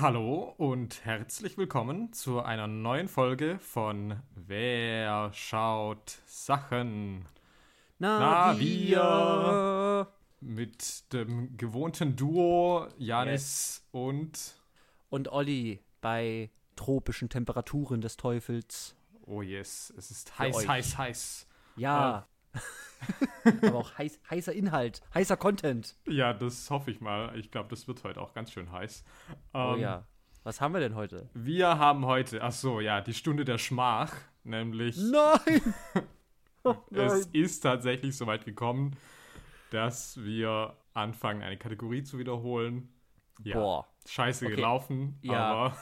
Hallo 0.00 0.54
und 0.58 1.04
herzlich 1.04 1.58
willkommen 1.58 2.12
zu 2.12 2.40
einer 2.40 2.68
neuen 2.68 3.08
Folge 3.08 3.58
von 3.58 4.22
Wer 4.36 5.32
schaut 5.32 6.18
Sachen? 6.24 7.24
Na, 7.98 8.52
Na, 8.52 8.58
wir. 8.60 10.06
Mit 10.40 11.12
dem 11.12 11.56
gewohnten 11.56 12.14
Duo 12.14 12.86
Janis 12.96 13.88
und 13.90 14.54
Und 15.10 15.32
Olli 15.32 15.80
bei 16.00 16.50
tropischen 16.76 17.28
Temperaturen 17.28 18.00
des 18.00 18.16
Teufels. 18.16 18.94
oh 19.26 19.42
yes, 19.42 19.92
es 19.98 20.12
ist 20.12 20.38
heiß, 20.38 20.68
heiß, 20.68 20.96
heiß. 20.96 21.46
Ja. 21.74 22.28
Aber 23.62 23.76
auch 23.78 23.96
heiß, 23.96 24.18
heißer 24.28 24.52
Inhalt, 24.52 25.00
heißer 25.14 25.36
Content. 25.36 25.96
Ja, 26.06 26.32
das 26.32 26.68
hoffe 26.70 26.90
ich 26.90 27.00
mal. 27.00 27.36
Ich 27.38 27.50
glaube, 27.50 27.68
das 27.70 27.86
wird 27.88 28.02
heute 28.04 28.20
auch 28.20 28.34
ganz 28.34 28.50
schön 28.52 28.70
heiß. 28.72 29.04
Oh 29.54 29.74
Ähm, 29.74 29.80
ja. 29.80 30.06
Was 30.44 30.60
haben 30.60 30.72
wir 30.72 30.80
denn 30.80 30.94
heute? 30.94 31.28
Wir 31.34 31.78
haben 31.78 32.06
heute, 32.06 32.42
ach 32.42 32.52
so, 32.52 32.80
ja, 32.80 33.00
die 33.00 33.12
Stunde 33.14 33.44
der 33.44 33.58
Schmach, 33.58 34.14
nämlich 34.44 34.96
Nein! 35.12 35.74
Oh, 36.64 36.74
Es 36.90 37.26
ist 37.26 37.60
tatsächlich 37.60 38.16
so 38.16 38.26
weit 38.26 38.44
gekommen, 38.44 38.96
dass 39.70 40.16
wir 40.22 40.76
anfangen, 40.94 41.42
eine 41.42 41.56
Kategorie 41.58 42.02
zu 42.02 42.18
wiederholen. 42.18 42.88
Ja, 43.44 43.56
Boah. 43.58 43.86
scheiße 44.06 44.46
Okay. 44.46 44.56
gelaufen, 44.56 45.18
Ja. 45.22 45.50
aber 45.50 45.76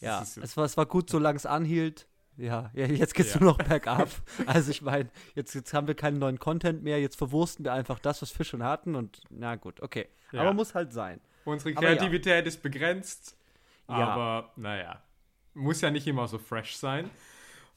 Ja, 0.00 0.22
es 0.22 0.36
es 0.36 0.56
war, 0.56 0.64
es 0.64 0.76
war 0.76 0.86
gut, 0.86 1.08
solange 1.10 1.36
es 1.36 1.46
anhielt. 1.46 2.08
Ja, 2.36 2.70
ja 2.74 2.86
jetzt 2.86 3.14
geht's 3.14 3.34
Ja. 3.34 3.40
nur 3.40 3.50
noch 3.52 3.58
bergab. 3.58 4.08
Also 4.46 4.70
ich 4.70 4.82
meine, 4.82 5.10
jetzt, 5.34 5.54
jetzt 5.54 5.72
haben 5.74 5.86
wir 5.86 5.94
keinen 5.94 6.18
neuen 6.18 6.38
Content 6.38 6.82
mehr, 6.82 7.00
jetzt 7.00 7.16
verwursten 7.16 7.64
wir 7.64 7.72
einfach 7.72 7.98
das, 7.98 8.22
was 8.22 8.36
wir 8.38 8.44
schon 8.44 8.62
hatten 8.62 8.94
und 8.94 9.20
na 9.30 9.56
gut, 9.56 9.80
okay. 9.82 10.08
Ja. 10.32 10.40
Aber 10.40 10.54
muss 10.54 10.74
halt 10.74 10.92
sein. 10.92 11.20
unsere 11.44 11.76
aber 11.76 11.88
ja. 11.90 11.96
Kreativität 11.96 12.46
ist 12.46 12.62
begrenzt, 12.62 13.36
Ja. 13.88 13.94
aber 13.96 14.52
naja, 14.56 15.02
muss 15.54 15.80
ja 15.82 15.90
nicht 15.90 16.06
immer 16.06 16.26
so 16.28 16.38
fresh 16.38 16.76
sein. 16.76 17.10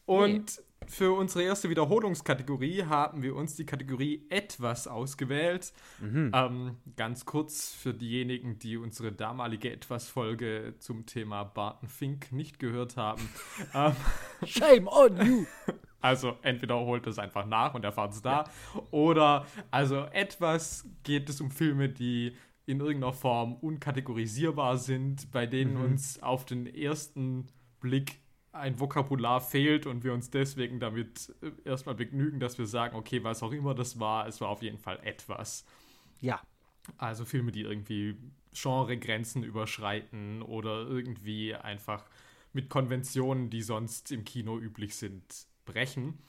Und 0.06 0.62
für 0.88 1.12
unsere 1.14 1.44
erste 1.44 1.70
Wiederholungskategorie 1.70 2.84
haben 2.84 3.22
wir 3.22 3.36
uns 3.36 3.56
die 3.56 3.66
Kategorie 3.66 4.26
etwas 4.30 4.88
ausgewählt. 4.88 5.74
Mhm. 6.00 6.32
Ähm, 6.34 6.78
ganz 6.96 7.26
kurz 7.26 7.74
für 7.74 7.94
diejenigen, 7.94 8.60
die 8.60 8.78
unsere 8.78 9.12
damalige 9.12 9.72
Etwas-Folge 9.72 10.76
zum 10.80 11.06
Thema 11.06 11.44
Barton 11.44 11.90
Fink 11.90 12.32
nicht 12.32 12.60
gehört 12.60 12.98
haben. 12.98 13.28
ähm, 13.74 13.96
Shame 14.46 14.88
on 14.88 15.26
you! 15.26 15.46
Also 16.02 16.38
entweder 16.44 16.80
holt 16.82 17.08
es 17.08 17.18
einfach 17.18 17.48
nach 17.48 17.74
und 17.74 17.84
erfahrt 17.84 18.14
es 18.14 18.22
da. 18.22 18.44
Oder 18.92 19.48
also 19.72 20.06
etwas 20.12 20.88
geht 21.02 21.30
es 21.30 21.42
um 21.42 21.50
Filme, 21.50 21.90
die 21.90 22.36
in 22.68 22.80
irgendeiner 22.80 23.12
Form 23.12 23.56
unkategorisierbar 23.56 24.78
sind, 24.78 25.32
bei 25.32 25.48
denen 25.48 25.78
uns 25.78 26.22
auf 26.22 26.46
den 26.46 26.68
ersten 26.68 27.48
Blick 27.80 28.20
ein 28.56 28.80
Vokabular 28.80 29.42
fehlt 29.42 29.86
und 29.86 30.04
wir 30.04 30.14
uns 30.14 30.30
deswegen 30.30 30.80
damit 30.80 31.34
äh, 31.42 31.52
erstmal 31.66 31.96
begnügen, 31.96 32.40
dass 32.40 32.58
wir 32.58 32.68
sagen, 32.68 32.96
okay, 32.96 33.24
was 33.24 33.44
auch 33.44 33.52
immer 33.52 33.76
das 33.76 34.00
war, 34.00 34.28
es 34.28 34.42
war 34.42 34.50
auf 34.50 34.62
jeden 34.62 34.78
Fall 34.80 35.00
etwas. 35.04 35.66
Ja, 36.20 36.42
Also 36.98 37.26
Filme, 37.26 37.52
die 37.52 37.62
irgendwie 37.62 38.18
Genregrenzen 38.54 39.44
überschreiten 39.44 40.42
oder 40.42 40.88
irgendwie 40.88 41.56
einfach 41.56 42.06
mit 42.54 42.70
Konventionen, 42.70 43.50
die 43.50 43.62
sonst 43.62 44.12
im 44.12 44.24
Kino 44.24 44.58
üblich 44.60 44.96
sind, 44.96 45.24
brechen. 45.66 46.20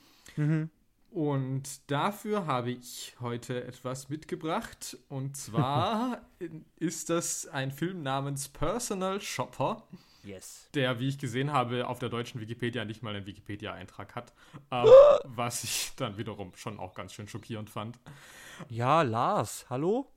Und 1.10 1.90
dafür 1.90 2.46
habe 2.46 2.70
ich 2.72 3.16
heute 3.20 3.64
etwas 3.64 4.08
mitgebracht. 4.08 4.98
Und 5.08 5.36
zwar 5.36 6.20
ist 6.76 7.10
das 7.10 7.46
ein 7.46 7.70
Film 7.70 8.02
namens 8.02 8.48
Personal 8.48 9.20
Shopper, 9.20 9.86
yes. 10.26 10.68
der, 10.74 10.98
wie 11.00 11.08
ich 11.08 11.18
gesehen 11.18 11.52
habe, 11.52 11.86
auf 11.86 11.98
der 11.98 12.08
deutschen 12.08 12.40
Wikipedia 12.40 12.84
nicht 12.84 13.02
mal 13.02 13.14
einen 13.14 13.26
Wikipedia-Eintrag 13.26 14.14
hat. 14.14 14.32
Ähm, 14.70 14.86
was 15.24 15.64
ich 15.64 15.92
dann 15.96 16.18
wiederum 16.18 16.52
schon 16.56 16.78
auch 16.78 16.94
ganz 16.94 17.12
schön 17.12 17.28
schockierend 17.28 17.70
fand. 17.70 17.98
Ja, 18.68 19.02
Lars, 19.02 19.66
hallo? 19.70 20.10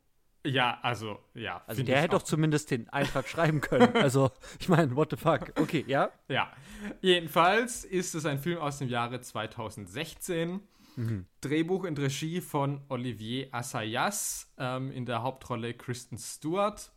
Ja, 0.46 0.80
also, 0.81 1.19
ja. 1.34 1.62
Also 1.68 1.84
der 1.84 1.98
hätte 2.00 2.16
doch 2.16 2.24
zumindest 2.24 2.72
den 2.72 2.88
Eintrag 2.90 3.28
schreiben 3.28 3.62
können. 3.62 3.94
Also, 3.96 4.31
ich 4.59 4.69
meine, 4.69 4.96
what 4.96 5.09
the 5.12 5.18
fuck. 5.18 5.52
Okay, 5.59 5.84
ja? 5.86 6.12
Ja, 6.30 6.52
jedenfalls 7.02 7.84
ist 7.84 8.16
es 8.16 8.25
ein 8.25 8.40
Film 8.40 8.58
aus 8.59 8.78
dem 8.80 8.88
Jahre 8.88 9.19
2016. 9.19 10.62
Drehbuch 11.40 11.86
und 11.86 11.98
Regie 11.98 12.42
von 12.42 12.81
Olivier 12.90 13.48
Assayas, 13.52 14.52
ähm, 14.58 14.92
in 14.92 15.06
der 15.06 15.22
Hauptrolle 15.22 15.74
Kristen 15.74 16.18
Stewart. 16.18 16.92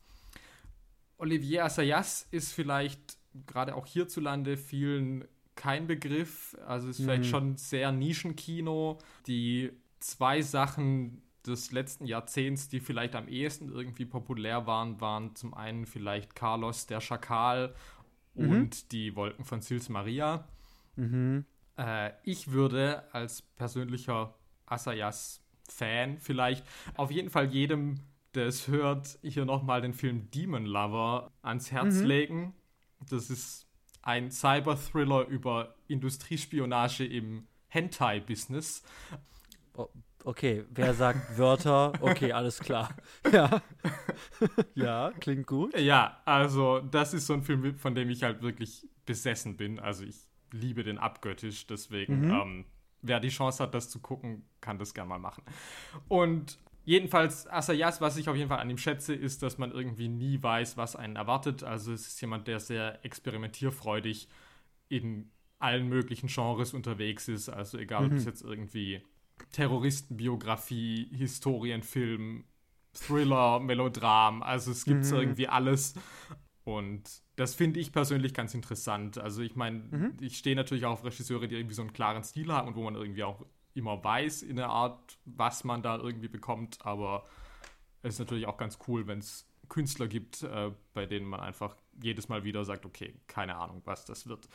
Olivier 1.23 1.65
Assayas 1.65 2.27
ist 2.33 2.53
vielleicht 2.53 3.17
gerade 3.47 3.77
auch 3.77 3.87
hierzulande 3.87 4.57
vielen 4.57 5.25
kein 5.55 5.87
Begriff, 5.87 6.57
also 6.67 6.89
ist 6.89 7.01
vielleicht 7.01 7.27
schon 7.27 7.57
sehr 7.57 7.93
Nischenkino. 7.93 8.99
Die 9.29 9.71
zwei 10.01 10.43
Sachen 10.43 11.23
des 11.47 11.71
letzten 11.71 12.07
Jahrzehnts, 12.07 12.69
die 12.69 12.81
vielleicht 12.81 13.15
am 13.15 13.29
ehesten 13.29 13.69
irgendwie 13.69 14.05
populär 14.05 14.67
waren, 14.67 15.01
waren 15.01 15.37
zum 15.37 15.55
einen 15.55 15.87
vielleicht 15.87 16.35
Carlos 16.35 16.87
der 16.87 17.01
Schakal 17.01 17.73
und 18.35 18.91
die 18.91 19.15
Wolken 19.15 19.45
von 19.45 19.61
Sils 19.61 19.89
Maria. 19.89 20.49
Mhm. 20.97 21.45
Äh, 21.77 22.11
ich 22.25 22.51
würde 22.51 23.05
als 23.13 23.43
persönlicher 23.43 24.35
Asayas-Fan 24.67 26.19
vielleicht 26.19 26.67
auf 26.97 27.13
jeden 27.13 27.31
Fall 27.31 27.47
jedem, 27.47 28.01
es 28.37 28.69
hört, 28.69 29.19
hier 29.23 29.45
nochmal 29.45 29.81
den 29.81 29.93
Film 29.93 30.31
Demon 30.31 30.67
Lover 30.67 31.33
ans 31.43 31.71
Herz 31.71 32.01
legen. 32.01 32.55
Das 33.09 33.31
ist 33.31 33.67
ein 34.03 34.31
Cyber-Thriller 34.31 35.27
über 35.27 35.75
Industriespionage 35.89 37.05
im 37.05 37.47
Hentai-Business. 37.69 38.83
Okay, 40.25 40.65
wer 40.71 40.95
sagt 40.95 41.37
Wörter? 41.39 41.93
Okay, 42.01 42.33
alles 42.33 42.61
klar. 42.61 42.91
Ja. 43.33 43.63
ja, 44.75 45.13
klingt 45.21 45.47
gut. 45.47 45.79
Ja, 45.79 46.21
also 46.25 46.81
das 46.81 47.15
ist 47.15 47.27
so 47.27 47.35
ein 47.35 47.43
Film, 47.43 47.77
von 47.77 47.95
dem 47.95 48.11
ich 48.11 48.23
halt 48.23 48.43
wirklich 48.43 48.87
besessen 49.07 49.57
bin. 49.57 49.79
Also 49.79 50.05
ich 50.05 50.17
liebe 50.53 50.85
den 50.85 50.99
abgöttisch, 50.99 51.67
deswegen, 51.67 52.31
ähm, 52.31 52.65
wer 53.01 53.21
die 53.21 53.31
Chance 53.31 53.63
hat, 53.63 53.75
das 53.75 53.89
zu 53.91 54.01
gucken, 54.01 54.45
kann 54.61 54.79
das 54.79 54.95
gerne 54.95 55.09
mal 55.09 55.19
machen. 55.19 55.45
Und 56.09 56.59
jedenfalls, 56.85 57.47
Asayas, 57.47 58.01
was 58.01 58.17
ich 58.17 58.29
auf 58.29 58.37
jeden 58.37 58.49
Fall 58.49 58.61
an 58.61 58.71
ihm 58.71 58.79
schätze, 58.79 59.15
ist, 59.15 59.43
dass 59.43 59.59
man 59.59 59.73
irgendwie 59.73 60.09
nie 60.09 60.43
weiß, 60.43 60.77
was 60.77 60.97
einen 60.97 61.17
erwartet. 61.17 61.63
Also 61.63 61.93
es 61.93 62.07
ist 62.07 62.21
jemand, 62.21 62.49
der 62.49 62.61
sehr 62.61 63.05
experimentierfreudig 63.05 64.29
in 64.89 65.31
allen 65.59 65.89
möglichen 65.89 66.27
Genres 66.29 66.75
unterwegs 66.75 67.29
ist. 67.29 67.49
Also 67.49 67.79
egal, 67.79 68.07
ob 68.07 68.13
es 68.13 68.25
jetzt 68.25 68.43
irgendwie 68.43 69.03
Terroristenbiografie, 69.53 71.09
Historienfilm, 71.17 72.45
Thriller, 72.93 73.61
Melodram, 73.61 74.43
also 74.43 74.71
es 74.71 74.85
gibt 74.85 75.05
irgendwie 75.11 75.49
alles. 75.49 75.95
Und 76.65 77.23
das 77.37 77.55
finde 77.55 77.81
ich 77.81 77.93
persönlich 77.93 78.35
ganz 78.35 78.55
interessant. 78.55 79.19
Also 79.19 79.43
ich 79.43 79.57
meine, 79.57 80.15
ich 80.21 80.39
stehe 80.39 80.55
natürlich 80.55 80.85
auch 80.85 80.93
auf 80.93 81.05
Regisseure, 81.05 81.49
die 81.49 81.57
irgendwie 81.57 81.75
so 81.75 81.83
einen 81.83 81.93
klaren 81.93 82.23
Stil 82.23 82.53
haben 82.53 82.69
und 82.69 82.77
wo 82.77 82.83
man 82.83 82.95
irgendwie 82.95 83.25
auch 83.25 83.45
immer 83.75 84.03
weiß 84.03 84.43
in 84.43 84.57
der 84.57 84.69
Art, 84.69 85.19
was 85.25 85.65
man 85.65 85.83
da 85.83 85.97
irgendwie 85.99 86.29
bekommt. 86.29 86.79
Aber 86.85 87.25
es 88.03 88.15
ist 88.15 88.19
natürlich 88.19 88.47
auch 88.47 88.57
ganz 88.57 88.79
cool, 88.89 89.07
wenn 89.07 89.19
es 89.19 89.47
Künstler 89.69 90.09
gibt, 90.09 90.43
äh, 90.43 90.71
bei 90.95 91.07
denen 91.07 91.27
man 91.27 91.41
einfach 91.41 91.77
jedes 92.03 92.29
Mal 92.29 92.45
wieder 92.45 92.65
sagt, 92.65 92.85
okay, 92.85 93.15
keine 93.27 93.57
Ahnung, 93.57 93.83
was 93.85 94.05
das 94.05 94.27
wird. 94.27 94.49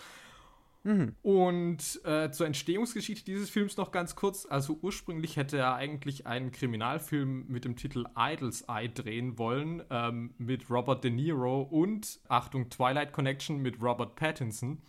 Und 1.21 2.01
äh, 2.05 2.31
zur 2.31 2.45
Entstehungsgeschichte 2.47 3.25
dieses 3.25 3.49
Films 3.49 3.75
noch 3.75 3.91
ganz 3.91 4.15
kurz. 4.15 4.45
Also 4.45 4.79
ursprünglich 4.81 5.35
hätte 5.35 5.57
er 5.57 5.75
eigentlich 5.75 6.25
einen 6.27 6.51
Kriminalfilm 6.51 7.45
mit 7.47 7.65
dem 7.65 7.75
Titel 7.75 8.05
Idol's 8.17 8.61
Eye 8.69 8.87
drehen 8.87 9.37
wollen, 9.37 9.83
ähm, 9.89 10.33
mit 10.37 10.69
Robert 10.69 11.03
De 11.03 11.11
Niro 11.11 11.61
und, 11.61 12.19
Achtung, 12.29 12.69
Twilight 12.69 13.11
Connection 13.11 13.57
mit 13.57 13.81
Robert 13.81 14.15
Pattinson. 14.15 14.81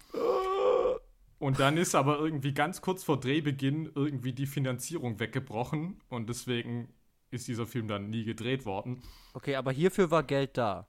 Und 1.39 1.61
dann 1.61 1.77
ist 1.77 1.95
aber 1.95 2.19
irgendwie 2.19 2.53
ganz 2.53 2.81
kurz 2.81 3.05
vor 3.05 3.21
Drehbeginn 3.21 3.91
irgendwie 3.95 4.33
die 4.33 4.47
Finanzierung 4.47 5.21
weggebrochen 5.21 6.01
und 6.09 6.29
deswegen 6.29 6.89
ist 7.31 7.47
dieser 7.47 7.67
Film 7.67 7.87
dann 7.87 8.11
nie 8.11 8.25
gedreht 8.25 8.67
worden. 8.67 9.03
Okay, 9.35 9.55
aber 9.55 9.71
hierfür 9.71 10.11
war 10.11 10.23
Geld 10.23 10.57
da. 10.57 10.89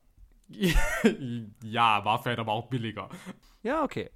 ja, 1.64 2.04
war 2.04 2.24
vielleicht 2.24 2.40
aber 2.40 2.54
auch 2.54 2.68
billiger. 2.68 3.10
Ja, 3.62 3.84
okay. 3.84 4.10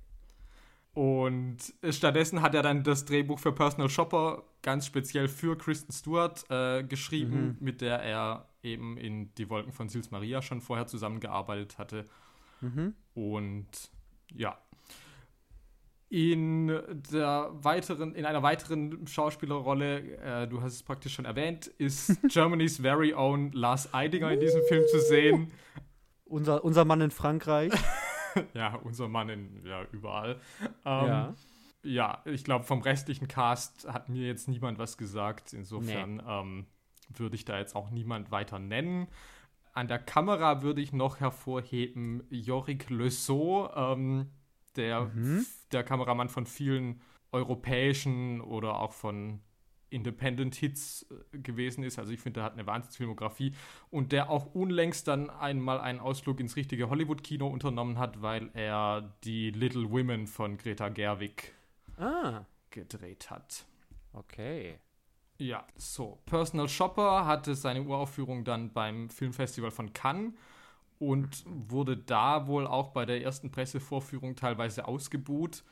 Und 0.93 1.57
stattdessen 1.89 2.41
hat 2.41 2.55
er 2.55 2.61
dann 2.61 2.83
das 2.83 3.05
Drehbuch 3.05 3.39
für 3.39 3.51
Personal 3.51 3.89
Shopper 3.89 4.43
ganz 4.61 4.85
speziell 4.85 5.27
für 5.27 5.57
Kristen 5.57 5.91
Stewart 5.91 6.45
äh, 6.49 6.83
geschrieben, 6.83 7.57
mit 7.59 7.81
der 7.81 7.99
er 7.99 8.47
eben 8.61 8.97
in 8.97 9.33
Die 9.35 9.49
Wolken 9.49 9.73
von 9.73 9.89
Sils 9.89 10.11
Maria 10.11 10.41
schon 10.41 10.61
vorher 10.61 10.87
zusammengearbeitet 10.87 11.77
hatte. 11.77 12.05
Und 13.13 13.67
ja. 14.33 14.57
In 16.13 16.67
der 17.11 17.49
weiteren, 17.53 18.13
in 18.13 18.27
einer 18.27 18.43
weiteren 18.43 19.07
Schauspielerrolle, 19.07 20.43
äh, 20.43 20.47
du 20.47 20.61
hast 20.61 20.73
es 20.73 20.83
praktisch 20.83 21.15
schon 21.15 21.25
erwähnt, 21.25 21.65
ist 21.65 22.21
Germany's 22.29 22.77
very 22.77 23.15
own 23.15 23.51
Lars 23.51 23.91
Eidinger 23.95 24.31
in 24.31 24.39
diesem 24.39 24.61
Film 24.67 24.83
zu 24.91 24.99
sehen. 24.99 25.51
unser, 26.25 26.63
unser 26.63 26.85
Mann 26.85 27.01
in 27.01 27.09
Frankreich. 27.09 27.73
ja, 28.53 28.75
unser 28.75 29.07
Mann 29.07 29.29
in, 29.29 29.65
ja, 29.65 29.87
überall. 29.91 30.39
Ähm, 30.61 31.07
ja. 31.07 31.33
ja, 31.81 32.21
ich 32.25 32.43
glaube, 32.43 32.65
vom 32.65 32.83
restlichen 32.83 33.27
Cast 33.27 33.91
hat 33.91 34.07
mir 34.07 34.27
jetzt 34.27 34.47
niemand 34.47 34.77
was 34.77 34.99
gesagt. 34.99 35.51
Insofern 35.53 36.21
ähm, 36.27 36.67
würde 37.09 37.35
ich 37.35 37.45
da 37.45 37.57
jetzt 37.57 37.75
auch 37.75 37.89
niemand 37.89 38.29
weiter 38.29 38.59
nennen. 38.59 39.07
An 39.73 39.87
der 39.87 39.97
Kamera 39.97 40.61
würde 40.61 40.79
ich 40.79 40.93
noch 40.93 41.19
hervorheben 41.19 42.21
Yorick 42.29 42.91
Le 42.91 43.09
ähm, 43.75 44.29
der, 44.75 45.11
Mhm. 45.13 45.45
der 45.71 45.83
Kameramann 45.83 46.29
von 46.29 46.45
vielen 46.45 47.01
europäischen 47.31 48.41
oder 48.41 48.79
auch 48.79 48.93
von 48.93 49.39
Independent 49.89 50.55
Hits 50.55 51.05
äh, 51.33 51.37
gewesen 51.37 51.83
ist. 51.83 51.99
Also 51.99 52.11
ich 52.13 52.19
finde, 52.19 52.39
er 52.39 52.45
hat 52.45 52.53
eine 52.53 52.65
Wahnsinnsfilmografie 52.65 53.53
und 53.91 54.11
der 54.11 54.29
auch 54.29 54.53
unlängst 54.55 55.07
dann 55.07 55.29
einmal 55.29 55.79
einen 55.79 55.99
Ausflug 55.99 56.39
ins 56.39 56.55
richtige 56.55 56.89
Hollywood-Kino 56.89 57.47
unternommen 57.47 57.99
hat, 57.99 58.21
weil 58.21 58.49
er 58.53 59.13
die 59.23 59.51
Little 59.51 59.91
Women 59.91 60.25
von 60.27 60.57
Greta 60.57 60.89
Gerwig 60.89 61.53
Ah, 61.97 62.41
gedreht 62.71 63.29
hat. 63.29 63.65
okay. 64.13 64.79
Ja, 65.37 65.65
so. 65.75 66.19
Personal 66.25 66.69
Shopper 66.69 67.25
hatte 67.25 67.53
seine 67.53 67.83
Uraufführung 67.83 68.43
dann 68.45 68.71
beim 68.73 69.09
Filmfestival 69.09 69.71
von 69.71 69.91
Cannes 69.93 70.33
und 70.99 71.43
wurde 71.45 71.97
da 71.97 72.47
wohl 72.47 72.67
auch 72.67 72.89
bei 72.89 73.05
der 73.05 73.21
ersten 73.23 73.51
Pressevorführung 73.51 74.35
teilweise 74.35 74.87
ausgebuht. 74.87 75.63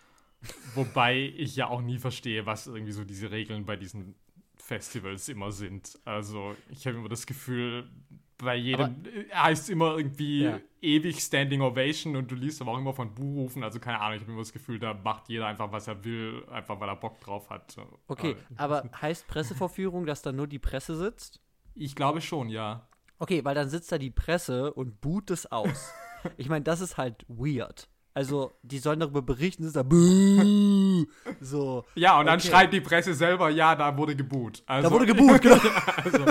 Wobei 0.73 1.33
ich 1.38 1.56
ja 1.56 1.68
auch 1.68 1.81
nie 1.81 2.00
verstehe, 2.00 2.45
was 2.45 2.68
irgendwie 2.68 2.91
so 2.94 3.03
diese 3.03 3.29
Regeln 3.31 3.65
bei 3.65 3.75
diesen 3.75 4.15
Festivals 4.57 5.29
immer 5.29 5.51
sind. 5.51 6.00
Also 6.06 6.56
ich 6.69 6.85
habe 6.88 6.97
immer 6.97 7.09
das 7.09 7.25
Gefühl, 7.25 7.89
bei 8.38 8.56
jedem 8.56 9.06
äh, 9.06 9.29
heißt 9.35 9.63
es 9.63 9.69
immer 9.69 9.95
irgendwie 9.97 10.44
Ja. 10.44 10.59
ewig 10.81 11.19
Standing 11.19 11.62
Ovation 11.62 12.15
und 12.15 12.31
du 12.31 12.35
liest 12.35 12.59
aber 12.62 12.71
auch 12.71 12.77
immer 12.79 12.94
von 12.94 13.13
Buhrufen. 13.13 13.63
Also 13.63 13.79
keine 13.79 14.00
Ahnung, 14.00 14.15
ich 14.15 14.21
habe 14.21 14.31
immer 14.31 14.41
das 14.41 14.51
Gefühl, 14.53 14.79
da 14.79 14.94
macht 14.95 15.29
jeder 15.29 15.45
einfach, 15.47 15.71
was 15.71 15.88
er 15.88 16.03
will, 16.03 16.44
einfach 16.50 16.79
weil 16.79 16.89
er 16.89 16.95
Bock 16.95 17.19
drauf 17.19 17.50
hat. 17.51 17.75
Okay, 18.07 18.31
Äh, 18.31 18.35
aber 18.57 18.89
heißt 19.00 19.27
Pressevorführung, 19.27 20.06
dass 20.07 20.21
da 20.24 20.31
nur 20.31 20.47
die 20.47 20.59
Presse 20.59 20.95
sitzt? 20.97 21.39
Ich 21.75 21.95
glaube 21.95 22.21
schon, 22.21 22.50
ja. 22.50 22.88
Okay, 23.21 23.45
weil 23.45 23.53
dann 23.53 23.69
sitzt 23.69 23.91
da 23.91 23.97
die 24.00 24.09
Presse 24.09 24.73
und 24.73 25.00
boot 25.00 25.29
es 25.29 25.51
aus. 25.51 25.91
ich 26.38 26.50
meine, 26.50 26.63
das 26.63 26.81
ist 26.81 26.97
halt 26.97 27.23
weird. 27.27 27.88
Also, 28.13 28.51
die 28.63 28.79
sollen 28.79 29.00
darüber 29.00 29.21
berichten, 29.21 29.63
ist 29.63 29.75
da 29.75 29.83
Buh! 29.83 31.06
so. 31.39 31.85
Ja, 31.95 32.19
und 32.19 32.25
dann 32.25 32.39
Okay. 32.39 32.50
schreibt 32.50 32.73
die 32.73 32.81
Presse 32.81 33.13
selber, 33.13 33.50
ja, 33.50 33.75
da 33.75 33.95
wurde 33.95 34.15
geboot. 34.15 34.63
Also, 34.65 34.89
Da 34.89 34.94
wurde 34.94 35.06
geboot, 35.06 35.41
genau. 35.41 35.56
also, 36.03 36.25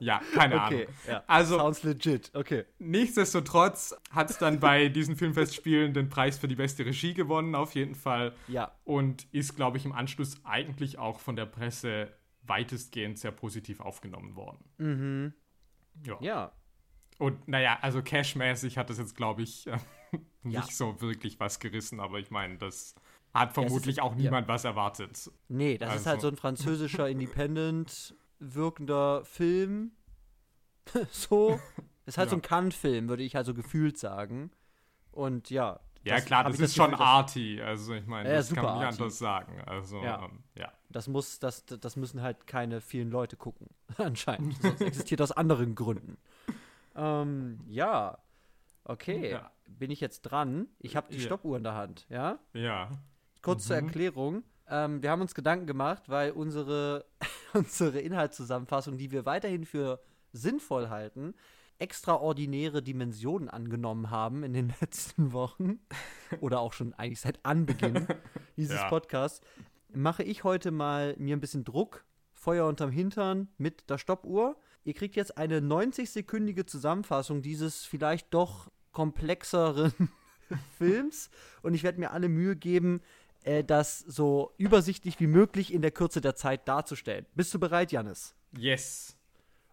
ja, 0.00 0.20
keine 0.34 0.56
Okay, 0.56 0.82
Ahnung. 0.84 0.94
ja. 1.08 1.22
Also, 1.26 1.58
Sounds 1.58 1.82
legit. 1.84 2.30
Okay. 2.34 2.64
nichtsdestotrotz 2.78 3.96
hat 4.10 4.30
es 4.30 4.38
dann 4.38 4.60
bei 4.60 4.88
diesen 4.88 5.16
Filmfestspielen 5.16 5.94
den 5.94 6.08
Preis 6.08 6.38
für 6.38 6.48
die 6.48 6.56
beste 6.56 6.84
Regie 6.84 7.14
gewonnen, 7.14 7.54
auf 7.54 7.74
jeden 7.74 7.94
Fall. 7.94 8.34
Ja. 8.48 8.72
Und 8.84 9.26
ist, 9.32 9.56
glaube 9.56 9.78
ich, 9.78 9.84
im 9.84 9.92
Anschluss 9.92 10.36
eigentlich 10.44 10.98
auch 10.98 11.20
von 11.20 11.36
der 11.36 11.46
Presse 11.46 12.08
weitestgehend 12.42 13.18
sehr 13.18 13.30
positiv 13.32 13.80
aufgenommen 13.80 14.36
worden. 14.36 14.64
Mhm. 14.78 15.32
Ja. 16.06 16.16
Ja. 16.20 16.52
Und 17.18 17.48
naja, 17.48 17.78
also 17.82 18.02
cashmäßig 18.02 18.78
hat 18.78 18.90
das 18.90 18.98
jetzt, 18.98 19.16
glaube 19.16 19.42
ich, 19.42 19.66
äh, 19.66 19.76
nicht 20.42 20.54
Ja. 20.54 20.62
so 20.62 21.00
wirklich 21.00 21.38
was 21.40 21.58
gerissen, 21.60 21.98
aber 22.00 22.18
ich 22.18 22.30
meine, 22.30 22.56
das 22.58 22.94
hat 23.34 23.52
vermutlich 23.54 23.96
ist- 23.96 24.02
auch 24.02 24.12
ja. 24.12 24.18
niemand 24.22 24.48
was 24.48 24.64
erwartet. 24.64 25.30
Nee, 25.48 25.78
das 25.78 25.96
ist 25.96 26.06
halt 26.06 26.16
Also. 26.16 26.28
so 26.28 26.32
ein 26.32 26.36
französischer, 26.36 27.08
independent 27.08 28.14
wirkender 28.38 29.24
Film. 29.24 29.92
so. 31.10 31.58
Ist 32.06 32.16
halt 32.18 32.30
so 32.30 32.36
Ja. 32.36 32.38
ein 32.38 32.42
Cannes-Film, 32.42 33.08
würde 33.08 33.22
ich 33.22 33.36
also 33.36 33.52
gefühlt 33.52 33.98
sagen. 33.98 34.50
Und 35.10 35.50
ja. 35.50 35.80
Ja, 36.04 36.14
das 36.14 36.24
klar, 36.24 36.44
das 36.44 36.54
ich 36.54 36.60
ist 36.60 36.76
schon 36.76 36.94
arty. 36.94 37.60
Also, 37.60 37.92
ich 37.94 38.06
meine, 38.06 38.28
Ja, 38.30 38.36
das 38.36 38.54
kann 38.54 38.64
man 38.64 38.78
nicht 38.78 38.86
anders 39.00 39.18
sagen. 39.18 39.60
Also, 39.66 40.00
Ja. 40.02 40.24
ähm, 40.24 40.44
ja. 40.54 40.72
Das 40.90 41.06
muss, 41.08 41.38
das, 41.38 41.66
das 41.66 41.96
müssen 41.96 42.22
halt 42.22 42.46
keine 42.46 42.80
vielen 42.80 43.10
Leute 43.10 43.36
gucken, 43.36 43.68
anscheinend. 43.98 44.56
Sonst 44.62 44.80
existiert 44.80 45.20
aus 45.20 45.32
anderen 45.32 45.74
Gründen. 45.74 46.16
Ähm, 46.96 47.60
ja. 47.68 48.18
Okay. 48.84 49.30
Ja. 49.32 49.50
Bin 49.66 49.90
ich 49.90 50.00
jetzt 50.00 50.22
dran? 50.22 50.66
Ich 50.78 50.96
habe 50.96 51.08
die 51.10 51.18
Ja. 51.18 51.22
Stoppuhr 51.26 51.56
in 51.58 51.62
der 51.62 51.74
Hand, 51.74 52.06
ja? 52.08 52.38
Ja. 52.54 52.90
Kurz 53.42 53.66
zur 53.66 53.76
Mhm. 53.80 53.86
Erklärung. 53.88 54.42
Ähm, 54.66 55.02
wir 55.02 55.10
haben 55.10 55.20
uns 55.20 55.34
Gedanken 55.34 55.66
gemacht, 55.66 56.08
weil 56.08 56.30
unsere, 56.32 57.04
unsere 57.52 58.00
Inhaltszusammenfassung, 58.00 58.96
die 58.96 59.10
wir 59.10 59.26
weiterhin 59.26 59.64
für 59.66 60.00
sinnvoll 60.32 60.88
halten, 60.88 61.34
extraordinäre 61.78 62.82
Dimensionen 62.82 63.48
angenommen 63.48 64.10
haben 64.10 64.42
in 64.42 64.52
den 64.52 64.72
letzten 64.80 65.32
Wochen. 65.32 65.78
Oder 66.40 66.60
auch 66.60 66.72
schon 66.72 66.92
eigentlich 66.94 67.20
seit 67.20 67.44
Anbeginn 67.44 68.06
dieses 68.56 68.76
Ja. 68.76 68.88
Podcasts. 68.88 69.40
Mache 69.92 70.22
ich 70.22 70.44
heute 70.44 70.70
mal 70.70 71.14
mir 71.18 71.36
ein 71.36 71.40
bisschen 71.40 71.64
Druck, 71.64 72.04
Feuer 72.34 72.66
unterm 72.66 72.90
Hintern 72.90 73.48
mit 73.56 73.88
der 73.90 73.98
Stoppuhr. 73.98 74.56
Ihr 74.84 74.94
kriegt 74.94 75.16
jetzt 75.16 75.36
eine 75.36 75.60
90-sekündige 75.60 76.66
Zusammenfassung 76.66 77.42
dieses 77.42 77.84
vielleicht 77.84 78.32
doch 78.32 78.70
komplexeren 78.92 79.92
Films 80.78 81.30
und 81.62 81.74
ich 81.74 81.82
werde 81.82 82.00
mir 82.00 82.10
alle 82.10 82.28
Mühe 82.28 82.56
geben, 82.56 83.00
äh, 83.44 83.64
das 83.64 84.00
so 84.00 84.52
übersichtlich 84.56 85.20
wie 85.20 85.26
möglich 85.26 85.72
in 85.72 85.82
der 85.82 85.90
Kürze 85.90 86.20
der 86.20 86.36
Zeit 86.36 86.68
darzustellen. 86.68 87.26
Bist 87.34 87.52
du 87.54 87.58
bereit, 87.58 87.92
Janis? 87.92 88.34
Yes. 88.56 89.16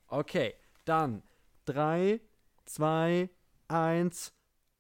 Okay, 0.08 0.56
dann 0.86 1.24
3, 1.66 2.22
2, 2.66 3.30
1, 3.68 4.34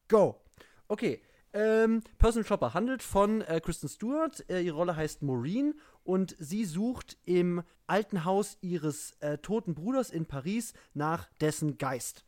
go. 0.07 0.41
Okay, 0.87 1.21
ähm, 1.55 2.03
Personal 2.17 2.45
Shopper 2.45 2.73
handelt 2.73 3.01
von 3.01 3.41
äh, 3.41 3.61
Kristen 3.63 3.87
Stewart. 3.87 4.47
Äh, 4.49 4.61
ihre 4.61 4.75
Rolle 4.75 4.95
heißt 4.95 5.21
Maureen 5.21 5.73
und 6.03 6.35
sie 6.37 6.65
sucht 6.65 7.17
im 7.25 7.63
alten 7.87 8.25
Haus 8.25 8.57
ihres 8.61 9.13
äh, 9.21 9.37
toten 9.37 9.73
Bruders 9.73 10.09
in 10.09 10.25
Paris 10.25 10.73
nach 10.93 11.29
dessen 11.39 11.77
Geist. 11.77 12.25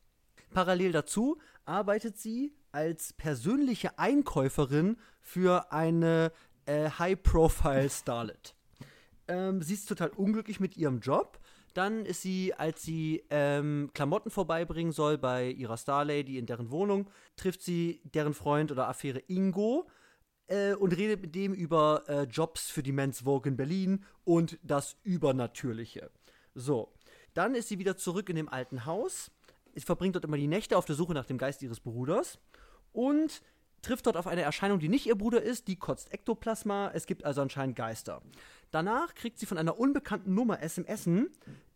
Parallel 0.51 0.94
dazu 0.94 1.38
arbeitet 1.65 2.18
sie 2.18 2.56
als 2.71 3.13
persönliche 3.13 4.00
Einkäuferin 4.00 4.97
für 5.19 5.71
eine 5.71 6.31
äh, 6.65 6.89
High-Profile-Starlet. 6.89 8.56
Ähm, 9.27 9.62
sie 9.62 9.74
ist 9.74 9.89
total 9.89 10.09
unglücklich 10.09 10.59
mit 10.59 10.77
ihrem 10.77 11.01
Job. 11.01 11.39
Dann 11.73 12.05
ist 12.05 12.21
sie, 12.21 12.53
als 12.53 12.81
sie 12.81 13.23
ähm, 13.29 13.91
Klamotten 13.93 14.31
vorbeibringen 14.31 14.91
soll 14.91 15.17
bei 15.17 15.49
ihrer 15.49 15.77
Starlady 15.77 16.37
in 16.37 16.45
deren 16.45 16.71
Wohnung, 16.71 17.09
trifft 17.35 17.61
sie 17.61 18.01
deren 18.03 18.33
Freund 18.33 18.71
oder 18.71 18.87
Affäre 18.87 19.19
Ingo 19.27 19.88
äh, 20.47 20.74
und 20.74 20.95
redet 20.95 21.21
mit 21.21 21.36
dem 21.36 21.53
über 21.53 22.03
äh, 22.07 22.24
Jobs 22.24 22.69
für 22.69 22.83
die 22.83 22.91
Men's 22.91 23.21
Vogue 23.21 23.50
in 23.50 23.57
Berlin 23.57 24.03
und 24.24 24.57
das 24.63 24.97
Übernatürliche. 25.03 26.09
So, 26.55 26.93
dann 27.33 27.53
ist 27.53 27.69
sie 27.69 27.79
wieder 27.79 27.97
zurück 27.97 28.29
in 28.29 28.36
dem 28.36 28.50
alten 28.50 28.86
Haus. 28.86 29.29
Sie 29.75 29.81
verbringt 29.81 30.15
dort 30.15 30.25
immer 30.25 30.38
die 30.38 30.47
Nächte 30.47 30.77
auf 30.77 30.86
der 30.86 30.95
Suche 30.95 31.13
nach 31.13 31.25
dem 31.25 31.38
Geist 31.38 31.62
ihres 31.62 31.79
Bruders 31.79 32.39
und 32.93 33.43
trifft 33.83 34.07
dort 34.07 34.17
auf 34.17 34.25
eine 34.25 34.41
Erscheinung, 34.41 34.79
die 34.79 34.89
nicht 34.89 35.05
ihr 35.05 35.15
Bruder 35.15 35.41
ist, 35.41 35.67
die 35.67 35.75
kotzt 35.75 36.12
Ektoplasma. 36.12 36.89
Es 36.93 37.05
gibt 37.05 37.24
also 37.24 37.41
anscheinend 37.41 37.75
Geister. 37.75 38.21
Danach 38.71 39.15
kriegt 39.15 39.39
sie 39.39 39.45
von 39.45 39.57
einer 39.57 39.79
unbekannten 39.79 40.33
Nummer 40.33 40.59
SMSen 40.67 41.29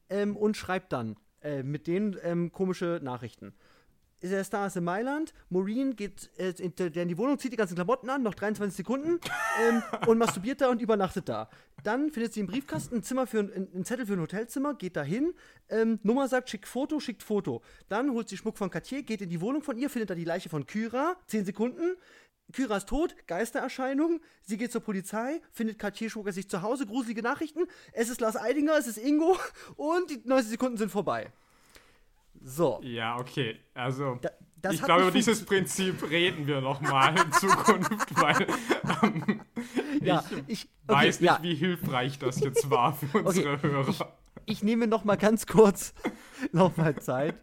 ähm, 0.10 0.36
und 0.36 0.58
schreibt 0.58 0.94
dann 0.94 1.16
äh, 1.42 1.64
mit 1.64 1.88
denen 1.88 2.18
ähm, 2.24 2.52
komische 2.52 3.00
Nachrichten. 3.02 3.54
Der 4.24 4.44
Star 4.44 4.68
ist 4.68 4.78
in 4.78 4.84
Mailand. 4.84 5.34
Maureen 5.50 5.96
geht 5.96 6.30
äh, 6.38 6.54
in, 6.60 6.74
in 6.74 7.08
die 7.08 7.18
Wohnung, 7.18 7.40
zieht 7.40 7.54
die 7.54 7.58
ganzen 7.58 7.74
Klamotten 7.74 8.08
an, 8.10 8.22
noch 8.22 8.36
23 8.36 8.78
Sekunden 8.78 9.20
ähm, 9.68 9.82
und 10.08 10.20
masturbiert 10.20 10.62
da 10.62 10.70
und 10.70 10.80
übernachtet 10.80 11.28
da. 11.28 11.50
Dann 11.84 12.12
findet 12.12 12.34
sie 12.34 12.42
im 12.42 12.48
Briefkasten 12.48 12.98
ein 12.98 13.04
Zimmer 13.04 13.26
für 13.26 13.40
ein, 13.40 13.68
ein 13.74 13.84
Zettel 13.84 14.06
für 14.06 14.14
ein 14.14 14.22
Hotelzimmer, 14.22 14.76
geht 14.76 14.96
da 14.96 15.02
hin. 15.02 15.34
Ähm, 15.70 16.00
Nummer 16.04 16.28
sagt, 16.28 16.52
schickt 16.52 16.68
Foto, 16.68 17.00
schickt 17.00 17.24
Foto. 17.24 17.64
Dann 17.90 18.12
holt 18.12 18.30
sie 18.30 18.38
Schmuck 18.38 18.60
von 18.60 18.70
Cartier, 18.70 19.02
geht 19.02 19.22
in 19.22 19.30
die 19.30 19.42
Wohnung 19.42 19.64
von 19.64 19.76
ihr, 19.78 19.90
findet 19.90 20.12
da 20.12 20.16
die 20.16 20.26
Leiche 20.26 20.50
von 20.50 20.68
Kyra, 20.68 21.16
10 21.26 21.46
Sekunden. 21.46 21.96
Kyra 22.52 22.78
ist 22.78 22.88
tot, 22.90 23.16
Geistererscheinung. 23.28 24.20
Sie 24.44 24.58
geht 24.58 24.72
zur 24.72 24.82
Polizei, 24.82 25.42
findet 25.52 25.80
Cartier-Schmuck 25.80 26.32
sich 26.32 26.50
zu 26.50 26.62
Hause, 26.62 26.86
gruselige 26.86 27.22
Nachrichten. 27.22 27.62
Es 27.94 28.10
ist 28.10 28.22
Lars 28.22 28.36
Eidinger, 28.38 28.78
es 28.78 28.88
ist 28.88 28.98
Ingo 28.98 29.38
und 29.76 30.10
die 30.10 30.22
90 30.26 30.52
Sekunden 30.52 30.78
sind 30.78 30.92
vorbei. 30.92 31.32
So. 32.44 32.80
Ja, 32.84 33.18
okay. 33.20 33.60
Also, 33.74 34.18
Da- 34.22 34.32
ich 34.72 34.82
glaube, 34.84 35.02
über 35.04 35.12
dieses 35.12 35.44
Prinzip 35.44 36.08
reden 36.12 36.46
wir 36.46 36.62
noch 36.62 36.82
mal 36.82 37.16
in 37.20 37.32
Zukunft, 37.32 38.16
weil 38.22 38.46
ähm, 39.04 39.42
Ja, 40.02 40.24
ich 40.48 40.64
ich 40.64 40.70
okay, 40.88 40.96
weiß 41.08 41.20
nicht, 41.22 41.28
ja, 41.32 41.40
wie 41.42 41.56
hilfreich 41.56 42.20
das 42.20 42.40
jetzt 42.42 42.70
war 42.70 42.94
für 42.94 43.24
unsere 43.24 43.60
Hörer. 43.62 44.16
ich 44.46 44.62
nehme 44.62 44.86
noch 44.86 45.04
mal 45.04 45.18
ganz 45.18 45.48
kurz 45.48 45.94
noch 46.52 46.78
mal 46.78 46.96
Zeit. 47.00 47.36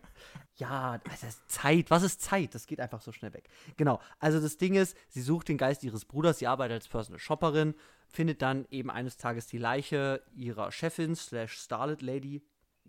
Ja, 0.59 1.01
also 1.09 1.27
Zeit, 1.47 1.89
was 1.91 2.03
ist 2.03 2.21
Zeit? 2.21 2.53
Das 2.55 2.67
geht 2.67 2.81
einfach 2.81 3.01
so 3.01 3.13
schnell 3.13 3.33
weg. 3.33 3.49
Genau, 3.77 4.01
also 4.19 4.41
das 4.41 4.57
Ding 4.57 4.75
ist, 4.75 4.97
sie 5.09 5.23
sucht 5.23 5.49
den 5.49 5.57
Geist 5.57 5.85
ihres 5.85 6.05
Bruders, 6.05 6.41
sie 6.41 6.49
arbeitet 6.49 6.75
als 6.75 6.89
Personal 6.89 7.21
Shopperin, 7.21 7.75
findet 8.09 8.43
dann 8.43 8.67
eben 8.71 8.91
eines 8.91 9.17
Tages 9.17 9.47
die 9.47 9.59
Leiche 9.59 10.21
ihrer 10.35 10.73
Chefin 10.73 11.15
slash 11.15 11.59
Starlet 11.59 12.03
Lady, 12.03 12.43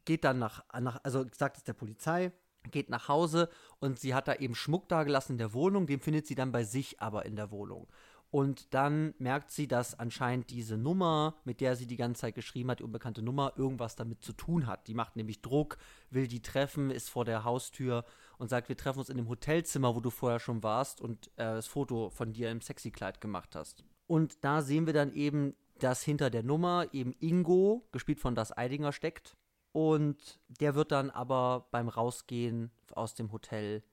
geht 0.06 0.24
dann 0.24 0.40
nach, 0.40 0.64
nach 0.80 1.00
also 1.04 1.26
sagt 1.32 1.58
es 1.58 1.64
der 1.64 1.74
Polizei, 1.74 2.32
geht 2.72 2.90
nach 2.90 3.08
Hause 3.08 3.50
und 3.80 4.00
sie 4.00 4.16
hat 4.16 4.28
da 4.28 4.34
eben 4.34 4.56
Schmuck 4.56 4.90
dagelassen 4.90 5.34
in 5.34 5.38
der 5.38 5.54
Wohnung, 5.54 5.86
den 5.86 6.00
findet 6.00 6.26
sie 6.26 6.36
dann 6.36 6.52
bei 6.52 6.64
sich 6.64 7.00
aber 7.00 7.26
in 7.26 7.36
der 7.36 7.52
Wohnung. 7.52 7.88
Und 8.32 8.74
dann 8.76 9.16
merkt 9.18 9.50
sie, 9.52 9.68
dass 9.68 9.98
anscheinend 9.98 10.52
diese 10.52 10.78
Nummer, 10.78 11.36
mit 11.46 11.62
der 11.62 11.76
sie 11.76 11.88
die 11.88 11.98
ganze 11.98 12.22
Zeit 12.22 12.36
geschrieben 12.36 12.70
hat, 12.70 12.80
die 12.80 12.84
unbekannte 12.84 13.24
Nummer, 13.24 13.54
irgendwas 13.56 13.96
damit 13.96 14.22
zu 14.22 14.34
tun 14.34 14.68
hat. 14.68 14.88
Die 14.88 14.94
macht 14.94 15.16
nämlich 15.16 15.42
Druck, 15.42 15.78
will 16.12 16.28
die 16.28 16.42
treffen, 16.42 16.92
ist 16.92 17.10
vor 17.10 17.26
der 17.26 17.44
Haustür 17.44 18.06
und 18.38 18.50
sagt, 18.50 18.70
wir 18.70 18.78
treffen 18.78 19.00
uns 19.00 19.10
in 19.10 19.18
dem 19.18 19.30
Hotelzimmer, 19.30 19.96
wo 19.96 20.00
du 20.00 20.12
vorher 20.12 20.40
schon 20.40 20.62
warst 20.62 21.02
und 21.02 21.28
äh, 21.38 21.56
das 21.56 21.66
Foto 21.66 22.12
von 22.12 22.32
dir 22.32 22.52
im 22.52 22.62
Sexykleid 22.62 23.20
gemacht 23.20 23.56
hast. 23.56 23.84
Und 24.06 24.44
da 24.44 24.62
sehen 24.62 24.86
wir 24.86 24.94
dann 24.94 25.12
eben, 25.14 25.56
dass 25.80 26.04
hinter 26.04 26.30
der 26.30 26.44
Nummer 26.44 26.88
eben 26.94 27.16
Ingo, 27.20 27.88
gespielt 27.92 28.20
von 28.20 28.36
Das 28.36 28.56
Eidinger, 28.56 28.92
steckt. 28.92 29.38
Und 29.72 30.40
der 30.48 30.76
wird 30.76 30.92
dann 30.92 31.10
aber 31.10 31.68
beim 31.72 31.90
Rausgehen 31.90 32.72
aus 32.92 33.14
dem 33.14 33.32
Hotel 33.32 33.84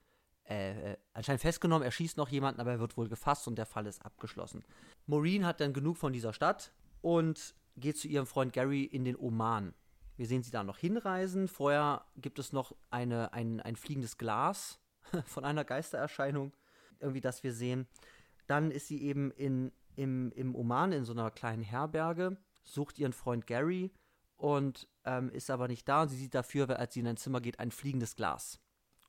äh, 0.49 0.93
äh, 0.93 0.97
anscheinend 1.12 1.41
festgenommen. 1.41 1.85
Er 1.85 1.91
schießt 1.91 2.17
noch 2.17 2.29
jemanden, 2.29 2.61
aber 2.61 2.73
er 2.73 2.81
wird 2.81 2.97
wohl 2.97 3.09
gefasst 3.09 3.49
und 3.49 3.57
der 3.57 3.67
Fall 3.67 3.87
ist 3.87 4.05
abgeschlossen. 4.05 4.65
Maureen 5.07 5.45
hat 5.45 5.61
dann 5.61 5.73
genug 5.73 5.97
von 5.97 6.12
dieser 6.12 6.33
Stadt 6.33 6.73
und 7.03 7.55
geht 7.76 7.99
zu 7.99 8.09
ihrem 8.09 8.26
Freund 8.26 8.53
Gary 8.53 8.85
in 8.85 9.05
den 9.05 9.17
Oman. 9.17 9.75
Wir 10.17 10.26
sehen 10.26 10.43
sie 10.43 10.50
da 10.50 10.65
noch 10.65 10.79
hinreisen. 10.79 11.49
Vorher 11.49 12.05
gibt 12.17 12.38
es 12.38 12.53
noch 12.53 12.75
eine, 12.91 13.33
ein, 13.33 13.61
ein 13.61 13.76
fliegendes 13.76 14.19
Glas 14.19 14.79
von 15.26 15.45
einer 15.45 15.65
Geistererscheinung, 15.65 16.53
irgendwie, 17.00 17.21
das 17.21 17.43
wir 17.43 17.53
sehen. 17.53 17.87
Dann 18.47 18.71
ist 18.71 18.88
sie 18.88 19.03
eben 19.03 19.31
in, 19.33 19.73
im, 19.97 20.33
im 20.33 20.55
Oman 20.55 20.93
in 20.93 21.05
so 21.05 21.12
einer 21.12 21.31
kleinen 21.31 21.62
Herberge, 21.62 22.37
sucht 22.62 22.99
ihren 22.99 23.12
Freund 23.12 23.47
Gary 23.47 23.91
und 24.37 24.88
ähm, 25.05 25.31
ist 25.31 25.50
aber 25.50 25.69
nicht 25.69 25.88
da. 25.88 26.03
Und 26.03 26.09
sie 26.09 26.17
sieht 26.17 26.35
dafür, 26.35 26.79
als 26.79 26.95
sie 26.95 27.00
in 27.00 27.09
ein 27.09 27.17
Zimmer 27.17 27.41
geht, 27.41 27.59
ein 27.59 27.71
fliegendes 27.71 28.17
Glas. 28.17 28.61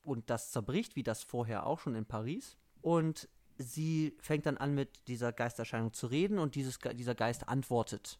Und 0.08 0.30
das 0.30 0.52
zerbricht, 0.52 0.96
wie 0.96 1.04
das 1.04 1.22
vorher 1.24 1.68
auch 1.68 1.80
schon 1.80 1.94
in 1.94 2.06
Paris. 2.06 2.56
Und 2.82 3.28
sie 3.58 4.16
fängt 4.22 4.46
dann 4.46 4.56
an, 4.56 4.74
mit 4.74 5.06
dieser 5.10 5.34
Geisterscheinung 5.34 5.92
zu 5.92 6.08
reden 6.08 6.40
und 6.40 6.56
dieses, 6.56 6.80
dieser 6.80 7.14
Geist 7.14 7.50
antwortet 7.50 8.18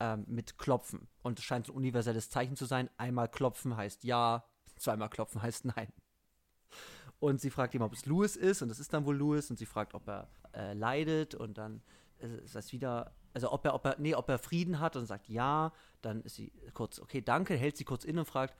ähm, 0.00 0.24
mit 0.26 0.58
Klopfen. 0.58 1.06
Und 1.22 1.38
es 1.38 1.44
scheint 1.44 1.68
ein 1.68 1.76
universelles 1.76 2.28
Zeichen 2.28 2.56
zu 2.56 2.64
sein. 2.64 2.90
Einmal 2.96 3.28
klopfen 3.28 3.76
heißt 3.76 4.02
ja, 4.02 4.44
zweimal 4.74 5.10
klopfen 5.10 5.40
heißt 5.42 5.66
nein. 5.66 5.92
Und 7.20 7.40
sie 7.40 7.50
fragt 7.50 7.72
ihn, 7.76 7.82
ob 7.82 7.92
es 7.92 8.04
Louis 8.04 8.34
ist, 8.34 8.62
und 8.62 8.70
es 8.70 8.80
ist 8.80 8.92
dann 8.92 9.06
wohl 9.06 9.16
Louis, 9.16 9.48
und 9.48 9.56
sie 9.56 9.66
fragt, 9.66 9.94
ob 9.94 10.08
er 10.08 10.28
äh, 10.54 10.72
leidet, 10.72 11.36
und 11.36 11.56
dann 11.56 11.82
ist 12.18 12.56
das 12.56 12.72
wieder, 12.72 13.14
also 13.32 13.52
ob 13.52 13.64
er, 13.64 13.74
ob 13.74 13.84
er, 13.84 13.96
nee, 14.00 14.16
ob 14.16 14.28
er 14.28 14.40
Frieden 14.40 14.80
hat, 14.80 14.96
und 14.96 15.06
sagt 15.06 15.28
ja, 15.28 15.72
dann 16.00 16.22
ist 16.22 16.34
sie 16.34 16.52
kurz, 16.74 16.98
okay, 16.98 17.20
danke, 17.20 17.54
hält 17.54 17.76
sie 17.76 17.84
kurz 17.84 18.02
inne 18.02 18.20
und 18.20 18.26
fragt, 18.26 18.56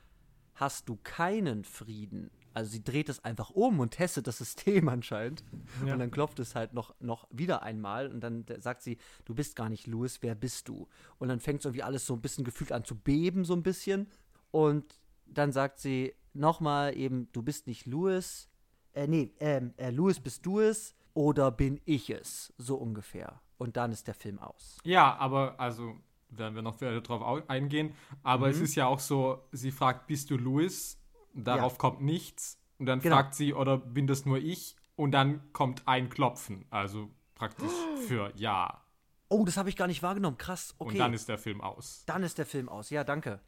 hast 0.54 0.88
du 0.88 0.97
keinen 0.97 1.64
Frieden? 1.64 2.31
Also 2.54 2.71
sie 2.71 2.82
dreht 2.82 3.09
es 3.09 3.25
einfach 3.25 3.50
um 3.50 3.80
und 3.80 3.92
testet 3.92 4.26
das 4.26 4.38
System 4.38 4.88
anscheinend. 4.88 5.44
Ja. 5.85 5.92
Und 5.92 5.99
dann 5.99 6.11
klopft 6.11 6.38
es 6.38 6.54
halt 6.54 6.75
noch, 6.75 6.94
noch 7.00 7.26
wieder 7.30 7.62
einmal 7.62 8.09
und 8.09 8.21
dann 8.21 8.44
sagt 8.59 8.82
sie, 8.82 8.99
du 9.25 9.35
bist 9.35 9.56
gar 9.56 9.68
nicht 9.68 9.87
Louis, 9.87 10.23
wer 10.23 10.35
bist 10.35 10.68
du? 10.68 10.88
Und 11.18 11.28
dann 11.28 11.40
fängt 11.40 11.61
es 11.61 11.64
irgendwie 11.64 11.82
alles 11.82 12.06
so 12.06 12.14
ein 12.14 12.21
bisschen 12.21 12.44
gefühlt 12.44 12.73
an 12.73 12.85
zu 12.85 12.97
beben, 12.97 13.44
so 13.44 13.54
ein 13.54 13.62
bisschen. 13.62 14.09
Und 14.50 15.00
dann 15.26 15.52
sagt 15.52 15.78
sie 15.78 16.14
nochmal 16.35 16.97
eben, 16.97 17.28
du 17.32 17.42
bist 17.42 17.66
nicht 17.66 17.87
Louis. 17.87 18.49
Äh, 18.92 19.06
nee, 19.06 19.32
ähm, 19.40 19.73
äh, 19.76 19.90
Louis 19.90 20.21
bist 20.21 20.44
du 20.44 20.61
es 20.61 20.94
oder 21.14 21.50
bin 21.50 21.80
ich 21.85 22.11
es? 22.11 22.52
So 22.59 22.76
ungefähr. 22.76 23.40
Und 23.59 23.76
dann 23.76 23.92
ist 23.92 24.06
der 24.06 24.14
Film 24.14 24.38
aus. 24.38 24.78
Ja, 24.85 25.16
aber 25.16 25.59
also 25.59 25.97
werden 26.30 26.54
wir 26.54 26.62
noch 26.62 26.76
darauf 26.76 27.49
eingehen. 27.49 27.94
Aber 28.23 28.47
mhm. 28.47 28.52
es 28.52 28.61
ist 28.61 28.75
ja 28.75 28.87
auch 28.87 28.99
so, 28.99 29.47
sie 29.52 29.71
fragt, 29.71 30.06
bist 30.06 30.30
du 30.30 30.37
Louis? 30.37 30.99
Darauf 31.35 31.73
ja. 31.73 31.79
kommt 31.79 32.01
nichts. 32.03 32.59
Und 32.79 32.87
dann 32.87 33.01
genau. 33.01 33.17
fragt 33.17 33.35
sie, 33.35 33.55
oder 33.55 33.79
bin 33.79 34.07
das 34.07 34.27
nur 34.27 34.39
ich? 34.39 34.77
Und 34.97 35.12
dann 35.12 35.53
kommt 35.53 35.87
ein 35.87 36.11
Klopfen. 36.11 36.67
Also 36.71 37.11
praktisch 37.35 37.71
für 38.09 38.33
Ja. 38.37 38.85
Oh, 39.29 39.45
das 39.47 39.57
habe 39.57 39.71
ich 39.71 39.77
gar 39.77 39.87
nicht 39.87 40.03
wahrgenommen. 40.03 40.37
Krass. 40.37 40.75
Okay. 40.79 40.91
Und 40.91 40.99
dann 40.99 41.15
ist 41.15 41.29
der 41.29 41.39
Film 41.39 41.62
aus. 41.62 42.05
Dann 42.07 42.23
ist 42.23 42.37
der 42.37 42.45
Film 42.45 42.69
aus. 42.69 42.91
Ja, 42.91 43.03
danke. 43.03 43.41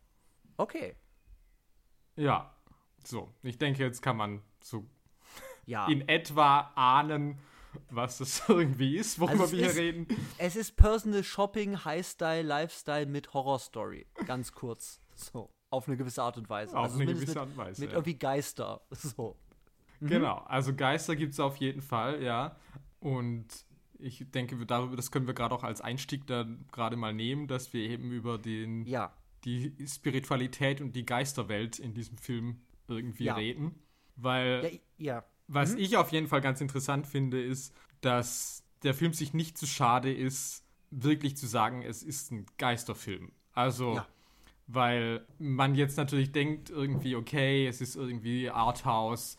Okay. 0.57 0.97
Ja. 2.17 2.55
So, 3.05 3.35
ich 3.43 3.59
denke, 3.59 3.83
jetzt 3.83 4.01
kann 4.01 4.17
man 4.17 4.41
so 4.63 4.87
ja. 5.67 5.87
in 5.89 6.09
etwa 6.09 6.73
ahnen, 6.75 7.39
was 7.91 8.19
das 8.19 8.43
irgendwie 8.49 8.97
ist, 8.97 9.21
worüber 9.21 9.43
also 9.43 9.53
wir 9.57 9.71
hier 9.71 9.77
reden. 9.77 10.07
Es 10.39 10.57
ist 10.57 10.77
Personal 10.77 11.23
Shopping, 11.23 11.85
High-Style, 11.85 12.43
Lifestyle 12.43 13.07
mit 13.07 13.35
Horror-Story. 13.35 14.07
Ganz 14.27 14.53
kurz. 14.53 15.01
So. 15.15 15.51
Auf 15.75 15.89
eine 15.89 15.97
gewisse 15.97 16.23
Art 16.23 16.39
und 16.39 16.49
Weise. 16.49 16.77
Auf 16.77 16.85
also 16.85 17.01
eine 17.01 17.13
gewisse 17.13 17.41
Art 17.41 17.49
und 17.49 17.57
Weise. 17.57 17.81
Mit 17.81 17.91
ja. 17.91 17.97
irgendwie 17.97 18.15
Geister. 18.15 18.81
So. 18.95 19.37
Mhm. 20.01 20.09
Genau, 20.09 20.37
also 20.47 20.75
Geister 20.75 21.17
gibt 21.17 21.33
es 21.33 21.41
auf 21.41 21.57
jeden 21.57 21.83
Fall, 21.83 22.23
ja. 22.23 22.57
Und 23.01 23.47
ich 23.99 24.25
denke, 24.31 24.65
darüber, 24.67 24.97
das 24.97 25.11
können 25.11 25.27
wir 25.27 25.35
gerade 25.35 25.55
auch 25.55 25.65
als 25.65 25.81
Einstieg 25.81 26.27
da 26.27 26.47
gerade 26.73 26.97
mal 26.97 27.13
nehmen, 27.13 27.49
dass 27.49 27.73
wir 27.73 27.83
eben 27.83 28.13
über 28.13 28.39
den, 28.39 28.87
ja. 28.87 29.13
die 29.45 29.75
Spiritualität 29.87 30.81
und 30.81 30.95
die 30.95 31.05
Geisterwelt 31.05 31.79
in 31.79 31.93
diesem 31.93 32.19
Film 32.19 32.61
irgendwie 32.87 33.25
ja. 33.25 33.35
reden. 33.35 33.75
Weil, 34.17 34.81
ja, 34.97 35.17
ja. 35.17 35.25
was 35.49 35.73
mhm. 35.73 35.79
ich 35.79 35.97
auf 35.97 36.13
jeden 36.13 36.29
Fall 36.29 36.41
ganz 36.41 36.61
interessant 36.61 37.07
finde, 37.07 37.43
ist, 37.43 37.75
dass 38.01 38.65
der 38.85 38.95
Film 38.95 39.13
sich 39.13 39.35
nicht 39.35 39.59
zu 39.59 39.67
schade 39.67 40.13
ist, 40.13 40.65
wirklich 40.91 41.37
zu 41.37 41.47
sagen, 41.47 41.83
es 41.83 42.03
ist 42.03 42.31
ein 42.31 42.47
Geisterfilm. 42.59 43.33
Also, 43.53 43.97
ja 43.97 44.07
weil 44.67 45.25
man 45.39 45.75
jetzt 45.75 45.97
natürlich 45.97 46.33
denkt 46.33 46.71
irgendwie, 46.71 47.17
okay, 47.17 47.67
es 47.67 47.81
ist 47.81 47.97
irgendwie 47.97 48.51
Arthouse, 48.51 49.37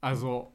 also 0.00 0.52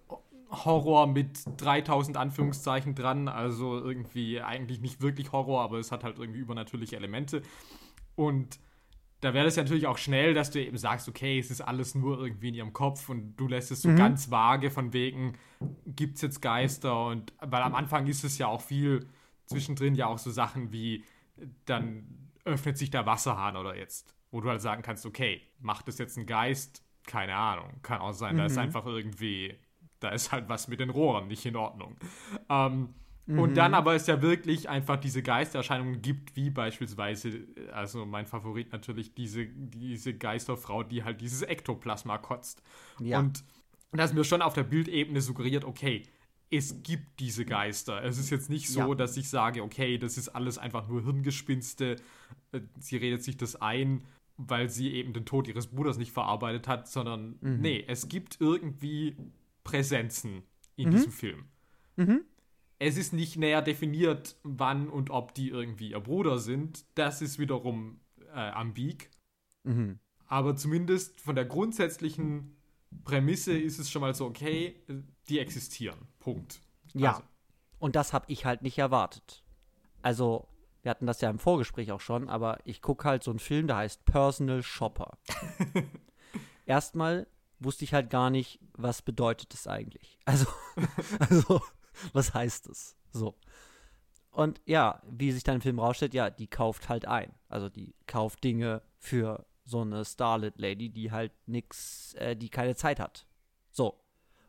Horror 0.49 1.07
mit 1.07 1.39
3000 1.57 2.15
Anführungszeichen 2.15 2.95
dran, 2.95 3.27
also 3.27 3.77
irgendwie 3.79 4.39
eigentlich 4.39 4.81
nicht 4.81 5.01
wirklich 5.01 5.31
Horror, 5.31 5.61
aber 5.61 5.79
es 5.79 5.91
hat 5.91 6.03
halt 6.03 6.19
irgendwie 6.19 6.39
übernatürliche 6.39 6.95
Elemente. 6.95 7.41
Und 8.15 8.59
da 9.19 9.33
wäre 9.33 9.47
es 9.47 9.55
ja 9.55 9.63
natürlich 9.63 9.87
auch 9.87 9.97
schnell, 9.97 10.33
dass 10.33 10.51
du 10.51 10.61
eben 10.61 10.77
sagst, 10.77 11.07
okay, 11.07 11.39
es 11.39 11.49
ist 11.49 11.61
alles 11.61 11.95
nur 11.95 12.19
irgendwie 12.19 12.49
in 12.49 12.55
ihrem 12.55 12.73
Kopf 12.73 13.09
und 13.09 13.35
du 13.37 13.47
lässt 13.47 13.71
es 13.71 13.81
so 13.81 13.89
mhm. 13.89 13.95
ganz 13.95 14.29
vage 14.29 14.69
von 14.69 14.93
wegen, 14.93 15.37
gibt 15.85 16.15
es 16.15 16.21
jetzt 16.21 16.41
Geister 16.41 17.07
und 17.07 17.33
weil 17.39 17.61
am 17.61 17.73
Anfang 17.73 18.05
ist 18.07 18.23
es 18.23 18.37
ja 18.37 18.47
auch 18.47 18.61
viel 18.61 19.07
zwischendrin 19.45 19.95
ja 19.95 20.07
auch 20.07 20.17
so 20.17 20.29
Sachen 20.29 20.71
wie 20.71 21.03
dann 21.65 22.22
öffnet 22.45 22.77
sich 22.77 22.89
der 22.89 23.05
Wasserhahn 23.05 23.55
oder 23.57 23.75
jetzt, 23.75 24.13
wo 24.31 24.41
du 24.41 24.49
halt 24.49 24.61
sagen 24.61 24.81
kannst, 24.81 25.05
okay, 25.05 25.41
macht 25.59 25.87
es 25.87 25.97
jetzt 25.97 26.17
ein 26.17 26.25
Geist? 26.25 26.83
Keine 27.05 27.35
Ahnung. 27.35 27.79
Kann 27.81 27.99
auch 27.99 28.13
sein, 28.13 28.35
mhm. 28.35 28.39
da 28.39 28.45
ist 28.45 28.53
mhm. 28.53 28.63
einfach 28.63 28.85
irgendwie, 28.85 29.57
da 29.99 30.09
ist 30.09 30.31
halt 30.31 30.49
was 30.49 30.67
mit 30.67 30.79
den 30.79 30.89
Rohren 30.89 31.27
nicht 31.27 31.45
in 31.45 31.55
Ordnung. 31.55 31.97
Ähm, 32.49 32.93
mhm. 33.25 33.39
Und 33.39 33.55
dann 33.55 33.73
aber 33.73 33.95
es 33.95 34.07
ja 34.07 34.21
wirklich 34.21 34.69
einfach 34.69 34.97
diese 34.97 35.21
Geistererscheinungen 35.21 36.01
gibt, 36.01 36.35
wie 36.35 36.49
beispielsweise, 36.49 37.47
also 37.71 38.05
mein 38.05 38.25
Favorit 38.25 38.71
natürlich, 38.71 39.13
diese, 39.13 39.45
diese 39.45 40.13
Geisterfrau, 40.13 40.83
die 40.83 41.03
halt 41.03 41.21
dieses 41.21 41.41
Ektoplasma 41.41 42.17
kotzt. 42.17 42.61
Ja. 42.99 43.19
Und 43.19 43.43
das 43.91 44.13
mir 44.13 44.23
schon 44.23 44.41
auf 44.41 44.53
der 44.53 44.63
Bildebene 44.63 45.21
suggeriert, 45.21 45.65
okay, 45.65 46.03
es 46.57 46.83
gibt 46.83 47.19
diese 47.19 47.45
Geister. 47.45 48.03
Es 48.03 48.17
ist 48.17 48.29
jetzt 48.29 48.49
nicht 48.49 48.69
so, 48.69 48.79
ja. 48.79 48.95
dass 48.95 49.17
ich 49.17 49.29
sage, 49.29 49.63
okay, 49.63 49.97
das 49.97 50.17
ist 50.17 50.29
alles 50.29 50.57
einfach 50.57 50.87
nur 50.87 51.03
Hirngespinste. 51.03 51.95
Äh, 52.51 52.61
sie 52.79 52.97
redet 52.97 53.23
sich 53.23 53.37
das 53.37 53.55
ein, 53.55 54.05
weil 54.37 54.69
sie 54.69 54.93
eben 54.93 55.13
den 55.13 55.25
Tod 55.25 55.47
ihres 55.47 55.67
Bruders 55.67 55.97
nicht 55.97 56.11
verarbeitet 56.11 56.67
hat, 56.67 56.87
sondern 56.87 57.37
mhm. 57.41 57.59
nee, 57.61 57.83
es 57.87 58.07
gibt 58.07 58.39
irgendwie 58.39 59.15
Präsenzen 59.63 60.43
in 60.75 60.89
mhm. 60.89 60.91
diesem 60.91 61.11
Film. 61.11 61.45
Mhm. 61.95 62.21
Es 62.79 62.97
ist 62.97 63.13
nicht 63.13 63.37
näher 63.37 63.61
definiert, 63.61 64.35
wann 64.43 64.89
und 64.89 65.09
ob 65.09 65.33
die 65.33 65.49
irgendwie 65.49 65.91
ihr 65.91 65.99
Bruder 65.99 66.37
sind. 66.37 66.85
Das 66.95 67.21
ist 67.21 67.39
wiederum 67.39 67.99
äh, 68.33 68.39
ambig. 68.39 69.09
Mhm. 69.63 69.99
Aber 70.27 70.55
zumindest 70.55 71.19
von 71.21 71.35
der 71.35 71.45
grundsätzlichen 71.45 72.55
Prämisse 73.05 73.57
ist 73.57 73.79
es 73.79 73.89
schon 73.89 74.01
mal 74.01 74.13
so, 74.13 74.25
okay, 74.25 74.75
die 75.29 75.39
existieren. 75.39 76.07
Punkt. 76.19 76.61
Ja. 76.93 77.13
Also. 77.13 77.23
Und 77.79 77.95
das 77.95 78.13
habe 78.13 78.25
ich 78.29 78.45
halt 78.45 78.61
nicht 78.61 78.77
erwartet. 78.77 79.43
Also, 80.01 80.47
wir 80.81 80.91
hatten 80.91 81.05
das 81.05 81.21
ja 81.21 81.29
im 81.29 81.39
Vorgespräch 81.39 81.91
auch 81.91 82.01
schon, 82.01 82.29
aber 82.29 82.59
ich 82.65 82.81
gucke 82.81 83.07
halt 83.07 83.23
so 83.23 83.31
einen 83.31 83.39
Film, 83.39 83.67
der 83.67 83.77
heißt 83.77 84.05
Personal 84.05 84.63
Shopper. 84.63 85.17
Erstmal 86.65 87.27
wusste 87.59 87.85
ich 87.85 87.93
halt 87.93 88.09
gar 88.09 88.29
nicht, 88.29 88.59
was 88.73 89.01
bedeutet 89.01 89.53
das 89.53 89.67
eigentlich. 89.67 90.19
Also, 90.25 90.47
also 91.19 91.61
was 92.13 92.33
heißt 92.33 92.67
es? 92.67 92.97
So. 93.11 93.35
Und 94.31 94.61
ja, 94.65 95.01
wie 95.09 95.31
sich 95.31 95.43
dann 95.43 95.55
im 95.55 95.61
Film 95.61 95.79
rausstellt, 95.79 96.13
ja, 96.13 96.29
die 96.29 96.47
kauft 96.47 96.89
halt 96.89 97.05
ein. 97.05 97.33
Also 97.49 97.69
die 97.69 97.93
kauft 98.07 98.43
Dinge 98.43 98.81
für 98.97 99.45
so 99.63 99.81
eine 99.81 100.03
Starlet-Lady, 100.03 100.89
die 100.89 101.11
halt 101.11 101.31
nix, 101.45 102.13
äh, 102.15 102.35
die 102.35 102.49
keine 102.49 102.75
Zeit 102.75 102.99
hat. 102.99 103.25
So. 103.71 104.02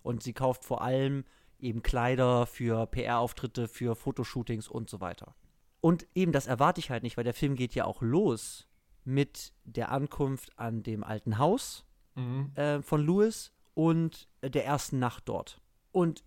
Und 0.04 0.22
sie 0.22 0.34
kauft 0.34 0.64
vor 0.64 0.82
allem 0.82 1.24
eben 1.58 1.82
Kleider 1.82 2.46
für 2.46 2.86
PR-Auftritte, 2.86 3.66
für 3.66 3.96
Fotoshootings 3.96 4.68
und 4.68 4.88
so 4.90 5.00
weiter. 5.00 5.34
Und 5.80 6.06
eben 6.14 6.30
das 6.30 6.46
erwarte 6.46 6.78
ich 6.78 6.90
halt 6.90 7.02
nicht, 7.02 7.16
weil 7.16 7.24
der 7.24 7.34
Film 7.34 7.56
geht 7.56 7.74
ja 7.74 7.86
auch 7.86 8.02
los 8.02 8.68
mit 9.04 9.52
der 9.64 9.90
Ankunft 9.90 10.58
an 10.58 10.82
dem 10.82 11.02
alten 11.02 11.38
Haus 11.38 11.84
mhm. 12.14 12.52
äh, 12.54 12.82
von 12.82 13.02
Louis 13.02 13.52
und 13.74 14.28
der 14.42 14.64
ersten 14.64 14.98
Nacht 14.98 15.24
dort. 15.26 15.60
Und 15.90 16.22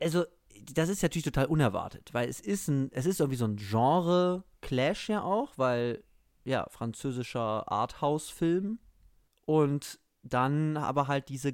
also 0.00 0.24
das 0.72 0.88
ist 0.88 1.02
natürlich 1.02 1.24
total 1.24 1.46
unerwartet, 1.46 2.10
weil 2.12 2.28
es 2.28 2.40
ist 2.40 2.68
ein, 2.68 2.90
es 2.92 3.06
ist 3.06 3.20
irgendwie 3.20 3.36
so 3.36 3.46
ein 3.46 3.56
Genre-Clash 3.56 5.08
ja 5.08 5.22
auch, 5.22 5.52
weil 5.56 6.02
ja, 6.44 6.66
französischer 6.70 7.70
Arthouse-Film 7.70 8.78
und 9.44 10.00
dann 10.22 10.76
aber 10.76 11.08
halt 11.08 11.28
diese 11.28 11.52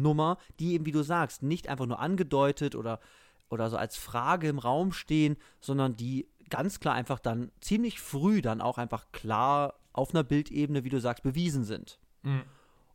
Geisternummer, 0.00 0.38
die 0.58 0.74
eben, 0.74 0.86
wie 0.86 0.92
du 0.92 1.02
sagst, 1.02 1.42
nicht 1.42 1.68
einfach 1.68 1.86
nur 1.86 2.00
angedeutet 2.00 2.74
oder, 2.74 3.00
oder 3.48 3.70
so 3.70 3.76
als 3.76 3.96
Frage 3.96 4.48
im 4.48 4.58
Raum 4.58 4.92
stehen, 4.92 5.36
sondern 5.60 5.96
die 5.96 6.28
ganz 6.48 6.80
klar 6.80 6.94
einfach 6.94 7.20
dann 7.20 7.52
ziemlich 7.60 8.00
früh 8.00 8.42
dann 8.42 8.60
auch 8.60 8.78
einfach 8.78 9.12
klar 9.12 9.74
auf 9.92 10.14
einer 10.14 10.24
Bildebene, 10.24 10.84
wie 10.84 10.88
du 10.88 11.00
sagst, 11.00 11.22
bewiesen 11.22 11.64
sind. 11.64 11.98
Mhm. 12.22 12.42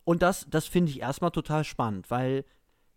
Und 0.04 0.22
das, 0.22 0.46
das 0.50 0.66
finde 0.66 0.90
ich 0.90 1.00
erstmal 1.00 1.30
total 1.30 1.64
spannend, 1.64 2.10
weil, 2.10 2.44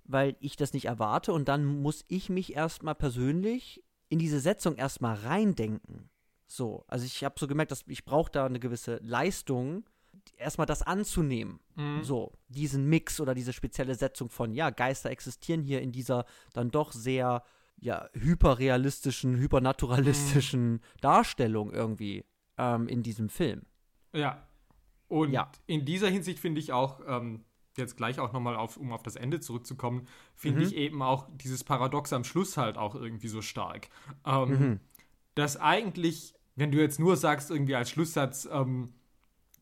weil 0.03 0.35
ich 0.39 0.55
das 0.57 0.73
nicht 0.73 0.85
erwarte 0.85 1.33
und 1.33 1.47
dann 1.47 1.65
muss 1.65 2.05
ich 2.07 2.29
mich 2.29 2.55
erstmal 2.55 2.95
persönlich 2.95 3.83
in 4.09 4.19
diese 4.19 4.39
Setzung 4.39 4.75
erstmal 4.75 5.15
reindenken. 5.15 6.09
So, 6.47 6.83
also 6.87 7.05
ich 7.05 7.23
habe 7.23 7.35
so 7.39 7.47
gemerkt, 7.47 7.71
dass 7.71 7.83
ich 7.87 8.05
brauche 8.05 8.31
da 8.31 8.45
eine 8.45 8.59
gewisse 8.59 8.99
Leistung, 9.03 9.85
erstmal 10.37 10.67
das 10.67 10.81
anzunehmen. 10.81 11.59
Mhm. 11.75 12.03
So, 12.03 12.33
diesen 12.47 12.87
Mix 12.87 13.19
oder 13.19 13.33
diese 13.33 13.53
spezielle 13.53 13.95
Setzung 13.95 14.29
von, 14.29 14.53
ja, 14.53 14.69
Geister 14.69 15.09
existieren 15.09 15.61
hier 15.61 15.81
in 15.81 15.91
dieser 15.91 16.25
dann 16.53 16.71
doch 16.71 16.91
sehr, 16.91 17.43
ja, 17.77 18.09
hyperrealistischen, 18.13 19.37
hypernaturalistischen 19.37 20.71
mhm. 20.73 20.81
Darstellung 21.01 21.71
irgendwie 21.71 22.25
ähm, 22.57 22.87
in 22.87 23.03
diesem 23.03 23.29
Film. 23.29 23.63
Ja. 24.13 24.47
Und 25.07 25.31
ja. 25.31 25.51
in 25.65 25.85
dieser 25.85 26.09
Hinsicht 26.09 26.39
finde 26.39 26.59
ich 26.59 26.71
auch, 26.71 27.01
ähm, 27.07 27.45
jetzt 27.77 27.97
gleich 27.97 28.19
auch 28.19 28.33
nochmal 28.33 28.55
auf, 28.55 28.77
um 28.77 28.91
auf 28.91 29.01
das 29.01 29.15
Ende 29.15 29.39
zurückzukommen, 29.39 30.07
finde 30.35 30.61
mhm. 30.61 30.67
ich 30.67 30.75
eben 30.75 31.01
auch 31.01 31.27
dieses 31.31 31.63
Paradox 31.63 32.13
am 32.13 32.23
Schluss 32.23 32.57
halt 32.57 32.77
auch 32.77 32.93
irgendwie 32.93 33.27
so 33.27 33.41
stark. 33.41 33.89
Ähm, 34.25 34.49
mhm. 34.49 34.79
Dass 35.33 35.57
eigentlich, 35.57 36.35
wenn 36.55 36.71
du 36.71 36.77
jetzt 36.79 36.99
nur 36.99 37.15
sagst, 37.15 37.49
irgendwie 37.49 37.75
als 37.75 37.89
Schlusssatz, 37.89 38.47
ähm, 38.51 38.93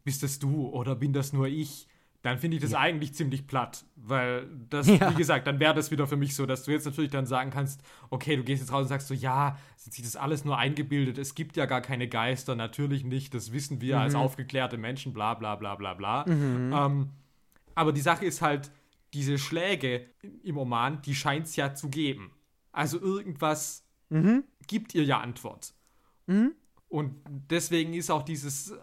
bist 0.07 0.23
das 0.23 0.39
du 0.39 0.69
oder 0.69 0.95
bin 0.95 1.11
das 1.11 1.33
nur 1.33 1.47
ich, 1.47 1.85
dann 2.21 2.37
finde 2.37 2.55
ich 2.55 2.63
das 2.63 2.71
ja. 2.71 2.79
eigentlich 2.79 3.13
ziemlich 3.13 3.45
platt. 3.45 3.83
Weil 3.97 4.47
das, 4.69 4.87
ja. 4.87 5.11
wie 5.11 5.15
gesagt, 5.15 5.45
dann 5.47 5.59
wäre 5.59 5.73
das 5.73 5.91
wieder 5.91 6.07
für 6.07 6.15
mich 6.15 6.33
so, 6.33 6.45
dass 6.45 6.63
du 6.63 6.71
jetzt 6.71 6.85
natürlich 6.85 7.11
dann 7.11 7.25
sagen 7.25 7.51
kannst, 7.51 7.81
okay, 8.09 8.37
du 8.37 8.45
gehst 8.45 8.61
jetzt 8.61 8.71
raus 8.71 8.83
und 8.83 8.87
sagst 8.87 9.09
so, 9.09 9.13
ja, 9.13 9.57
sie 9.75 10.01
das 10.01 10.15
alles 10.15 10.45
nur 10.45 10.57
eingebildet, 10.57 11.17
es 11.17 11.35
gibt 11.35 11.57
ja 11.57 11.65
gar 11.65 11.81
keine 11.81 12.07
Geister, 12.07 12.55
natürlich 12.55 13.03
nicht, 13.03 13.33
das 13.33 13.51
wissen 13.51 13.81
wir 13.81 13.95
mhm. 13.95 14.01
als 14.03 14.15
aufgeklärte 14.15 14.77
Menschen, 14.77 15.11
bla 15.11 15.33
bla 15.33 15.57
bla 15.57 15.75
bla 15.75 15.93
bla. 15.93 16.25
Mhm. 16.25 16.71
Ähm, 16.73 17.09
aber 17.75 17.91
die 17.91 17.99
Sache 17.99 18.25
ist 18.25 18.41
halt, 18.41 18.71
diese 19.13 19.37
Schläge 19.37 20.05
im 20.41 20.57
Oman, 20.57 21.01
die 21.01 21.15
scheint 21.15 21.47
es 21.47 21.57
ja 21.57 21.73
zu 21.75 21.89
geben. 21.89 22.31
Also 22.71 22.97
irgendwas 22.97 23.85
mhm. 24.07 24.45
gibt 24.67 24.95
ihr 24.95 25.03
ja 25.03 25.19
Antwort. 25.19 25.73
Mhm. 26.27 26.53
Und 26.87 27.15
deswegen 27.49 27.93
ist 27.93 28.09
auch 28.09 28.23
dieses 28.23 28.73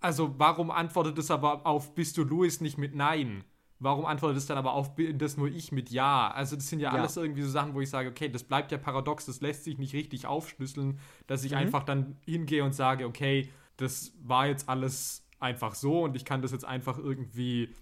also, 0.00 0.34
warum 0.38 0.70
antwortet 0.70 1.18
es 1.18 1.30
aber 1.30 1.66
auf 1.66 1.94
Bist 1.94 2.16
du 2.16 2.24
Louis 2.24 2.60
nicht 2.60 2.78
mit 2.78 2.94
Nein? 2.94 3.44
Warum 3.78 4.04
antwortet 4.04 4.38
es 4.38 4.46
dann 4.46 4.58
aber 4.58 4.72
auf 4.72 4.94
Bin 4.94 5.18
das 5.18 5.36
nur 5.36 5.48
ich 5.48 5.72
mit 5.72 5.90
Ja? 5.90 6.30
Also, 6.30 6.56
das 6.56 6.68
sind 6.68 6.80
ja, 6.80 6.92
ja, 6.92 6.98
alles 6.98 7.16
irgendwie 7.16 7.42
so 7.42 7.50
Sachen, 7.50 7.74
wo 7.74 7.80
ich 7.80 7.90
sage, 7.90 8.08
okay, 8.08 8.28
das 8.28 8.44
bleibt 8.44 8.72
ja 8.72 8.78
paradox, 8.78 9.26
das 9.26 9.40
lässt 9.40 9.64
sich 9.64 9.78
nicht 9.78 9.94
richtig 9.94 10.26
aufschlüsseln, 10.26 10.98
dass 11.26 11.44
ich 11.44 11.52
mhm. 11.52 11.58
einfach 11.58 11.82
dann 11.84 12.16
hingehe 12.24 12.64
und 12.64 12.74
sage, 12.74 13.06
okay, 13.06 13.50
das 13.76 14.12
war 14.22 14.46
jetzt 14.46 14.68
alles 14.68 15.26
einfach 15.38 15.74
so 15.74 16.04
und 16.04 16.16
ich 16.16 16.24
kann 16.24 16.42
das 16.42 16.52
jetzt 16.52 16.66
einfach 16.66 16.98
irgendwie 16.98 17.74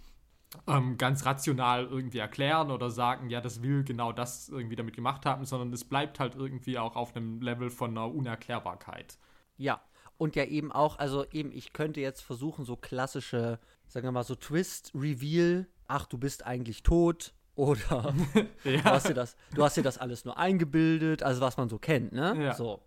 ähm, 0.67 0.97
ganz 0.97 1.27
rational 1.27 1.87
irgendwie 1.87 2.19
erklären 2.19 2.71
oder 2.71 2.91
sagen, 2.91 3.31
ja, 3.31 3.41
das 3.41 3.63
will 3.63 3.85
genau 3.85 4.13
das 4.13 4.49
irgendwie 4.49 4.77
damit 4.77 4.95
gemacht 4.95 5.27
haben, 5.27 5.45
sondern 5.45 5.73
es 5.73 5.85
bleibt 5.85 6.21
halt 6.21 6.35
irgendwie 6.35 6.79
auch 6.79 6.97
auf 6.97 7.15
einem 7.15 7.41
Level 7.41 7.71
von 7.71 7.91
einer 7.91 8.13
Unerklärbarkeit. 8.13 9.19
Ja, 9.57 9.81
und 10.19 10.37
ja 10.37 10.45
eben 10.45 10.73
auch, 10.73 10.99
also 10.99 11.25
eben, 11.31 11.53
ich 11.53 11.73
könnte 11.73 12.01
jetzt 12.01 12.21
versuchen, 12.21 12.65
so 12.65 12.77
klassische, 12.77 13.59
sagen 13.87 14.07
wir 14.07 14.13
mal, 14.13 14.25
so 14.25 14.35
Twist-Reveal, 14.35 15.67
ach, 15.87 16.07
du 16.07 16.19
bist 16.19 16.45
eigentlich 16.45 16.83
tot. 16.83 17.33
Oder 17.59 18.15
ja. 18.65 18.71
du, 18.73 18.85
hast 18.85 19.09
dir 19.09 19.15
das, 19.15 19.37
du 19.53 19.65
hast 19.65 19.77
dir 19.77 19.83
das 19.83 19.99
alles 19.99 20.25
nur 20.25 20.39
eingebildet, 20.39 21.25
also 21.25 21.41
was 21.41 21.57
man 21.57 21.69
so 21.69 21.79
kennt, 21.79 22.13
ne? 22.13 22.37
Ja. 22.41 22.55
So. 22.55 22.81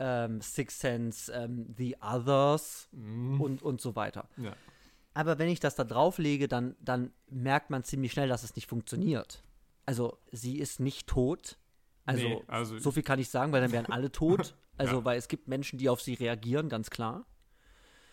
Ähm, 0.00 0.40
Six 0.40 0.80
Sense, 0.80 1.32
ähm, 1.32 1.72
The 1.76 1.96
Others 2.00 2.88
mhm. 2.90 3.40
und, 3.40 3.62
und 3.62 3.80
so 3.80 3.94
weiter. 3.94 4.28
Ja. 4.36 4.56
Aber 5.14 5.38
wenn 5.38 5.48
ich 5.48 5.60
das 5.60 5.76
da 5.76 5.84
drauflege, 5.84 6.48
dann, 6.48 6.74
dann 6.80 7.12
merkt 7.28 7.70
man 7.70 7.84
ziemlich 7.84 8.10
schnell, 8.10 8.28
dass 8.28 8.42
es 8.42 8.56
nicht 8.56 8.66
funktioniert. 8.66 9.44
Also, 9.86 10.18
sie 10.32 10.58
ist 10.58 10.80
nicht 10.80 11.06
tot. 11.06 11.56
Also, 12.04 12.26
nee, 12.26 12.42
also 12.48 12.78
so 12.78 12.90
viel 12.90 13.02
kann 13.02 13.18
ich 13.18 13.28
sagen, 13.28 13.52
weil 13.52 13.60
dann 13.60 13.72
wären 13.72 13.86
alle 13.86 14.10
tot. 14.10 14.54
Also, 14.80 14.96
ja. 14.96 15.04
weil 15.04 15.18
es 15.18 15.28
gibt 15.28 15.46
Menschen, 15.46 15.78
die 15.78 15.88
auf 15.90 16.00
sie 16.00 16.14
reagieren, 16.14 16.70
ganz 16.70 16.88
klar. 16.88 17.26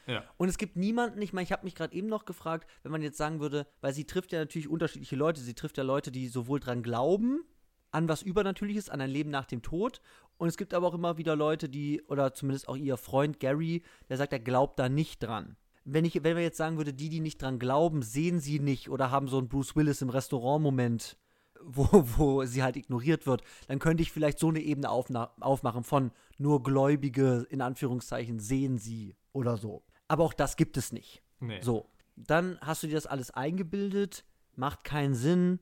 Ja. 0.06 0.24
Und 0.38 0.50
es 0.50 0.58
gibt 0.58 0.76
niemanden, 0.76 1.22
ich 1.22 1.32
meine, 1.32 1.44
ich 1.44 1.52
habe 1.52 1.64
mich 1.64 1.76
gerade 1.76 1.96
eben 1.96 2.08
noch 2.08 2.26
gefragt, 2.26 2.70
wenn 2.84 2.92
man 2.92 3.02
jetzt 3.02 3.18
sagen 3.18 3.40
würde, 3.40 3.68
weil 3.82 3.94
sie 3.94 4.06
trifft 4.06 4.32
ja 4.34 4.40
natürlich 4.40 4.68
unterschiedliche 4.68 5.16
Leute, 5.16 5.42
sie 5.42 5.54
trifft 5.54 5.78
ja 5.78 5.84
Leute, 5.84 6.12
die 6.12 6.28
sowohl 6.28 6.60
dran 6.60 6.84
glauben, 6.84 7.44
an 7.92 8.10
was 8.10 8.22
Übernatürliches, 8.22 8.90
an 8.90 9.00
ein 9.00 9.10
Leben 9.10 9.30
nach 9.30 9.46
dem 9.46 9.62
Tod. 9.62 10.02
Und 10.38 10.50
es 10.50 10.58
gibt 10.58 10.74
aber 10.74 10.88
auch 10.88 10.94
immer 10.94 11.18
wieder 11.18 11.36
Leute, 11.36 11.70
die, 11.70 12.02
oder 12.08 12.34
zumindest 12.34 12.68
auch 12.68 12.76
ihr 12.76 12.98
Freund 12.98 13.40
Gary, 13.40 13.82
der 14.10 14.18
sagt, 14.18 14.34
er 14.34 14.40
glaubt 14.40 14.78
da 14.78 14.90
nicht 14.90 15.24
dran. 15.24 15.56
Wenn, 15.86 16.04
ich, 16.04 16.22
wenn 16.22 16.36
wir 16.36 16.44
jetzt 16.44 16.58
sagen 16.58 16.76
würde, 16.76 16.94
die, 16.94 17.08
die 17.08 17.22
nicht 17.22 17.42
dran 17.42 17.60
glauben, 17.60 18.02
sehen 18.02 18.42
sie 18.42 18.60
nicht 18.60 18.90
oder 18.90 19.10
haben 19.10 19.30
so 19.30 19.38
einen 19.38 19.48
Bruce 19.48 19.76
Willis 19.78 20.02
im 20.02 20.10
Restaurant-Moment 20.10 21.18
wo, 21.64 21.88
wo 22.18 22.46
sie 22.46 22.64
halt 22.64 22.76
ignoriert 22.76 23.26
wird, 23.26 23.42
dann 23.68 23.80
könnte 23.80 24.04
ich 24.04 24.12
vielleicht 24.12 24.40
so 24.40 24.50
eine 24.50 24.60
Ebene 24.60 24.90
aufmachen 24.90 25.84
von 25.84 26.12
nur 26.38 26.64
Gläubige, 26.64 27.46
in 27.50 27.62
Anführungszeichen, 27.62 28.40
sehen 28.40 28.78
sie 28.78 29.16
oder 29.34 29.58
so. 29.58 29.84
Aber 30.08 30.24
auch 30.24 30.34
das 30.34 30.56
gibt 30.56 30.78
es 30.78 30.92
nicht. 30.92 31.22
Nee. 31.40 31.62
So, 31.62 31.90
dann 32.16 32.58
hast 32.62 32.84
du 32.84 32.88
dir 32.88 32.96
das 32.96 33.08
alles 33.08 33.32
eingebildet, 33.32 34.26
macht 34.56 34.84
keinen 34.84 35.16
Sinn, 35.16 35.60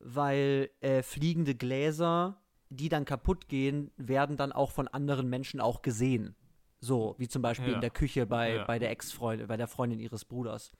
weil 0.00 0.70
äh, 0.80 1.02
fliegende 1.02 1.54
Gläser, 1.54 2.40
die 2.68 2.88
dann 2.88 3.04
kaputt 3.04 3.48
gehen, 3.48 3.90
werden 3.96 4.36
dann 4.36 4.52
auch 4.52 4.70
von 4.70 4.88
anderen 4.88 5.28
Menschen 5.28 5.60
auch 5.60 5.82
gesehen. 5.82 6.34
So, 6.80 7.14
wie 7.18 7.28
zum 7.28 7.42
Beispiel 7.42 7.70
ja. 7.70 7.74
in 7.76 7.80
der 7.80 7.90
Küche 7.90 8.26
bei, 8.26 8.56
ja. 8.56 8.64
bei 8.64 8.78
der 8.78 8.90
Ex-Freundin, 8.90 9.46
bei 9.46 9.56
der 9.56 9.68
Freundin 9.68 9.98
ihres 9.98 10.24
Bruders 10.24 10.72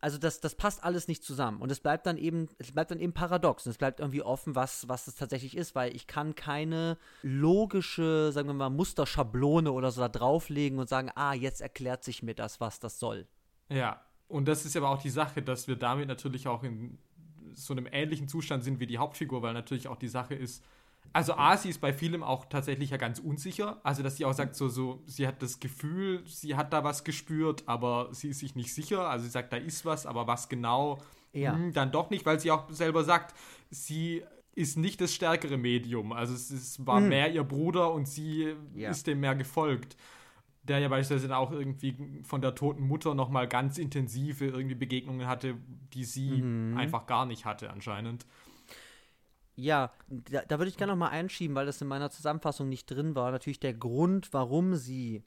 also 0.00 0.18
das, 0.18 0.40
das 0.40 0.54
passt 0.54 0.82
alles 0.82 1.08
nicht 1.08 1.22
zusammen. 1.22 1.60
Und 1.60 1.70
es 1.70 1.80
bleibt 1.80 2.06
dann 2.06 2.16
eben, 2.16 2.48
es 2.58 2.72
bleibt 2.72 2.90
dann 2.90 3.00
eben 3.00 3.12
paradox. 3.12 3.66
Und 3.66 3.70
es 3.70 3.78
bleibt 3.78 4.00
irgendwie 4.00 4.22
offen, 4.22 4.54
was, 4.54 4.88
was 4.88 5.06
es 5.06 5.16
tatsächlich 5.16 5.56
ist, 5.56 5.74
weil 5.74 5.94
ich 5.94 6.06
kann 6.06 6.34
keine 6.34 6.96
logische, 7.22 8.32
sagen 8.32 8.48
wir 8.48 8.54
mal, 8.54 8.70
Musterschablone 8.70 9.70
oder 9.70 9.90
so 9.90 10.00
da 10.00 10.08
drauflegen 10.08 10.78
und 10.78 10.88
sagen, 10.88 11.10
ah, 11.14 11.34
jetzt 11.34 11.60
erklärt 11.60 12.04
sich 12.04 12.22
mir 12.22 12.34
das, 12.34 12.60
was 12.60 12.80
das 12.80 12.98
soll. 12.98 13.26
Ja, 13.68 14.00
und 14.28 14.48
das 14.48 14.64
ist 14.64 14.76
aber 14.76 14.88
auch 14.90 15.02
die 15.02 15.10
Sache, 15.10 15.42
dass 15.42 15.68
wir 15.68 15.76
damit 15.76 16.08
natürlich 16.08 16.48
auch 16.48 16.62
in 16.62 16.98
so 17.52 17.74
einem 17.74 17.86
ähnlichen 17.90 18.28
Zustand 18.28 18.64
sind 18.64 18.80
wie 18.80 18.86
die 18.86 18.98
Hauptfigur, 18.98 19.42
weil 19.42 19.52
natürlich 19.52 19.88
auch 19.88 19.96
die 19.96 20.08
Sache 20.08 20.34
ist, 20.34 20.64
also 21.12 21.34
A, 21.34 21.56
sie 21.56 21.70
ist 21.70 21.80
bei 21.80 21.92
vielem 21.92 22.22
auch 22.22 22.44
tatsächlich 22.46 22.90
ja 22.90 22.96
ganz 22.96 23.18
unsicher. 23.18 23.80
Also, 23.82 24.02
dass 24.02 24.16
sie 24.16 24.24
auch 24.24 24.32
sagt, 24.32 24.54
so, 24.54 24.68
so, 24.68 25.02
sie 25.06 25.26
hat 25.26 25.42
das 25.42 25.58
Gefühl, 25.58 26.22
sie 26.26 26.56
hat 26.56 26.72
da 26.72 26.84
was 26.84 27.02
gespürt, 27.04 27.64
aber 27.66 28.08
sie 28.12 28.28
ist 28.28 28.38
sich 28.38 28.54
nicht 28.54 28.72
sicher. 28.72 29.08
Also 29.08 29.24
sie 29.24 29.30
sagt, 29.30 29.52
da 29.52 29.56
ist 29.56 29.84
was, 29.84 30.06
aber 30.06 30.26
was 30.26 30.48
genau, 30.48 30.98
ja. 31.32 31.52
mh, 31.52 31.58
hm, 31.58 31.72
dann 31.72 31.92
doch 31.92 32.10
nicht, 32.10 32.26
weil 32.26 32.38
sie 32.38 32.50
auch 32.50 32.70
selber 32.70 33.02
sagt, 33.02 33.34
sie 33.70 34.22
ist 34.54 34.76
nicht 34.76 35.00
das 35.00 35.12
stärkere 35.12 35.56
Medium. 35.56 36.12
Also 36.12 36.34
es, 36.34 36.50
es 36.50 36.86
war 36.86 37.00
mhm. 37.00 37.08
mehr 37.08 37.32
ihr 37.32 37.44
Bruder 37.44 37.92
und 37.92 38.06
sie 38.06 38.54
ja. 38.74 38.90
ist 38.90 39.06
dem 39.06 39.20
mehr 39.20 39.34
gefolgt. 39.34 39.96
Der 40.62 40.78
ja 40.78 40.88
beispielsweise 40.88 41.34
auch 41.36 41.50
irgendwie 41.50 41.96
von 42.22 42.42
der 42.42 42.54
toten 42.54 42.86
Mutter 42.86 43.14
nochmal 43.14 43.48
ganz 43.48 43.78
intensive 43.78 44.46
irgendwie 44.46 44.74
Begegnungen 44.74 45.26
hatte, 45.26 45.56
die 45.94 46.04
sie 46.04 46.42
mhm. 46.42 46.76
einfach 46.76 47.06
gar 47.06 47.26
nicht 47.26 47.46
hatte 47.46 47.70
anscheinend. 47.70 48.26
Ja, 49.60 49.92
da, 50.08 50.42
da 50.42 50.58
würde 50.58 50.70
ich 50.70 50.76
gerne 50.76 50.92
noch 50.92 50.98
mal 50.98 51.08
einschieben, 51.08 51.54
weil 51.54 51.66
das 51.66 51.80
in 51.80 51.88
meiner 51.88 52.10
Zusammenfassung 52.10 52.68
nicht 52.68 52.86
drin 52.86 53.14
war. 53.14 53.30
Natürlich 53.30 53.60
der 53.60 53.74
Grund, 53.74 54.32
warum 54.32 54.74
sie 54.76 55.22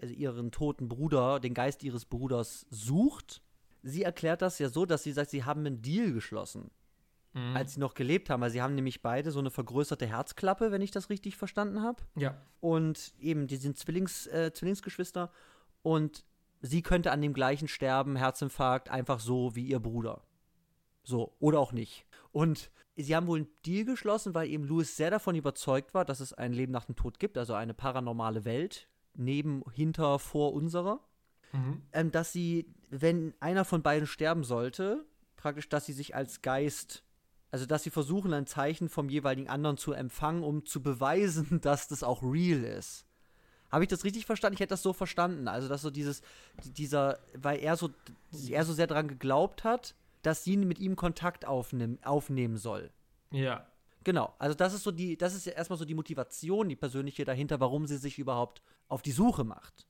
also 0.00 0.14
ihren 0.14 0.50
toten 0.50 0.88
Bruder, 0.88 1.40
den 1.40 1.54
Geist 1.54 1.82
ihres 1.82 2.04
Bruders 2.04 2.66
sucht. 2.70 3.42
Sie 3.82 4.02
erklärt 4.02 4.42
das 4.42 4.58
ja 4.58 4.68
so, 4.68 4.86
dass 4.86 5.02
sie 5.02 5.12
sagt, 5.12 5.30
sie 5.30 5.44
haben 5.44 5.60
einen 5.60 5.82
Deal 5.82 6.12
geschlossen, 6.12 6.70
mhm. 7.32 7.56
als 7.56 7.74
sie 7.74 7.80
noch 7.80 7.94
gelebt 7.94 8.30
haben. 8.30 8.40
Weil 8.40 8.50
sie 8.50 8.62
haben 8.62 8.74
nämlich 8.74 9.02
beide 9.02 9.30
so 9.30 9.38
eine 9.38 9.50
vergrößerte 9.50 10.06
Herzklappe, 10.06 10.72
wenn 10.72 10.82
ich 10.82 10.90
das 10.90 11.10
richtig 11.10 11.36
verstanden 11.36 11.82
habe. 11.82 12.02
Ja. 12.16 12.36
Und 12.60 13.14
eben, 13.18 13.46
die 13.46 13.56
sind 13.56 13.76
Zwillings, 13.76 14.26
äh, 14.26 14.52
Zwillingsgeschwister. 14.52 15.30
Und 15.82 16.24
sie 16.60 16.82
könnte 16.82 17.12
an 17.12 17.20
dem 17.20 17.34
gleichen 17.34 17.68
sterben, 17.68 18.16
Herzinfarkt, 18.16 18.88
einfach 18.88 19.20
so 19.20 19.54
wie 19.54 19.66
ihr 19.66 19.80
Bruder. 19.80 20.22
So, 21.02 21.36
oder 21.38 21.60
auch 21.60 21.72
nicht. 21.72 22.06
Und 22.34 22.72
sie 22.96 23.14
haben 23.14 23.28
wohl 23.28 23.38
einen 23.38 23.48
Deal 23.64 23.84
geschlossen, 23.84 24.34
weil 24.34 24.48
eben 24.48 24.64
Louis 24.64 24.96
sehr 24.96 25.10
davon 25.10 25.36
überzeugt 25.36 25.94
war, 25.94 26.04
dass 26.04 26.18
es 26.18 26.32
ein 26.32 26.52
Leben 26.52 26.72
nach 26.72 26.84
dem 26.84 26.96
Tod 26.96 27.20
gibt, 27.20 27.38
also 27.38 27.54
eine 27.54 27.74
paranormale 27.74 28.44
Welt, 28.44 28.88
neben, 29.14 29.62
hinter, 29.72 30.18
vor 30.18 30.52
unserer. 30.52 30.98
Mhm. 31.52 31.82
Ähm, 31.92 32.10
dass 32.10 32.32
sie, 32.32 32.74
wenn 32.90 33.34
einer 33.38 33.64
von 33.64 33.84
beiden 33.84 34.08
sterben 34.08 34.42
sollte, 34.42 35.06
praktisch, 35.36 35.68
dass 35.68 35.86
sie 35.86 35.92
sich 35.92 36.16
als 36.16 36.42
Geist, 36.42 37.04
also 37.52 37.66
dass 37.66 37.84
sie 37.84 37.90
versuchen, 37.90 38.32
ein 38.32 38.48
Zeichen 38.48 38.88
vom 38.88 39.08
jeweiligen 39.08 39.48
anderen 39.48 39.76
zu 39.76 39.92
empfangen, 39.92 40.42
um 40.42 40.66
zu 40.66 40.82
beweisen, 40.82 41.60
dass 41.62 41.86
das 41.86 42.02
auch 42.02 42.20
real 42.24 42.64
ist. 42.64 43.06
Habe 43.70 43.84
ich 43.84 43.90
das 43.90 44.02
richtig 44.02 44.26
verstanden? 44.26 44.54
Ich 44.54 44.60
hätte 44.60 44.70
das 44.70 44.82
so 44.82 44.92
verstanden. 44.92 45.46
Also, 45.46 45.68
dass 45.68 45.82
so 45.82 45.90
dieses, 45.92 46.20
dieser, 46.64 47.20
weil 47.36 47.60
er 47.60 47.76
so, 47.76 47.90
er 48.48 48.64
so 48.64 48.72
sehr 48.72 48.88
daran 48.88 49.06
geglaubt 49.06 49.62
hat, 49.62 49.94
dass 50.26 50.42
sie 50.42 50.56
mit 50.56 50.78
ihm 50.78 50.96
Kontakt 50.96 51.44
aufnehm, 51.44 51.98
aufnehmen 52.02 52.56
soll. 52.56 52.90
Ja. 53.30 53.66
Genau, 54.02 54.34
also 54.38 54.54
das 54.54 54.74
ist 54.74 54.82
so 54.82 54.90
die, 54.90 55.16
das 55.16 55.34
ist 55.34 55.46
ja 55.46 55.52
erstmal 55.52 55.78
so 55.78 55.84
die 55.84 55.94
Motivation, 55.94 56.68
die 56.68 56.76
persönliche 56.76 57.24
dahinter, 57.24 57.60
warum 57.60 57.86
sie 57.86 57.96
sich 57.96 58.18
überhaupt 58.18 58.62
auf 58.88 59.00
die 59.00 59.12
Suche 59.12 59.44
macht. 59.44 59.86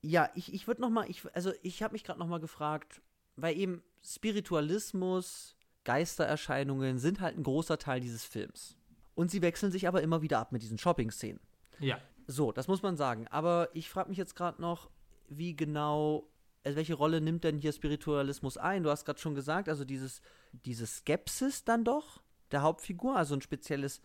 Ja, 0.00 0.30
ich, 0.34 0.52
ich 0.52 0.66
würde 0.66 0.80
noch 0.80 0.90
mal, 0.90 1.08
ich, 1.08 1.22
also 1.34 1.52
ich 1.62 1.82
habe 1.82 1.92
mich 1.92 2.04
gerade 2.04 2.20
noch 2.20 2.28
mal 2.28 2.40
gefragt, 2.40 3.02
weil 3.36 3.56
eben 3.56 3.82
Spiritualismus, 4.04 5.56
Geistererscheinungen 5.84 6.98
sind 6.98 7.20
halt 7.20 7.36
ein 7.36 7.42
großer 7.42 7.78
Teil 7.78 8.00
dieses 8.00 8.24
Films. 8.24 8.76
Und 9.14 9.30
sie 9.30 9.42
wechseln 9.42 9.72
sich 9.72 9.88
aber 9.88 10.02
immer 10.02 10.22
wieder 10.22 10.38
ab 10.38 10.52
mit 10.52 10.62
diesen 10.62 10.78
Shopping-Szenen. 10.78 11.40
Ja. 11.80 11.98
So, 12.26 12.52
das 12.52 12.68
muss 12.68 12.82
man 12.82 12.96
sagen. 12.96 13.26
Aber 13.28 13.68
ich 13.74 13.90
frage 13.90 14.08
mich 14.08 14.18
jetzt 14.18 14.36
gerade 14.36 14.60
noch, 14.60 14.90
wie 15.28 15.54
genau, 15.54 16.28
also 16.64 16.76
welche 16.76 16.94
Rolle 16.94 17.20
nimmt 17.20 17.44
denn 17.44 17.58
hier 17.58 17.72
Spiritualismus 17.72 18.56
ein? 18.56 18.82
Du 18.82 18.90
hast 18.90 19.04
gerade 19.04 19.20
schon 19.20 19.34
gesagt, 19.34 19.68
also 19.68 19.84
dieses, 19.84 20.22
diese 20.52 20.86
Skepsis 20.86 21.64
dann 21.64 21.84
doch 21.84 22.22
der 22.50 22.62
Hauptfigur, 22.62 23.16
also 23.16 23.34
ein 23.34 23.40
spezielles, 23.40 24.00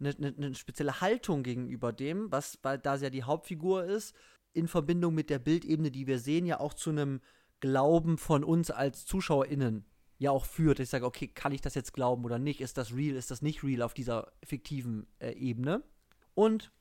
eine, 0.00 0.10
eine, 0.10 0.34
eine 0.36 0.54
spezielle 0.54 1.00
Haltung 1.00 1.42
gegenüber 1.42 1.92
dem, 1.92 2.30
was, 2.30 2.58
weil 2.62 2.78
da 2.78 2.98
sie 2.98 3.04
ja 3.04 3.10
die 3.10 3.24
Hauptfigur 3.24 3.84
ist, 3.84 4.14
in 4.52 4.68
Verbindung 4.68 5.14
mit 5.14 5.30
der 5.30 5.38
Bildebene, 5.38 5.90
die 5.90 6.06
wir 6.06 6.18
sehen, 6.18 6.46
ja 6.46 6.60
auch 6.60 6.74
zu 6.74 6.90
einem 6.90 7.20
Glauben 7.60 8.18
von 8.18 8.44
uns 8.44 8.70
als 8.70 9.06
ZuschauerInnen 9.06 9.86
ja 10.18 10.30
auch 10.30 10.44
führt. 10.44 10.80
Ich 10.80 10.90
sage, 10.90 11.06
okay, 11.06 11.28
kann 11.28 11.52
ich 11.52 11.60
das 11.60 11.74
jetzt 11.74 11.92
glauben 11.92 12.24
oder 12.24 12.38
nicht? 12.38 12.60
Ist 12.60 12.78
das 12.78 12.94
real? 12.94 13.16
Ist 13.16 13.30
das 13.30 13.42
nicht 13.42 13.64
real 13.64 13.82
auf 13.82 13.94
dieser 13.94 14.32
fiktiven 14.44 15.06
äh, 15.18 15.32
Ebene? 15.32 15.82
Und 16.34 16.72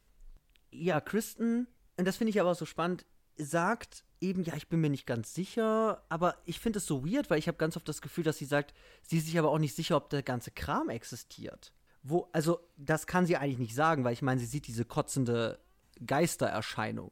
ja, 0.72 1.00
Kristen, 1.02 1.68
und 1.98 2.08
das 2.08 2.18
finde 2.18 2.30
ich 2.30 2.42
aber 2.42 2.54
so 2.56 2.66
spannend, 2.66 3.06
sagt 3.38 4.04
eben, 4.22 4.44
ja, 4.44 4.56
ich 4.56 4.70
bin 4.70 4.82
mir 4.82 4.90
nicht 4.90 5.06
ganz 5.06 5.34
sicher, 5.34 6.04
aber 6.10 6.36
ich 6.46 6.60
finde 6.60 6.78
es 6.78 6.86
so 6.86 7.06
weird, 7.06 7.30
weil 7.30 7.40
ich 7.40 7.48
habe 7.48 7.58
ganz 7.58 7.76
oft 7.76 7.88
das 7.88 8.02
Gefühl, 8.02 8.24
dass 8.24 8.38
sie 8.38 8.46
sagt, 8.46 8.74
sie 9.02 9.18
ist 9.18 9.26
sich 9.26 9.38
aber 9.38 9.50
auch 9.50 9.60
nicht 9.60 9.76
sicher, 9.76 9.98
ob 9.98 10.10
der 10.10 10.24
ganze 10.24 10.52
Kram 10.52 10.90
existiert. 10.90 11.74
Wo, 12.04 12.30
also, 12.34 12.60
das 12.78 13.08
kann 13.08 13.26
sie 13.26 13.38
eigentlich 13.38 13.60
nicht 13.60 13.76
sagen, 13.76 14.04
weil 14.04 14.14
ich 14.14 14.22
meine, 14.22 14.40
sie 14.40 14.46
sieht 14.46 14.68
diese 14.68 14.86
kotzende 14.86 15.60
Geistererscheinung. 16.06 17.12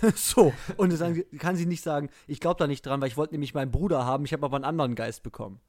so, 0.14 0.52
und 0.76 0.98
dann 0.98 1.24
kann 1.38 1.56
sie 1.56 1.66
nicht 1.66 1.82
sagen, 1.82 2.08
ich 2.26 2.40
glaube 2.40 2.58
da 2.58 2.66
nicht 2.66 2.86
dran, 2.86 3.00
weil 3.00 3.08
ich 3.08 3.16
wollte 3.16 3.34
nämlich 3.34 3.54
meinen 3.54 3.72
Bruder 3.72 4.04
haben, 4.04 4.24
ich 4.24 4.32
habe 4.32 4.46
aber 4.46 4.56
einen 4.56 4.64
anderen 4.64 4.94
Geist 4.94 5.22
bekommen. 5.22 5.60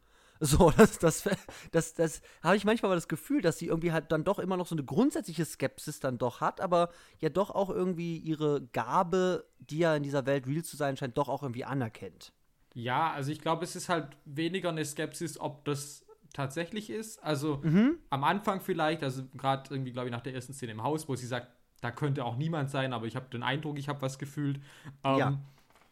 So, 0.45 0.71
das, 0.77 0.99
das, 0.99 1.23
das, 1.71 1.93
das 1.93 2.21
habe 2.41 2.57
ich 2.57 2.65
manchmal 2.65 2.93
das 2.95 3.07
Gefühl, 3.07 3.41
dass 3.41 3.57
sie 3.57 3.67
irgendwie 3.67 3.93
halt 3.93 4.11
dann 4.11 4.25
doch 4.25 4.39
immer 4.39 4.57
noch 4.57 4.67
so 4.67 4.75
eine 4.75 4.83
grundsätzliche 4.83 5.45
Skepsis 5.45 6.01
dann 6.01 6.17
doch 6.17 6.41
hat, 6.41 6.59
aber 6.59 6.89
ja 7.19 7.29
doch 7.29 7.49
auch 7.49 7.69
irgendwie 7.69 8.17
ihre 8.17 8.61
Gabe, 8.73 9.45
die 9.59 9.79
ja 9.79 9.95
in 9.95 10.03
dieser 10.03 10.25
Welt 10.25 10.45
real 10.45 10.63
zu 10.63 10.75
sein 10.75 10.97
scheint, 10.97 11.17
doch 11.17 11.29
auch 11.29 11.43
irgendwie 11.43 11.63
anerkennt. 11.63 12.33
Ja, 12.73 13.11
also 13.11 13.31
ich 13.31 13.39
glaube, 13.39 13.63
es 13.63 13.77
ist 13.77 13.87
halt 13.87 14.17
weniger 14.25 14.69
eine 14.69 14.83
Skepsis, 14.83 15.39
ob 15.39 15.63
das 15.63 16.05
tatsächlich 16.33 16.89
ist. 16.89 17.23
Also 17.23 17.61
mhm. 17.63 17.99
am 18.09 18.25
Anfang 18.25 18.59
vielleicht, 18.59 19.01
also 19.01 19.23
gerade 19.37 19.73
irgendwie, 19.73 19.93
glaube 19.93 20.09
ich, 20.09 20.11
nach 20.11 20.21
der 20.21 20.33
ersten 20.33 20.53
Szene 20.53 20.73
im 20.73 20.83
Haus, 20.83 21.07
wo 21.07 21.15
sie 21.15 21.27
sagt, 21.27 21.47
da 21.79 21.91
könnte 21.91 22.25
auch 22.25 22.35
niemand 22.35 22.69
sein, 22.69 22.91
aber 22.91 23.05
ich 23.05 23.15
habe 23.15 23.29
den 23.29 23.43
Eindruck, 23.43 23.77
ich 23.77 23.87
habe 23.87 24.01
was 24.01 24.19
gefühlt. 24.19 24.59
Ähm, 25.05 25.17
ja. 25.17 25.39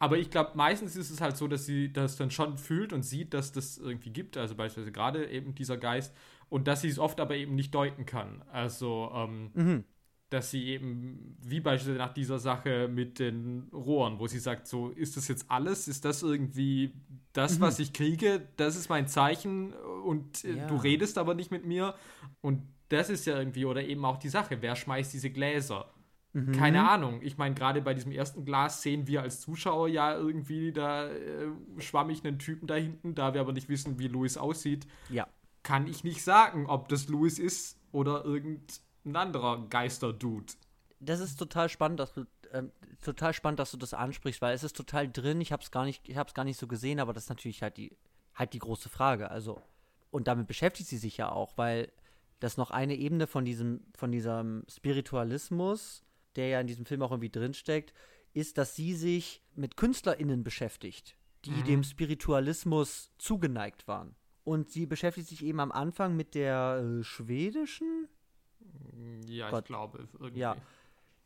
Aber 0.02 0.18
ich 0.18 0.30
glaube, 0.30 0.50
meistens 0.56 0.96
ist 0.96 1.10
es 1.10 1.20
halt 1.20 1.36
so, 1.36 1.46
dass 1.46 1.64
sie 1.64 1.92
das 1.92 2.16
dann 2.16 2.32
schon 2.32 2.58
fühlt 2.58 2.92
und 2.92 3.04
sieht, 3.04 3.32
dass 3.34 3.52
das 3.52 3.78
irgendwie 3.78 4.10
gibt. 4.10 4.36
Also 4.36 4.56
beispielsweise 4.56 4.90
gerade 4.90 5.30
eben 5.30 5.54
dieser 5.54 5.76
Geist. 5.76 6.12
Und 6.48 6.66
dass 6.66 6.80
sie 6.80 6.88
es 6.88 6.98
oft 6.98 7.20
aber 7.20 7.36
eben 7.36 7.54
nicht 7.54 7.72
deuten 7.72 8.04
kann. 8.04 8.42
Also, 8.50 9.12
ähm, 9.14 9.50
mhm. 9.54 9.84
dass 10.28 10.50
sie 10.50 10.64
eben, 10.70 11.36
wie 11.40 11.60
beispielsweise 11.60 11.98
nach 11.98 12.12
dieser 12.12 12.40
Sache 12.40 12.88
mit 12.88 13.20
den 13.20 13.68
Rohren, 13.72 14.18
wo 14.18 14.26
sie 14.26 14.40
sagt, 14.40 14.66
so, 14.66 14.88
ist 14.88 15.16
das 15.16 15.28
jetzt 15.28 15.48
alles? 15.48 15.86
Ist 15.86 16.04
das 16.04 16.24
irgendwie 16.24 16.94
das, 17.32 17.58
mhm. 17.58 17.62
was 17.62 17.78
ich 17.78 17.92
kriege? 17.92 18.48
Das 18.56 18.74
ist 18.74 18.88
mein 18.88 19.06
Zeichen 19.06 19.72
und 20.04 20.44
äh, 20.44 20.56
ja. 20.56 20.66
du 20.66 20.74
redest 20.78 21.16
aber 21.16 21.34
nicht 21.34 21.52
mit 21.52 21.64
mir. 21.64 21.94
Und 22.40 22.62
das 22.88 23.08
ist 23.08 23.24
ja 23.24 23.38
irgendwie, 23.38 23.66
oder 23.66 23.84
eben 23.84 24.04
auch 24.04 24.16
die 24.16 24.30
Sache, 24.30 24.60
wer 24.62 24.74
schmeißt 24.74 25.12
diese 25.12 25.30
Gläser? 25.30 25.92
Mhm. 26.32 26.52
Keine 26.52 26.88
Ahnung. 26.88 27.20
Ich 27.22 27.36
meine, 27.36 27.54
gerade 27.54 27.82
bei 27.82 27.94
diesem 27.94 28.12
ersten 28.12 28.44
Glas 28.44 28.82
sehen 28.82 29.06
wir 29.06 29.22
als 29.22 29.40
Zuschauer 29.40 29.88
ja 29.88 30.14
irgendwie, 30.14 30.72
da 30.72 31.08
äh, 31.08 31.48
schwammig 31.78 32.24
einen 32.24 32.38
Typen 32.38 32.66
da 32.66 32.74
hinten, 32.74 33.14
da 33.14 33.34
wir 33.34 33.40
aber 33.40 33.52
nicht 33.52 33.68
wissen, 33.68 33.98
wie 33.98 34.08
Louis 34.08 34.36
aussieht. 34.36 34.86
Ja. 35.10 35.26
Kann 35.62 35.86
ich 35.86 36.04
nicht 36.04 36.22
sagen, 36.22 36.66
ob 36.66 36.88
das 36.88 37.08
Louis 37.08 37.38
ist 37.38 37.78
oder 37.92 38.24
irgendein 38.24 39.16
anderer 39.16 39.66
Geister-Dude. 39.68 40.54
Das 41.00 41.20
ist 41.20 41.36
total 41.36 41.68
spannend, 41.68 42.00
dass 42.00 42.14
du 42.14 42.22
äh, 42.50 42.62
total 43.02 43.34
spannend, 43.34 43.58
dass 43.58 43.70
du 43.70 43.76
das 43.76 43.92
ansprichst, 43.92 44.40
weil 44.40 44.54
es 44.54 44.64
ist 44.64 44.76
total 44.76 45.10
drin. 45.10 45.40
Ich 45.40 45.52
habe 45.52 45.62
es 45.62 45.70
gar 45.70 45.84
nicht, 45.84 46.08
ich 46.08 46.16
habe 46.16 46.28
es 46.28 46.34
gar 46.34 46.44
nicht 46.44 46.58
so 46.58 46.66
gesehen, 46.66 47.00
aber 47.00 47.12
das 47.12 47.24
ist 47.24 47.28
natürlich 47.28 47.62
halt 47.62 47.76
die, 47.76 47.96
halt 48.34 48.54
die 48.54 48.58
große 48.58 48.88
Frage. 48.88 49.30
Also 49.30 49.60
und 50.12 50.28
damit 50.28 50.46
beschäftigt 50.46 50.88
sie 50.88 50.98
sich 50.98 51.16
ja 51.16 51.32
auch, 51.32 51.56
weil 51.56 51.90
das 52.38 52.56
noch 52.56 52.70
eine 52.70 52.94
Ebene 52.94 53.26
von 53.26 53.44
diesem, 53.44 53.80
von 53.96 54.12
diesem 54.12 54.64
Spiritualismus 54.68 56.04
der 56.36 56.48
ja 56.48 56.60
in 56.60 56.66
diesem 56.66 56.86
Film 56.86 57.02
auch 57.02 57.10
irgendwie 57.10 57.30
drinsteckt, 57.30 57.92
ist, 58.32 58.58
dass 58.58 58.74
sie 58.76 58.94
sich 58.94 59.42
mit 59.54 59.76
KünstlerInnen 59.76 60.42
beschäftigt, 60.42 61.16
die 61.44 61.50
mhm. 61.50 61.64
dem 61.64 61.84
Spiritualismus 61.84 63.10
zugeneigt 63.18 63.86
waren. 63.88 64.16
Und 64.44 64.70
sie 64.70 64.86
beschäftigt 64.86 65.28
sich 65.28 65.44
eben 65.44 65.60
am 65.60 65.70
Anfang 65.70 66.16
mit 66.16 66.34
der 66.34 66.82
äh, 66.82 67.04
schwedischen. 67.04 68.08
Ja, 69.26 69.50
Gott. 69.50 69.64
ich 69.64 69.66
glaube. 69.66 70.08
Irgendwie. 70.18 70.40
Ja. 70.40 70.56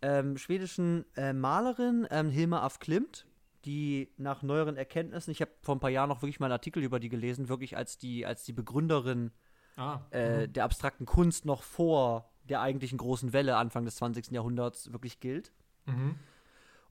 Ähm, 0.02 0.36
schwedischen 0.36 1.06
äh, 1.16 1.32
Malerin 1.32 2.06
ähm, 2.10 2.28
Hilma 2.28 2.60
af 2.60 2.78
Klimt, 2.78 3.26
die 3.64 4.12
nach 4.18 4.42
neueren 4.42 4.76
Erkenntnissen, 4.76 5.30
ich 5.30 5.40
habe 5.40 5.50
vor 5.62 5.74
ein 5.74 5.80
paar 5.80 5.90
Jahren 5.90 6.10
noch 6.10 6.22
wirklich 6.22 6.38
mal 6.38 6.46
einen 6.46 6.52
Artikel 6.52 6.82
über 6.82 7.00
die 7.00 7.08
gelesen, 7.08 7.48
wirklich 7.48 7.76
als 7.76 7.96
die, 7.96 8.26
als 8.26 8.44
die 8.44 8.52
Begründerin 8.52 9.32
ah, 9.76 10.00
äh, 10.10 10.46
mhm. 10.46 10.52
der 10.52 10.64
abstrakten 10.64 11.06
Kunst 11.06 11.46
noch 11.46 11.62
vor 11.62 12.30
der 12.48 12.60
eigentlichen 12.60 12.98
großen 12.98 13.32
Welle 13.32 13.56
Anfang 13.56 13.84
des 13.84 13.96
20. 13.96 14.30
Jahrhunderts 14.30 14.92
wirklich 14.92 15.20
gilt. 15.20 15.52
Mhm. 15.86 16.16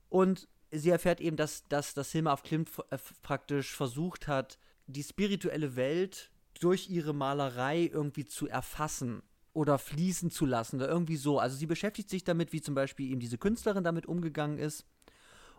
Und 0.08 0.48
sie 0.70 0.90
erfährt 0.90 1.20
eben, 1.20 1.36
dass, 1.36 1.66
dass, 1.68 1.94
dass 1.94 2.12
Hilma 2.12 2.32
af 2.32 2.42
Klimt 2.42 2.70
äh, 2.90 2.98
praktisch 3.22 3.74
versucht 3.74 4.28
hat, 4.28 4.58
die 4.86 5.02
spirituelle 5.02 5.76
Welt 5.76 6.30
durch 6.60 6.88
ihre 6.88 7.12
Malerei 7.12 7.90
irgendwie 7.92 8.24
zu 8.24 8.48
erfassen 8.48 9.22
oder 9.52 9.78
fließen 9.78 10.30
zu 10.30 10.46
lassen 10.46 10.76
oder 10.76 10.88
irgendwie 10.88 11.16
so. 11.16 11.38
Also 11.38 11.56
sie 11.56 11.66
beschäftigt 11.66 12.10
sich 12.10 12.24
damit, 12.24 12.52
wie 12.52 12.60
zum 12.60 12.74
Beispiel 12.74 13.10
eben 13.10 13.20
diese 13.20 13.38
Künstlerin 13.38 13.84
damit 13.84 14.06
umgegangen 14.06 14.58
ist 14.58 14.86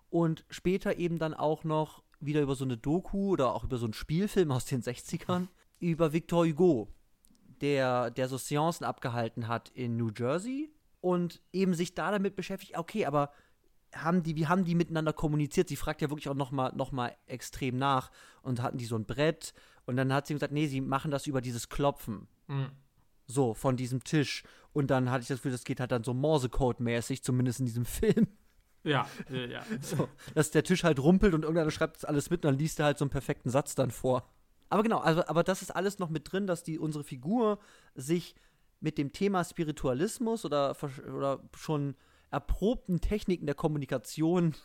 und 0.09 0.45
später 0.49 0.97
eben 0.97 1.19
dann 1.19 1.33
auch 1.33 1.63
noch 1.63 2.03
wieder 2.19 2.41
über 2.41 2.55
so 2.55 2.63
eine 2.63 2.77
Doku 2.77 3.29
oder 3.31 3.53
auch 3.53 3.63
über 3.63 3.77
so 3.77 3.85
einen 3.85 3.93
Spielfilm 3.93 4.51
aus 4.51 4.65
den 4.65 4.81
60ern 4.81 5.47
über 5.79 6.13
Victor 6.13 6.45
Hugo 6.45 6.87
der, 7.61 8.11
der 8.11 8.27
so 8.27 8.37
Seancen 8.37 8.85
abgehalten 8.85 9.47
hat 9.47 9.69
in 9.69 9.97
New 9.97 10.09
Jersey 10.15 10.71
und 11.01 11.41
eben 11.53 11.73
sich 11.73 11.95
da 11.95 12.11
damit 12.11 12.35
beschäftigt, 12.35 12.77
okay, 12.77 13.05
aber 13.05 13.31
haben 13.95 14.23
die, 14.23 14.35
wie 14.35 14.47
haben 14.47 14.65
die 14.65 14.75
miteinander 14.75 15.13
kommuniziert? 15.13 15.69
Sie 15.69 15.75
fragt 15.75 16.01
ja 16.01 16.09
wirklich 16.09 16.29
auch 16.29 16.35
nochmal 16.35 16.73
noch 16.75 16.91
mal 16.91 17.15
extrem 17.25 17.77
nach 17.77 18.11
und 18.41 18.61
hatten 18.61 18.77
die 18.77 18.85
so 18.85 18.95
ein 18.95 19.05
Brett 19.05 19.53
und 19.85 19.95
dann 19.95 20.13
hat 20.13 20.27
sie 20.27 20.33
gesagt, 20.33 20.53
nee, 20.53 20.67
sie 20.67 20.81
machen 20.81 21.11
das 21.11 21.27
über 21.27 21.41
dieses 21.41 21.69
Klopfen. 21.69 22.27
Mhm. 22.47 22.69
So, 23.25 23.53
von 23.53 23.75
diesem 23.75 24.03
Tisch. 24.03 24.43
Und 24.73 24.91
dann 24.91 25.09
hatte 25.09 25.21
ich 25.21 25.27
das 25.27 25.39
Gefühl, 25.39 25.51
das 25.51 25.63
geht 25.63 25.79
halt 25.79 25.91
dann 25.91 26.03
so 26.03 26.13
Morsecode-mäßig, 26.13 27.23
zumindest 27.23 27.59
in 27.59 27.65
diesem 27.65 27.85
Film. 27.85 28.27
Ja, 28.83 29.07
ja, 29.29 29.45
ja. 29.45 29.63
So, 29.81 30.07
dass 30.33 30.51
der 30.51 30.63
Tisch 30.63 30.83
halt 30.83 30.99
rumpelt 30.99 31.33
und 31.33 31.43
irgendeiner 31.43 31.71
schreibt 31.71 31.97
das 31.97 32.05
alles 32.05 32.29
mit 32.29 32.45
und 32.45 32.51
dann 32.51 32.59
liest 32.59 32.79
er 32.79 32.85
halt 32.85 32.97
so 32.97 33.05
einen 33.05 33.09
perfekten 33.09 33.49
Satz 33.49 33.75
dann 33.75 33.91
vor. 33.91 34.29
Aber 34.69 34.83
genau, 34.83 34.99
also, 34.99 35.25
aber 35.27 35.43
das 35.43 35.61
ist 35.61 35.75
alles 35.75 35.99
noch 35.99 36.09
mit 36.09 36.31
drin, 36.31 36.47
dass 36.47 36.63
die, 36.63 36.79
unsere 36.79 37.03
Figur 37.03 37.59
sich 37.95 38.35
mit 38.79 38.97
dem 38.97 39.11
Thema 39.11 39.43
Spiritualismus 39.43 40.45
oder, 40.45 40.75
oder 41.07 41.41
schon 41.55 41.95
erprobten 42.29 42.99
Techniken 42.99 43.45
der 43.45 43.55
Kommunikation 43.55 44.55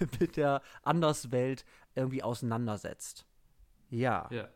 mit 0.20 0.36
der 0.36 0.62
Anderswelt 0.82 1.64
irgendwie 1.94 2.22
auseinandersetzt. 2.22 3.26
Ja. 3.90 4.28
Ja. 4.30 4.48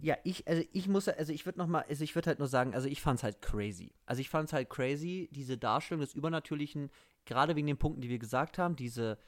Ja, 0.00 0.16
ich, 0.24 0.48
also 0.48 0.62
ich 0.72 0.88
muss, 0.88 1.08
also 1.08 1.32
ich 1.32 1.44
würde 1.44 1.58
noch 1.58 1.66
mal, 1.66 1.84
also 1.88 2.04
ich 2.04 2.14
würde 2.14 2.28
halt 2.28 2.38
nur 2.38 2.48
sagen, 2.48 2.74
also 2.74 2.88
ich 2.88 3.02
fand 3.02 3.18
es 3.18 3.22
halt 3.22 3.42
crazy. 3.42 3.92
Also 4.06 4.20
ich 4.20 4.30
fand 4.30 4.48
es 4.48 4.52
halt 4.54 4.70
crazy, 4.70 5.28
diese 5.30 5.58
Darstellung 5.58 6.00
des 6.00 6.14
Übernatürlichen, 6.14 6.90
gerade 7.26 7.54
wegen 7.54 7.66
den 7.66 7.76
Punkten, 7.76 8.00
die 8.00 8.08
wir 8.08 8.18
gesagt 8.18 8.56
haben, 8.56 8.76
diese, 8.76 9.18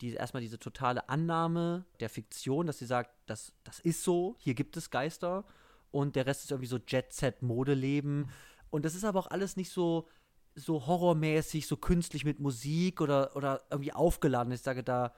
diese, 0.00 0.16
erstmal 0.16 0.42
diese 0.42 0.58
totale 0.58 1.08
Annahme 1.08 1.84
der 2.00 2.08
Fiktion, 2.08 2.66
dass 2.66 2.78
sie 2.78 2.86
sagt, 2.86 3.10
das, 3.26 3.52
das 3.64 3.80
ist 3.80 4.02
so, 4.02 4.36
hier 4.38 4.54
gibt 4.54 4.76
es 4.76 4.90
Geister 4.90 5.44
und 5.90 6.16
der 6.16 6.26
Rest 6.26 6.44
ist 6.44 6.50
irgendwie 6.50 6.68
so 6.68 6.78
Jet-Set-Modeleben. 6.78 8.30
Und 8.70 8.84
das 8.84 8.94
ist 8.94 9.04
aber 9.04 9.18
auch 9.20 9.30
alles 9.30 9.56
nicht 9.56 9.70
so, 9.70 10.08
so 10.54 10.86
horrormäßig, 10.86 11.66
so 11.66 11.76
künstlich 11.76 12.24
mit 12.24 12.40
Musik 12.40 13.00
oder, 13.00 13.34
oder 13.36 13.62
irgendwie 13.70 13.92
aufgeladen. 13.92 14.52
Ich 14.52 14.62
sage 14.62 14.82
da, 14.82 15.14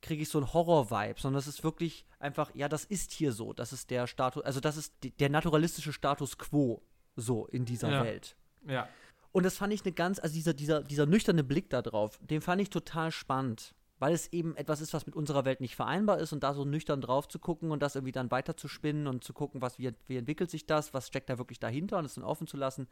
kriege 0.00 0.22
ich 0.22 0.28
so 0.28 0.38
einen 0.38 0.52
Horror-Vibe, 0.52 1.20
sondern 1.20 1.40
es 1.40 1.46
ist 1.46 1.64
wirklich 1.64 2.06
einfach, 2.18 2.54
ja, 2.54 2.68
das 2.68 2.84
ist 2.84 3.12
hier 3.12 3.32
so. 3.32 3.52
Das 3.52 3.72
ist 3.72 3.90
der 3.90 4.06
Status, 4.06 4.44
also 4.44 4.60
das 4.60 4.76
ist 4.76 4.94
die, 5.02 5.10
der 5.10 5.28
naturalistische 5.28 5.92
Status 5.92 6.38
quo 6.38 6.82
so 7.16 7.46
in 7.46 7.64
dieser 7.64 7.90
Ja. 7.90 8.04
Welt. 8.04 8.36
Ja. 8.66 8.88
Und 9.32 9.44
das 9.44 9.56
fand 9.56 9.72
ich 9.72 9.84
eine 9.84 9.92
ganz, 9.92 10.18
also 10.18 10.34
dieser, 10.34 10.54
dieser, 10.54 10.82
dieser 10.82 11.06
nüchterne 11.06 11.44
Blick 11.44 11.70
da 11.70 11.82
drauf, 11.82 12.18
den 12.22 12.40
fand 12.40 12.62
ich 12.62 12.70
total 12.70 13.12
spannend. 13.12 13.74
Weil 13.98 14.14
es 14.14 14.32
eben 14.32 14.54
etwas 14.56 14.80
ist, 14.80 14.94
was 14.94 15.06
mit 15.06 15.16
unserer 15.16 15.44
Welt 15.44 15.60
nicht 15.60 15.74
vereinbar 15.74 16.18
ist 16.18 16.32
und 16.32 16.42
da 16.44 16.54
so 16.54 16.64
nüchtern 16.64 17.00
drauf 17.00 17.26
zu 17.28 17.38
gucken 17.38 17.70
und 17.72 17.82
das 17.82 17.96
irgendwie 17.96 18.12
dann 18.12 18.30
weiter 18.30 18.56
zu 18.56 18.68
spinnen 18.68 19.06
und 19.06 19.24
zu 19.24 19.32
gucken, 19.32 19.60
was, 19.60 19.78
wie, 19.78 19.92
wie 20.06 20.16
entwickelt 20.16 20.50
sich 20.50 20.66
das, 20.66 20.94
was 20.94 21.08
steckt 21.08 21.28
da 21.30 21.38
wirklich 21.38 21.58
dahinter 21.58 21.98
und 21.98 22.04
es 22.04 22.14
dann 22.14 22.24
offen 22.24 22.46
zu 22.46 22.56
lassen, 22.56 22.86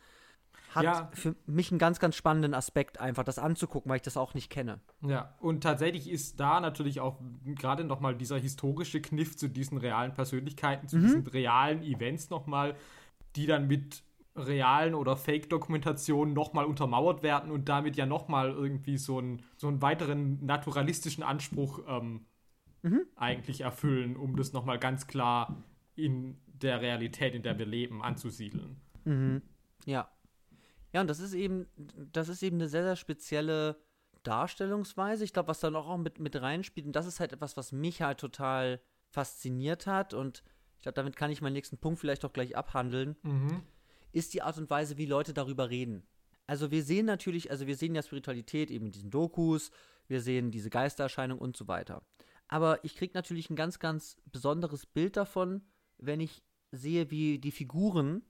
hat 0.75 0.85
Ja. 0.85 1.11
für 1.13 1.37
mich 1.47 1.71
einen 1.71 1.79
ganz, 1.79 2.01
ganz 2.01 2.17
spannenden 2.17 2.55
Aspekt, 2.55 2.99
einfach 3.01 3.23
das 3.25 3.39
anzugucken, 3.39 3.89
weil 3.89 3.97
ich 3.97 4.03
das 4.03 4.17
auch 4.17 4.35
nicht 4.35 4.51
kenne. 4.51 4.81
Ja, 5.03 5.35
und 5.41 5.63
tatsächlich 5.63 6.11
ist 6.11 6.41
da 6.41 6.61
natürlich 6.61 6.99
auch 7.01 7.21
gerade 7.45 7.85
nochmal 7.85 8.17
dieser 8.17 8.39
historische 8.39 9.01
Kniff 9.01 9.37
zu 9.37 9.49
diesen 9.49 9.79
realen 9.79 10.13
Persönlichkeiten, 10.13 10.89
zu 10.89 10.99
diesen 10.99 11.27
realen 11.27 11.83
Events 11.83 12.31
nochmal, 12.31 12.75
die 13.37 13.47
dann 13.47 13.69
mit 13.69 14.03
realen 14.37 14.95
oder 14.95 15.17
Fake-Dokumentationen 15.17 16.35
nochmal 16.35 16.65
untermauert 16.65 17.23
werden 17.23 17.51
und 17.51 17.69
damit 17.69 17.97
ja 17.97 18.07
nochmal 18.07 18.51
irgendwie 18.51 18.99
so, 18.99 19.19
ein, 19.21 19.43
so 19.57 19.69
einen 19.69 19.83
weiteren 19.83 20.45
naturalistischen 20.45 21.23
Anspruch 21.23 21.81
ähm, 21.89 22.27
eigentlich 23.17 23.63
erfüllen, 23.63 24.17
um 24.17 24.37
das 24.37 24.53
nochmal 24.53 24.79
ganz 24.79 25.07
klar 25.07 25.63
in 25.95 26.37
der 26.47 26.81
Realität, 26.81 27.35
in 27.35 27.43
der 27.43 27.59
wir 27.59 27.67
leben, 27.67 28.03
anzusiedeln. 28.03 28.81
Ja. 29.85 30.11
Ja, 30.93 31.01
und 31.01 31.09
das 31.09 31.21
ist 31.21 31.35
eben, 31.35 31.67
das 32.13 32.29
ist 32.29 32.43
eben 32.43 32.57
eine 32.57 32.69
sehr, 32.69 32.85
sehr 32.85 32.97
spezielle 32.97 33.77
Darstellungsweise. 34.23 35.25
Ich 35.25 35.33
glaube, 35.33 35.49
was 35.49 35.61
da 35.61 35.71
noch 35.71 35.89
auch 35.89 35.99
mit, 35.99 36.21
mit 36.21 36.41
reinspielt, 36.41 36.87
und 36.87 36.97
das 36.97 37.07
ist 37.07 37.21
halt 37.21 37.33
etwas, 37.33 37.57
was 37.57 37.73
mich 37.73 38.03
halt 38.03 38.19
total 38.19 38.81
fasziniert 39.11 39.87
hat. 39.87 40.15
Und 40.15 40.43
ich 40.77 40.83
glaube, 40.83 40.95
damit 40.95 41.17
kann 41.17 41.31
ich 41.31 41.43
meinen 41.43 41.53
nächsten 41.55 41.79
Punkt 41.79 41.99
vielleicht 42.01 42.25
auch 42.25 42.33
gleich 42.33 42.57
abhandeln, 42.57 43.17
ist 44.17 44.33
die 44.33 44.41
Art 44.41 44.57
und 44.57 44.71
Weise, 44.71 44.97
wie 44.97 45.05
Leute 45.05 45.35
darüber 45.35 45.69
reden. 45.69 46.03
Also 46.47 46.71
wir 46.71 46.83
sehen 46.83 47.05
natürlich, 47.05 47.51
also 47.51 47.67
wir 47.67 47.77
sehen 47.77 47.95
ja 47.95 48.03
Spiritualität 48.03 48.71
eben 48.71 48.87
in 48.87 48.93
diesen 48.93 49.11
Dokus, 49.11 49.71
wir 50.09 50.23
sehen 50.23 50.51
diese 50.51 50.71
Geistererscheinung 50.71 51.39
und 51.39 51.57
so 51.57 51.69
weiter. 51.69 52.03
Aber 52.49 52.83
ich 52.83 52.97
kriege 52.97 53.13
natürlich 53.15 53.51
ein 53.51 53.57
ganz, 53.57 53.79
ganz 53.79 54.17
besonderes 54.25 54.87
Bild 54.87 55.19
davon, 55.19 55.63
wenn 55.99 56.21
ich 56.21 56.43
sehe, 56.73 57.11
wie 57.11 57.39
die 57.39 57.51
Figuren 57.51 58.23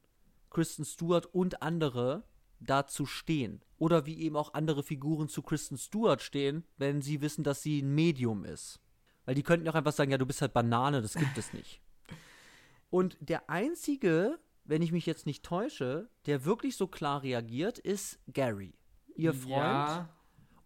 Kristen 0.51 0.85
Stewart 0.85 1.27
und 1.27 1.63
andere 1.63 2.25
dazu 2.59 3.07
stehen. 3.07 3.63
Oder 3.79 4.07
wie 4.07 4.19
eben 4.21 4.37
auch 4.37 4.55
andere 4.55 4.83
Figuren 4.83 5.29
zu 5.29 5.43
Kristen 5.43 5.77
Stewart 5.77 6.21
stehen, 6.21 6.65
wenn 6.79 7.03
sie 7.03 7.21
wissen, 7.21 7.45
dass 7.45 7.63
sie 7.63 7.83
ein 7.83 7.95
Medium 7.95 8.45
ist. 8.45 8.81
Weil 9.25 9.35
die 9.37 9.43
könnten 9.43 9.67
ja 9.67 9.73
auch 9.73 9.77
einfach 9.77 9.93
sagen, 9.93 10.11
ja, 10.11 10.19
du 10.19 10.27
bist 10.27 10.41
halt 10.41 10.55
Banane, 10.55 11.03
das 11.03 11.15
gibt 11.15 11.37
es 11.37 11.53
nicht. 11.53 11.81
Und 12.91 13.17
der 13.21 13.51
einzige, 13.51 14.41
wenn 14.67 14.83
ich 14.83 14.93
mich 14.93 15.07
jetzt 15.07 15.27
nicht 15.27 15.45
täusche, 15.45 16.09
der 16.27 16.45
wirklich 16.45 16.77
so 16.77 16.87
klar 16.87 17.23
reagiert, 17.23 17.79
ist 17.79 18.19
Gary, 18.33 18.75
ihr 19.15 19.33
Freund. 19.35 19.89
Ja, 19.89 20.09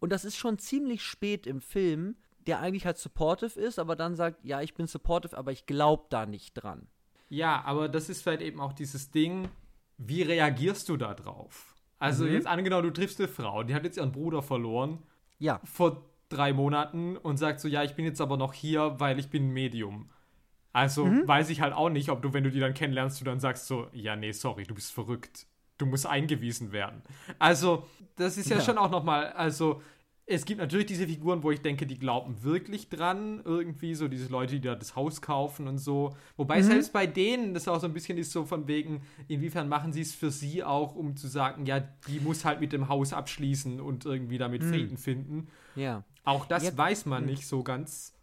Und 0.00 0.10
das 0.10 0.24
ist 0.24 0.36
schon 0.36 0.58
ziemlich 0.58 1.02
spät 1.02 1.46
im 1.46 1.60
Film, 1.60 2.16
der 2.46 2.60
eigentlich 2.60 2.86
halt 2.86 2.96
supportive 2.98 3.60
ist, 3.60 3.78
aber 3.78 3.96
dann 3.96 4.16
sagt, 4.16 4.44
ja, 4.44 4.60
ich 4.62 4.74
bin 4.74 4.86
supportive, 4.86 5.36
aber 5.36 5.52
ich 5.52 5.66
glaube 5.66 6.06
da 6.10 6.24
nicht 6.26 6.54
dran. 6.54 6.88
Ja, 7.28 7.62
aber 7.64 7.88
das 7.88 8.08
ist 8.08 8.22
vielleicht 8.22 8.42
eben 8.42 8.60
auch 8.60 8.72
dieses 8.72 9.10
Ding, 9.10 9.48
wie 9.98 10.22
reagierst 10.22 10.88
du 10.88 10.96
da 10.96 11.14
drauf? 11.14 11.76
Also 11.98 12.24
Mhm. 12.24 12.32
jetzt 12.32 12.46
angenommen, 12.46 12.84
du 12.84 12.92
triffst 12.92 13.20
eine 13.20 13.28
Frau, 13.28 13.62
die 13.62 13.74
hat 13.74 13.84
jetzt 13.84 13.98
ihren 13.98 14.10
Bruder 14.12 14.42
verloren 14.42 15.02
Ja, 15.38 15.60
vor 15.64 16.06
drei 16.30 16.52
Monaten 16.54 17.16
und 17.18 17.36
sagt 17.36 17.60
so, 17.60 17.68
ja, 17.68 17.82
ich 17.84 17.94
bin 17.94 18.04
jetzt 18.06 18.20
aber 18.20 18.36
noch 18.38 18.54
hier, 18.54 18.98
weil 18.98 19.18
ich 19.18 19.28
bin 19.28 19.48
ein 19.48 19.52
Medium. 19.52 20.10
Also 20.72 21.04
Mhm. 21.06 21.26
weiß 21.26 21.50
ich 21.50 21.60
halt 21.60 21.72
auch 21.74 21.88
nicht, 21.90 22.10
ob 22.10 22.22
du, 22.22 22.32
wenn 22.32 22.44
du 22.44 22.50
die 22.50 22.60
dann 22.60 22.74
kennenlernst, 22.74 23.20
du 23.20 23.24
dann 23.24 23.40
sagst 23.40 23.66
so, 23.66 23.88
ja, 23.92 24.14
nee, 24.16 24.32
sorry, 24.32 24.64
du 24.64 24.74
bist 24.74 24.92
verrückt. 24.92 25.46
Du 25.78 25.86
musst 25.86 26.06
eingewiesen 26.06 26.72
werden. 26.72 27.02
Also, 27.38 27.86
das 28.16 28.36
ist 28.36 28.50
ja, 28.50 28.58
Ja. 28.58 28.62
schon 28.62 28.78
auch 28.78 28.90
nochmal, 28.90 29.28
also, 29.32 29.82
es 30.26 30.44
gibt 30.44 30.60
natürlich 30.60 30.86
diese 30.86 31.08
Figuren, 31.08 31.42
wo 31.42 31.50
ich 31.50 31.60
denke, 31.60 31.86
die 31.86 31.98
glauben 31.98 32.44
wirklich 32.44 32.88
dran, 32.88 33.40
irgendwie, 33.44 33.96
so 33.96 34.06
diese 34.06 34.28
Leute, 34.30 34.54
die 34.54 34.60
da 34.60 34.76
das 34.76 34.94
Haus 34.94 35.22
kaufen 35.22 35.66
und 35.66 35.78
so. 35.78 36.14
Wobei 36.36 36.62
selbst 36.62 36.92
bei 36.92 37.06
denen 37.08 37.52
das 37.52 37.66
auch 37.66 37.80
so 37.80 37.86
ein 37.86 37.92
bisschen 37.94 38.16
ist 38.16 38.30
so 38.30 38.44
von 38.44 38.68
wegen, 38.68 39.02
inwiefern 39.26 39.68
machen 39.68 39.92
sie 39.92 40.02
es 40.02 40.14
für 40.14 40.30
sie 40.30 40.62
auch, 40.62 40.94
um 40.94 41.16
zu 41.16 41.26
sagen, 41.26 41.66
ja, 41.66 41.80
die 41.80 42.20
muss 42.20 42.44
halt 42.44 42.60
mit 42.60 42.72
dem 42.72 42.88
Haus 42.88 43.12
abschließen 43.12 43.80
und 43.80 44.04
irgendwie 44.04 44.38
damit 44.38 44.62
Frieden 44.62 44.98
finden. 44.98 45.48
ja. 45.74 46.04
Auch 46.22 46.44
das 46.46 46.62
Ja, 46.64 46.76
weiß 46.76 47.06
man 47.06 47.24
nicht 47.24 47.46
so 47.46 47.62
ganz. 47.64 48.14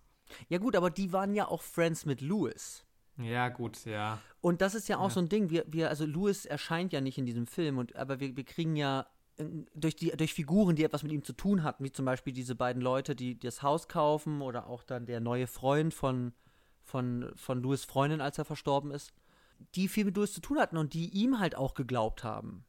Ja 0.49 0.57
gut, 0.57 0.75
aber 0.75 0.89
die 0.89 1.13
waren 1.13 1.33
ja 1.33 1.47
auch 1.47 1.61
Friends 1.61 2.05
mit 2.05 2.21
Louis. 2.21 2.85
Ja, 3.17 3.49
gut, 3.49 3.85
ja. 3.85 4.19
Und 4.41 4.61
das 4.61 4.75
ist 4.75 4.87
ja 4.87 4.99
auch 4.99 5.09
so 5.09 5.19
ein 5.19 5.29
Ding, 5.29 5.49
wir, 5.49 5.65
wir, 5.67 5.89
also 5.89 6.05
Louis 6.05 6.45
erscheint 6.45 6.93
ja 6.93 7.01
nicht 7.01 7.17
in 7.17 7.25
diesem 7.25 7.47
Film, 7.47 7.77
und, 7.77 7.95
aber 7.95 8.19
wir, 8.19 8.35
wir 8.37 8.43
kriegen 8.43 8.75
ja 8.75 9.07
äh, 9.37 9.45
durch, 9.73 9.95
die, 9.95 10.11
durch 10.11 10.33
Figuren, 10.33 10.75
die 10.75 10.83
etwas 10.83 11.03
mit 11.03 11.11
ihm 11.11 11.23
zu 11.23 11.33
tun 11.33 11.63
hatten, 11.63 11.83
wie 11.83 11.91
zum 11.91 12.05
Beispiel 12.05 12.33
diese 12.33 12.55
beiden 12.55 12.81
Leute, 12.81 13.15
die 13.15 13.39
das 13.39 13.63
Haus 13.63 13.87
kaufen 13.87 14.41
oder 14.41 14.67
auch 14.67 14.83
dann 14.83 15.07
der 15.07 15.19
neue 15.19 15.47
Freund 15.47 15.93
von, 15.93 16.33
von, 16.83 17.31
von 17.35 17.61
Louis 17.61 17.85
Freundin, 17.85 18.21
als 18.21 18.37
er 18.37 18.45
verstorben 18.45 18.91
ist, 18.91 19.13
die 19.73 19.87
viel 19.87 20.05
mit 20.05 20.15
Louis 20.15 20.33
zu 20.33 20.41
tun 20.41 20.59
hatten 20.59 20.77
und 20.77 20.93
die 20.93 21.09
ihm 21.09 21.39
halt 21.39 21.55
auch 21.55 21.73
geglaubt 21.73 22.23
haben. 22.23 22.65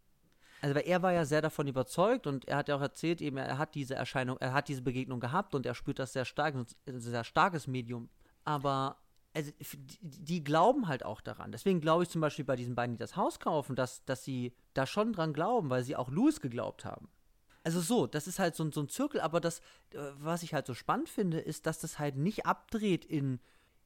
Also 0.61 0.75
weil 0.75 0.87
er 0.87 1.03
war 1.03 1.13
ja 1.13 1.25
sehr 1.25 1.41
davon 1.43 1.69
überzeugt 1.69 2.27
und 2.27 2.47
er 2.49 2.57
hat 2.57 2.69
ja 2.69 2.77
auch 2.77 2.81
erzählt, 2.81 3.21
eben 3.21 3.37
er 3.37 3.59
hat 3.59 3.75
diese 3.75 3.95
Erscheinung, 3.95 4.39
er 4.41 4.53
hat 4.53 4.69
diese 4.69 4.83
Begegnung 4.83 5.21
gehabt 5.21 5.55
und 5.55 5.67
er 5.67 5.75
spürt 5.75 5.99
das 6.01 6.13
sehr 6.13 6.25
stark, 6.25 6.55
ein 6.55 6.67
sehr 7.01 7.23
starkes 7.25 7.67
Medium. 7.69 8.09
Aber 8.45 8.99
also, 9.35 9.53
die, 9.61 9.99
die 10.01 10.43
glauben 10.43 10.89
halt 10.89 11.05
auch 11.05 11.21
daran. 11.21 11.53
Deswegen 11.53 11.81
glaube 11.81 12.03
ich 12.03 12.09
zum 12.09 12.21
Beispiel 12.21 12.45
bei 12.45 12.57
diesen 12.57 12.75
beiden, 12.75 12.95
die 12.97 12.99
das 12.99 13.15
Haus 13.15 13.39
kaufen, 13.39 13.77
dass, 13.77 14.05
dass 14.05 14.25
sie 14.25 14.53
da 14.75 14.85
schon 14.87 15.13
dran 15.13 15.33
glauben, 15.33 15.71
weil 15.71 15.85
sie 15.85 15.95
auch 15.95 16.11
Louis 16.11 16.41
geglaubt 16.41 16.85
haben. 16.85 17.09
Also 17.63 17.81
so, 17.81 18.07
das 18.07 18.27
ist 18.27 18.39
halt 18.39 18.57
so, 18.57 18.65
ein- 18.65 18.73
so 18.73 18.81
ein 18.81 18.89
Zirkel, 18.89 19.21
aber 19.21 19.41
das, 19.41 19.61
äh, 19.91 19.99
was 20.17 20.43
ich 20.43 20.55
halt 20.55 20.67
so 20.67 20.75
spannend 20.75 21.09
finde, 21.09 21.39
ist, 21.39 21.67
dass 21.67 21.79
das 21.79 21.99
halt 21.99 22.17
nicht 22.17 22.47
abdreht 22.47 23.05
in, 23.05 23.39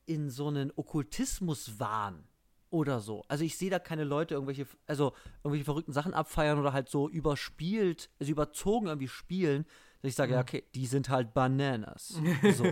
in 0.07 0.31
so 0.31 0.47
einen 0.49 0.73
Okkultismuswahn 0.77 2.25
oder 2.73 3.01
so. 3.01 3.25
Also 3.29 3.45
ich 3.45 3.57
sehe 3.57 3.71
da 3.71 3.79
keine 3.79 4.05
Leute 4.05 4.35
irgendwelche, 4.35 4.67
also 4.87 5.13
irgendwelche 5.45 5.65
verrückten 5.65 5.93
Sachen 5.93 6.15
abfeiern 6.15 6.59
oder 6.59 6.73
halt 6.73 6.89
so 6.89 7.09
überspielt, 7.09 8.11
also 8.19 8.33
überzogen 8.33 8.87
irgendwie 8.87 9.09
spielen, 9.09 9.65
dass 10.01 10.09
ich 10.11 10.15
sage, 10.17 10.33
ja, 10.35 10.41
okay, 10.41 10.65
die 10.75 10.87
sind 10.87 11.09
halt 11.09 11.35
Bananas. 11.35 12.21
So. 12.55 12.67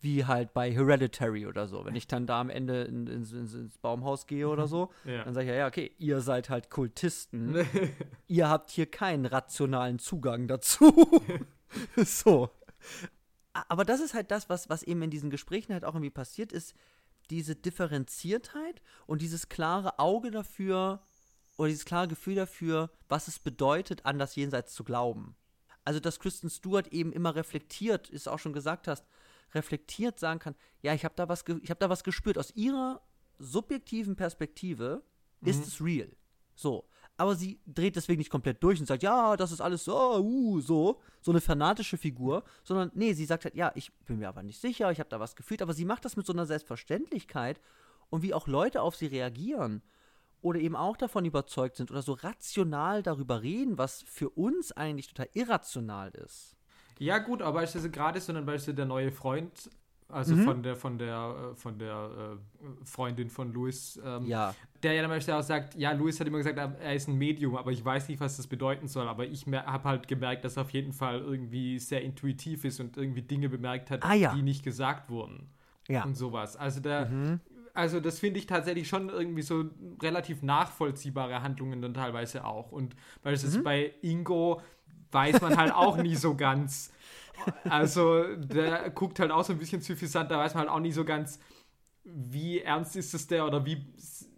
Wie 0.00 0.24
halt 0.24 0.52
bei 0.54 0.72
Hereditary 0.72 1.46
oder 1.46 1.68
so. 1.68 1.84
Wenn 1.84 1.94
ich 1.94 2.08
dann 2.08 2.26
da 2.26 2.40
am 2.40 2.50
Ende 2.50 2.82
in, 2.82 3.06
in, 3.06 3.22
in, 3.22 3.46
ins 3.46 3.78
Baumhaus 3.78 4.26
gehe 4.26 4.48
oder 4.48 4.66
so, 4.66 4.90
Ja. 5.04 5.22
dann 5.24 5.34
sage 5.34 5.46
ich 5.46 5.50
ja, 5.50 5.58
ja, 5.58 5.66
okay, 5.68 5.92
ihr 5.98 6.20
seid 6.20 6.50
halt 6.50 6.68
Kultisten. 6.68 7.64
ihr 8.26 8.48
habt 8.48 8.70
hier 8.70 8.86
keinen 8.86 9.24
rationalen 9.24 10.00
Zugang 10.00 10.48
dazu. 10.48 10.92
so. 11.96 12.50
Aber 13.52 13.84
das 13.84 14.00
ist 14.00 14.14
halt 14.14 14.32
das, 14.32 14.48
was, 14.48 14.68
was 14.68 14.82
eben 14.82 15.00
in 15.02 15.10
diesen 15.10 15.30
Gesprächen 15.30 15.72
halt 15.72 15.84
auch 15.84 15.94
irgendwie 15.94 16.10
passiert 16.10 16.52
ist, 16.52 16.74
diese 17.30 17.54
Differenziertheit 17.54 18.80
und 19.06 19.22
dieses 19.22 19.48
klare 19.48 19.98
Auge 19.98 20.30
dafür 20.30 21.02
oder 21.56 21.68
dieses 21.68 21.84
klare 21.84 22.08
Gefühl 22.08 22.36
dafür, 22.36 22.90
was 23.08 23.28
es 23.28 23.38
bedeutet, 23.38 24.06
an 24.06 24.18
das 24.18 24.36
Jenseits 24.36 24.74
zu 24.74 24.84
glauben. 24.84 25.36
Also, 25.84 26.00
dass 26.00 26.20
Kristen 26.20 26.50
Stewart 26.50 26.88
eben 26.88 27.12
immer 27.12 27.34
reflektiert, 27.34 28.10
ist 28.10 28.28
auch 28.28 28.38
schon 28.38 28.52
gesagt 28.52 28.88
hast, 28.88 29.06
reflektiert 29.54 30.20
sagen 30.20 30.38
kann, 30.38 30.54
ja, 30.82 30.94
ich 30.94 31.04
habe 31.04 31.14
da 31.16 31.28
was, 31.28 31.44
ich 31.62 31.70
habe 31.70 31.80
da 31.80 31.88
was 31.88 32.04
gespürt. 32.04 32.38
Aus 32.38 32.50
ihrer 32.54 33.00
subjektiven 33.38 34.14
Perspektive 34.14 35.02
ist 35.40 35.66
es 35.66 35.80
real. 35.80 36.14
So. 36.54 36.88
Aber 37.18 37.34
sie 37.34 37.60
dreht 37.66 37.96
deswegen 37.96 38.18
nicht 38.18 38.30
komplett 38.30 38.62
durch 38.62 38.78
und 38.78 38.86
sagt, 38.86 39.02
ja, 39.02 39.36
das 39.36 39.50
ist 39.52 39.60
alles 39.60 39.84
so, 39.84 40.18
uh, 40.20 40.60
so, 40.60 41.00
so 41.20 41.32
eine 41.32 41.40
fanatische 41.40 41.98
Figur, 41.98 42.44
sondern 42.62 42.92
nee, 42.94 43.12
sie 43.12 43.24
sagt 43.24 43.44
halt, 43.44 43.56
ja, 43.56 43.72
ich 43.74 43.92
bin 44.06 44.20
mir 44.20 44.28
aber 44.28 44.44
nicht 44.44 44.60
sicher, 44.60 44.90
ich 44.92 45.00
habe 45.00 45.10
da 45.10 45.18
was 45.18 45.34
gefühlt, 45.34 45.60
aber 45.60 45.74
sie 45.74 45.84
macht 45.84 46.04
das 46.04 46.16
mit 46.16 46.24
so 46.24 46.32
einer 46.32 46.46
Selbstverständlichkeit 46.46 47.60
und 48.08 48.22
wie 48.22 48.32
auch 48.32 48.46
Leute 48.46 48.82
auf 48.82 48.94
sie 48.94 49.06
reagieren 49.06 49.82
oder 50.40 50.60
eben 50.60 50.76
auch 50.76 50.96
davon 50.96 51.24
überzeugt 51.24 51.76
sind 51.76 51.90
oder 51.90 52.02
so 52.02 52.12
rational 52.12 53.02
darüber 53.02 53.42
reden, 53.42 53.78
was 53.78 54.04
für 54.06 54.30
uns 54.30 54.70
eigentlich 54.70 55.08
total 55.08 55.28
irrational 55.34 56.10
ist. 56.10 56.56
Ja, 57.00 57.18
gut, 57.18 57.42
aber 57.42 57.62
das 57.62 57.90
gerade 57.90 58.20
so, 58.20 58.32
dann 58.32 58.46
beispielsweise 58.46 58.74
der 58.76 58.86
neue 58.86 59.10
Freund, 59.12 59.70
also 60.10 60.34
Mhm. 60.34 60.44
von 60.44 60.62
der, 60.62 60.76
von 60.76 60.98
der, 60.98 61.50
äh, 61.52 61.54
von 61.56 61.78
der 61.78 62.10
äh, 62.62 62.84
Freundin 62.84 63.28
von 63.28 63.52
Louis, 63.52 64.00
ähm, 64.04 64.24
Ja. 64.26 64.54
der 64.82 64.94
ja 64.94 65.06
dann 65.06 65.12
auch 65.12 65.42
sagt, 65.42 65.74
ja, 65.74 65.92
Louis 65.92 66.18
hat 66.18 66.26
immer 66.26 66.38
gesagt, 66.38 66.58
er 66.58 66.94
ist 66.94 67.08
ein 67.08 67.16
Medium, 67.16 67.56
aber 67.56 67.70
ich 67.72 67.84
weiß 67.84 68.08
nicht, 68.08 68.18
was 68.20 68.36
das 68.38 68.46
bedeuten 68.46 68.88
soll. 68.88 69.06
Aber 69.06 69.26
ich 69.26 69.46
habe 69.46 69.84
halt 69.88 70.08
gemerkt, 70.08 70.44
dass 70.44 70.56
er 70.56 70.62
auf 70.62 70.70
jeden 70.70 70.92
Fall 70.92 71.20
irgendwie 71.20 71.78
sehr 71.78 72.02
intuitiv 72.02 72.64
ist 72.64 72.80
und 72.80 72.96
irgendwie 72.96 73.22
Dinge 73.22 73.48
bemerkt 73.48 73.90
hat, 73.90 74.02
Ah, 74.04 74.14
ja. 74.14 74.34
die 74.34 74.42
nicht 74.42 74.64
gesagt 74.64 75.10
wurden. 75.10 75.48
Ja. 75.88 76.04
Und 76.04 76.14
sowas. 76.16 76.56
Also 76.56 76.80
der, 76.80 77.06
Mhm. 77.06 77.40
also 77.74 78.00
das 78.00 78.18
finde 78.18 78.38
ich 78.38 78.46
tatsächlich 78.46 78.88
schon 78.88 79.08
irgendwie 79.10 79.42
so 79.42 79.64
relativ 80.02 80.42
nachvollziehbare 80.42 81.42
Handlungen 81.42 81.80
dann 81.82 81.94
teilweise 81.94 82.44
auch. 82.44 82.72
Und 82.72 82.96
beispielsweise 83.22 83.58
Mhm. 83.58 83.64
bei 83.64 83.94
Ingo, 84.02 84.62
weiß 85.12 85.40
man 85.40 85.56
halt 85.56 85.72
auch 85.72 85.96
nie 85.96 86.14
so 86.16 86.34
ganz. 86.34 86.92
Also, 87.64 88.24
der 88.36 88.90
guckt 88.90 89.18
halt 89.20 89.30
auch 89.30 89.44
so 89.44 89.52
ein 89.52 89.58
bisschen 89.58 89.80
suffisant, 89.80 90.30
da 90.30 90.38
weiß 90.38 90.54
man 90.54 90.62
halt 90.62 90.70
auch 90.70 90.80
nie 90.80 90.92
so 90.92 91.04
ganz, 91.04 91.38
wie 92.04 92.60
ernst 92.60 92.96
ist 92.96 93.14
es 93.14 93.26
der 93.26 93.46
oder 93.46 93.64
wie 93.66 93.84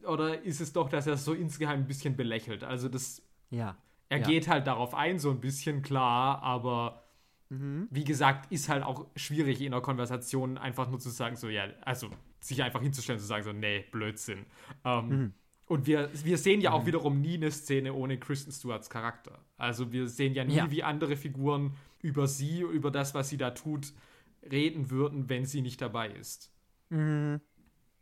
oder 0.07 0.43
ist 0.43 0.61
es 0.61 0.73
doch, 0.73 0.89
dass 0.89 1.07
er 1.07 1.17
so 1.17 1.35
insgeheim 1.35 1.81
ein 1.81 1.87
bisschen 1.87 2.17
belächelt. 2.17 2.65
Also 2.65 2.89
das 2.89 3.23
Ja. 3.51 3.77
er 4.09 4.19
Ja. 4.19 4.27
geht 4.27 4.49
halt 4.49 4.67
darauf 4.67 4.95
ein, 4.95 5.19
so 5.19 5.31
ein 5.31 5.41
bisschen 5.41 5.83
klar, 5.83 6.43
aber 6.43 7.05
Mhm. 7.51 7.89
wie 7.91 8.05
gesagt, 8.05 8.51
ist 8.53 8.69
halt 8.69 8.83
auch 8.85 9.07
schwierig 9.17 9.61
in 9.61 9.73
einer 9.75 9.83
Konversation 9.83 10.57
einfach 10.57 10.89
nur 10.89 11.01
zu 11.01 11.11
sagen, 11.11 11.35
so, 11.37 11.49
ja, 11.49 11.65
also 11.83 12.09
sich 12.41 12.63
einfach 12.63 12.81
hinzustellen, 12.81 13.19
zu 13.21 13.27
sagen, 13.27 13.43
so, 13.43 13.53
nee, 13.53 13.85
Blödsinn. 13.93 14.47
Ähm, 14.85 15.09
Mhm. 15.09 15.33
Und 15.67 15.87
wir, 15.87 16.11
wir 16.25 16.37
sehen 16.39 16.61
ja 16.61 16.73
auch 16.73 16.85
wiederum 16.87 17.21
nie 17.21 17.35
eine 17.35 17.51
Szene 17.53 17.93
ohne 17.93 18.19
Kristen 18.19 18.51
Stewarts 18.51 18.91
Charakter. 18.91 19.39
Also 19.57 19.93
wir 19.93 20.09
sehen 20.09 20.35
ja 20.35 20.45
nie, 20.45 20.55
Ja. 20.57 20.71
wie 20.73 20.83
andere 20.83 21.15
Figuren 21.17 21.77
über 22.03 22.27
sie, 22.29 22.61
über 22.61 22.91
das, 22.91 23.15
was 23.15 23.29
sie 23.29 23.37
da 23.37 23.51
tut, 23.51 23.93
reden 24.51 24.91
würden, 24.91 25.29
wenn 25.29 25.45
sie 25.47 25.63
nicht 25.63 25.81
dabei 25.81 26.11
ist. 26.11 26.53
Mhm. 26.89 27.41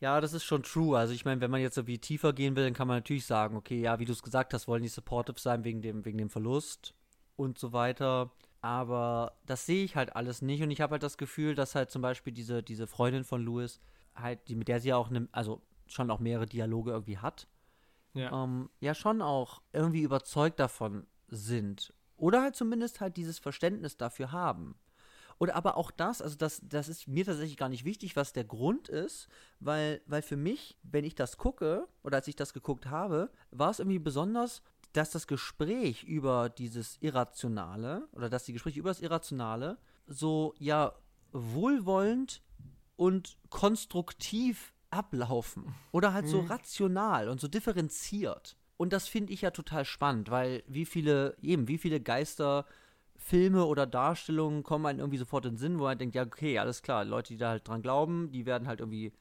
Ja, 0.00 0.20
das 0.20 0.32
ist 0.32 0.44
schon 0.44 0.62
true. 0.62 0.96
Also 0.96 1.12
ich 1.12 1.24
meine, 1.24 1.40
wenn 1.40 1.50
man 1.50 1.60
jetzt 1.60 1.76
irgendwie 1.76 1.98
tiefer 1.98 2.32
gehen 2.32 2.54
will, 2.54 2.64
dann 2.64 2.74
kann 2.74 2.86
man 2.86 2.98
natürlich 2.98 3.26
sagen, 3.26 3.56
okay, 3.56 3.80
ja, 3.80 3.98
wie 3.98 4.04
du 4.04 4.12
es 4.12 4.22
gesagt 4.22 4.54
hast, 4.54 4.68
wollen 4.68 4.82
die 4.82 4.88
supportive 4.88 5.40
sein 5.40 5.64
wegen 5.64 5.82
dem, 5.82 6.04
wegen 6.04 6.18
dem 6.18 6.30
Verlust 6.30 6.94
und 7.36 7.58
so 7.58 7.72
weiter. 7.72 8.30
Aber 8.60 9.36
das 9.46 9.66
sehe 9.66 9.84
ich 9.84 9.96
halt 9.96 10.14
alles 10.14 10.40
nicht. 10.42 10.62
Und 10.62 10.70
ich 10.70 10.80
habe 10.80 10.92
halt 10.92 11.02
das 11.02 11.18
Gefühl, 11.18 11.54
dass 11.56 11.74
halt 11.74 11.90
zum 11.90 12.02
Beispiel 12.02 12.32
diese, 12.32 12.62
diese 12.62 12.86
Freundin 12.86 13.24
von 13.24 13.42
Louis, 13.42 13.80
halt, 14.14 14.48
die, 14.48 14.54
mit 14.56 14.68
der 14.68 14.80
sie 14.80 14.92
auch, 14.92 15.10
ne, 15.10 15.28
also 15.32 15.62
schon 15.86 16.10
auch 16.10 16.20
mehrere 16.20 16.46
Dialoge 16.46 16.92
irgendwie 16.92 17.18
hat, 17.18 17.48
Ja. 18.14 18.44
ähm, 18.44 18.68
ja 18.80 18.94
schon 18.94 19.20
auch 19.22 19.62
irgendwie 19.72 20.02
überzeugt 20.02 20.60
davon 20.60 21.06
sind. 21.28 21.92
Oder 22.18 22.42
halt 22.42 22.56
zumindest 22.56 23.00
halt 23.00 23.16
dieses 23.16 23.38
Verständnis 23.38 23.96
dafür 23.96 24.32
haben. 24.32 24.76
Oder 25.38 25.54
aber 25.54 25.76
auch 25.76 25.92
das, 25.92 26.20
also 26.20 26.36
das, 26.36 26.60
das 26.64 26.88
ist 26.88 27.06
mir 27.06 27.24
tatsächlich 27.24 27.56
gar 27.56 27.68
nicht 27.68 27.84
wichtig, 27.84 28.16
was 28.16 28.32
der 28.32 28.44
Grund 28.44 28.88
ist, 28.88 29.28
weil, 29.60 30.02
weil 30.06 30.20
für 30.22 30.36
mich, 30.36 30.76
wenn 30.82 31.04
ich 31.04 31.14
das 31.14 31.38
gucke, 31.38 31.86
oder 32.02 32.16
als 32.16 32.28
ich 32.28 32.34
das 32.34 32.52
geguckt 32.52 32.86
habe, 32.86 33.30
war 33.52 33.70
es 33.70 33.78
irgendwie 33.78 34.00
besonders, 34.00 34.62
dass 34.92 35.10
das 35.10 35.28
Gespräch 35.28 36.02
über 36.02 36.48
dieses 36.48 36.96
Irrationale, 37.00 38.08
oder 38.12 38.28
dass 38.28 38.44
die 38.44 38.52
Gespräche 38.52 38.80
über 38.80 38.90
das 38.90 39.00
Irrationale 39.00 39.78
so, 40.08 40.54
ja, 40.58 40.92
wohlwollend 41.30 42.42
und 42.96 43.38
konstruktiv 43.48 44.74
ablaufen. 44.90 45.72
Oder 45.92 46.14
halt 46.14 46.26
so 46.26 46.40
rational 46.40 47.28
und 47.28 47.40
so 47.40 47.46
differenziert. 47.46 48.56
Und 48.78 48.92
das 48.94 49.06
finde 49.08 49.32
ich 49.34 49.42
ja 49.42 49.50
total 49.50 49.84
spannend, 49.84 50.30
weil 50.30 50.62
wie 50.66 50.86
viele, 50.86 51.36
eben, 51.42 51.68
wie 51.68 51.76
viele 51.78 52.00
Geister 52.00 52.64
Filme 53.16 53.66
oder 53.66 53.86
Darstellungen 53.86 54.62
kommen 54.62 54.86
einem 54.86 55.00
irgendwie 55.00 55.18
sofort 55.18 55.44
in 55.44 55.52
den 55.54 55.58
Sinn, 55.58 55.78
wo 55.78 55.82
man 55.82 55.98
denkt, 55.98 56.14
ja, 56.14 56.22
okay, 56.22 56.58
alles 56.58 56.80
klar, 56.82 57.04
Leute, 57.04 57.34
die 57.34 57.36
da 57.36 57.50
halt 57.50 57.66
dran 57.66 57.82
glauben, 57.82 58.30
die 58.30 58.46
werden 58.46 58.68
halt 58.68 58.78
irgendwie, 58.78 59.12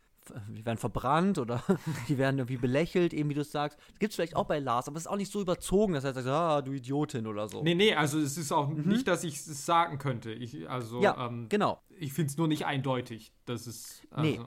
die 0.49 0.63
werden 0.63 0.77
verbrannt 0.77 1.39
oder 1.39 1.63
die 2.07 2.19
werden 2.19 2.37
irgendwie 2.37 2.57
belächelt, 2.57 3.13
eben 3.13 3.29
wie 3.29 3.33
du 3.33 3.41
es 3.41 3.51
sagst. 3.51 3.79
Das 3.89 3.99
gibt 3.99 4.11
es 4.11 4.15
vielleicht 4.15 4.35
auch 4.35 4.45
bei 4.45 4.59
Lars, 4.59 4.87
aber 4.87 4.97
es 4.97 5.03
ist 5.05 5.07
auch 5.07 5.17
nicht 5.17 5.31
so 5.31 5.41
überzogen, 5.41 5.93
dass 5.93 6.03
er 6.03 6.13
sagt, 6.13 6.27
ah, 6.27 6.61
du 6.61 6.73
Idiotin 6.73 7.25
oder 7.25 7.49
so. 7.49 7.63
Nee, 7.63 7.73
nee, 7.73 7.95
also 7.95 8.19
es 8.19 8.37
ist 8.37 8.51
auch 8.51 8.69
nicht, 8.69 9.07
dass 9.07 9.23
ich 9.23 9.33
es 9.37 9.65
sagen 9.65 9.97
könnte. 9.97 10.31
Ich, 10.31 10.69
also, 10.69 10.97
Mhm. 10.97 11.03
ja, 11.03 11.25
ähm, 11.25 11.49
genau. 11.49 11.81
ich 11.97 12.13
finde 12.13 12.29
es 12.29 12.37
nur 12.37 12.47
nicht 12.47 12.67
eindeutig. 12.67 13.33
Das 13.45 13.65
ist. 13.65 14.03
Also, 14.11 14.29
Nee. 14.29 14.39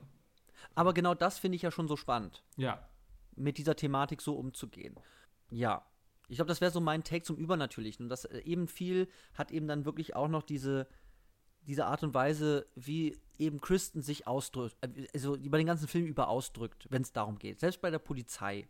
Aber 0.77 0.94
genau 0.94 1.14
das 1.14 1.40
finde 1.40 1.57
ich 1.57 1.62
ja 1.62 1.73
schon 1.73 1.88
so 1.88 1.96
spannend, 1.96 2.44
Ja. 2.57 2.79
Mit 3.40 3.59
dieser 3.59 3.76
Thematik 3.76 4.20
so 4.22 4.35
umzugehen. 4.35 4.94
Ja. 5.50 5.87
Ich 6.29 6.37
glaube, 6.37 6.48
das 6.48 6.61
wäre 6.61 6.70
so 6.70 6.81
mein 6.81 7.03
Take 7.03 7.24
zum 7.24 7.37
Übernatürlichen. 7.37 8.07
Und 8.07 8.09
das 8.09 8.24
äh, 8.24 8.40
eben 8.40 8.68
viel 8.68 9.09
hat 9.35 9.50
eben 9.50 9.66
dann 9.66 9.85
wirklich 9.85 10.14
auch 10.14 10.29
noch 10.29 10.42
diese, 10.42 10.87
diese 11.62 11.87
Art 11.87 12.05
und 12.05 12.14
Weise, 12.14 12.66
wie 12.76 13.18
eben 13.38 13.61
Kristen 13.61 14.03
sich 14.03 14.26
ausdrückt, 14.26 14.76
äh, 14.83 15.07
also 15.12 15.37
über 15.37 15.59
den 15.59 15.66
ganzen 15.66 15.88
Film 15.88 16.07
über 16.07 16.29
ausdrückt, 16.29 16.87
wenn 16.90 17.03
es 17.03 17.12
darum 17.12 17.38
geht. 17.38 17.59
Selbst 17.59 17.81
bei 17.81 17.90
der 17.90 17.98
Polizei. 17.98 18.68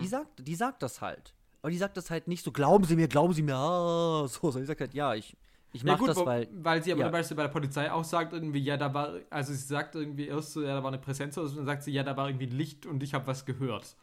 Die, 0.00 0.08
sagt, 0.08 0.44
die 0.44 0.56
sagt 0.56 0.82
das 0.82 1.00
halt. 1.00 1.34
Aber 1.62 1.70
die 1.70 1.78
sagt 1.78 1.96
das 1.96 2.10
halt 2.10 2.26
nicht 2.26 2.44
so, 2.44 2.50
glauben 2.50 2.84
Sie 2.84 2.96
mir, 2.96 3.06
glauben 3.06 3.32
Sie 3.32 3.42
mir, 3.42 3.54
ah, 3.54 4.26
so, 4.26 4.40
sondern 4.50 4.62
die 4.62 4.66
sagt 4.66 4.80
halt, 4.80 4.94
ja, 4.94 5.14
ich, 5.14 5.36
ich 5.78 5.84
Ja 5.84 5.92
mach 5.92 5.98
gut, 5.98 6.08
das, 6.08 6.16
weil. 6.26 6.48
weil 6.52 6.82
sie 6.82 6.92
aber 6.92 7.00
ja. 7.00 7.06
zum 7.06 7.12
Beispiel 7.12 7.36
bei 7.36 7.42
der 7.44 7.50
Polizei 7.50 7.90
auch 7.90 8.04
sagt 8.04 8.32
irgendwie, 8.32 8.58
ja, 8.60 8.76
da 8.76 8.92
war, 8.92 9.14
also 9.30 9.52
sie 9.52 9.58
sagt 9.58 9.94
irgendwie 9.94 10.26
erst 10.26 10.52
so, 10.52 10.62
ja, 10.62 10.74
da 10.74 10.82
war 10.82 10.88
eine 10.88 10.98
Präsenz 10.98 11.36
oder 11.38 11.46
so, 11.46 11.52
und 11.52 11.58
dann 11.58 11.66
sagt 11.66 11.82
sie, 11.84 11.92
ja, 11.92 12.02
da 12.02 12.16
war 12.16 12.28
irgendwie 12.28 12.46
Licht 12.46 12.86
und 12.86 13.02
ich 13.02 13.14
habe 13.14 13.26
was 13.26 13.44
gehört. 13.46 13.96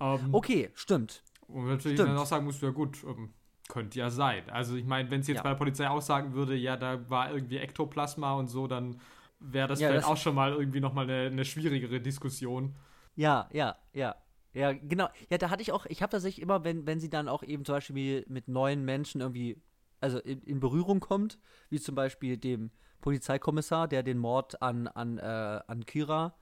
Ähm, 0.00 0.34
Okay, 0.34 0.70
stimmt. 0.74 1.22
Und 1.46 1.66
natürlich 1.68 1.98
stimmt. 1.98 2.10
dann 2.10 2.18
auch 2.18 2.26
sagen 2.26 2.44
musst, 2.44 2.62
ja 2.62 2.70
gut, 2.70 2.98
ähm, 3.04 3.32
könnte 3.68 3.98
ja 3.98 4.10
sein. 4.10 4.48
Also 4.50 4.74
ich 4.76 4.84
meine, 4.84 5.10
wenn 5.10 5.22
sie 5.22 5.32
jetzt 5.32 5.38
Ja. 5.38 5.42
bei 5.44 5.50
der 5.50 5.56
Polizei 5.56 5.88
auch 5.88 6.02
sagen 6.02 6.34
würde, 6.34 6.54
ja, 6.56 6.76
da 6.76 7.08
war 7.10 7.32
irgendwie 7.32 7.58
Ektoplasma 7.58 8.34
und 8.34 8.48
so, 8.48 8.66
dann 8.66 9.00
wäre 9.40 9.68
das 9.68 9.80
Ja, 9.80 9.88
vielleicht 9.88 10.04
das- 10.04 10.10
auch 10.10 10.16
schon 10.16 10.34
mal 10.34 10.52
irgendwie 10.52 10.80
nochmal 10.80 11.04
eine, 11.08 11.26
eine 11.28 11.44
schwierigere 11.44 12.00
Diskussion. 12.00 12.74
Ja, 13.14 13.48
ja, 13.52 13.76
ja. 13.92 14.16
Ja, 14.54 14.72
genau. 14.72 15.08
Ja, 15.30 15.38
da 15.38 15.48
hatte 15.48 15.62
ich 15.62 15.72
auch, 15.72 15.86
ich 15.86 16.02
habe 16.02 16.10
tatsächlich 16.10 16.42
immer, 16.42 16.62
wenn, 16.64 16.86
wenn 16.86 17.00
sie 17.00 17.08
dann 17.08 17.26
auch 17.28 17.42
eben 17.42 17.64
zum 17.64 17.74
Beispiel 17.76 18.24
mit 18.28 18.48
neuen 18.48 18.84
Menschen 18.84 19.22
irgendwie, 19.22 19.56
also 20.02 20.18
in, 20.18 20.42
in 20.42 20.60
Berührung 20.60 21.00
kommt, 21.00 21.38
wie 21.70 21.80
zum 21.80 21.94
Beispiel 21.94 22.36
dem 22.36 22.70
Polizeikommissar, 23.00 23.88
der 23.88 24.02
den 24.02 24.18
Mord 24.18 24.60
an, 24.62 24.88
an, 24.88 25.18
äh, 25.18 25.60
an 25.66 25.84
Kira 25.86 26.34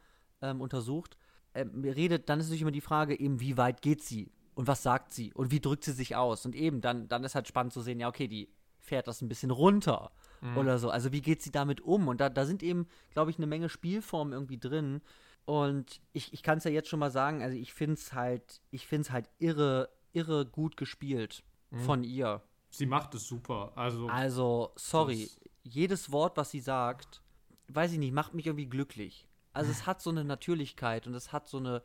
ähm, 0.42 0.60
untersucht, 0.60 1.16
ähm, 1.54 1.82
redet, 1.82 2.28
dann 2.28 2.40
ist 2.40 2.46
natürlich 2.46 2.62
immer 2.62 2.70
die 2.70 2.80
Frage, 2.80 3.18
eben, 3.18 3.40
wie 3.40 3.56
weit 3.56 3.82
geht 3.82 4.02
sie 4.02 4.32
und 4.54 4.66
was 4.66 4.82
sagt 4.82 5.12
sie 5.12 5.32
und 5.32 5.50
wie 5.50 5.60
drückt 5.60 5.84
sie 5.84 5.92
sich 5.92 6.16
aus? 6.16 6.46
Und 6.46 6.54
eben, 6.54 6.80
dann, 6.80 7.08
dann 7.08 7.24
ist 7.24 7.34
halt 7.34 7.48
spannend 7.48 7.72
zu 7.72 7.80
sehen, 7.80 8.00
ja, 8.00 8.08
okay, 8.08 8.28
die 8.28 8.52
fährt 8.78 9.08
das 9.08 9.20
ein 9.22 9.28
bisschen 9.28 9.50
runter 9.50 10.10
oder 10.56 10.78
so. 10.78 10.90
Also 10.90 11.12
wie 11.12 11.20
geht 11.20 11.42
sie 11.42 11.50
damit 11.50 11.80
um? 11.82 12.08
Und 12.08 12.20
da, 12.20 12.30
da 12.30 12.46
sind 12.46 12.62
eben, 12.62 12.86
glaube 13.12 13.30
ich, 13.30 13.36
eine 13.36 13.46
Menge 13.46 13.68
Spielformen 13.68 14.32
irgendwie 14.32 14.58
drin. 14.58 15.02
Und 15.44 16.00
ich, 16.12 16.32
ich 16.32 16.42
kann 16.42 16.58
es 16.58 16.64
ja 16.64 16.70
jetzt 16.70 16.88
schon 16.88 16.98
mal 16.98 17.10
sagen, 17.10 17.42
also 17.42 17.56
ich 17.56 17.74
finde 17.74 17.94
es 17.94 18.12
halt, 18.14 18.62
ich 18.70 18.86
finde 18.86 19.02
es 19.02 19.10
halt 19.10 19.28
irre, 19.38 19.90
irre 20.12 20.46
gut 20.46 20.76
gespielt 20.76 21.42
von 21.84 22.04
ihr. 22.04 22.42
Sie 22.70 22.86
macht 22.86 23.14
es 23.14 23.26
super. 23.26 23.72
Also, 23.74 24.08
Also, 24.08 24.72
sorry, 24.76 25.28
jedes 25.62 26.12
Wort, 26.12 26.36
was 26.36 26.50
sie 26.50 26.60
sagt, 26.60 27.22
weiß 27.68 27.92
ich 27.92 27.98
nicht, 27.98 28.12
macht 28.12 28.34
mich 28.34 28.46
irgendwie 28.46 28.68
glücklich. 28.68 29.26
Also 29.52 29.70
es 29.70 29.86
hat 29.86 30.00
so 30.00 30.10
eine 30.10 30.24
Natürlichkeit 30.24 31.06
und 31.06 31.14
es 31.14 31.32
hat 31.32 31.48
so 31.48 31.58
eine, 31.58 31.82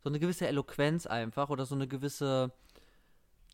so 0.00 0.08
eine 0.08 0.20
gewisse 0.20 0.46
Eloquenz 0.46 1.06
einfach 1.06 1.50
oder 1.50 1.66
so 1.66 1.74
eine 1.74 1.88
gewisse, 1.88 2.52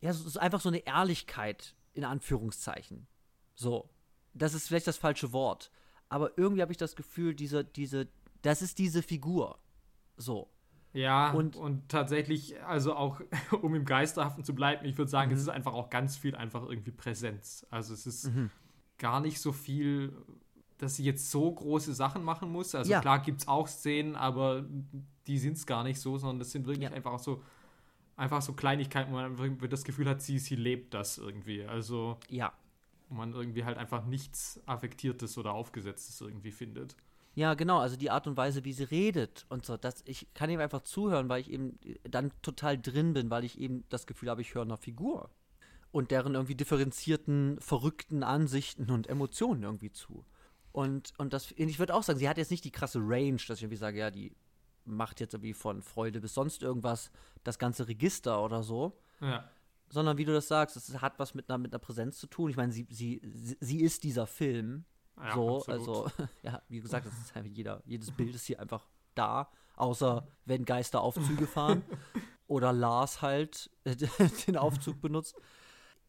ja, 0.01 0.13
so, 0.13 0.29
so 0.29 0.39
einfach 0.39 0.61
so 0.61 0.69
eine 0.69 0.85
Ehrlichkeit 0.85 1.75
in 1.93 2.03
Anführungszeichen. 2.03 3.07
So, 3.55 3.89
das 4.33 4.53
ist 4.53 4.67
vielleicht 4.67 4.87
das 4.87 4.97
falsche 4.97 5.33
Wort, 5.33 5.71
aber 6.09 6.37
irgendwie 6.37 6.61
habe 6.61 6.71
ich 6.71 6.77
das 6.77 6.95
Gefühl, 6.95 7.33
diese, 7.33 7.63
diese, 7.63 8.07
das 8.43 8.61
ist 8.61 8.77
diese 8.77 9.01
Figur. 9.01 9.57
So. 10.17 10.49
Ja, 10.95 11.31
und- 11.31 11.55
und, 11.55 11.89
tatsächlich, 11.89 12.61
also 12.63 12.95
auch, 12.95 13.21
um 13.61 13.75
im 13.75 13.85
Geisterhaften 13.85 14.43
zu 14.43 14.55
bleiben, 14.55 14.85
ich 14.85 14.97
würde 14.97 15.11
sagen, 15.11 15.29
Mhm. 15.29 15.35
es 15.35 15.41
ist 15.41 15.49
einfach 15.49 15.73
auch 15.73 15.89
ganz 15.89 16.17
viel 16.17 16.35
einfach 16.35 16.63
irgendwie 16.67 16.91
Präsenz. 16.91 17.65
Also 17.69 17.93
es 17.93 18.07
ist 18.07 18.31
gar 18.97 19.19
nicht 19.19 19.39
so 19.41 19.51
viel, 19.51 20.13
dass 20.77 20.95
sie 20.95 21.03
jetzt 21.03 21.29
so 21.31 21.51
große 21.51 21.93
Sachen 21.93 22.23
machen 22.23 22.51
muss. 22.51 22.73
Also 22.75 22.91
Ja. 22.91 23.01
klar 23.01 23.19
gibt 23.19 23.41
es 23.41 23.47
auch 23.47 23.67
Szenen, 23.67 24.15
aber 24.15 24.65
die 25.27 25.37
sind 25.37 25.53
es 25.57 25.65
gar 25.65 25.83
nicht 25.83 25.99
so, 25.99 26.17
sondern 26.17 26.39
das 26.39 26.51
sind 26.51 26.65
wirklich 26.67 26.89
Ja. 26.89 26.95
einfach 26.95 27.11
auch 27.13 27.19
so, 27.19 27.41
einfach 28.17 28.41
so 28.41 28.53
Kleinigkeiten, 28.53 29.11
wo 29.11 29.15
man 29.17 29.69
das 29.69 29.83
Gefühl 29.83 30.07
hat, 30.09 30.21
sie, 30.21 30.39
sie 30.39 30.55
lebt 30.55 30.93
das 30.93 31.17
irgendwie. 31.17 31.65
Also 31.65 32.17
Ja. 32.29 32.53
man 33.09 33.33
irgendwie 33.33 33.65
halt 33.65 33.77
einfach 33.77 34.05
nichts 34.05 34.61
Affektiertes 34.65 35.37
oder 35.37 35.53
Aufgesetztes 35.53 36.19
irgendwie 36.21 36.51
findet. 36.51 36.95
Ja, 37.35 37.53
genau, 37.53 37.79
also 37.79 37.97
die 37.97 38.09
Art 38.09 38.27
und 38.27 38.37
Weise, 38.37 38.63
wie 38.63 38.71
sie 38.73 38.85
redet 38.85 39.45
und 39.49 39.65
so, 39.65 39.75
das, 39.75 40.03
ich 40.05 40.33
kann 40.33 40.49
ihm 40.49 40.61
einfach 40.61 40.81
zuhören, 40.81 41.27
weil 41.27 41.41
ich 41.41 41.51
eben 41.51 41.77
dann 42.09 42.31
total 42.41 42.77
drin 42.81 43.13
bin, 43.13 43.29
weil 43.29 43.43
ich 43.43 43.59
eben 43.59 43.83
das 43.89 44.07
Gefühl 44.07 44.29
habe, 44.29 44.41
ich 44.41 44.55
höre 44.55 44.61
einer 44.61 44.77
Figur 44.77 45.29
und 45.91 46.11
deren 46.11 46.33
irgendwie 46.33 46.55
differenzierten, 46.55 47.57
verrückten 47.59 48.23
Ansichten 48.23 48.89
und 48.89 49.07
Emotionen 49.07 49.63
irgendwie 49.63 49.91
zu. 49.91 50.25
Und, 50.71 51.13
und 51.17 51.33
das, 51.33 51.51
ich 51.57 51.79
würde 51.79 51.93
auch 51.93 52.03
sagen, 52.03 52.19
sie 52.19 52.27
hat 52.29 52.37
jetzt 52.37 52.51
nicht 52.51 52.63
die 52.63 52.71
krasse 52.71 52.99
Range, 53.01 53.39
dass 53.47 53.57
ich 53.57 53.63
irgendwie 53.63 53.77
sage, 53.77 53.99
ja, 53.99 54.11
die 54.11 54.33
macht 54.85 55.19
jetzt 55.19 55.33
irgendwie 55.33 55.53
von 55.53 55.81
Freude 55.81 56.21
bis 56.21 56.33
sonst 56.33 56.63
irgendwas 56.63 57.11
das 57.43 57.59
ganze 57.59 57.87
Register 57.87 58.43
oder 58.43 58.63
so, 58.63 58.97
Ja. 59.19 59.49
sondern 59.89 60.17
wie 60.17 60.25
du 60.25 60.33
das 60.33 60.47
sagst, 60.47 60.75
es 60.77 61.01
hat 61.01 61.17
was 61.19 61.33
mit 61.33 61.49
einer, 61.49 61.57
mit 61.57 61.73
einer 61.73 61.79
Präsenz 61.79 62.17
zu 62.17 62.27
tun. 62.27 62.49
Ich 62.49 62.55
meine, 62.57 62.71
sie, 62.71 62.85
sie, 62.89 63.21
sie 63.59 63.81
ist 63.81 64.03
dieser 64.03 64.27
Film. 64.27 64.85
Ja, 65.17 65.33
so, 65.33 65.57
absolut. 65.57 65.79
also, 65.79 66.11
ja, 66.43 66.61
wie 66.67 66.81
gesagt, 66.81 67.05
das 67.05 67.13
ist 67.17 67.35
einfach 67.35 67.51
jeder, 67.51 67.81
jedes 67.85 68.11
Bild 68.11 68.35
ist 68.35 68.45
hier 68.45 68.59
einfach 68.59 68.87
da, 69.13 69.49
außer 69.75 70.27
wenn 70.45 70.65
Geister 70.65 71.01
Aufzüge 71.01 71.47
fahren 71.47 71.83
oder 72.47 72.73
Lars 72.73 73.21
halt 73.21 73.69
äh, 73.85 73.95
den 74.47 74.57
Aufzug 74.57 75.01
benutzt. 75.01 75.35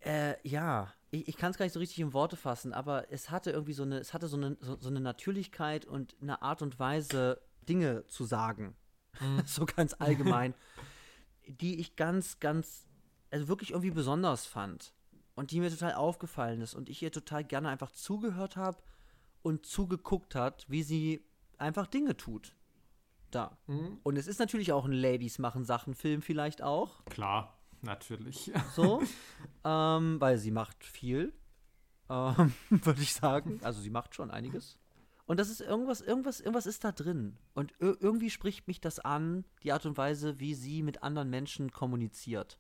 Äh, 0.01 0.37
ja, 0.49 0.93
ich, 1.11 1.29
ich 1.29 1.37
kann 1.37 1.51
es 1.51 1.59
gar 1.59 1.65
nicht 1.65 1.73
so 1.73 1.81
richtig 1.81 2.01
in 2.01 2.13
Worte 2.13 2.37
fassen, 2.37 2.73
aber 2.73 3.11
es 3.13 3.31
hatte 3.31 3.51
irgendwie 3.51 3.73
so 3.73 3.85
eine, 3.85 3.99
es 3.99 4.13
hatte 4.13 4.29
so 4.29 4.37
eine, 4.37 4.57
so, 4.61 4.77
so 4.79 4.89
eine 4.89 5.01
Natürlichkeit 5.01 5.85
und 5.85 6.17
eine 6.21 6.43
Art 6.43 6.63
und 6.63 6.79
Weise, 6.79 7.41
Dinge 7.69 8.07
zu 8.07 8.25
sagen. 8.25 8.77
so 9.47 9.65
ganz 9.65 9.95
allgemein, 9.99 10.55
die 11.47 11.81
ich 11.81 11.97
ganz, 11.97 12.39
ganz, 12.39 12.87
also 13.31 13.49
wirklich 13.49 13.71
irgendwie 13.71 13.91
besonders 13.91 14.47
fand. 14.47 14.93
und 15.35 15.51
die 15.51 15.61
mir 15.61 15.71
total 15.71 15.95
aufgefallen 15.95 16.61
ist 16.61 16.75
und 16.75 16.89
ich 16.89 17.03
ihr 17.03 17.13
total 17.13 17.45
gerne 17.45 17.69
einfach 17.69 17.93
zugehört 17.93 18.57
habe 18.57 18.79
und 19.47 19.65
zugeguckt 19.65 20.35
hat, 20.35 20.67
wie 20.69 20.83
sie 20.83 21.25
einfach 21.57 21.87
Dinge 21.87 22.17
tut. 22.17 22.57
Da. 23.31 23.57
Mhm. 23.69 24.01
Und 24.03 24.17
es 24.17 24.27
ist 24.27 24.41
natürlich 24.41 24.73
auch 24.73 24.85
ein 24.87 24.93
Ladies 24.93 25.39
machen 25.39 25.65
Sachen 25.65 25.95
Film 25.95 26.21
vielleicht 26.21 26.63
auch. 26.63 27.05
Klar, 27.05 27.57
natürlich. 27.81 28.51
So, 28.75 29.01
ähm, 29.65 30.21
weil 30.21 30.39
sie 30.39 30.51
macht 30.51 30.83
viel, 30.83 31.33
ähm, 32.11 32.55
würde 32.71 33.01
ich 33.01 33.15
sagen. 33.15 33.61
Also 33.63 33.81
sie 33.81 33.91
macht 33.91 34.17
schon 34.17 34.33
einiges. 34.33 34.81
Und 35.27 35.39
das 35.39 35.49
ist 35.49 35.61
irgendwas, 35.61 36.01
irgendwas, 36.01 36.41
irgendwas 36.41 36.67
ist 36.67 36.83
da 36.83 36.91
drin. 36.91 37.39
Und 37.55 37.73
irgendwie 37.79 38.31
spricht 38.31 38.67
mich 38.67 38.81
das 38.81 38.99
an, 38.99 39.45
die 39.63 39.71
Art 39.71 39.87
und 39.87 39.97
Weise, 39.97 40.41
wie 40.41 40.55
sie 40.55 40.83
mit 40.83 41.05
anderen 41.05 41.31
Menschen 41.31 41.71
kommuniziert. 41.71 42.59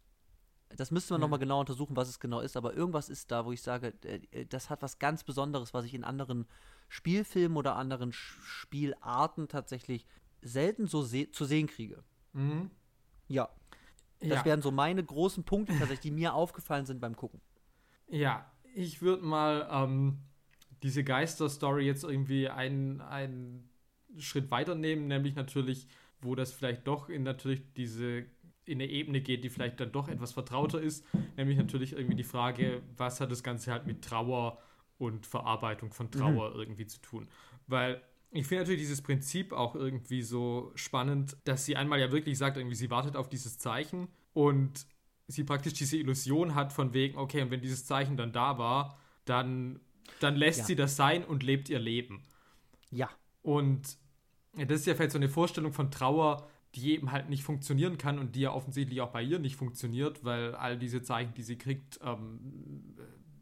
Das 0.77 0.93
müsste 0.93 1.15
man 1.15 1.21
mhm. 1.21 1.23
nochmal 1.23 1.39
genau 1.41 1.59
untersuchen, 1.59 1.97
was 1.97 2.09
es 2.09 2.21
genau 2.21 2.41
ist, 2.41 2.57
aber 2.57 2.75
irgendwas 2.75 3.09
ist 3.09 3.33
da, 3.33 3.45
wo 3.45 3.51
ich 3.51 3.63
sage, 3.63 3.93
äh, 4.05 4.47
das 4.47 4.71
hat 4.71 4.83
was 4.83 5.01
ganz 5.01 5.25
Besonderes, 5.25 5.75
was 5.75 5.85
ich 5.85 5.95
in 5.95 6.05
anderen 6.05 6.47
Spielfilmen 6.89 7.57
oder 7.57 7.77
anderen 7.77 8.13
Spielarten 8.13 9.49
tatsächlich 9.49 10.07
selten 10.43 10.87
so 10.87 11.03
se 11.03 11.31
zu 11.31 11.45
sehen 11.45 11.67
kriege. 11.67 12.03
Mhm. 12.33 12.71
Ja. 13.29 13.49
Das 14.21 14.31
ja. 14.31 14.45
wären 14.45 14.63
so 14.63 14.71
meine 14.71 15.05
großen 15.05 15.45
Punkte, 15.45 15.73
tatsächlich, 15.73 16.01
die 16.01 16.11
mir 16.11 16.35
aufgefallen 16.35 16.87
sind 16.87 17.01
beim 17.01 17.17
Gucken. 17.17 17.41
Ja, 18.09 18.51
ich 18.75 19.03
würde 19.03 19.25
mal 19.25 19.69
ähm, 19.71 20.19
diese 20.83 21.05
Geister-Story 21.05 21.85
jetzt 21.85 22.05
irgendwie 22.05 22.49
einen, 22.49 23.01
einen 23.01 23.69
Schritt 24.19 24.51
weiternehmen, 24.51 25.09
nämlich 25.09 25.35
natürlich, 25.35 25.89
wo 26.21 26.35
das 26.35 26.53
vielleicht 26.53 26.87
doch 26.87 27.09
in 27.09 27.25
natürlich 27.25 27.63
diese 27.75 28.27
in 28.67 28.81
eine 28.81 28.91
Ebene 28.91 29.21
geht, 29.21 29.45
die 29.45 29.49
vielleicht 29.49 29.79
dann 29.79 29.93
doch 29.93 30.09
etwas 30.09 30.33
vertrauter 30.33 30.81
ist, 30.81 31.07
nämlich 31.37 31.57
natürlich 31.57 31.93
irgendwie 31.93 32.17
die 32.17 32.25
Frage, 32.25 32.83
was 32.97 33.21
hat 33.21 33.31
das 33.31 33.45
Ganze 33.45 33.71
halt 33.71 33.87
mit 33.87 34.03
Trauer 34.03 34.59
und 34.99 35.27
Verarbeitung 35.27 35.93
von 35.93 36.11
Trauer 36.11 36.51
mhm. 36.51 36.61
irgendwie 36.61 36.87
zu 36.87 37.01
tun. 37.01 37.29
Weil 37.67 38.03
ich 38.31 38.47
finde 38.47 38.63
natürlich 38.63 38.81
dieses 38.81 39.03
Prinzip 39.03 39.53
auch 39.53 39.75
irgendwie 39.75 40.23
so 40.23 40.73
spannend, 40.75 41.37
dass 41.45 41.65
sie 41.65 41.77
einmal 41.77 42.01
ja 42.01 42.13
wirklich 42.13 42.39
sagt, 42.39 42.57
irgendwie 42.57 42.77
sie 42.77 42.91
wartet 42.91 43.17
auf 43.17 43.29
dieses 43.29 43.59
Zeichen 43.59 44.09
und 44.33 44.87
sie 45.29 45.45
praktisch 45.45 45.75
diese 45.75 45.97
Illusion 45.97 46.55
hat 46.55 46.73
von 46.73 46.93
wegen, 46.95 47.19
okay, 47.19 47.43
und 47.43 47.51
wenn 47.51 47.61
dieses 47.61 47.87
Zeichen 47.87 48.17
dann 48.17 48.33
da 48.33 48.59
war, 48.59 48.99
dann 49.25 49.81
dann 50.21 50.37
lässt 50.37 50.61
ja. 50.61 50.65
sie 50.67 50.77
das 50.77 50.97
sein 50.97 51.25
und 51.25 51.43
lebt 51.43 51.69
ihr 51.69 51.79
Leben. 51.79 52.23
Ja. 52.91 53.11
Und 53.43 53.99
das 54.53 54.81
ist 54.81 54.87
ja 54.87 54.95
vielleicht 54.95 55.13
so 55.13 55.19
eine 55.19 55.29
Vorstellung 55.29 55.73
von 55.73 55.91
Trauer, 55.91 56.49
die 56.75 56.93
eben 56.93 57.13
halt 57.13 57.29
nicht 57.29 57.43
funktionieren 57.43 57.99
kann 57.99 58.19
und 58.19 58.37
die 58.37 58.41
ja 58.41 58.53
offensichtlich 58.53 59.01
auch 59.01 59.11
bei 59.11 59.23
ihr 59.23 59.39
nicht 59.39 59.57
funktioniert, 59.57 60.25
weil 60.25 60.55
all 60.55 60.79
diese 60.79 61.03
Zeichen, 61.03 61.35
die 61.35 61.43
sie 61.43 61.57
kriegt, 61.57 61.99
ähm, 62.03 62.97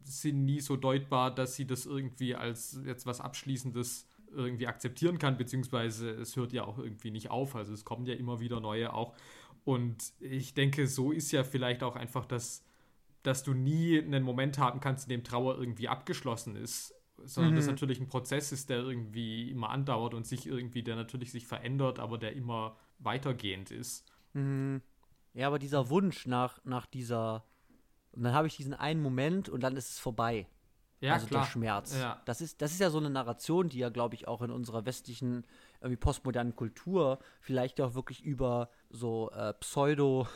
sind 0.05 0.45
nie 0.45 0.59
so 0.59 0.75
deutbar, 0.75 1.33
dass 1.33 1.55
sie 1.55 1.65
das 1.67 1.85
irgendwie 1.85 2.35
als 2.35 2.79
jetzt 2.85 3.05
was 3.05 3.21
Abschließendes 3.21 4.07
irgendwie 4.31 4.67
akzeptieren 4.67 5.17
kann, 5.17 5.37
beziehungsweise 5.37 6.09
es 6.09 6.35
hört 6.35 6.53
ja 6.53 6.65
auch 6.65 6.77
irgendwie 6.77 7.11
nicht 7.11 7.31
auf. 7.31 7.55
Also 7.55 7.73
es 7.73 7.85
kommen 7.85 8.05
ja 8.05 8.13
immer 8.15 8.39
wieder 8.39 8.59
neue 8.59 8.93
auch. 8.93 9.15
Und 9.63 10.13
ich 10.19 10.53
denke, 10.53 10.87
so 10.87 11.11
ist 11.11 11.31
ja 11.31 11.43
vielleicht 11.43 11.83
auch 11.83 11.95
einfach 11.95 12.25
das 12.25 12.63
dass 13.25 13.43
du 13.43 13.53
nie 13.53 13.99
einen 13.99 14.23
Moment 14.23 14.57
haben 14.57 14.79
kannst, 14.79 15.05
in 15.05 15.09
dem 15.09 15.23
Trauer 15.23 15.57
irgendwie 15.57 15.87
abgeschlossen 15.87 16.55
ist, 16.55 16.93
sondern 17.23 17.53
mhm. 17.53 17.57
das 17.57 17.67
natürlich 17.67 17.99
ein 17.99 18.07
Prozess 18.07 18.51
ist, 18.51 18.69
der 18.69 18.79
irgendwie 18.79 19.49
immer 19.49 19.69
andauert 19.69 20.13
und 20.13 20.27
sich 20.27 20.45
irgendwie, 20.45 20.83
der 20.83 20.95
natürlich 20.95 21.31
sich 21.31 21.47
verändert, 21.47 21.99
aber 21.99 22.17
der 22.17 22.33
immer 22.33 22.77
weitergehend 22.99 23.71
ist. 23.71 24.05
Mhm. 24.33 24.81
Ja, 25.33 25.47
aber 25.47 25.59
dieser 25.59 25.89
Wunsch 25.89 26.27
nach, 26.27 26.63
nach 26.65 26.85
dieser, 26.85 27.45
und 28.15 28.23
dann 28.23 28.33
habe 28.33 28.47
ich 28.47 28.57
diesen 28.57 28.73
einen 28.73 29.01
Moment 29.01 29.49
und 29.49 29.61
dann 29.61 29.75
ist 29.75 29.89
es 29.91 29.99
vorbei. 29.99 30.47
Ja, 31.01 31.13
also 31.13 31.27
klar. 31.27 31.43
der 31.43 31.51
Schmerz. 31.51 31.97
Ja. 31.97 32.21
Das, 32.25 32.41
ist, 32.41 32.61
das 32.61 32.71
ist 32.71 32.79
ja 32.79 32.89
so 32.89 32.97
eine 32.97 33.09
Narration, 33.09 33.69
die 33.69 33.79
ja, 33.79 33.89
glaube 33.89 34.15
ich, 34.15 34.27
auch 34.27 34.41
in 34.41 34.51
unserer 34.51 34.85
westlichen, 34.85 35.45
irgendwie 35.81 35.97
postmodernen 35.97 36.55
Kultur 36.55 37.19
vielleicht 37.41 37.79
auch 37.81 37.93
wirklich 37.93 38.23
über 38.23 38.69
so 38.89 39.29
äh, 39.31 39.53
Pseudo, 39.55 40.27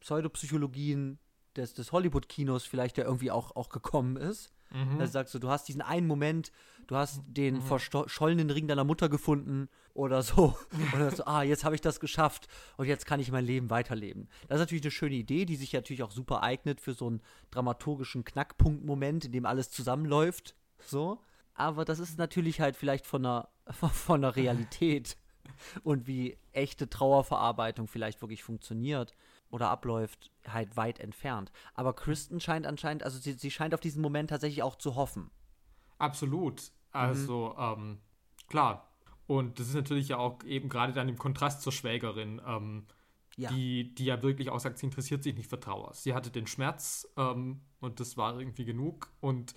Pseudopsychologien 0.00 1.18
des, 1.56 1.74
des 1.74 1.92
Hollywood-Kinos 1.92 2.64
vielleicht 2.64 2.98
ja 2.98 3.04
irgendwie 3.04 3.30
auch, 3.30 3.54
auch 3.56 3.68
gekommen 3.68 4.16
ist. 4.16 4.50
Mhm. 4.72 4.98
Da 4.98 5.06
sagst 5.06 5.34
du, 5.34 5.38
du 5.38 5.48
hast 5.48 5.68
diesen 5.68 5.82
einen 5.82 6.06
Moment, 6.06 6.52
du 6.86 6.96
hast 6.96 7.22
den 7.26 7.56
mhm. 7.56 7.62
verschollenen 7.62 8.50
Ring 8.50 8.68
deiner 8.68 8.84
Mutter 8.84 9.08
gefunden 9.08 9.68
oder 9.94 10.22
so. 10.22 10.56
oder 10.94 11.10
so, 11.10 11.24
ah, 11.24 11.42
jetzt 11.42 11.64
habe 11.64 11.74
ich 11.74 11.80
das 11.80 12.00
geschafft 12.00 12.48
und 12.76 12.86
jetzt 12.86 13.06
kann 13.06 13.20
ich 13.20 13.30
mein 13.30 13.44
Leben 13.44 13.70
weiterleben. 13.70 14.28
Das 14.48 14.56
ist 14.56 14.60
natürlich 14.60 14.84
eine 14.84 14.90
schöne 14.90 15.16
Idee, 15.16 15.44
die 15.44 15.56
sich 15.56 15.72
natürlich 15.72 16.02
auch 16.02 16.10
super 16.10 16.42
eignet 16.42 16.80
für 16.80 16.94
so 16.94 17.06
einen 17.06 17.22
dramaturgischen 17.50 18.24
Knackpunkt-Moment, 18.24 19.24
in 19.26 19.32
dem 19.32 19.46
alles 19.46 19.70
zusammenläuft. 19.70 20.54
So. 20.86 21.20
Aber 21.54 21.84
das 21.84 21.98
ist 21.98 22.18
natürlich 22.18 22.60
halt 22.60 22.76
vielleicht 22.76 23.06
von 23.06 23.22
der, 23.22 23.48
von 23.92 24.22
der 24.22 24.36
Realität 24.36 25.16
und 25.82 26.06
wie 26.06 26.38
echte 26.52 26.88
Trauerverarbeitung 26.88 27.88
vielleicht 27.88 28.22
wirklich 28.22 28.42
funktioniert 28.42 29.14
oder 29.50 29.70
abläuft, 29.70 30.30
halt 30.46 30.76
weit 30.76 31.00
entfernt. 31.00 31.52
Aber 31.74 31.92
Kristen 31.92 32.40
scheint 32.40 32.66
anscheinend, 32.66 33.02
also 33.02 33.18
sie, 33.18 33.32
sie 33.32 33.50
scheint 33.50 33.74
auf 33.74 33.80
diesen 33.80 34.02
Moment 34.02 34.30
tatsächlich 34.30 34.62
auch 34.62 34.76
zu 34.76 34.94
hoffen. 34.94 35.30
Absolut. 35.98 36.72
Also, 36.92 37.54
mhm. 37.56 37.62
ähm, 37.62 37.98
klar. 38.48 38.88
Und 39.26 39.60
das 39.60 39.68
ist 39.68 39.74
natürlich 39.74 40.08
ja 40.08 40.18
auch 40.18 40.42
eben 40.44 40.68
gerade 40.68 40.92
dann 40.92 41.08
im 41.08 41.18
Kontrast 41.18 41.62
zur 41.62 41.72
Schwägerin, 41.72 42.40
ähm, 42.46 42.86
ja. 43.36 43.50
Die, 43.50 43.94
die 43.94 44.04
ja 44.04 44.22
wirklich 44.22 44.50
auch 44.50 44.60
sagt, 44.60 44.78
sie 44.78 44.86
interessiert 44.86 45.22
sich 45.22 45.34
nicht 45.34 45.48
für 45.48 45.58
Trauer. 45.58 45.94
Sie 45.94 46.12
hatte 46.12 46.30
den 46.30 46.46
Schmerz 46.46 47.08
ähm, 47.16 47.60
und 47.80 48.00
das 48.00 48.16
war 48.16 48.38
irgendwie 48.38 48.64
genug. 48.64 49.10
Und 49.20 49.54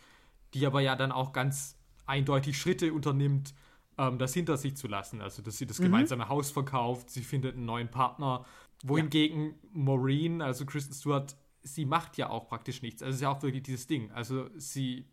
die 0.54 0.66
aber 0.66 0.80
ja 0.80 0.96
dann 0.96 1.12
auch 1.12 1.34
ganz 1.34 1.78
eindeutig 2.06 2.58
Schritte 2.58 2.94
unternimmt, 2.94 3.54
ähm, 3.98 4.18
das 4.20 4.34
hinter 4.34 4.58
sich 4.58 4.78
zu 4.78 4.88
lassen. 4.88 5.22
Also, 5.22 5.42
dass 5.42 5.58
sie 5.58 5.66
das 5.66 5.80
mhm. 5.80 5.86
gemeinsame 5.86 6.30
Haus 6.30 6.52
verkauft, 6.52 7.10
sie 7.10 7.24
findet 7.24 7.56
einen 7.56 7.66
neuen 7.66 7.90
Partner 7.90 8.46
wohingegen 8.84 9.46
ja. 9.46 9.54
Maureen, 9.72 10.42
also 10.42 10.66
Kristen 10.66 10.94
Stewart, 10.94 11.36
sie 11.64 11.86
macht 11.86 12.18
ja 12.18 12.30
auch 12.30 12.48
praktisch 12.48 12.82
nichts. 12.82 13.02
Also 13.02 13.12
es 13.12 13.16
ist 13.16 13.22
ja 13.22 13.32
auch 13.32 13.42
wirklich 13.42 13.64
dieses 13.64 13.88
Ding. 13.88 14.12
Also 14.12 14.50
sie 14.58 15.06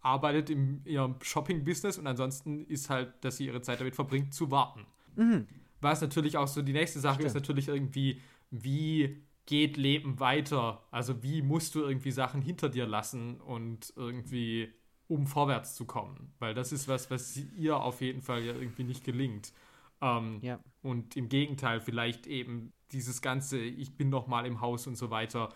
arbeitet 0.00 0.50
in 0.50 0.84
ihrem 0.84 1.16
Shopping-Business 1.20 1.98
und 1.98 2.06
ansonsten 2.06 2.64
ist 2.66 2.88
halt, 2.88 3.12
dass 3.22 3.36
sie 3.36 3.46
ihre 3.46 3.60
Zeit 3.60 3.80
damit 3.80 3.96
verbringt, 3.96 4.32
zu 4.32 4.50
warten. 4.50 4.86
Mhm. 5.16 5.46
Was 5.80 6.00
natürlich 6.00 6.36
auch 6.36 6.46
so 6.46 6.62
die 6.62 6.72
nächste 6.72 7.00
Sache 7.00 7.16
Stimmt. 7.16 7.28
ist 7.28 7.34
natürlich 7.34 7.68
irgendwie, 7.68 8.20
wie 8.50 9.22
geht 9.46 9.76
Leben 9.76 10.20
weiter? 10.20 10.82
Also 10.90 11.22
wie 11.22 11.42
musst 11.42 11.74
du 11.74 11.82
irgendwie 11.82 12.12
Sachen 12.12 12.40
hinter 12.40 12.68
dir 12.68 12.86
lassen 12.86 13.40
und 13.40 13.92
irgendwie 13.96 14.72
um 15.08 15.26
vorwärts 15.26 15.74
zu 15.74 15.84
kommen? 15.84 16.32
Weil 16.38 16.54
das 16.54 16.72
ist 16.72 16.88
was, 16.88 17.10
was 17.10 17.36
ihr 17.36 17.76
auf 17.76 18.00
jeden 18.00 18.22
Fall 18.22 18.44
ja 18.44 18.54
irgendwie 18.54 18.84
nicht 18.84 19.04
gelingt. 19.04 19.52
Ähm, 20.00 20.38
ja. 20.42 20.60
Und 20.82 21.16
im 21.16 21.28
Gegenteil, 21.28 21.80
vielleicht 21.80 22.26
eben 22.26 22.72
dieses 22.92 23.22
ganze, 23.22 23.58
ich 23.58 23.96
bin 23.96 24.08
noch 24.08 24.26
mal 24.26 24.46
im 24.46 24.60
Haus 24.60 24.86
und 24.86 24.96
so 24.96 25.10
weiter, 25.10 25.50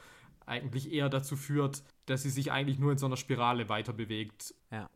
eigentlich 0.46 0.92
eher 0.92 1.08
dazu 1.08 1.36
führt, 1.36 1.82
dass 2.06 2.22
sie 2.22 2.30
sich 2.30 2.50
eigentlich 2.50 2.78
nur 2.78 2.92
in 2.92 2.98
so 2.98 3.06
einer 3.06 3.16
Spirale 3.16 3.68
weiter 3.68 3.92
bewegt. 3.92 4.54
Ja. 4.70 4.90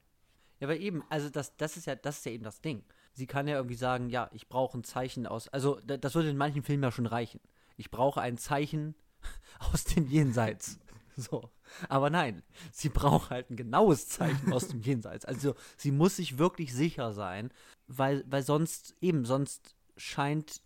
Ja, 0.61 0.69
aber 0.69 0.77
eben, 0.77 1.03
also 1.09 1.31
das, 1.31 1.57
das 1.57 1.77
ist 1.77 1.87
ja, 1.87 1.95
das 1.95 2.19
ist 2.19 2.27
ja 2.27 2.33
eben 2.33 2.45
das 2.45 2.61
Ding. 2.61 2.85
Sie 3.13 3.27
kann 3.27 3.49
ja 3.49 3.57
irgendwie 3.57 3.77
sagen, 3.77 4.09
ja, 4.09 4.31
ich 4.33 4.49
brauche 4.49 4.79
ein 4.79 4.85
Zeichen 4.85 5.27
aus, 5.27 5.49
also 5.49 5.81
das 5.85 6.15
würde 6.15 6.31
in 6.31 6.37
manchen 6.37 6.63
Filmen 6.63 6.83
ja 6.83 6.93
schon 6.93 7.07
reichen. 7.07 7.41
Ich 7.77 7.91
brauche 7.91 8.21
ein 8.21 8.39
Zeichen 8.39 8.95
aus 9.73 9.85
dem 9.85 10.07
Jenseits. 10.09 10.79
So. 11.17 11.49
Aber 11.89 12.11
nein, 12.11 12.43
sie 12.73 12.89
braucht 12.89 13.31
halt 13.31 13.49
ein 13.49 13.55
genaues 13.55 14.09
Zeichen 14.09 14.53
aus 14.53 14.67
dem 14.67 14.81
Jenseits. 14.81 15.25
Also 15.25 15.55
sie 15.77 15.93
muss 15.93 16.17
sich 16.17 16.39
wirklich 16.39 16.75
sicher 16.75 17.13
sein, 17.13 17.53
weil, 17.87 18.25
weil 18.27 18.43
sonst, 18.43 18.97
eben, 19.01 19.25
sonst 19.25 19.77
scheint 19.97 20.61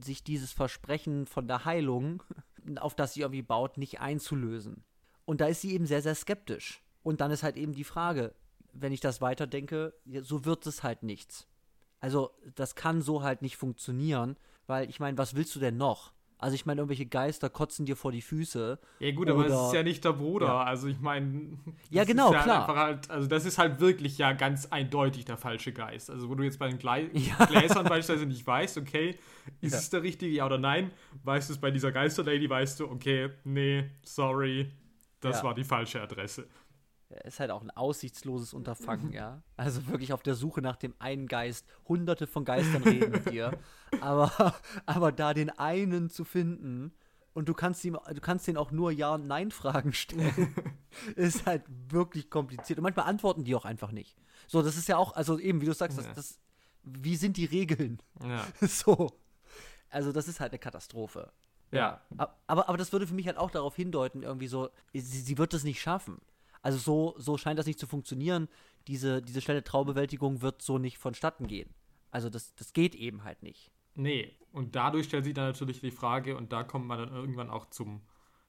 sich 0.00 0.24
dieses 0.24 0.52
Versprechen 0.52 1.26
von 1.26 1.46
der 1.46 1.64
Heilung, 1.64 2.22
auf 2.76 2.94
das 2.94 3.14
sie 3.14 3.20
irgendwie 3.20 3.42
baut, 3.42 3.78
nicht 3.78 4.00
einzulösen. 4.00 4.84
Und 5.24 5.40
da 5.40 5.46
ist 5.46 5.60
sie 5.60 5.72
eben 5.72 5.86
sehr, 5.86 6.02
sehr 6.02 6.14
skeptisch. 6.14 6.82
Und 7.02 7.20
dann 7.20 7.30
ist 7.30 7.42
halt 7.42 7.56
eben 7.56 7.74
die 7.74 7.84
Frage, 7.84 8.34
wenn 8.72 8.92
ich 8.92 9.00
das 9.00 9.20
weiterdenke, 9.20 9.94
so 10.22 10.44
wird 10.44 10.66
es 10.66 10.82
halt 10.82 11.02
nichts. 11.02 11.46
Also, 12.00 12.30
das 12.54 12.74
kann 12.74 13.02
so 13.02 13.22
halt 13.22 13.42
nicht 13.42 13.56
funktionieren, 13.56 14.36
weil 14.66 14.88
ich 14.88 14.98
meine, 14.98 15.18
was 15.18 15.34
willst 15.34 15.54
du 15.54 15.60
denn 15.60 15.76
noch? 15.76 16.12
Also 16.42 16.56
ich 16.56 16.66
meine, 16.66 16.80
irgendwelche 16.80 17.06
Geister 17.06 17.48
kotzen 17.48 17.86
dir 17.86 17.94
vor 17.94 18.10
die 18.10 18.20
Füße. 18.20 18.76
Ja 18.98 19.12
gut, 19.12 19.30
aber 19.30 19.46
es 19.46 19.52
ist 19.52 19.74
ja 19.74 19.84
nicht 19.84 20.04
der 20.04 20.12
Bruder. 20.12 20.46
Ja. 20.46 20.64
Also 20.64 20.88
ich 20.88 21.00
meine, 21.00 21.56
ja 21.88 22.02
genau, 22.02 22.32
ja 22.32 22.42
klar. 22.42 22.66
Halt, 22.66 23.08
also 23.08 23.28
das 23.28 23.44
ist 23.44 23.58
halt 23.58 23.78
wirklich 23.78 24.18
ja 24.18 24.32
ganz 24.32 24.66
eindeutig 24.66 25.24
der 25.24 25.36
falsche 25.36 25.72
Geist. 25.72 26.10
Also 26.10 26.28
wo 26.28 26.34
du 26.34 26.42
jetzt 26.42 26.58
bei 26.58 26.66
den 26.66 26.78
Glei 26.78 27.08
ja. 27.12 27.44
Gläsern 27.44 27.84
beispielsweise 27.84 28.26
nicht 28.26 28.44
weißt, 28.44 28.76
okay, 28.78 29.16
ist 29.60 29.74
es 29.74 29.90
der 29.90 30.02
richtige, 30.02 30.32
ja 30.34 30.44
oder 30.44 30.58
nein? 30.58 30.90
Weißt 31.22 31.48
du 31.48 31.52
es 31.52 31.60
bei 31.60 31.70
dieser 31.70 31.92
Geisterlady, 31.92 32.50
weißt 32.50 32.80
du, 32.80 32.90
okay, 32.90 33.30
nee, 33.44 33.84
sorry, 34.02 34.72
das 35.20 35.44
war 35.44 35.54
die 35.54 35.62
falsche 35.62 36.02
Adresse 36.02 36.48
ist 37.24 37.40
halt 37.40 37.50
auch 37.50 37.62
ein 37.62 37.70
aussichtsloses 37.70 38.54
Unterfangen, 38.54 39.12
ja. 39.12 39.42
Also 39.56 39.86
wirklich 39.86 40.12
auf 40.12 40.22
der 40.22 40.34
Suche 40.34 40.62
nach 40.62 40.76
dem 40.76 40.94
einen 40.98 41.26
Geist. 41.26 41.66
Hunderte 41.88 42.26
von 42.26 42.44
Geistern 42.44 42.82
reden 42.82 43.10
mit 43.10 43.30
dir. 43.30 43.58
Aber, 44.00 44.54
aber 44.86 45.12
da 45.12 45.34
den 45.34 45.50
einen 45.50 46.08
zu 46.08 46.24
finden 46.24 46.94
und 47.34 47.48
du 47.48 47.54
kannst 47.54 47.84
ihm, 47.84 47.98
du 48.10 48.20
kannst 48.20 48.46
den 48.46 48.56
auch 48.56 48.70
nur 48.70 48.90
Ja- 48.90 49.14
und 49.14 49.26
Nein-Fragen 49.26 49.92
stellen. 49.92 50.54
ist 51.16 51.46
halt 51.46 51.62
wirklich 51.88 52.30
kompliziert. 52.30 52.78
Und 52.78 52.84
manchmal 52.84 53.06
antworten 53.06 53.44
die 53.44 53.54
auch 53.54 53.66
einfach 53.66 53.92
nicht. 53.92 54.16
So, 54.46 54.62
das 54.62 54.76
ist 54.76 54.88
ja 54.88 54.96
auch, 54.96 55.14
also 55.14 55.38
eben, 55.38 55.60
wie 55.60 55.66
du 55.66 55.74
sagst, 55.74 55.98
das, 55.98 56.12
das, 56.14 56.38
wie 56.82 57.16
sind 57.16 57.36
die 57.36 57.44
Regeln? 57.44 58.00
Ja. 58.22 58.46
So. 58.66 59.10
Also, 59.90 60.10
das 60.10 60.26
ist 60.26 60.40
halt 60.40 60.52
eine 60.52 60.58
Katastrophe. 60.58 61.30
Ja. 61.70 62.00
Aber, 62.16 62.68
aber 62.68 62.76
das 62.76 62.92
würde 62.92 63.06
für 63.06 63.14
mich 63.14 63.26
halt 63.26 63.36
auch 63.36 63.50
darauf 63.50 63.76
hindeuten, 63.76 64.22
irgendwie 64.22 64.46
so, 64.46 64.70
sie, 64.92 65.00
sie 65.00 65.38
wird 65.38 65.52
es 65.54 65.64
nicht 65.64 65.80
schaffen. 65.80 66.20
Also 66.62 66.78
so, 66.78 67.14
so 67.18 67.36
scheint 67.36 67.58
das 67.58 67.66
nicht 67.66 67.78
zu 67.78 67.86
funktionieren. 67.86 68.48
Diese, 68.86 69.20
diese 69.20 69.40
schnelle 69.40 69.62
Traubewältigung 69.64 70.42
wird 70.42 70.62
so 70.62 70.78
nicht 70.78 70.98
vonstatten 70.98 71.46
gehen. 71.46 71.70
Also 72.10 72.30
das, 72.30 72.54
das 72.54 72.72
geht 72.72 72.94
eben 72.94 73.24
halt 73.24 73.42
nicht. 73.42 73.70
Nee, 73.94 74.32
und 74.52 74.74
dadurch 74.74 75.06
stellt 75.06 75.24
sich 75.24 75.34
dann 75.34 75.46
natürlich 75.46 75.80
die 75.80 75.90
Frage, 75.90 76.36
und 76.36 76.52
da 76.52 76.62
kommt 76.62 76.86
man 76.86 76.98
dann 76.98 77.12
irgendwann 77.14 77.50
auch 77.50 77.68
zum, 77.70 78.00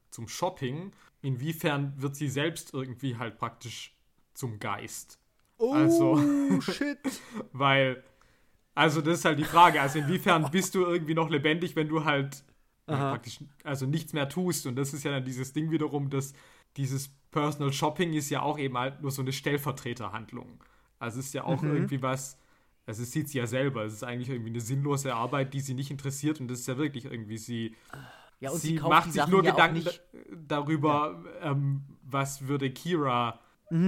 zum 0.09 0.27
Shopping, 0.27 0.91
inwiefern 1.21 1.93
wird 1.97 2.15
sie 2.15 2.29
selbst 2.29 2.73
irgendwie 2.73 3.17
halt 3.17 3.37
praktisch 3.37 3.95
zum 4.33 4.59
Geist? 4.59 5.19
Oh, 5.57 5.73
Also- 5.73 6.17
shit. 6.61 6.99
Weil, 7.51 8.03
also 8.75 9.01
das 9.01 9.19
ist 9.19 9.25
halt 9.25 9.39
die 9.39 9.43
Frage, 9.43 9.81
also 9.81 9.99
inwiefern 9.99 10.49
bist 10.51 10.75
du 10.75 10.85
irgendwie 10.85 11.13
noch 11.13 11.29
lebendig, 11.29 11.75
wenn 11.75 11.87
du 11.87 12.05
halt 12.05 12.43
ja, 12.87 13.11
praktisch 13.11 13.39
also 13.63 13.85
nichts 13.85 14.11
mehr 14.13 14.27
tust 14.27 14.67
und 14.67 14.75
das 14.75 14.93
ist 14.93 15.03
ja 15.03 15.11
dann 15.11 15.23
dieses 15.23 15.53
Ding 15.53 15.71
wiederum, 15.71 16.09
dass 16.09 16.33
dieses 16.77 17.09
Personal 17.31 17.73
Shopping 17.73 18.13
ist 18.13 18.29
ja 18.29 18.41
auch 18.41 18.59
eben 18.59 18.77
halt 18.77 19.01
nur 19.01 19.11
so 19.11 19.21
eine 19.21 19.33
Stellvertreterhandlung. 19.33 20.63
Also 20.99 21.19
es 21.19 21.27
ist 21.27 21.33
ja 21.33 21.43
auch 21.43 21.63
Mhm. 21.63 21.73
irgendwie 21.75 22.01
was, 22.01 22.37
also 22.85 23.03
es 23.03 23.11
sieht 23.11 23.29
sie 23.29 23.39
ja 23.39 23.47
selber, 23.47 23.83
es 23.85 23.93
ist 23.93 24.03
eigentlich 24.03 24.29
irgendwie 24.29 24.51
eine 24.51 24.61
sinnlose 24.61 25.13
Arbeit, 25.15 25.53
die 25.53 25.61
sie 25.61 25.73
nicht 25.73 25.91
interessiert 25.91 26.39
und 26.39 26.47
das 26.49 26.59
ist 26.59 26.67
ja 26.67 26.77
wirklich 26.77 27.05
irgendwie 27.05 27.37
sie 27.37 27.75
Ja, 28.39 28.51
sie, 28.51 28.77
sie, 28.77 28.79
macht 28.79 29.11
sich 29.13 29.27
nur 29.27 29.43
ja 29.43 29.51
Gedanken 29.51 29.83
darüber, 30.47 31.23
ähm, 31.41 31.83
was 32.03 32.47
würde 32.47 32.69
Kira 32.71 33.39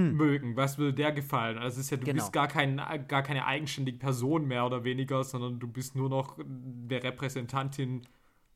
mögen, 0.08 0.56
was 0.56 0.78
würde 0.78 0.94
der 0.94 1.12
gefallen. 1.12 1.58
Also 1.58 1.80
es 1.80 1.86
ist 1.86 1.90
ja, 1.90 1.96
du 1.98 2.02
Mhm. 2.02 2.04
Genau. 2.06 2.14
bist 2.14 2.32
gar, 2.32 2.48
kein, 2.48 2.76
gar 3.08 3.22
keine 3.22 3.46
eigenständige 3.46 3.98
Person 3.98 4.46
mehr 4.46 4.66
oder 4.66 4.84
weniger, 4.84 5.24
sondern 5.24 5.58
du 5.60 5.68
bist 5.68 5.96
nur 5.96 6.08
noch 6.08 6.38
eine 6.38 7.02
Repräsentantin 7.02 8.02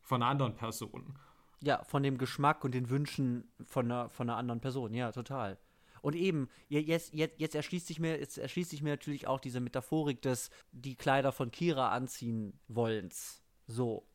von 0.02 0.22
einer 0.22 0.30
anderen 0.30 0.56
Person. 0.56 1.14
Ja, 1.62 1.84
von 1.84 2.02
dem 2.02 2.16
Geschmack 2.16 2.64
und 2.64 2.72
den 2.72 2.88
Wünschen 2.88 3.50
von 3.66 3.84
einer, 3.86 4.08
von 4.08 4.28
einer 4.28 4.38
anderen 4.38 4.60
Person. 4.60 4.94
Ja, 4.94 5.12
total. 5.12 5.58
Und 6.02 6.14
eben, 6.16 6.48
je- 6.68 6.80
jetzt, 6.80 7.12
jetzt, 7.12 7.38
jetzt, 7.38 7.54
erschließt 7.54 7.86
sich 7.86 8.00
mir, 8.00 8.18
jetzt 8.18 8.38
erschließt 8.38 8.70
sich 8.70 8.82
mir 8.82 8.90
natürlich 8.90 9.26
auch 9.26 9.40
diese 9.40 9.60
Metaphorik 9.60 10.22
des 10.22 10.50
die 10.72 10.94
Kleider 10.96 11.32
von 11.32 11.50
Kira 11.50 11.90
anziehen 11.90 12.58
wollens. 12.68 13.42
So. 13.66 14.06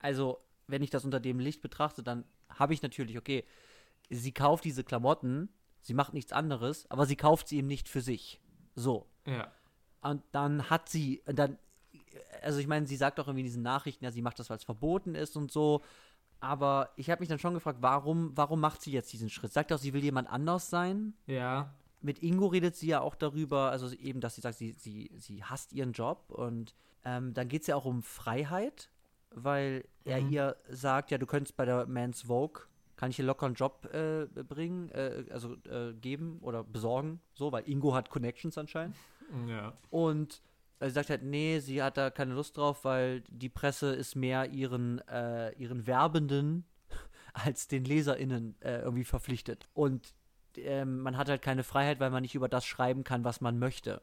Also, 0.00 0.38
wenn 0.66 0.82
ich 0.82 0.90
das 0.90 1.04
unter 1.04 1.20
dem 1.20 1.38
Licht 1.38 1.60
betrachte, 1.60 2.02
dann 2.02 2.24
habe 2.48 2.74
ich 2.74 2.82
natürlich, 2.82 3.16
okay, 3.16 3.44
sie 4.10 4.32
kauft 4.32 4.64
diese 4.64 4.82
Klamotten, 4.82 5.48
sie 5.80 5.94
macht 5.94 6.14
nichts 6.14 6.32
anderes, 6.32 6.90
aber 6.90 7.06
sie 7.06 7.16
kauft 7.16 7.46
sie 7.46 7.58
eben 7.58 7.68
nicht 7.68 7.88
für 7.88 8.00
sich. 8.00 8.40
So. 8.74 9.06
Ja. 9.24 9.52
Und 10.00 10.22
dann 10.32 10.68
hat 10.70 10.88
sie, 10.88 11.22
dann, 11.26 11.58
also 12.42 12.58
ich 12.58 12.66
meine, 12.66 12.86
sie 12.86 12.96
sagt 12.96 13.20
auch 13.20 13.28
irgendwie 13.28 13.40
in 13.42 13.46
diesen 13.46 13.62
Nachrichten, 13.62 14.04
ja, 14.04 14.10
sie 14.10 14.22
macht 14.22 14.38
das, 14.38 14.50
weil 14.50 14.56
es 14.56 14.64
verboten 14.64 15.14
ist 15.14 15.36
und 15.36 15.52
so. 15.52 15.82
Aber 16.40 16.90
ich 16.96 17.10
habe 17.10 17.20
mich 17.20 17.28
dann 17.28 17.38
schon 17.38 17.54
gefragt, 17.54 17.78
warum, 17.80 18.32
warum 18.36 18.60
macht 18.60 18.82
sie 18.82 18.92
jetzt 18.92 19.12
diesen 19.12 19.28
Schritt? 19.30 19.52
Sagt 19.52 19.72
auch, 19.72 19.78
sie 19.78 19.92
will 19.92 20.02
jemand 20.04 20.28
anders 20.30 20.70
sein. 20.70 21.14
Ja. 21.26 21.74
Mit 22.00 22.22
Ingo 22.22 22.46
redet 22.46 22.76
sie 22.76 22.86
ja 22.88 23.00
auch 23.00 23.16
darüber, 23.16 23.70
also 23.72 23.92
eben, 23.96 24.20
dass 24.20 24.36
sie 24.36 24.40
sagt, 24.40 24.56
sie, 24.56 24.70
sie, 24.72 25.10
sie 25.18 25.42
hasst 25.42 25.72
ihren 25.72 25.92
Job. 25.92 26.30
Und 26.30 26.74
ähm, 27.04 27.34
dann 27.34 27.48
geht 27.48 27.62
es 27.62 27.66
ja 27.66 27.74
auch 27.76 27.84
um 27.86 28.02
Freiheit, 28.02 28.88
weil 29.30 29.84
er 30.04 30.20
Mhm. 30.20 30.30
ihr 30.30 30.56
sagt, 30.70 31.10
ja, 31.10 31.18
du 31.18 31.26
könntest 31.26 31.56
bei 31.56 31.64
der 31.64 31.86
Man's 31.86 32.22
Vogue, 32.22 32.62
kann 32.96 33.10
ich 33.10 33.16
dir 33.16 33.24
locker 33.24 33.46
einen 33.46 33.54
Job 33.56 33.88
äh, 33.92 34.26
bringen, 34.44 34.90
äh, 34.90 35.24
also 35.30 35.54
äh, 35.68 35.92
geben 35.94 36.38
oder 36.40 36.62
besorgen, 36.64 37.20
so, 37.34 37.50
weil 37.52 37.68
Ingo 37.68 37.94
hat 37.94 38.10
Connections 38.10 38.56
anscheinend. 38.58 38.96
Ja. 39.46 39.72
Und 39.90 40.40
sie 40.80 40.90
sagt 40.90 41.10
halt, 41.10 41.22
nee, 41.22 41.58
sie 41.60 41.82
hat 41.82 41.96
da 41.96 42.10
keine 42.10 42.34
Lust 42.34 42.56
drauf, 42.56 42.84
weil 42.84 43.22
die 43.28 43.48
Presse 43.48 43.94
ist 43.94 44.14
mehr 44.14 44.50
ihren, 44.50 44.98
äh, 45.08 45.52
ihren 45.52 45.86
Werbenden 45.86 46.64
als 47.32 47.68
den 47.68 47.84
LeserInnen 47.84 48.56
äh, 48.60 48.80
irgendwie 48.80 49.04
verpflichtet. 49.04 49.68
Und 49.74 50.14
ähm, 50.56 51.00
man 51.00 51.16
hat 51.16 51.28
halt 51.28 51.42
keine 51.42 51.64
Freiheit, 51.64 52.00
weil 52.00 52.10
man 52.10 52.22
nicht 52.22 52.34
über 52.34 52.48
das 52.48 52.64
schreiben 52.64 53.04
kann, 53.04 53.24
was 53.24 53.40
man 53.40 53.58
möchte. 53.58 54.02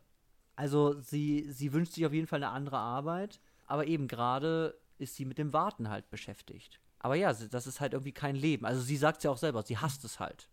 Also 0.55 0.99
sie, 1.01 1.45
sie 1.49 1.73
wünscht 1.73 1.93
sich 1.93 2.05
auf 2.05 2.13
jeden 2.13 2.27
Fall 2.27 2.43
eine 2.43 2.53
andere 2.53 2.77
Arbeit, 2.77 3.41
aber 3.65 3.87
eben 3.87 4.07
gerade 4.07 4.79
ist 4.97 5.15
sie 5.15 5.25
mit 5.25 5.37
dem 5.37 5.53
Warten 5.53 5.89
halt 5.89 6.09
beschäftigt. 6.09 6.79
Aber 6.99 7.15
ja, 7.15 7.33
das 7.33 7.67
ist 7.67 7.81
halt 7.81 7.93
irgendwie 7.93 8.13
kein 8.13 8.35
Leben. 8.35 8.65
Also 8.65 8.81
sie 8.81 8.97
sagt 8.97 9.17
es 9.17 9.23
ja 9.23 9.31
auch 9.31 9.37
selber, 9.37 9.63
sie 9.63 9.77
hasst 9.77 10.03
es 10.05 10.19
halt. 10.19 10.49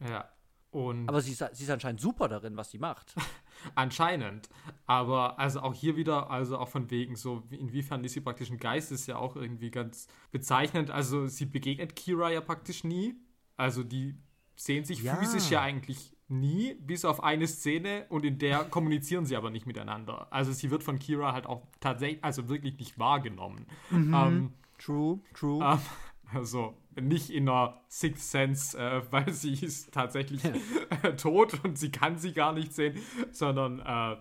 Ja. 0.00 0.28
Und 0.74 1.08
Aber 1.08 1.20
sie 1.20 1.30
ist, 1.32 1.44
sie 1.52 1.62
ist 1.64 1.70
anscheinend 1.70 2.00
super 2.00 2.26
darin, 2.28 2.56
was 2.56 2.70
sie 2.72 2.78
macht. 2.78 3.14
Anscheinend. 3.76 4.48
Aber 4.86 5.38
also 5.38 5.60
auch 5.60 5.72
hier 5.74 5.96
wieder, 5.96 6.30
also 6.30 6.58
auch 6.58 6.68
von 6.68 6.90
wegen 6.90 7.14
so, 7.16 7.42
wie- 7.48 7.56
inwiefern 7.56 8.02
ist 8.04 8.12
sie 8.14 8.20
praktisch 8.20 8.50
ein 8.50 8.58
Geist, 8.58 8.90
ist 8.92 9.06
ja 9.06 9.16
auch 9.16 9.36
irgendwie 9.36 9.70
ganz 9.70 10.08
bezeichnend. 10.32 10.90
Also 10.90 11.28
sie 11.28 11.46
begegnet 11.46 11.94
Kira 11.96 12.30
ja 12.32 12.40
praktisch 12.40 12.82
nie. 12.84 13.14
Also 13.56 13.84
die 13.84 14.16
sehen 14.56 14.84
sich 14.84 15.02
Ja. 15.02 15.14
physisch 15.16 15.50
ja 15.50 15.62
eigentlich 15.62 16.16
nie, 16.28 16.74
bis 16.74 17.04
auf 17.04 17.22
eine 17.22 17.46
Szene 17.46 18.06
und 18.08 18.24
in 18.24 18.38
der 18.38 18.64
kommunizieren 18.70 19.26
sie 19.26 19.36
aber 19.36 19.50
nicht 19.50 19.66
miteinander. 19.66 20.26
Also 20.32 20.52
sie 20.52 20.70
wird 20.72 20.82
von 20.82 20.98
Kira 20.98 21.32
halt 21.32 21.46
auch 21.46 21.66
tatsächlich, 21.80 22.24
also 22.24 22.48
wirklich 22.48 22.78
nicht 22.78 22.98
wahrgenommen. 22.98 23.66
Ähm, 23.92 24.52
True, 24.78 25.20
true. 25.34 25.64
ähm, 25.64 25.78
also 26.34 26.76
nicht 27.00 27.30
in 27.30 27.48
einer 27.48 27.80
Sixth 27.88 28.30
Sense, 28.30 28.78
äh, 28.78 29.02
weil 29.10 29.32
sie 29.32 29.54
ist 29.54 29.92
tatsächlich 29.92 30.44
äh, 30.44 31.12
tot 31.16 31.62
und 31.64 31.78
sie 31.78 31.90
kann 31.90 32.18
sie 32.18 32.32
gar 32.32 32.52
nicht 32.52 32.72
sehen, 32.74 32.98
sondern 33.30 33.80
äh, 33.80 34.20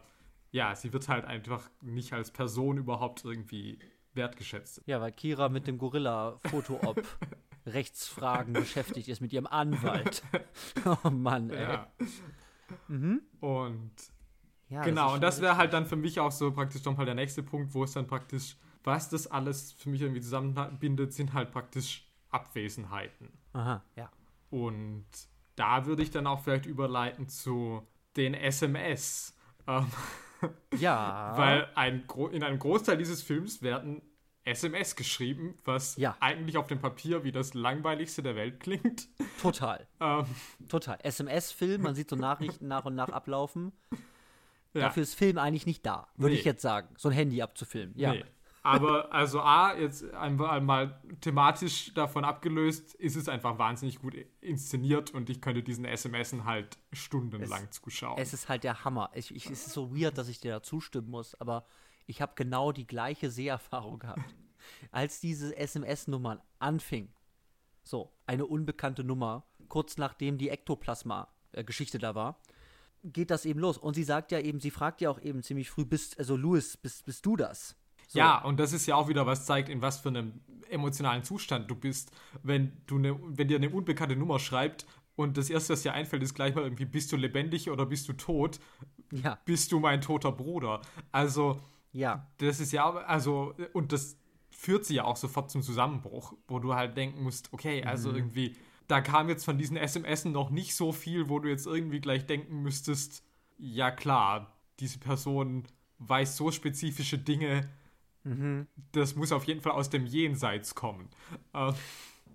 ja, 0.51 0.75
sie 0.75 0.93
wird 0.93 1.09
halt 1.09 1.25
einfach 1.25 1.69
nicht 1.81 2.13
als 2.13 2.31
Person 2.31 2.77
überhaupt 2.77 3.25
irgendwie 3.25 3.79
wertgeschätzt. 4.13 4.83
Ja, 4.85 5.01
weil 5.01 5.11
Kira 5.11 5.49
mit 5.49 5.65
dem 5.67 5.77
Gorilla-Foto-Op 5.79 7.01
Rechtsfragen 7.65 8.53
beschäftigt 8.53 9.07
ist 9.07 9.21
mit 9.21 9.33
ihrem 9.33 9.47
Anwalt. 9.47 10.21
Oh 10.85 11.09
Mann, 11.09 11.49
ey. 11.49 11.61
Ja. 11.61 11.87
Mhm. 12.87 13.21
Und 13.39 13.91
Ja, 14.69 14.83
genau, 14.83 15.07
schon 15.07 15.15
und 15.15 15.21
das 15.21 15.41
wäre 15.41 15.57
halt 15.57 15.73
dann 15.73 15.85
für 15.85 15.95
mich 15.95 16.19
auch 16.19 16.31
so 16.31 16.51
praktisch 16.51 16.83
nochmal 16.83 17.05
der 17.05 17.15
nächste 17.15 17.41
Punkt, 17.41 17.73
wo 17.73 17.83
es 17.83 17.93
dann 17.93 18.05
praktisch, 18.05 18.57
was 18.83 19.09
das 19.09 19.27
alles 19.27 19.71
für 19.71 19.89
mich 19.89 20.01
irgendwie 20.01 20.21
zusammenbindet, 20.21 21.13
sind 21.13 21.33
halt 21.33 21.51
praktisch 21.51 22.05
Abwesenheiten. 22.33 23.29
Aha, 23.53 23.83
ja. 23.95 24.09
Und 24.49 25.05
da 25.55 25.85
würde 25.85 26.03
ich 26.03 26.11
dann 26.11 26.27
auch 26.27 26.41
vielleicht 26.41 26.65
überleiten 26.65 27.29
zu 27.29 27.87
den 28.17 28.33
SMS. 28.33 29.35
Ähm, 29.67 29.87
Ja. 30.77 31.31
Weil 31.37 31.69
ein 31.75 32.03
in 32.33 32.43
einem 32.43 32.59
Großteil 32.59 32.97
dieses 32.97 33.23
Films 33.23 33.61
werden 33.61 34.01
SMS 34.43 34.97
geschrieben, 34.97 35.57
was 35.63 35.95
Ja. 35.95 36.17
eigentlich 36.19 36.57
auf 36.57 36.67
dem 36.67 36.79
Papier 36.79 37.23
wie 37.23 37.31
das 37.31 37.53
langweiligste 37.53 38.21
der 38.21 38.35
Welt 38.35 38.59
klingt. 38.59 39.07
Total. 39.41 39.87
Ähm, 40.01 40.25
Total. 40.67 40.97
SMS-Film, 41.01 41.81
man 41.81 41.95
sieht 41.95 42.09
so 42.09 42.17
Nachrichten 42.17 42.67
nach 42.67 42.83
und 42.83 42.93
nach 42.95 43.07
ablaufen. 43.07 43.71
ja, 44.73 44.81
Dafür 44.81 45.03
ist 45.03 45.15
Film 45.15 45.37
eigentlich 45.37 45.65
nicht 45.65 45.85
da, 45.85 46.09
würde 46.17 46.33
Nee. 46.33 46.39
ich 46.39 46.45
jetzt 46.45 46.61
sagen. 46.61 46.89
So 46.97 47.07
ein 47.07 47.13
Handy 47.15 47.41
abzufilmen. 47.41 47.97
Ja. 47.97 48.11
nee. 48.11 48.25
Aber 48.63 49.11
also 49.11 49.41
A, 49.41 49.77
jetzt 49.77 50.09
einfach 50.13 50.61
mal 50.61 51.01
thematisch 51.19 51.93
davon 51.93 52.23
abgelöst, 52.23 52.93
ist 52.95 53.17
es 53.17 53.27
einfach 53.27 53.59
wahnsinnig 53.59 53.99
gut 53.99 54.15
inszeniert 54.39 55.13
und 55.13 55.29
ich 55.29 55.41
könnte 55.41 55.61
diesen 55.61 55.85
SMSen 55.85 56.45
halt 56.45 56.77
stundenlang 56.93 57.69
zuschauen. 57.71 58.17
Es 58.17 58.33
ist 58.33 58.47
halt 58.47 58.63
der 58.63 58.85
Hammer. 58.85 59.11
Ich, 59.13 59.35
ich, 59.35 59.47
es 59.47 59.67
ist 59.67 59.73
so 59.73 59.93
weird, 59.93 60.17
dass 60.17 60.29
ich 60.29 60.39
dir 60.39 60.51
da 60.51 60.63
zustimmen 60.63 61.09
muss, 61.09 61.35
aber 61.35 61.65
ich 62.05 62.21
habe 62.21 62.33
genau 62.35 62.71
die 62.71 62.87
gleiche 62.87 63.29
Seherfahrung 63.29 63.99
gehabt. 63.99 64.33
Als 64.91 65.19
diese 65.19 65.55
SMS-Nummern 65.57 66.41
anfing, 66.59 67.11
so, 67.83 68.13
eine 68.25 68.45
unbekannte 68.45 69.03
Nummer, 69.03 69.45
kurz 69.67 69.97
nachdem 69.97 70.37
die 70.37 70.47
Ektoplasma-Geschichte 70.47 71.97
da 71.97 72.15
war, 72.15 72.39
geht 73.03 73.29
das 73.29 73.45
eben 73.45 73.59
los. 73.59 73.77
Und 73.77 73.95
sie 73.95 74.03
sagt 74.03 74.31
ja 74.31 74.39
eben, 74.39 74.61
sie 74.61 74.71
fragt 74.71 75.01
ja 75.01 75.09
auch 75.09 75.19
eben 75.19 75.43
ziemlich 75.43 75.69
früh, 75.69 75.83
bist, 75.83 76.17
also 76.17 76.37
Louis, 76.37 76.77
bist, 76.77 77.05
bist 77.05 77.25
du 77.25 77.35
das? 77.35 77.75
So. 78.13 78.19
Ja, 78.19 78.37
und 78.43 78.59
das 78.59 78.73
ist 78.73 78.85
ja 78.85 78.95
auch 78.95 79.07
wieder 79.07 79.25
was 79.25 79.45
zeigt, 79.45 79.69
in 79.69 79.81
was 79.81 79.99
für 79.99 80.09
einem 80.09 80.41
emotionalen 80.69 81.23
Zustand 81.23 81.69
du 81.69 81.75
bist, 81.75 82.11
wenn 82.43 82.73
du 82.87 82.97
ne, 82.99 83.19
wenn 83.23 83.47
dir 83.47 83.57
eine 83.57 83.69
unbekannte 83.69 84.15
Nummer 84.15 84.39
schreibt 84.39 84.85
und 85.15 85.37
das 85.37 85.49
erste, 85.49 85.73
was 85.73 85.81
dir 85.83 85.93
einfällt, 85.93 86.23
ist 86.23 86.33
gleich 86.33 86.55
mal 86.55 86.63
irgendwie, 86.63 86.85
bist 86.85 87.11
du 87.11 87.17
lebendig 87.17 87.69
oder 87.69 87.85
bist 87.85 88.07
du 88.09 88.13
tot? 88.13 88.59
Ja, 89.11 89.39
Bist 89.45 89.71
du 89.71 89.79
mein 89.79 90.01
toter 90.01 90.31
Bruder? 90.31 90.81
Also, 91.11 91.61
ja. 91.91 92.27
das 92.37 92.59
ist 92.59 92.71
ja, 92.71 92.89
also, 92.91 93.53
und 93.73 93.91
das 93.91 94.17
führt 94.49 94.85
sie 94.85 94.95
ja 94.95 95.05
auch 95.05 95.17
sofort 95.17 95.51
zum 95.51 95.61
Zusammenbruch, 95.61 96.33
wo 96.47 96.59
du 96.59 96.73
halt 96.75 96.97
denken 96.97 97.23
musst, 97.23 97.51
okay, 97.53 97.83
also 97.83 98.09
Mhm. 98.09 98.15
irgendwie, 98.15 98.55
da 98.87 99.01
kam 99.01 99.29
jetzt 99.29 99.45
von 99.45 99.57
diesen 99.57 99.77
SMS 99.77 100.25
noch 100.25 100.49
nicht 100.49 100.75
so 100.75 100.91
viel, 100.91 101.29
wo 101.29 101.39
du 101.39 101.49
jetzt 101.49 101.67
irgendwie 101.67 101.99
gleich 102.01 102.25
denken 102.25 102.61
müsstest, 102.63 103.23
ja 103.57 103.91
klar, 103.91 104.55
diese 104.79 104.99
Person 104.99 105.63
weiß 105.99 106.37
so 106.37 106.51
spezifische 106.51 107.17
Dinge, 107.17 107.69
Mhm. 108.23 108.67
das 108.93 109.15
muss 109.15 109.31
auf 109.31 109.43
jeden 109.45 109.61
Fall 109.61 109.73
aus 109.73 109.89
dem 109.89 110.05
Jenseits 110.05 110.75
kommen. 110.75 111.09
Äh, 111.53 111.73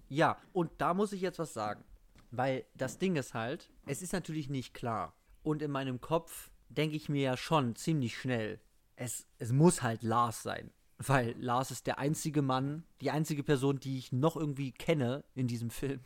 Ja, 0.09 0.39
und 0.53 0.71
da 0.79 0.95
muss 0.95 1.13
ich 1.13 1.21
jetzt 1.21 1.39
was 1.39 1.53
sagen. 1.55 1.85
Weil 2.31 2.67
das 2.75 2.99
Ding 2.99 3.17
ist 3.17 3.33
halt, 3.35 3.71
es 3.87 4.03
ist 4.03 4.13
natürlich 4.13 4.51
nicht 4.51 4.75
klar. 4.75 5.15
Und 5.43 5.63
in 5.63 5.71
meinem 5.71 6.01
Kopf 6.01 6.51
denke 6.69 6.97
ich 6.97 7.09
mir 7.09 7.23
ja 7.23 7.37
schon 7.37 7.75
ziemlich 7.75 8.19
schnell, 8.19 8.61
es, 8.97 9.27
es 9.39 9.53
muss 9.53 9.83
halt 9.83 10.03
Lars 10.03 10.43
sein. 10.43 10.71
Weil 10.99 11.35
Lars 11.39 11.71
ist 11.71 11.87
der 11.87 11.99
einzige 11.99 12.43
Mann, 12.43 12.85
die 13.01 13.11
einzige 13.11 13.45
Person, 13.45 13.79
die 13.79 13.99
ich 13.99 14.11
noch 14.13 14.37
irgendwie 14.37 14.73
kenne 14.73 15.25
in 15.35 15.47
diesem 15.47 15.71
Film, 15.71 16.01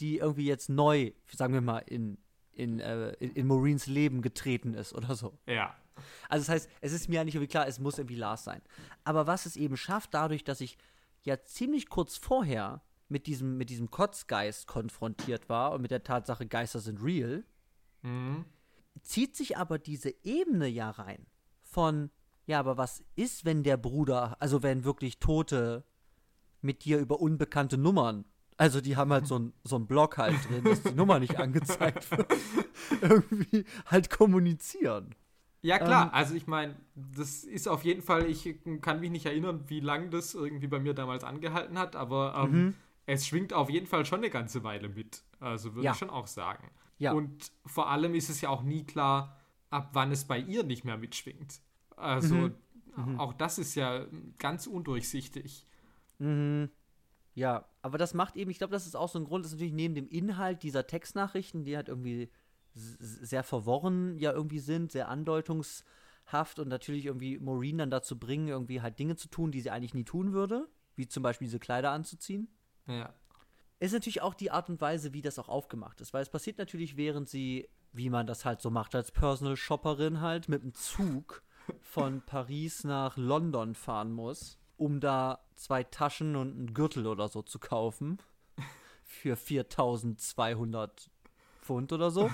die 0.00 0.18
irgendwie 0.18 0.46
jetzt 0.46 0.68
neu, 0.68 1.12
sagen 1.34 1.52
wir 1.52 1.60
mal, 1.60 1.78
in, 1.80 2.16
in, 2.52 2.78
äh, 2.78 3.10
in, 3.14 3.32
in 3.32 3.46
Maureen 3.46 3.80
Leben 3.86 4.22
getreten 4.22 4.74
ist 4.74 4.94
oder 4.94 5.16
so. 5.16 5.36
Ja. 5.46 5.74
Also 6.28 6.44
das 6.46 6.48
heißt, 6.48 6.70
es 6.80 6.92
ist 6.92 7.08
mir 7.08 7.16
ja 7.16 7.24
nicht 7.24 7.34
irgendwie 7.34 7.50
klar, 7.50 7.66
es 7.66 7.78
muss 7.78 7.98
irgendwie 7.98 8.16
Lars 8.16 8.44
sein. 8.44 8.62
Aber 9.04 9.26
was 9.26 9.46
es 9.46 9.56
eben 9.56 9.76
schafft, 9.76 10.14
dadurch, 10.14 10.44
dass 10.44 10.60
ich 10.60 10.76
ja 11.22 11.42
ziemlich 11.44 11.88
kurz 11.88 12.16
vorher 12.16 12.82
mit 13.08 13.26
diesem, 13.26 13.56
mit 13.56 13.70
diesem 13.70 13.90
Kotzgeist 13.90 14.66
konfrontiert 14.66 15.48
war 15.48 15.72
und 15.72 15.82
mit 15.82 15.90
der 15.90 16.02
Tatsache, 16.02 16.46
Geister 16.46 16.80
sind 16.80 17.02
real, 17.02 17.44
Mhm. 18.02 18.44
zieht 19.02 19.36
sich 19.36 19.56
aber 19.56 19.78
diese 19.78 20.14
Ebene 20.22 20.68
ja 20.68 20.90
rein 20.90 21.26
von, 21.62 22.10
ja, 22.46 22.60
aber 22.60 22.76
was 22.76 23.02
ist, 23.16 23.44
wenn 23.44 23.62
der 23.64 23.76
Bruder, 23.76 24.36
also 24.40 24.62
wenn 24.62 24.84
wirklich 24.84 25.18
Tote 25.18 25.84
mit 26.62 26.84
dir 26.84 26.98
über 26.98 27.20
unbekannte 27.20 27.78
Nummern, 27.78 28.24
also 28.56 28.80
die 28.80 28.96
haben 28.96 29.12
halt 29.12 29.26
so 29.26 29.36
einen 29.36 29.52
so 29.64 29.76
einen 29.76 29.86
Block 29.86 30.16
halt 30.18 30.36
drin, 30.48 30.64
dass 30.64 30.82
die 30.82 30.94
Nummer 30.94 31.18
nicht 31.18 31.36
angezeigt 31.36 32.10
wird, 32.10 32.32
irgendwie 33.02 33.64
halt 33.86 34.08
kommunizieren. 34.10 35.14
Ja, 35.66 35.78
klar. 35.78 36.04
Ähm, 36.06 36.10
also 36.12 36.34
ich 36.34 36.46
meine, 36.46 36.76
das 36.94 37.42
ist 37.44 37.66
auf 37.68 37.84
jeden 37.84 38.02
Fall, 38.02 38.26
ich 38.26 38.54
kann 38.80 39.00
mich 39.00 39.10
nicht 39.10 39.26
erinnern, 39.26 39.64
wie 39.66 39.80
lange 39.80 40.10
das 40.10 40.34
irgendwie 40.34 40.68
bei 40.68 40.78
mir 40.78 40.94
damals 40.94 41.24
angehalten 41.24 41.78
hat, 41.78 41.96
aber 41.96 42.34
ähm, 42.36 42.66
Mhm. 42.66 42.74
es 43.06 43.26
schwingt 43.26 43.52
auf 43.52 43.68
jeden 43.68 43.86
Fall 43.86 44.06
schon 44.06 44.18
eine 44.20 44.30
ganze 44.30 44.62
Weile 44.64 44.88
mit. 44.88 45.22
Also 45.40 45.74
würde 45.74 45.86
Ja. 45.86 45.92
ich 45.92 45.98
schon 45.98 46.10
auch 46.10 46.26
sagen. 46.28 46.70
Ja. 46.98 47.12
Und 47.12 47.50
vor 47.66 47.90
allem 47.90 48.14
ist 48.14 48.30
es 48.30 48.40
ja 48.40 48.48
auch 48.48 48.62
nie 48.62 48.84
klar, 48.84 49.38
ab 49.70 49.90
wann 49.92 50.12
es 50.12 50.24
bei 50.24 50.38
ihr 50.38 50.62
nicht 50.62 50.84
mehr 50.84 50.96
mitschwingt. 50.96 51.60
Also 51.96 52.50
Mhm. 52.96 53.18
auch 53.20 53.32
das 53.34 53.58
ist 53.58 53.74
ja 53.74 54.06
ganz 54.38 54.66
undurchsichtig. 54.66 55.66
Mhm. 56.18 56.70
Ja, 57.34 57.68
aber 57.82 57.98
das 57.98 58.14
macht 58.14 58.36
eben, 58.36 58.50
ich 58.50 58.58
glaube, 58.58 58.72
das 58.72 58.86
ist 58.86 58.94
auch 58.96 59.10
so 59.10 59.18
ein 59.18 59.24
Grund, 59.26 59.44
dass 59.44 59.52
natürlich 59.52 59.74
neben 59.74 59.94
dem 59.94 60.08
Inhalt 60.08 60.62
dieser 60.62 60.86
Textnachrichten, 60.86 61.64
die 61.64 61.76
halt 61.76 61.88
irgendwie 61.88 62.30
sehr 62.76 63.42
verworren 63.42 64.18
ja 64.18 64.32
irgendwie 64.32 64.58
sind, 64.58 64.92
sehr 64.92 65.08
andeutungshaft 65.08 66.58
und 66.58 66.68
natürlich 66.68 67.06
irgendwie 67.06 67.38
Maureen 67.38 67.78
dann 67.78 67.90
dazu 67.90 68.18
bringen, 68.18 68.48
irgendwie 68.48 68.82
halt 68.82 68.98
Dinge 68.98 69.16
zu 69.16 69.28
tun, 69.28 69.50
die 69.50 69.62
sie 69.62 69.70
eigentlich 69.70 69.94
nie 69.94 70.04
tun 70.04 70.32
würde, 70.32 70.68
wie 70.94 71.08
zum 71.08 71.22
Beispiel 71.22 71.46
diese 71.46 71.58
Kleider 71.58 71.90
anzuziehen. 71.90 72.48
Ja. 72.86 73.14
Ist 73.78 73.92
natürlich 73.92 74.22
auch 74.22 74.34
die 74.34 74.50
Art 74.50 74.68
und 74.68 74.80
Weise, 74.80 75.12
wie 75.12 75.22
das 75.22 75.38
auch 75.38 75.48
aufgemacht 75.48 76.00
ist, 76.00 76.14
weil 76.14 76.22
es 76.22 76.30
passiert 76.30 76.58
natürlich, 76.58 76.96
während 76.96 77.28
sie, 77.28 77.68
wie 77.92 78.10
man 78.10 78.26
das 78.26 78.44
halt 78.44 78.60
so 78.60 78.70
macht 78.70 78.94
als 78.94 79.10
Personal 79.10 79.56
Shopperin 79.56 80.20
halt, 80.20 80.48
mit 80.48 80.62
dem 80.62 80.74
Zug 80.74 81.42
von 81.80 82.22
Paris 82.26 82.84
nach 82.84 83.16
London 83.16 83.74
fahren 83.74 84.12
muss, 84.12 84.58
um 84.76 85.00
da 85.00 85.40
zwei 85.56 85.82
Taschen 85.82 86.36
und 86.36 86.52
einen 86.52 86.74
Gürtel 86.74 87.06
oder 87.06 87.28
so 87.28 87.42
zu 87.42 87.58
kaufen. 87.58 88.18
Für 89.02 89.36
4200 89.36 91.10
Pfund 91.66 91.92
oder 91.92 92.10
so. 92.10 92.30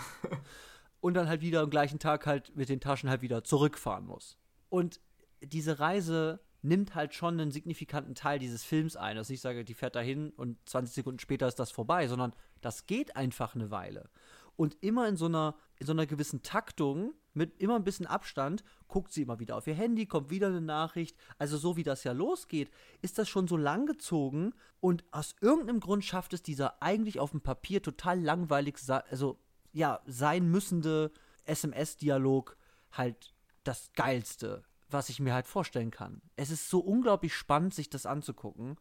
Und 1.00 1.14
dann 1.14 1.28
halt 1.28 1.40
wieder 1.40 1.62
am 1.62 1.70
gleichen 1.70 1.98
Tag 1.98 2.26
halt 2.26 2.54
mit 2.54 2.68
den 2.68 2.78
Taschen 2.78 3.10
halt 3.10 3.22
wieder 3.22 3.42
zurückfahren 3.42 4.06
muss. 4.06 4.38
Und 4.68 5.00
diese 5.42 5.80
Reise 5.80 6.40
nimmt 6.62 6.94
halt 6.94 7.12
schon 7.12 7.40
einen 7.40 7.50
signifikanten 7.50 8.14
Teil 8.14 8.38
dieses 8.38 8.62
Films 8.62 8.96
ein. 8.96 9.16
Dass 9.16 9.30
ich 9.30 9.40
sage, 9.40 9.64
die 9.64 9.74
fährt 9.74 9.96
dahin 9.96 10.30
und 10.30 10.58
20 10.68 10.94
Sekunden 10.94 11.18
später 11.18 11.48
ist 11.48 11.58
das 11.58 11.72
vorbei, 11.72 12.06
sondern 12.06 12.34
das 12.60 12.86
geht 12.86 13.16
einfach 13.16 13.56
eine 13.56 13.70
Weile. 13.70 14.08
Und 14.54 14.76
immer 14.80 15.08
in 15.08 15.16
so 15.16 15.26
einer, 15.26 15.56
in 15.78 15.86
so 15.86 15.92
einer 15.92 16.06
gewissen 16.06 16.42
Taktung, 16.42 17.14
mit 17.34 17.60
immer 17.60 17.76
ein 17.76 17.84
bisschen 17.84 18.06
Abstand, 18.06 18.64
guckt 18.88 19.12
sie 19.12 19.22
immer 19.22 19.38
wieder 19.38 19.56
auf 19.56 19.66
ihr 19.66 19.74
Handy, 19.74 20.06
kommt 20.06 20.30
wieder 20.30 20.48
eine 20.48 20.60
Nachricht. 20.60 21.16
Also 21.38 21.56
so 21.56 21.76
wie 21.76 21.82
das 21.82 22.04
ja 22.04 22.12
losgeht, 22.12 22.70
ist 23.00 23.18
das 23.18 23.28
schon 23.28 23.48
so 23.48 23.56
lang 23.56 23.86
gezogen 23.86 24.52
und 24.80 25.04
aus 25.10 25.34
irgendeinem 25.40 25.80
Grund 25.80 26.04
schafft 26.04 26.32
es 26.32 26.42
dieser 26.42 26.82
eigentlich 26.82 27.20
auf 27.20 27.30
dem 27.30 27.40
Papier 27.40 27.82
total 27.82 28.20
langweilig, 28.20 28.76
also 28.88 29.38
ja, 29.72 30.00
sein 30.06 30.50
müssende 30.50 31.10
SMS-Dialog 31.44 32.56
halt 32.92 33.34
das 33.64 33.92
Geilste, 33.94 34.62
was 34.88 35.08
ich 35.08 35.20
mir 35.20 35.34
halt 35.34 35.46
vorstellen 35.46 35.90
kann. 35.90 36.20
Es 36.36 36.50
ist 36.50 36.68
so 36.68 36.80
unglaublich 36.80 37.34
spannend, 37.34 37.74
sich 37.74 37.88
das 37.88 38.06
anzugucken. 38.06 38.76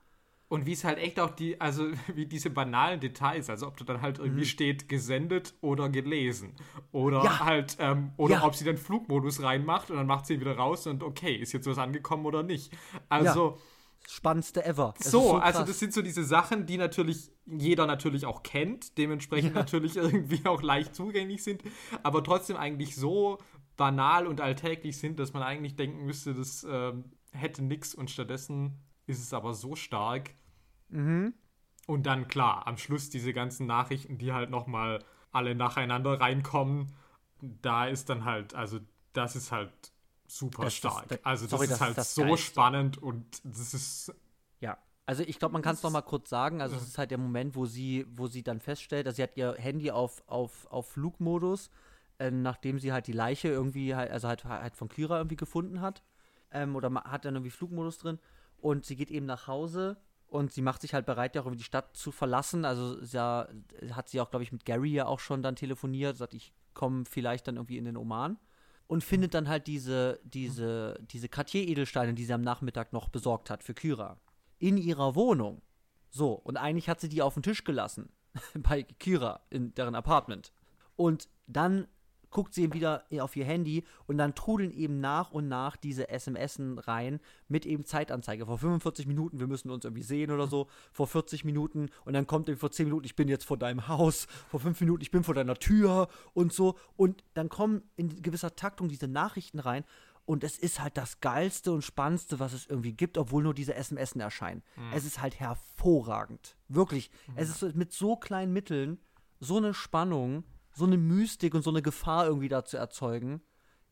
Und 0.52 0.66
wie 0.66 0.74
es 0.74 0.84
halt 0.84 0.98
echt 0.98 1.18
auch 1.18 1.30
die, 1.32 1.62
also 1.62 1.86
wie 2.14 2.26
diese 2.26 2.50
banalen 2.50 3.00
Details, 3.00 3.50
also 3.50 3.68
ob 3.68 3.78
da 3.78 3.86
dann 3.86 4.02
halt 4.02 4.20
irgendwie 4.20 4.44
steht, 4.46 4.90
gesendet 4.90 5.54
oder 5.62 5.88
gelesen. 5.88 6.54
Oder 6.92 7.20
Mhm. 7.20 7.24
Ja. 7.26 7.40
halt, 7.46 7.78
ähm, 7.80 8.12
oder 8.18 8.36
Ja. 8.36 8.44
ob 8.44 8.56
sie 8.56 8.66
dann 8.66 8.76
Flugmodus 8.76 9.42
reinmacht 9.42 9.90
und 9.90 9.96
dann 9.96 10.08
macht 10.08 10.26
sie 10.26 10.34
ihn 10.34 10.42
wieder 10.42 10.58
raus 10.58 10.88
und 10.88 11.04
okay, 11.04 11.34
ist 11.36 11.54
jetzt 11.54 11.68
was 11.68 11.78
angekommen 11.78 12.26
oder 12.26 12.44
nicht. 12.44 12.74
Also, 13.08 13.58
Das 14.04 14.14
Spannendste 14.14 14.66
ever. 14.66 14.94
Ist 15.00 15.12
so, 15.12 15.36
also 15.38 15.64
das 15.64 15.80
sind 15.80 15.94
so 15.94 16.02
diese 16.02 16.26
Sachen, 16.26 16.66
die 16.66 16.76
natürlich 16.78 17.32
jeder 17.46 17.86
natürlich 17.88 18.26
auch 18.26 18.44
kennt, 18.44 18.98
dementsprechend 18.98 19.52
Ja. 19.56 19.60
natürlich 19.62 19.96
irgendwie 20.36 20.46
auch 20.46 20.62
leicht 20.62 20.96
zugänglich 20.96 21.44
sind, 21.46 21.64
aber 22.04 22.24
trotzdem 22.26 22.58
eigentlich 22.58 22.98
so 22.98 23.38
banal 23.78 24.28
und 24.28 24.42
alltäglich 24.42 24.98
sind, 24.98 25.18
dass 25.18 25.32
man 25.32 25.44
eigentlich 25.44 25.78
denken 25.78 26.04
müsste, 26.06 26.34
das 26.34 26.66
ähm, 26.70 27.06
hätte 27.32 27.64
nix 27.64 27.96
und 27.96 28.12
stattdessen 28.12 28.80
ist 29.08 29.22
es 29.22 29.34
aber 29.34 29.54
so 29.54 29.76
stark. 29.78 30.32
Mhm. 30.92 31.34
Und 31.88 32.06
dann 32.06 32.28
klar, 32.28 32.68
am 32.68 32.78
Schluss 32.78 33.10
diese 33.10 33.34
ganzen 33.34 33.66
Nachrichten, 33.66 34.18
die 34.18 34.34
halt 34.34 34.50
nochmal 34.50 35.04
alle 35.32 35.56
nacheinander 35.56 36.20
reinkommen, 36.22 36.94
da 37.42 37.88
ist 37.88 38.10
dann 38.10 38.24
halt, 38.26 38.54
also 38.54 38.80
das 39.14 39.36
ist 39.36 39.52
halt 39.52 39.72
super 40.28 40.64
Das 40.66 40.76
ist 40.76 40.84
das- 40.86 40.94
stark. 40.94 41.08
das- 41.10 41.26
also 41.26 41.48
sorry, 41.48 41.68
das 41.68 41.80
das 41.80 41.90
ist 41.90 41.96
halt 41.96 41.98
ist 41.98 42.16
so 42.16 42.22
Geilste. 42.24 42.46
spannend 42.46 42.98
und 43.02 43.42
das 43.44 43.74
ist 43.74 44.14
Ja, 44.60 44.78
also 45.08 45.24
ich 45.24 45.40
glaube, 45.40 45.54
man 45.54 45.62
kann 45.64 45.74
es 45.74 45.84
noch 45.84 45.90
mal 45.92 46.02
kurz 46.02 46.30
sagen. 46.30 46.62
Also 46.62 46.76
es 46.76 46.84
ist 46.88 46.98
halt 46.98 47.12
der 47.12 47.18
Moment, 47.18 47.56
wo 47.56 47.66
sie, 47.66 48.06
wo 48.12 48.28
sie 48.28 48.44
dann 48.44 48.60
feststellt, 48.60 49.08
dass 49.08 49.16
sie 49.16 49.24
hat 49.24 49.36
ihr 49.36 49.56
Handy 49.58 49.90
auf, 49.92 50.24
auf, 50.28 50.68
auf 50.72 50.88
Flugmodus, 50.92 51.70
äh, 52.20 52.30
nachdem 52.32 52.78
sie 52.80 52.94
halt 52.94 53.08
die 53.08 53.12
Leiche 53.14 53.48
irgendwie 53.48 53.96
halt, 53.96 54.12
also 54.12 54.28
halt, 54.28 54.46
halt 54.46 54.76
von 54.78 54.88
Kira 54.88 55.18
irgendwie 55.18 55.36
gefunden 55.36 55.82
hat. 55.82 56.04
Ähm, 56.52 56.76
oder 56.76 56.94
hat 56.94 57.26
dann 57.26 57.36
irgendwie 57.36 57.50
Flugmodus 57.50 57.98
drin. 57.98 58.20
Und 58.58 58.86
sie 58.86 58.96
geht 58.96 59.10
eben 59.10 59.26
nach 59.26 59.48
Hause 59.48 59.98
und 60.32 60.54
sie 60.54 60.62
macht 60.62 60.82
sich 60.82 60.94
halt 60.94 61.06
bereit, 61.06 61.36
ja 61.36 61.42
auch 61.42 61.46
irgendwie 61.46 61.60
die 61.60 61.66
Stadt 61.66 61.96
zu 61.96 62.10
verlassen. 62.14 62.64
Also 62.64 62.98
ja, 63.02 63.50
hat 63.92 64.08
sie 64.08 64.22
auch, 64.22 64.30
glaube 64.32 64.44
ich, 64.44 64.54
mit 64.54 64.64
Gary 64.64 64.92
ja 64.92 65.06
auch 65.06 65.20
schon 65.20 65.44
dann 65.44 65.58
telefoniert, 65.58 66.16
sagt, 66.16 66.34
ich 66.34 66.54
komme 66.74 67.04
vielleicht 67.06 67.50
dann 67.50 67.58
irgendwie 67.58 67.78
in 67.78 67.84
den 67.84 67.98
Oman. 67.98 68.40
Und 68.88 69.04
findet 69.04 69.34
dann 69.34 69.50
halt 69.50 69.68
diese, 69.68 70.20
diese, 70.24 70.98
diese 71.02 71.28
Cartier-Edelsteine, 71.28 72.14
die 72.14 72.24
sie 72.24 72.34
am 72.34 72.42
Nachmittag 72.42 72.94
noch 72.94 73.10
besorgt 73.10 73.50
hat 73.50 73.62
für 73.64 73.74
Kira 73.74 74.20
in 74.58 74.78
ihrer 74.78 75.16
Wohnung. 75.16 75.62
So, 76.10 76.32
und 76.32 76.56
eigentlich 76.56 76.88
hat 76.88 77.02
sie 77.02 77.10
die 77.10 77.22
auf 77.22 77.34
den 77.34 77.44
Tisch 77.44 77.66
gelassen. 77.66 78.10
Bei 78.54 78.84
Kira 78.84 79.42
in 79.50 79.74
deren 79.76 79.96
Apartment. 79.96 80.54
Und 80.96 81.28
dann 81.48 81.88
guckt 82.32 82.54
sie 82.54 82.64
eben 82.64 82.74
wieder 82.74 83.04
auf 83.20 83.36
ihr 83.36 83.46
Handy 83.46 83.84
und 84.08 84.18
dann 84.18 84.34
trudeln 84.34 84.72
eben 84.72 85.00
nach 85.00 85.32
und 85.32 85.48
nach 85.48 85.76
diese 85.78 86.08
SMSen 86.10 86.80
rein 86.80 87.20
mit 87.48 87.66
eben 87.66 87.86
Zeitanzeige. 87.86 88.46
Vor 88.48 88.58
45 88.58 89.06
Minuten, 89.06 89.40
wir 89.40 89.48
müssen 89.48 89.70
uns 89.70 89.86
irgendwie 89.86 90.04
sehen 90.04 90.32
oder 90.32 90.48
so. 90.48 90.68
Vor 90.92 91.08
40 91.08 91.46
Minuten 91.46 91.90
und 92.06 92.14
dann 92.14 92.26
kommt 92.26 92.50
eben 92.50 92.58
vor 92.58 92.72
10 92.72 92.86
Minuten, 92.88 93.06
ich 93.06 93.16
bin 93.16 93.28
jetzt 93.28 93.46
vor 93.46 93.58
deinem 93.58 93.88
Haus. 93.88 94.26
Vor 94.50 94.60
5 94.60 94.80
Minuten, 94.82 95.02
ich 95.02 95.12
bin 95.12 95.24
vor 95.24 95.36
deiner 95.36 95.56
Tür 95.56 96.08
und 96.34 96.52
so. 96.54 96.78
Und 96.96 97.24
dann 97.36 97.50
kommen 97.50 97.84
in 97.98 98.22
gewisser 98.22 98.56
Taktung 98.56 98.88
diese 98.90 99.08
Nachrichten 99.08 99.60
rein 99.60 99.84
und 100.26 100.44
es 100.44 100.58
ist 100.58 100.80
halt 100.82 100.98
das 100.98 101.20
Geilste 101.20 101.72
und 101.74 101.82
Spannendste, 101.84 102.40
was 102.40 102.54
es 102.54 102.68
irgendwie 102.68 102.94
gibt, 102.94 103.18
obwohl 103.18 103.44
nur 103.44 103.54
diese 103.54 103.74
SMSen 103.74 104.22
erscheinen. 104.22 104.62
Es 104.94 105.04
ist 105.04 105.22
halt 105.22 105.40
hervorragend. 105.40 106.56
Wirklich. 106.70 107.12
Es 107.36 107.50
ist 107.50 107.60
so- 107.60 107.72
mit 107.74 107.92
so 107.92 108.16
kleinen 108.16 108.54
Mitteln 108.54 109.00
so 109.40 109.58
eine 109.58 109.74
Spannung, 109.74 110.44
so 110.74 110.86
eine 110.86 110.98
Mystik 110.98 111.54
und 111.54 111.64
so 111.64 111.70
eine 111.70 111.82
Gefahr 111.82 112.26
irgendwie 112.26 112.50
da 112.50 112.64
zu 112.64 112.78
erzeugen. 112.78 113.42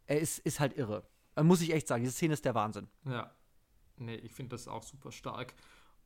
Er 0.05 0.19
ist, 0.19 0.39
ist 0.39 0.59
halt 0.59 0.77
irre. 0.77 1.07
Äh, 1.35 1.43
Muss 1.43 1.61
ich 1.61 1.73
echt 1.73 1.87
sagen, 1.87 2.03
diese 2.03 2.15
Szene 2.15 2.33
ist 2.33 2.45
der 2.45 2.55
Wahnsinn. 2.55 2.87
Ja. 3.05 3.33
Nee, 3.97 4.15
ich 4.15 4.33
finde 4.33 4.51
das 4.51 4.67
auch 4.67 4.83
super 4.83 5.11
stark. 5.11 5.53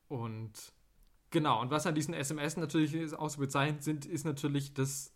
Und 0.07 0.73
genau, 1.29 1.61
und 1.61 1.69
was 1.69 1.85
an 1.85 1.95
diesen 1.95 2.13
SMS 2.13 2.57
natürlich 2.57 3.13
auch 3.15 3.29
so 3.29 3.39
bezeichnet 3.39 3.83
sind, 3.83 4.05
ist 4.05 4.25
natürlich, 4.25 4.73
dass 4.73 5.13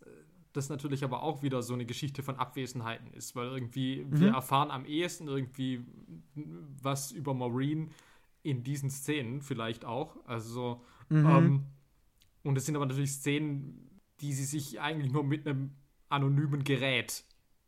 das 0.52 0.68
natürlich 0.68 1.04
aber 1.04 1.22
auch 1.22 1.42
wieder 1.42 1.62
so 1.62 1.74
eine 1.74 1.86
Geschichte 1.86 2.22
von 2.22 2.36
Abwesenheiten 2.36 3.12
ist, 3.12 3.36
weil 3.36 3.48
irgendwie 3.48 4.06
wir 4.10 4.32
erfahren 4.32 4.70
am 4.70 4.84
ehesten 4.84 5.28
irgendwie 5.28 5.84
was 6.82 7.12
über 7.12 7.34
Maureen 7.34 7.90
in 8.42 8.62
diesen 8.62 8.90
Szenen 8.90 9.42
vielleicht 9.42 9.84
auch. 9.84 10.16
Also, 10.24 10.82
ähm, 11.10 11.66
und 12.42 12.56
es 12.56 12.66
sind 12.66 12.76
aber 12.76 12.86
natürlich 12.86 13.12
Szenen, 13.12 13.87
die 14.20 14.32
sie 14.32 14.44
sich 14.44 14.80
eigentlich 14.80 15.12
nur 15.12 15.24
mit 15.24 15.46
einem 15.46 15.72
anonymen 16.08 16.64
Gerät 16.64 17.24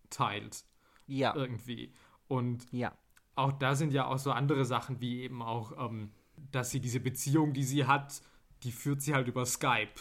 teilt, 0.08 0.64
Ja, 1.06 1.34
irgendwie. 1.34 1.92
Und 2.28 2.66
ja. 2.72 2.92
auch 3.34 3.52
da 3.52 3.74
sind 3.74 3.92
ja 3.92 4.06
auch 4.06 4.18
so 4.18 4.32
andere 4.32 4.64
Sachen, 4.64 5.00
wie 5.00 5.20
eben 5.22 5.42
auch, 5.42 5.72
ähm, 5.78 6.10
dass 6.52 6.70
sie 6.70 6.80
diese 6.80 7.00
Beziehung, 7.00 7.52
die 7.52 7.64
sie 7.64 7.86
hat, 7.86 8.22
die 8.62 8.72
führt 8.72 9.02
sie 9.02 9.14
halt 9.14 9.28
über 9.28 9.46
Skype. 9.46 9.94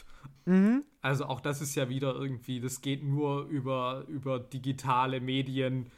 Mhm. 0.45 0.84
Also 1.02 1.26
auch 1.26 1.41
das 1.41 1.62
ist 1.62 1.76
ja 1.76 1.89
wieder 1.89 2.14
irgendwie, 2.16 2.60
das 2.60 2.82
geht 2.82 3.04
nur 3.04 3.45
über, 3.45 4.06
über 4.08 4.39
digitale 4.39 5.22
Medien. 5.22 5.91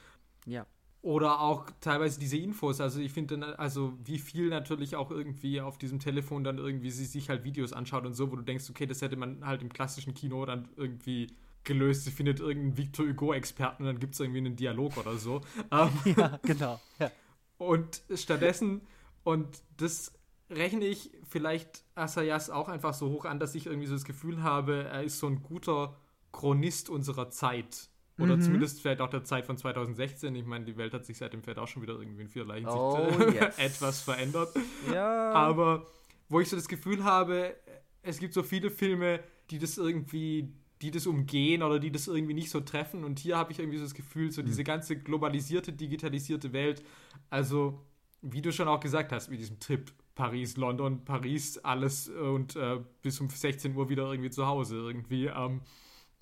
Ja. 0.46 0.66
Oder 1.04 1.42
auch 1.42 1.66
teilweise 1.80 2.20
diese 2.20 2.38
Infos. 2.38 2.80
Also 2.80 3.00
ich 3.00 3.12
finde, 3.12 3.58
also 3.58 3.94
wie 4.06 4.20
viel 4.20 4.50
natürlich 4.50 4.96
auch 4.96 5.10
irgendwie 5.10 5.60
auf 5.60 5.80
diesem 5.80 6.00
Telefon 6.00 6.44
dann 6.44 6.60
irgendwie 6.60 6.92
sie 6.92 7.06
sich 7.06 7.30
halt 7.30 7.44
Videos 7.44 7.74
anschaut 7.74 8.06
und 8.06 8.14
so, 8.14 8.32
wo 8.32 8.36
du 8.36 8.44
denkst, 8.44 8.70
okay, 8.70 8.86
das 8.86 9.02
hätte 9.02 9.16
man 9.16 9.46
halt 9.46 9.64
im 9.64 9.74
klassischen 9.74 10.14
Kino 10.14 10.46
dann 10.46 10.70
irgendwie 10.76 11.28
gelöst. 11.64 12.06
Sie 12.06 12.12
findet 12.12 12.40
irgendeinen 12.40 12.78
Victor 12.78 13.08
Hugo-Experten 13.08 13.84
und 13.84 13.88
dann 13.88 14.00
gibt 14.00 14.14
es 14.14 14.20
irgendwie 14.20 14.40
einen 14.40 14.56
Dialog 14.56 14.98
oder 14.98 15.18
so. 15.18 15.42
Ja, 15.72 16.40
genau. 16.44 16.80
Ja. 17.00 17.12
und 17.58 18.02
stattdessen, 18.14 18.82
und 19.24 19.48
das 19.78 20.14
rechne 20.50 20.86
ich 20.86 21.12
vielleicht 21.28 21.84
Asayas 21.96 22.50
auch 22.50 22.70
einfach 22.70 22.94
so 22.94 23.10
hoch 23.10 23.26
an, 23.26 23.40
dass 23.40 23.56
ich 23.56 23.66
irgendwie 23.68 23.88
so 23.88 23.94
das 23.94 24.06
Gefühl 24.06 24.44
habe, 24.44 24.84
er 24.84 25.04
ist 25.04 25.20
so 25.20 25.28
ein 25.28 25.42
guter 25.42 25.98
Chronist 26.32 26.90
unserer 26.90 27.30
Zeit. 27.30 27.90
Oder 28.22 28.38
Mhm. 28.38 28.42
zumindest 28.42 28.82
vielleicht 28.82 29.02
auch 29.02 29.10
der 29.10 29.24
Zeit 29.24 29.46
von 29.46 29.58
2016. 29.58 30.36
Ich 30.36 30.46
meine, 30.46 30.66
die 30.66 30.78
Welt 30.78 30.94
hat 30.94 31.06
sich 31.06 31.18
seitdem 31.18 31.42
vielleicht 31.44 31.60
auch 31.60 31.68
schon 31.68 31.82
wieder 31.82 31.94
irgendwie 32.00 32.22
in 32.22 32.28
vielerlei 32.30 32.62
Hinsicht 32.62 32.78
Oh, 32.78 33.08
yes. 33.34 33.58
etwas 33.58 34.02
verändert. 34.02 34.50
ja. 34.94 35.32
Aber 35.34 35.86
wo 36.30 36.40
ich 36.40 36.50
so 36.50 36.56
das 36.56 36.68
Gefühl 36.68 37.04
habe, 37.04 37.56
es 38.04 38.20
gibt 38.20 38.34
so 38.34 38.44
viele 38.44 38.70
Filme, 38.70 39.20
die 39.50 39.60
das 39.60 39.78
irgendwie, 39.78 40.54
die 40.82 40.92
das 40.92 41.06
umgehen 41.08 41.62
oder 41.62 41.78
die 41.80 41.92
das 41.92 42.08
irgendwie 42.08 42.34
nicht 42.34 42.50
so 42.50 42.62
treffen. 42.62 43.04
Und 43.04 43.20
hier 43.20 43.38
habe 43.38 43.52
ich 43.52 43.60
irgendwie 43.60 43.78
so 43.78 43.84
das 43.84 43.94
Gefühl, 43.94 44.32
so 44.32 44.42
diese 44.42 44.64
ganze 44.64 44.98
globalisierte, 44.98 45.74
digitalisierte 45.74 46.54
Welt, 46.54 46.84
also 47.30 47.82
wie 48.22 48.42
du 48.42 48.52
schon 48.52 48.68
auch 48.68 48.80
gesagt 48.80 49.12
hast, 49.12 49.30
mit 49.30 49.40
diesem 49.40 49.60
Trip 49.60 49.92
Paris, 50.16 50.56
London, 50.58 51.04
Paris, 51.06 51.58
alles 51.60 52.08
äh, 52.10 52.12
und 52.14 52.56
äh, 52.56 52.80
bis 53.02 53.20
um 53.20 53.30
16 53.30 53.76
Uhr 53.76 53.90
wieder 53.90 54.10
irgendwie 54.12 54.30
zu 54.30 54.46
Hause 54.46 54.76
irgendwie. 54.78 55.26
Ähm, 55.26 55.62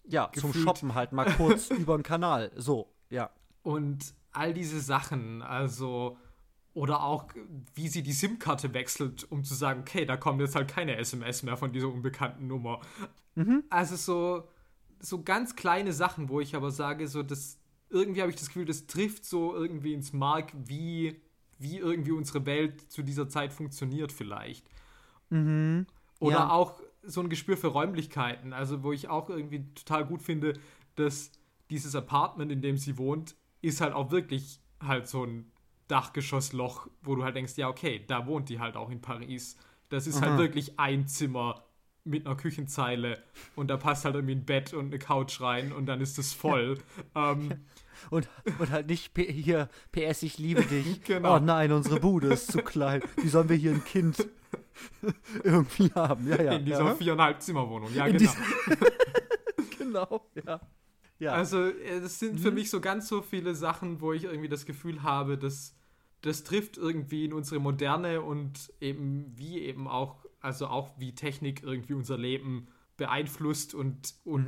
ja, 0.06 0.32
zum 0.34 0.52
gefühlt- 0.52 0.64
Shoppen 0.66 0.94
halt 0.96 1.12
mal 1.12 1.26
kurz 1.36 1.70
über 1.70 1.98
den 1.98 2.04
Kanal. 2.04 2.52
So, 2.56 2.88
ja. 3.10 3.30
Und 3.64 4.14
all 4.32 4.54
diese 4.54 4.80
Sachen, 4.80 5.42
also, 5.42 6.18
oder 6.74 7.04
auch, 7.04 7.26
wie 7.74 7.88
sie 7.88 8.04
die 8.04 8.14
SIM-Karte 8.14 8.74
wechselt, 8.74 9.30
um 9.32 9.44
zu 9.44 9.54
sagen, 9.56 9.82
okay, 9.82 10.06
da 10.06 10.18
kommt 10.18 10.40
jetzt 10.42 10.56
halt 10.56 10.68
keine 10.70 10.96
SMS 10.98 11.44
mehr 11.44 11.58
von 11.58 11.72
dieser 11.74 11.88
unbekannten 11.90 12.48
Nummer. 12.48 12.80
Also 13.70 13.96
so, 13.96 14.48
so 15.00 15.24
ganz 15.24 15.56
kleine 15.56 15.94
Sachen, 15.94 16.30
wo 16.30 16.40
ich 16.42 16.56
aber 16.56 16.72
sage, 16.72 17.08
so 17.08 17.24
das, 17.24 17.58
irgendwie 17.90 18.22
habe 18.22 18.30
ich 18.32 18.38
das 18.38 18.48
Gefühl, 18.48 18.66
das 18.66 18.86
trifft 18.86 19.26
so 19.26 19.56
irgendwie 19.56 19.94
ins 19.94 20.14
Mark, 20.14 20.52
wie, 20.56 21.22
wie 21.58 21.78
irgendwie 21.78 22.12
unsere 22.12 22.46
Welt 22.46 22.92
zu 22.92 23.02
dieser 23.02 23.28
Zeit 23.30 23.52
funktioniert 23.54 24.12
vielleicht. 24.12 24.66
Mhm. 25.30 25.86
Oder 26.20 26.36
Ja. 26.38 26.50
auch 26.52 26.82
so 27.10 27.22
ein 27.22 27.30
Gespür 27.30 27.58
für 27.58 27.68
Räumlichkeiten, 27.68 28.54
also 28.54 28.84
wo 28.84 28.92
ich 28.92 29.10
auch 29.10 29.30
irgendwie 29.30 29.66
total 29.74 30.06
gut 30.06 30.22
finde, 30.22 30.54
dass 30.96 31.32
dieses 31.70 31.96
Apartment, 31.96 32.52
in 32.52 32.62
dem 32.62 32.78
sie 32.78 32.98
wohnt, 32.98 33.36
ist 33.62 33.82
halt 33.82 33.94
auch 33.94 34.12
wirklich 34.12 34.60
halt 34.82 35.08
so 35.08 35.26
ein 35.26 35.52
Dachgeschossloch, 35.88 36.88
wo 37.02 37.16
du 37.16 37.24
halt 37.24 37.36
denkst, 37.36 37.58
ja, 37.58 37.68
okay, 37.68 38.04
da 38.08 38.28
wohnt 38.28 38.50
die 38.50 38.60
halt 38.60 38.76
auch 38.76 38.90
in 38.90 39.02
Paris. 39.02 39.58
Das 39.90 40.08
ist 40.08 40.22
halt 40.22 40.34
Aha. 40.34 40.40
wirklich 40.40 40.80
ein 40.80 41.08
Zimmer 41.08 41.64
mit 42.04 42.26
einer 42.26 42.36
Küchenzeile 42.36 43.22
und 43.56 43.70
da 43.70 43.78
passt 43.78 44.06
halt 44.06 44.16
irgendwie 44.16 44.36
ein 44.36 44.46
Bett 44.46 44.74
und 44.74 44.88
eine 44.88 45.00
Couch 45.00 45.42
rein 45.42 45.72
und 45.72 45.88
dann 45.88 46.00
ist 46.00 46.18
es 46.18 46.34
voll. 46.34 46.78
ähm, 47.16 47.50
Und, 48.10 48.30
und 48.60 48.72
halt 48.72 48.88
nicht 48.88 49.12
hier, 49.18 49.68
PS, 49.92 50.24
ich 50.24 50.38
liebe 50.38 50.64
dich. 50.64 51.04
Genau. 51.10 51.36
Oh 51.36 51.40
nein, 51.40 51.72
unsere 51.72 52.00
Bude 52.00 52.28
ist 52.28 52.52
zu 52.52 52.60
klein. 52.60 53.02
Wie 53.18 53.28
sollen 53.28 53.50
wir 53.50 53.56
hier 53.56 53.72
ein 53.72 53.84
Kind 53.84 54.28
irgendwie 55.44 55.92
haben? 55.94 56.28
Ja, 56.28 56.42
ja. 56.42 56.52
in 56.54 56.66
dieser 56.66 56.86
ja. 56.86 56.96
viereinhalb 56.96 57.42
Zimmerwohnung. 57.42 57.94
Ja, 57.94 58.06
In 58.08 58.18
genau. 58.18 58.32
genau, 59.78 60.30
ja. 60.46 60.60
Ja. 61.20 61.34
Also, 61.34 61.66
äh, 61.66 62.00
das 62.02 62.20
sind 62.20 62.36
Mhm. 62.36 62.38
für 62.40 62.52
mich 62.52 62.70
so 62.70 62.80
ganz 62.80 63.08
so 63.08 63.22
viele 63.22 63.54
Sachen, 63.56 64.00
wo 64.02 64.14
ich 64.14 64.24
irgendwie 64.24 64.48
das 64.50 64.66
Gefühl 64.66 65.04
habe, 65.04 65.38
dass 65.38 65.76
das 66.22 66.44
trifft 66.44 66.78
irgendwie 66.78 67.26
in 67.26 67.34
unsere 67.34 67.60
Moderne 67.62 68.22
und 68.22 68.74
eben 68.82 69.32
wie 69.38 69.60
eben 69.60 69.88
auch, 69.88 70.26
also 70.42 70.68
auch 70.68 70.92
wie 70.98 71.16
Technik 71.16 71.64
irgendwie 71.64 71.94
unser 71.94 72.18
Leben 72.18 72.68
beeinflusst 72.98 73.74
und, 73.74 74.14
und, 74.26 74.46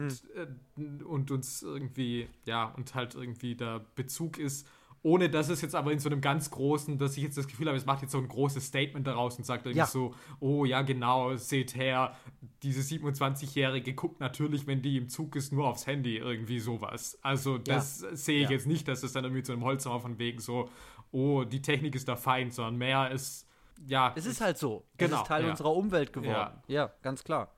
Mhm. 0.77 0.99
äh, 0.99 1.03
und 1.03 1.31
uns 1.31 1.61
irgendwie, 1.61 2.27
ja, 2.45 2.65
und 2.65 2.93
halt 2.95 3.15
irgendwie 3.15 3.55
der 3.55 3.79
Bezug 3.95 4.37
ist. 4.37 4.67
Ohne 5.03 5.29
dass 5.29 5.49
es 5.49 5.61
jetzt 5.61 5.73
aber 5.73 5.91
in 5.91 5.97
so 5.99 6.09
einem 6.09 6.21
ganz 6.21 6.51
großen, 6.51 6.97
dass 6.99 7.17
ich 7.17 7.23
jetzt 7.23 7.37
das 7.37 7.47
Gefühl 7.47 7.67
habe, 7.67 7.77
es 7.77 7.85
macht 7.87 8.03
jetzt 8.03 8.11
so 8.11 8.19
ein 8.19 8.27
großes 8.27 8.65
Statement 8.67 9.07
daraus 9.07 9.35
und 9.37 9.45
sagt 9.45 9.65
irgendwie 9.65 9.79
Ja. 9.79 9.87
so, 9.87 10.13
oh 10.39 10.63
ja, 10.63 10.83
genau, 10.83 11.35
seht 11.37 11.75
her, 11.75 12.15
diese 12.61 12.81
27-Jährige 12.81 13.93
guckt 13.95 14.19
natürlich, 14.19 14.67
wenn 14.67 14.81
die 14.83 14.97
im 14.97 15.09
Zug 15.09 15.35
ist, 15.35 15.51
nur 15.53 15.67
aufs 15.67 15.87
Handy, 15.87 16.17
irgendwie 16.17 16.59
sowas. 16.59 17.17
Also 17.23 17.57
das 17.57 17.99
sehe 17.99 18.37
ich 18.43 18.49
Ja. 18.49 18.51
jetzt 18.51 18.67
nicht, 18.67 18.87
dass 18.87 19.01
es 19.01 19.11
dann 19.13 19.23
irgendwie 19.23 19.43
zu 19.43 19.53
einem 19.53 19.63
Holzhammer 19.63 19.99
von 19.99 20.19
wegen 20.19 20.39
so, 20.39 20.69
oh, 21.11 21.43
die 21.43 21.61
Technik 21.61 21.95
ist 21.95 22.07
der 22.07 22.17
Feind, 22.17 22.53
sondern 22.53 22.75
mehr 22.77 23.09
ist, 23.11 23.47
ja. 23.87 24.13
es 24.15 24.27
ist 24.27 24.39
halt 24.39 24.57
so. 24.59 24.85
Genau, 24.97 25.15
es 25.15 25.21
ist 25.23 25.27
Teil 25.27 25.43
ja. 25.45 25.49
unserer 25.49 25.75
Umwelt 25.75 26.13
geworden. 26.13 26.61
Ja. 26.67 26.83
Ja, 26.83 26.93
ganz 27.01 27.23
klar. 27.23 27.51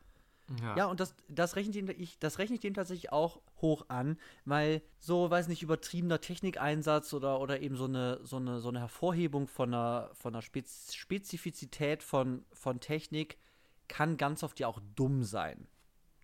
Ja. 0.61 0.77
Ja, 0.77 0.85
und 0.85 0.99
das, 0.99 1.15
das, 1.29 1.55
rechne 1.55 1.77
ich, 1.77 1.99
ich, 1.99 2.19
das 2.19 2.37
rechne 2.37 2.55
ich 2.55 2.61
dem 2.61 2.73
tatsächlich 2.73 3.11
auch 3.11 3.41
hoch 3.61 3.85
an, 3.87 4.17
weil 4.45 4.81
so, 4.99 5.29
weiß 5.29 5.47
nicht, 5.47 5.63
übertriebener 5.63 6.19
Technikeinsatz 6.19 7.13
oder, 7.13 7.39
oder 7.39 7.61
eben 7.61 7.75
so 7.75 7.85
eine, 7.85 8.19
so, 8.23 8.37
eine, 8.37 8.59
so 8.59 8.69
eine 8.69 8.79
Hervorhebung 8.79 9.47
von 9.47 9.73
einer, 9.73 10.09
von 10.13 10.33
einer 10.33 10.41
Spez 10.41 10.93
Spezifizität 10.93 12.03
von, 12.03 12.45
von 12.51 12.79
Technik 12.79 13.37
kann 13.87 14.17
ganz 14.17 14.43
oft 14.43 14.59
ja 14.59 14.67
auch 14.67 14.81
dumm 14.95 15.23
sein. 15.23 15.67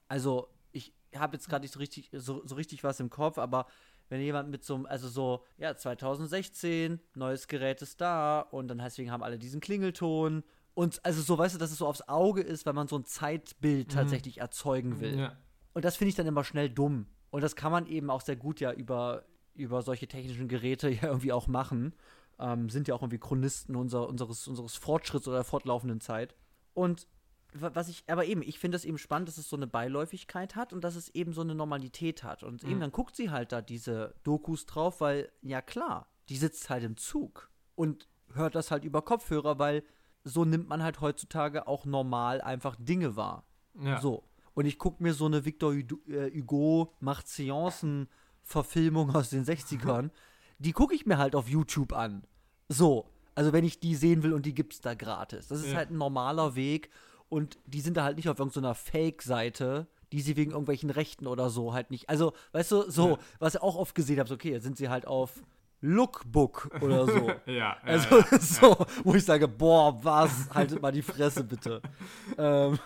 Also, 0.07 0.49
ich 0.71 0.93
habe 1.15 1.37
jetzt 1.37 1.49
gerade 1.49 1.63
nicht 1.63 1.73
so 1.73 1.79
richtig, 1.79 2.09
so, 2.11 2.45
so 2.45 2.55
richtig 2.55 2.83
was 2.83 2.99
im 2.99 3.09
Kopf, 3.09 3.37
aber 3.37 3.67
wenn 4.09 4.21
jemand 4.21 4.49
mit 4.49 4.63
so 4.63 4.75
einem, 4.75 4.85
also 4.85 5.07
so, 5.07 5.45
ja, 5.57 5.75
2016, 5.75 6.99
neues 7.15 7.47
Gerät 7.47 7.81
ist 7.81 8.01
da 8.01 8.41
und 8.41 8.67
dann 8.67 8.79
deswegen 8.79 9.11
haben 9.11 9.23
alle 9.23 9.39
diesen 9.39 9.61
Klingelton 9.61 10.43
und 10.73 11.03
also 11.05 11.21
so, 11.21 11.37
weißt 11.37 11.55
du, 11.55 11.59
dass 11.59 11.71
es 11.71 11.77
so 11.77 11.87
aufs 11.87 12.07
Auge 12.07 12.41
ist, 12.41 12.65
weil 12.65 12.73
man 12.73 12.87
so 12.87 12.97
ein 12.97 13.05
Zeitbild 13.05 13.91
tatsächlich 13.91 14.39
erzeugen 14.39 14.99
will. 14.99 15.19
ja. 15.19 15.37
Und 15.73 15.85
das 15.85 15.97
finde 15.97 16.09
ich 16.09 16.15
dann 16.15 16.27
immer 16.27 16.43
schnell 16.43 16.69
dumm. 16.69 17.05
Und 17.31 17.41
das 17.43 17.55
kann 17.55 17.71
man 17.71 17.85
eben 17.85 18.09
auch 18.09 18.21
sehr 18.21 18.35
gut 18.35 18.59
ja 18.59 18.71
über, 18.73 19.25
über 19.53 19.81
solche 19.81 20.07
technischen 20.07 20.47
Geräte 20.47 20.89
ja 20.89 21.03
irgendwie 21.03 21.31
auch 21.31 21.47
machen. 21.47 21.93
Ähm, 22.39 22.69
sind 22.69 22.87
ja 22.87 22.95
auch 22.95 23.01
irgendwie 23.01 23.19
Chronisten 23.19 23.75
unser, 23.75 24.07
unseres, 24.07 24.47
unseres 24.47 24.75
Fortschritts 24.75 25.27
oder 25.27 25.37
der 25.37 25.43
fortlaufenden 25.43 25.99
Zeit. 26.01 26.33
Und 26.73 27.07
wa- 27.53 27.71
was 27.73 27.89
ich, 27.89 28.03
aber 28.07 28.25
eben, 28.25 28.41
ich 28.41 28.57
finde 28.59 28.77
es 28.77 28.85
eben 28.85 28.97
spannend, 28.97 29.27
dass 29.27 29.37
es 29.37 29.49
so 29.49 29.57
eine 29.57 29.67
Beiläufigkeit 29.67 30.55
hat 30.55 30.71
und 30.73 30.81
dass 30.83 30.95
es 30.95 31.09
eben 31.09 31.33
so 31.33 31.41
eine 31.41 31.53
Normalität 31.55 32.23
hat. 32.23 32.43
Und 32.43 32.63
eben 32.63 32.79
dann 32.79 32.91
guckt 32.91 33.15
sie 33.15 33.29
halt 33.29 33.51
da 33.51 33.61
diese 33.61 34.15
Dokus 34.23 34.65
drauf, 34.65 35.01
weil, 35.01 35.29
ja 35.41 35.61
klar, 35.61 36.07
die 36.29 36.37
sitzt 36.37 36.69
halt 36.69 36.83
im 36.83 36.95
Zug 36.97 37.49
und 37.75 38.07
hört 38.33 38.55
das 38.55 38.71
halt 38.71 38.85
über 38.85 39.01
Kopfhörer, 39.01 39.59
weil 39.59 39.83
so 40.23 40.45
nimmt 40.45 40.67
man 40.69 40.83
halt 40.83 41.01
heutzutage 41.01 41.67
auch 41.67 41.85
normal 41.85 42.41
einfach 42.41 42.75
Dinge 42.79 43.15
wahr. 43.15 43.43
ja. 43.81 43.99
So. 44.01 44.23
Und 44.55 44.65
ich 44.65 44.77
gucke 44.77 45.01
mir 45.01 45.13
so 45.13 45.25
eine 45.25 45.45
Victor 45.45 45.73
Hugo, 45.73 46.83
äh, 46.91 46.95
macht 46.99 47.27
Seancen-Verfilmung 47.29 49.15
aus 49.15 49.29
den 49.29 49.45
60ern. 49.45 50.09
die 50.59 50.71
gucke 50.73 50.93
ich 50.95 51.05
mir 51.05 51.17
halt 51.17 51.35
auf 51.35 51.47
YouTube 51.47 51.93
an. 51.93 52.23
So. 52.67 53.05
Also 53.35 53.53
wenn 53.53 53.63
ich 53.63 53.79
die 53.79 53.95
sehen 53.95 54.21
will 54.23 54.33
und 54.33 54.45
die 54.45 54.53
gibt's 54.53 54.81
da 54.81 54.95
gratis. 54.95 55.47
Das 55.47 55.59
ist 55.61 55.71
Ja. 55.71 55.77
halt 55.77 55.91
ein 55.91 55.97
normaler 55.97 56.55
Weg. 56.55 56.89
Und 57.29 57.57
die 57.67 57.79
sind 57.79 57.95
da 57.95 58.03
halt 58.03 58.17
nicht 58.17 58.27
auf 58.27 58.39
irgendeiner 58.39 58.73
Fake-Seite, 58.75 59.87
die 60.11 60.19
sie 60.21 60.35
wegen 60.35 60.51
irgendwelchen 60.51 60.89
Rechten 60.89 61.27
oder 61.27 61.49
so 61.49 61.73
halt 61.73 61.91
nicht. 61.91 62.09
Also, 62.09 62.33
weißt 62.53 62.71
du, 62.71 62.89
so, 62.91 63.09
Ja. 63.11 63.17
was 63.37 63.55
ich 63.55 63.61
auch 63.61 63.75
oft 63.75 63.93
gesehen 63.95 64.19
habe, 64.19 64.27
so, 64.27 64.35
okay, 64.35 64.51
jetzt 64.51 64.63
sind 64.63 64.77
sie 64.77 64.89
halt 64.89 65.05
auf 65.07 65.43
Lookbook 65.81 66.69
oder 66.81 67.05
so. 67.45 67.51
Ja, 67.51 67.77
Also 67.83 68.19
ja, 68.19 68.25
ja. 68.31 68.39
so, 68.39 68.85
wo 69.03 69.15
ich 69.15 69.25
sage, 69.25 69.47
boah, 69.47 70.03
was, 70.03 70.49
haltet 70.51 70.81
mal 70.81 70.91
die 70.91 71.01
Fresse 71.01 71.43
bitte. 71.43 71.81
ähm, 72.37 72.79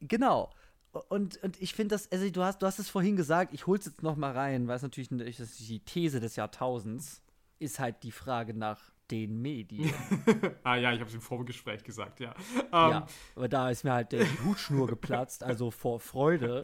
genau. 0.00 0.50
Und, 1.08 1.42
und 1.42 1.60
ich 1.60 1.74
finde 1.74 1.96
das, 1.96 2.10
also 2.12 2.30
du 2.30 2.42
hast, 2.42 2.62
du 2.62 2.66
hast 2.66 2.78
es 2.78 2.88
vorhin 2.88 3.16
gesagt, 3.16 3.52
ich 3.52 3.66
hol's 3.66 3.84
jetzt 3.86 4.02
noch 4.02 4.14
mal 4.14 4.30
rein, 4.30 4.68
weil 4.68 4.76
es 4.76 4.82
natürlich 4.82 5.08
das 5.08 5.40
ist 5.40 5.68
die 5.68 5.80
These 5.80 6.20
des 6.20 6.36
Jahrtausends 6.36 7.20
ist 7.58 7.78
halt 7.80 8.02
die 8.02 8.12
Frage 8.12 8.54
nach 8.54 8.80
den 9.10 9.42
Medien. 9.42 9.92
ah 10.62 10.76
ja, 10.76 10.92
ich 10.92 11.00
habe 11.00 11.08
es 11.08 11.14
im 11.14 11.20
Vorgespräch 11.20 11.82
gesagt, 11.82 12.20
ja. 12.20 12.34
Ähm, 12.56 12.62
ja, 12.70 13.06
aber 13.34 13.48
da 13.48 13.70
ist 13.70 13.84
mir 13.84 13.92
halt 13.92 14.12
der 14.12 14.24
die 14.24 14.44
Hutschnur 14.44 14.86
geplatzt, 14.86 15.42
also 15.42 15.70
vor 15.70 16.00
Freude. 16.00 16.62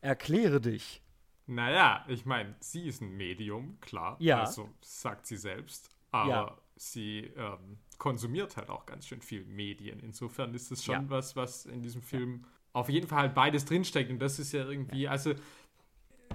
Erkläre 0.00 0.60
dich. 0.60 1.02
Naja, 1.50 2.04
ich 2.08 2.24
meine, 2.24 2.54
sie 2.60 2.86
ist 2.86 3.00
ein 3.02 3.16
Medium, 3.16 3.78
klar. 3.80 4.16
Ja. 4.20 4.40
Also 4.40 4.68
sagt 4.80 5.26
sie 5.26 5.36
selbst. 5.36 5.90
Aber 6.12 6.28
Ja. 6.30 6.58
sie 6.76 7.30
ähm, 7.36 7.78
konsumiert 7.98 8.56
halt 8.56 8.70
auch 8.70 8.86
ganz 8.86 9.06
schön 9.06 9.20
viel 9.20 9.44
Medien. 9.44 10.00
Insofern 10.00 10.54
ist 10.54 10.70
es 10.70 10.84
schon 10.84 10.94
Ja. 10.94 11.10
was, 11.10 11.36
was 11.36 11.66
in 11.66 11.82
diesem 11.82 12.02
Film 12.02 12.44
auf 12.72 12.88
jeden 12.88 13.08
Fall 13.08 13.18
halt 13.20 13.34
beides 13.34 13.64
drinsteckt. 13.64 14.10
Und 14.10 14.20
das 14.20 14.38
ist 14.38 14.52
ja 14.52 14.64
irgendwie, 14.64 15.08
also 15.08 15.34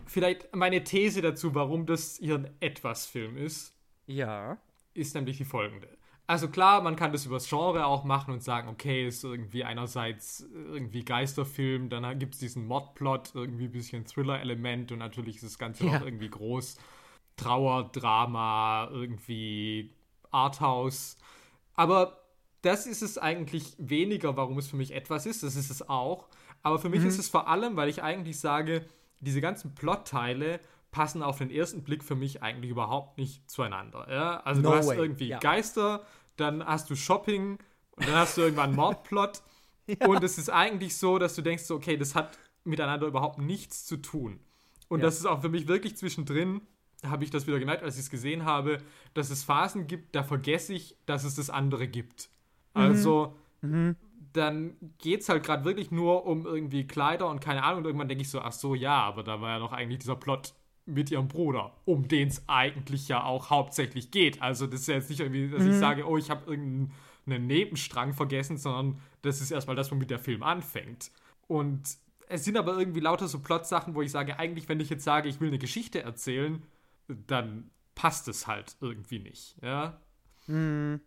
vielleicht 0.05 0.53
meine 0.55 0.83
These 0.83 1.21
dazu, 1.21 1.55
warum 1.55 1.85
das 1.85 2.17
hier 2.17 2.35
ein 2.35 2.49
Etwas-Film 2.59 3.37
ist, 3.37 3.73
Ja. 4.07 4.57
ist 4.93 5.15
nämlich 5.15 5.37
die 5.37 5.45
folgende. 5.45 5.87
Also 6.27 6.47
klar, 6.47 6.81
man 6.81 6.95
kann 6.95 7.11
das 7.11 7.25
übers 7.25 7.47
Genre 7.47 7.85
auch 7.85 8.03
machen 8.03 8.33
und 8.33 8.41
sagen, 8.41 8.67
okay, 8.69 9.07
ist 9.07 9.23
irgendwie 9.23 9.63
einerseits 9.63 10.41
irgendwie 10.53 11.05
Geisterfilm, 11.05 11.89
dann 11.89 12.17
gibt 12.17 12.33
es 12.33 12.39
diesen 12.39 12.65
Modplot, 12.65 13.31
irgendwie 13.35 13.65
ein 13.65 13.71
bisschen 13.71 14.05
Thriller-Element 14.05 14.91
und 14.91 14.99
natürlich 14.99 15.35
ist 15.35 15.45
das 15.45 15.59
Ganze 15.59 15.85
ja. 15.85 15.97
auch 15.97 16.05
irgendwie 16.05 16.29
groß. 16.29 16.77
Trauer, 17.37 17.91
Drama, 17.91 18.89
irgendwie 18.91 19.93
Arthouse. 20.31 21.17
Aber 21.75 22.21
das 22.61 22.87
ist 22.87 23.01
es 23.01 23.17
eigentlich 23.17 23.75
weniger, 23.77 24.35
warum 24.37 24.57
es 24.57 24.67
für 24.67 24.77
mich 24.77 24.91
etwas 24.93 25.25
ist. 25.25 25.43
Das 25.43 25.55
ist 25.55 25.69
es 25.69 25.87
auch. 25.87 26.27
Aber 26.63 26.79
für 26.79 26.89
mich 26.89 27.01
mhm. 27.01 27.07
ist 27.07 27.19
es 27.19 27.29
vor 27.29 27.47
allem, 27.47 27.75
weil 27.75 27.89
ich 27.89 28.01
eigentlich 28.01 28.39
sage, 28.39 28.85
diese 29.19 29.41
ganzen 29.41 29.75
Plotteile 29.75 30.59
passen 30.95 31.21
auf 31.21 31.39
den 31.39 31.51
ersten 31.51 31.83
Blick 31.83 32.05
für 32.05 32.15
mich 32.15 32.41
eigentlich 32.41 32.71
überhaupt 32.71 33.17
nicht 33.17 33.51
zueinander. 33.51 34.07
Ja? 34.09 34.39
Also 34.45 34.61
no 34.61 34.69
du 34.69 34.77
hast 34.77 34.87
way. 34.87 34.97
irgendwie 34.97 35.27
ja. 35.27 35.39
Geister, 35.39 36.05
dann 36.37 36.65
hast 36.65 36.89
du 36.89 36.95
Shopping 36.95 37.57
und 37.97 38.07
dann 38.07 38.15
hast 38.15 38.37
du 38.37 38.43
irgendwann 38.43 38.67
einen 38.67 38.77
Mordplot. 38.77 39.41
ja. 39.87 40.07
Und 40.07 40.23
es 40.23 40.37
ist 40.37 40.49
eigentlich 40.49 40.95
so, 40.95 41.19
dass 41.19 41.35
du 41.35 41.41
denkst, 41.41 41.69
okay, 41.69 41.97
das 41.97 42.15
hat 42.15 42.39
miteinander 42.63 43.07
überhaupt 43.07 43.39
nichts 43.39 43.85
zu 43.85 43.97
tun. 43.97 44.39
Und 44.87 45.03
das 45.03 45.17
ist 45.17 45.25
auch 45.25 45.41
für 45.41 45.49
mich 45.49 45.67
wirklich 45.67 45.97
zwischendrin, 45.97 46.61
habe 47.05 47.25
ich 47.25 47.29
das 47.29 47.45
wieder 47.45 47.59
gemerkt, 47.59 47.83
als 47.83 47.95
ich 47.95 48.03
es 48.03 48.09
gesehen 48.09 48.45
habe, 48.45 48.77
dass 49.13 49.31
es 49.31 49.43
Phasen 49.43 49.87
gibt, 49.87 50.15
da 50.15 50.23
vergesse 50.23 50.73
ich, 50.73 50.95
dass 51.05 51.25
es 51.25 51.35
das 51.35 51.49
andere 51.49 51.89
gibt. 51.89 52.29
Mhm. 52.73 52.81
Also, 52.81 53.35
mhm. 53.61 53.97
dann 54.31 54.77
geht 54.99 55.21
es 55.21 55.27
halt 55.29 55.43
gerade 55.43 55.65
wirklich 55.65 55.91
nur 55.91 56.25
um 56.25 56.45
irgendwie 56.45 56.87
Kleider 56.87 57.27
und 57.27 57.41
keine 57.41 57.63
Ahnung. 57.63 57.79
Und 57.79 57.85
irgendwann 57.85 58.07
denke 58.07 58.21
ich 58.21 58.29
so, 58.29 58.39
ach 58.39 58.53
so, 58.53 58.75
ja, 58.75 59.03
aber 59.03 59.23
da 59.23 59.41
war 59.41 59.49
ja 59.49 59.59
noch 59.59 59.73
eigentlich 59.73 59.99
dieser 59.99 60.15
Plot 60.15 60.53
mit 60.85 61.11
ihrem 61.11 61.27
Bruder, 61.27 61.73
um 61.85 62.07
den 62.07 62.27
es 62.27 62.43
eigentlich 62.47 63.07
ja 63.07 63.23
auch 63.23 63.49
hauptsächlich 63.49 64.11
geht. 64.11 64.41
Also 64.41 64.67
das 64.67 64.81
ist 64.81 64.87
ja 64.87 64.95
jetzt 64.95 65.09
nicht 65.09 65.19
irgendwie, 65.19 65.49
dass 65.49 65.63
mhm. 65.63 65.71
ich 65.71 65.75
sage, 65.77 66.07
oh, 66.07 66.17
ich 66.17 66.29
habe 66.29 66.49
irgendeinen 66.49 67.47
Nebenstrang 67.47 68.13
vergessen, 68.13 68.57
sondern 68.57 68.99
das 69.21 69.41
ist 69.41 69.51
erstmal 69.51 69.75
das, 69.75 69.91
womit 69.91 70.11
der 70.11 70.19
Film 70.19 70.43
anfängt. 70.43 71.11
Und 71.47 71.97
es 72.27 72.43
sind 72.43 72.57
aber 72.57 72.77
irgendwie 72.77 72.99
lauter 72.99 73.27
so 73.27 73.39
Plot-Sachen, 73.39 73.95
wo 73.95 74.01
ich 74.01 74.11
sage, 74.11 74.37
eigentlich, 74.37 74.69
wenn 74.69 74.79
ich 74.79 74.89
jetzt 74.89 75.03
sage, 75.03 75.29
ich 75.29 75.39
will 75.39 75.47
eine 75.47 75.59
Geschichte 75.59 76.01
erzählen, 76.01 76.63
dann 77.07 77.71
passt 77.95 78.27
es 78.27 78.45
halt 78.47 78.75
irgendwie 78.81 79.19
nicht, 79.19 79.55
ja. 79.61 79.99
Mhm. 80.47 81.01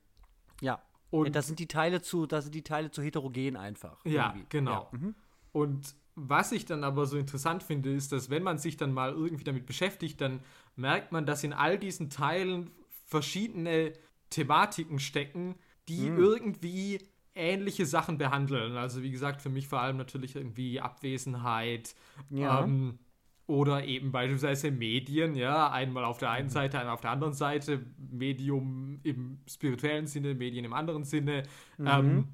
Ja. 0.61 0.83
Und 1.11 1.35
das 1.35 1.47
sind 1.47 1.59
die 1.59 1.69
Teile 1.69 2.03
zu, 2.03 2.27
das 2.27 2.45
sind 2.45 2.55
die 2.55 2.63
Teile 2.63 2.91
zu 2.91 3.03
heterogen 3.03 3.57
einfach. 3.57 4.05
Ja, 4.05 4.29
irgendwie. 4.29 4.47
genau. 4.51 4.89
Ja. 4.93 4.99
Mhm. 4.99 5.15
Und 5.53 5.95
was 6.21 6.53
ich 6.53 6.65
dann 6.65 6.83
aber 6.85 7.07
so 7.07 7.17
interessant 7.17 7.63
finde, 7.63 7.93
ist, 7.93 8.13
dass 8.13 8.29
wenn 8.29 8.43
man 8.43 8.59
sich 8.59 8.77
dann 8.77 8.93
mal 8.93 9.13
irgendwie 9.13 9.45
damit 9.45 9.67
beschäftigt, 9.67 10.21
dann 10.21 10.41
merkt 10.77 11.13
man, 11.13 11.27
dass 11.27 11.45
in 11.45 11.53
all 11.53 11.79
diesen 11.79 12.11
Teilen 12.11 12.71
verschiedene 13.07 13.93
Thematiken 14.31 14.99
stecken, 14.99 15.55
die 15.89 16.11
mhm. 16.11 16.19
irgendwie 16.19 16.99
ähnliche 17.35 17.87
Sachen 17.87 18.19
behandeln. 18.19 18.77
Also 18.77 19.03
wie 19.03 19.11
gesagt, 19.11 19.41
für 19.41 19.49
mich 19.49 19.69
vor 19.69 19.81
allem 19.81 19.97
natürlich 19.97 20.35
irgendwie 20.35 20.81
Abwesenheit 20.81 21.95
ja. 22.31 22.65
ähm, 22.65 22.99
oder 23.47 23.85
eben 23.85 24.13
beispielsweise 24.13 24.71
Medien, 24.71 25.35
ja, 25.37 25.71
einmal 25.71 26.05
auf 26.05 26.19
der 26.19 26.31
einen 26.31 26.51
Seite, 26.51 26.79
einmal 26.79 26.95
auf 26.95 27.01
der 27.01 27.13
anderen 27.13 27.33
Seite, 27.33 27.87
Medium 27.97 29.01
im 29.05 29.39
spirituellen 29.47 30.07
Sinne, 30.07 30.35
Medien 30.35 30.65
im 30.65 30.75
anderen 30.75 31.05
Sinne. 31.05 31.45
Mhm. 31.79 31.87
Ähm, 31.87 32.29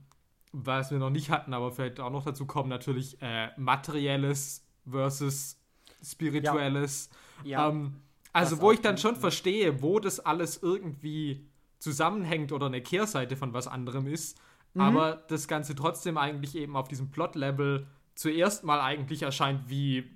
was 0.55 0.91
wir 0.91 0.99
noch 0.99 1.11
nicht 1.11 1.31
hatten, 1.31 1.53
aber 1.53 1.73
vielleicht 1.73 1.99
auch 1.99 2.11
noch 2.11 2.25
dazu 2.25 2.47
kommen, 2.47 2.69
natürlich 2.69 3.21
äh, 3.21 3.49
materielles 3.57 4.65
versus 4.89 5.61
spirituelles. 6.03 7.11
Ja. 7.43 7.59
ja. 7.61 7.69
Ähm, 7.71 7.97
also, 8.33 8.61
wo 8.61 8.73
ich 8.73 8.81
dann 8.81 8.99
schon 8.99 9.17
verstehe, 9.17 9.83
wo 9.83 9.99
das 10.01 10.21
alles 10.21 10.63
irgendwie 10.63 11.47
zusammenhängt 11.79 12.53
oder 12.53 12.67
eine 12.67 12.83
Kehrseite 12.83 13.37
von 13.37 13.53
was 13.53 13.67
anderem 13.67 14.07
ist, 14.07 14.41
mhm. 14.75 14.81
aber 14.81 15.25
das 15.29 15.49
Ganze 15.49 15.75
trotzdem 15.75 16.19
eigentlich 16.19 16.57
eben 16.57 16.77
auf 16.77 16.89
diesem 16.89 17.11
Plot-Level 17.11 17.87
zuerst 18.15 18.65
mal 18.65 18.81
eigentlich 18.81 19.23
erscheint 19.23 19.69
wie 19.69 20.11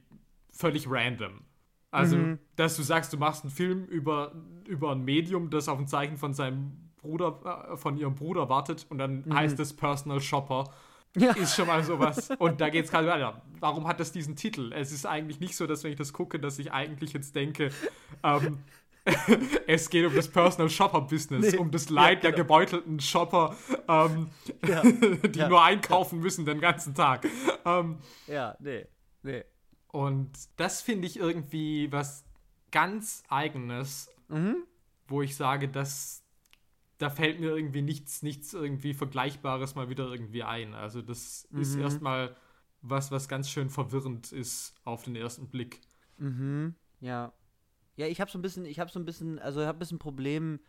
völlig 0.51 0.89
random. 0.89 1.41
Also, 1.91 2.17
mhm. 2.17 2.39
dass 2.57 2.77
du 2.77 2.83
sagst, 2.83 3.13
du 3.13 3.17
machst 3.17 3.45
einen 3.45 3.51
Film 3.51 3.85
über, 3.87 4.33
über 4.67 4.93
ein 4.93 5.05
Medium, 5.05 5.51
das 5.51 5.69
auf 5.69 5.79
ein 5.79 5.89
Zeichen 5.89 6.17
von 6.17 6.35
seinem 6.35 6.88
Bruder, 7.09 7.71
äh, 7.73 7.77
von 7.77 7.97
ihrem 7.97 8.15
Bruder 8.15 8.49
wartet 8.49 8.87
und 8.91 8.99
dann 8.99 9.25
mhm. 9.25 9.35
heißt 9.35 9.59
es 9.61 9.75
Personal 9.75 10.21
Shopper. 10.21 10.71
Ja. 11.17 11.33
Ist 11.33 11.57
schon 11.57 11.67
mal 11.67 11.83
sowas. 11.83 12.29
Und 12.39 12.61
da 12.61 12.69
geht 12.69 12.85
es 12.85 12.91
gerade 12.91 13.09
weiter. 13.09 13.41
Warum 13.61 13.89
hat 13.89 13.99
das 13.99 14.13
diesen 14.13 14.37
Titel? 14.37 14.73
Es 14.75 14.93
ist 14.93 15.07
eigentlich 15.07 15.41
nicht 15.41 15.57
so, 15.57 15.67
dass 15.67 15.83
wenn 15.83 15.91
ich 15.91 15.97
das 15.97 16.13
gucke, 16.13 16.39
dass 16.39 16.59
ich 16.59 16.71
eigentlich 16.71 17.15
jetzt 17.15 17.35
denke, 17.35 17.71
ähm, 18.23 18.59
es 19.67 19.89
geht 19.89 20.07
um 20.07 20.15
das 20.15 20.29
Personal 20.29 20.69
Shopper 20.69 21.01
Business, 21.01 21.53
nee. 21.53 21.59
um 21.59 21.71
das 21.71 21.89
Leid 21.89 22.23
ja, 22.23 22.31
genau. 22.31 22.37
der 22.37 22.45
gebeutelten 22.45 23.01
Shopper, 23.01 23.57
ähm, 23.89 24.29
ja. 24.67 24.83
die 25.29 25.47
nur 25.49 25.65
einkaufen 25.65 26.21
müssen 26.21 26.45
den 26.45 26.61
ganzen 26.61 26.95
Tag. 26.95 27.27
Ähm, 27.65 27.99
ja, 28.27 28.55
nee, 28.61 28.87
nee. 29.23 29.45
Und 29.89 30.31
das 30.57 30.83
finde 30.83 31.07
ich 31.07 31.19
irgendwie 31.19 31.91
was 31.91 32.27
ganz 32.71 33.23
Eigenes, 33.31 34.11
mhm. 34.29 34.59
wo 35.09 35.23
ich 35.23 35.37
sage, 35.37 35.69
dass 35.69 36.23
da 36.99 37.11
fällt 37.11 37.41
mir 37.41 37.57
irgendwie 37.57 37.83
nichts, 37.83 38.23
nichts 38.23 38.53
irgendwie 38.53 38.93
Vergleichbares 38.93 39.75
mal 39.75 39.89
wieder 39.89 40.11
irgendwie 40.11 40.43
ein. 40.43 40.75
Also 40.75 41.01
das 41.01 41.47
mhm. 41.51 41.61
ist 41.61 41.77
erstmal 41.77 42.37
was, 42.83 43.11
was 43.11 43.29
ganz 43.29 43.51
schön 43.51 43.71
verwirrend 43.71 44.33
ist 44.33 44.75
auf 44.85 45.05
den 45.05 45.17
ersten 45.17 45.49
Blick. 45.49 45.81
Mhm. 46.19 46.75
Ja. 47.01 47.33
Ja, 47.97 48.07
ich 48.07 48.21
habe 48.21 48.31
so 48.31 48.39
ein 48.39 48.43
bisschen, 48.43 48.65
ich 48.65 48.79
habe 48.79 48.91
so 48.91 48.99
ein 48.99 49.05
bisschen, 49.05 49.39
also 49.39 49.61
ich 49.61 49.67
habe 49.67 49.77
ein 49.77 49.81
bisschen 49.81 49.99
Problem, 49.99 50.61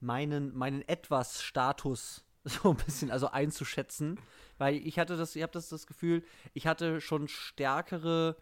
meinen, 0.00 0.54
meinen 0.56 0.82
etwas 0.88 1.42
Status 1.42 2.24
so 2.44 2.70
ein 2.70 2.76
bisschen, 2.76 3.10
also 3.10 3.30
einzuschätzen, 3.30 4.18
weil 4.58 4.76
ich 4.76 4.98
hatte 4.98 5.16
das, 5.16 5.36
ich 5.36 5.42
habe 5.42 5.52
das, 5.52 5.68
das 5.68 5.86
Gefühl, 5.86 6.24
ich 6.54 6.66
hatte 6.66 7.00
schon 7.00 7.28
stärkere, 7.28 8.36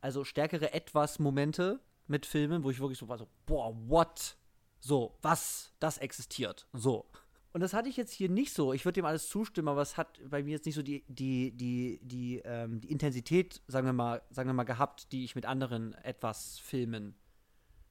also 0.00 0.24
stärkere 0.24 0.72
etwas 0.72 1.18
Momente 1.18 1.80
mit 2.06 2.26
Filmen, 2.26 2.64
wo 2.64 2.70
ich 2.70 2.80
wirklich 2.80 2.98
so 2.98 3.08
war 3.08 3.18
so, 3.18 3.28
boah, 3.46 3.74
what? 3.88 4.36
So, 4.84 5.16
was, 5.22 5.72
das 5.80 5.96
existiert. 5.96 6.66
So. 6.74 7.06
Und 7.54 7.62
das 7.62 7.72
hatte 7.72 7.88
ich 7.88 7.96
jetzt 7.96 8.12
hier 8.12 8.28
nicht 8.28 8.52
so. 8.52 8.74
Ich 8.74 8.84
würde 8.84 8.96
dem 8.96 9.06
alles 9.06 9.30
zustimmen, 9.30 9.68
aber 9.68 9.80
es 9.80 9.96
hat 9.96 10.20
bei 10.28 10.42
mir 10.42 10.50
jetzt 10.50 10.66
nicht 10.66 10.74
so 10.74 10.82
die, 10.82 11.06
die, 11.08 11.52
die, 11.52 12.00
die, 12.02 12.42
ähm, 12.44 12.82
die 12.82 12.90
Intensität, 12.90 13.62
sagen 13.66 13.86
wir 13.86 13.94
mal, 13.94 14.20
sagen 14.28 14.46
wir 14.46 14.52
mal, 14.52 14.64
gehabt, 14.64 15.10
die 15.10 15.24
ich 15.24 15.36
mit 15.36 15.46
anderen 15.46 15.94
etwas 15.94 16.58
Filmen 16.58 17.14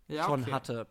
ja, 0.07 0.25
schon 0.25 0.43
okay. 0.43 0.51
hatte. 0.51 0.87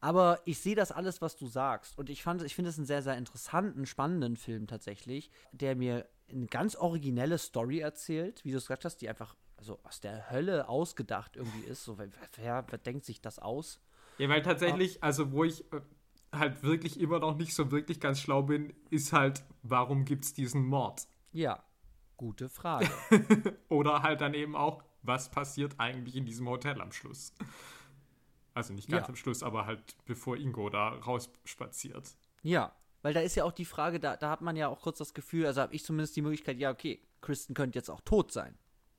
Aber 0.00 0.40
ich 0.44 0.60
sehe 0.60 0.76
das 0.76 0.92
alles, 0.92 1.20
was 1.20 1.36
du 1.36 1.48
sagst. 1.48 1.98
Und 1.98 2.08
ich 2.08 2.22
fand, 2.22 2.40
ich 2.44 2.54
finde 2.54 2.70
es 2.70 2.78
einen 2.78 2.86
sehr, 2.86 3.02
sehr 3.02 3.18
interessanten, 3.18 3.84
spannenden 3.84 4.36
Film 4.36 4.68
tatsächlich, 4.68 5.32
der 5.50 5.74
mir 5.74 6.06
eine 6.30 6.46
ganz 6.46 6.76
originelle 6.76 7.38
Story 7.38 7.80
erzählt, 7.80 8.44
wie 8.44 8.52
du 8.52 8.58
es 8.58 8.66
gesagt 8.66 8.84
hast, 8.84 8.98
die 8.98 9.08
einfach 9.08 9.34
also 9.56 9.80
aus 9.82 10.00
der 10.00 10.30
Hölle 10.30 10.68
ausgedacht 10.68 11.34
irgendwie 11.34 11.64
ist. 11.64 11.82
So, 11.82 11.98
wer, 11.98 12.64
wer 12.68 12.78
denkt 12.78 13.04
sich 13.04 13.20
das 13.20 13.40
aus? 13.40 13.80
Ja, 14.18 14.28
weil 14.28 14.42
tatsächlich, 14.42 15.02
also 15.02 15.32
wo 15.32 15.44
ich 15.44 15.70
äh, 15.72 15.80
halt 16.32 16.62
wirklich 16.62 17.00
immer 17.00 17.18
noch 17.18 17.36
nicht 17.36 17.54
so 17.54 17.70
wirklich 17.70 18.00
ganz 18.00 18.20
schlau 18.20 18.42
bin, 18.42 18.72
ist 18.90 19.12
halt, 19.12 19.44
warum 19.62 20.04
gibt 20.04 20.24
es 20.24 20.34
diesen 20.34 20.64
Mord? 20.66 21.06
Ja, 21.32 21.62
gute 22.16 22.48
Frage. 22.48 22.90
Oder 23.68 24.02
halt 24.02 24.20
dann 24.20 24.34
eben 24.34 24.56
auch, 24.56 24.82
was 25.02 25.30
passiert 25.30 25.74
eigentlich 25.78 26.16
in 26.16 26.24
diesem 26.24 26.48
Hotel 26.48 26.80
am 26.80 26.92
Schluss? 26.92 27.34
Also 28.54 28.74
nicht 28.74 28.88
ganz 28.88 29.06
ja. 29.06 29.08
am 29.08 29.16
Schluss, 29.16 29.42
aber 29.42 29.66
halt 29.66 29.96
bevor 30.04 30.36
Ingo 30.36 30.68
da 30.68 30.90
rausspaziert. 30.90 32.16
Ja, 32.42 32.74
weil 33.02 33.14
da 33.14 33.20
ist 33.20 33.34
ja 33.34 33.44
auch 33.44 33.52
die 33.52 33.64
Frage, 33.64 33.98
da, 33.98 34.16
da 34.16 34.30
hat 34.30 34.42
man 34.42 34.56
ja 34.56 34.68
auch 34.68 34.80
kurz 34.80 34.98
das 34.98 35.14
Gefühl, 35.14 35.46
also 35.46 35.60
habe 35.60 35.74
ich 35.74 35.84
zumindest 35.84 36.16
die 36.16 36.22
Möglichkeit, 36.22 36.58
ja, 36.58 36.70
okay, 36.70 37.02
Kristen 37.20 37.54
könnte 37.54 37.78
jetzt 37.78 37.90
auch 37.90 38.00
tot 38.02 38.32
sein. 38.32 38.56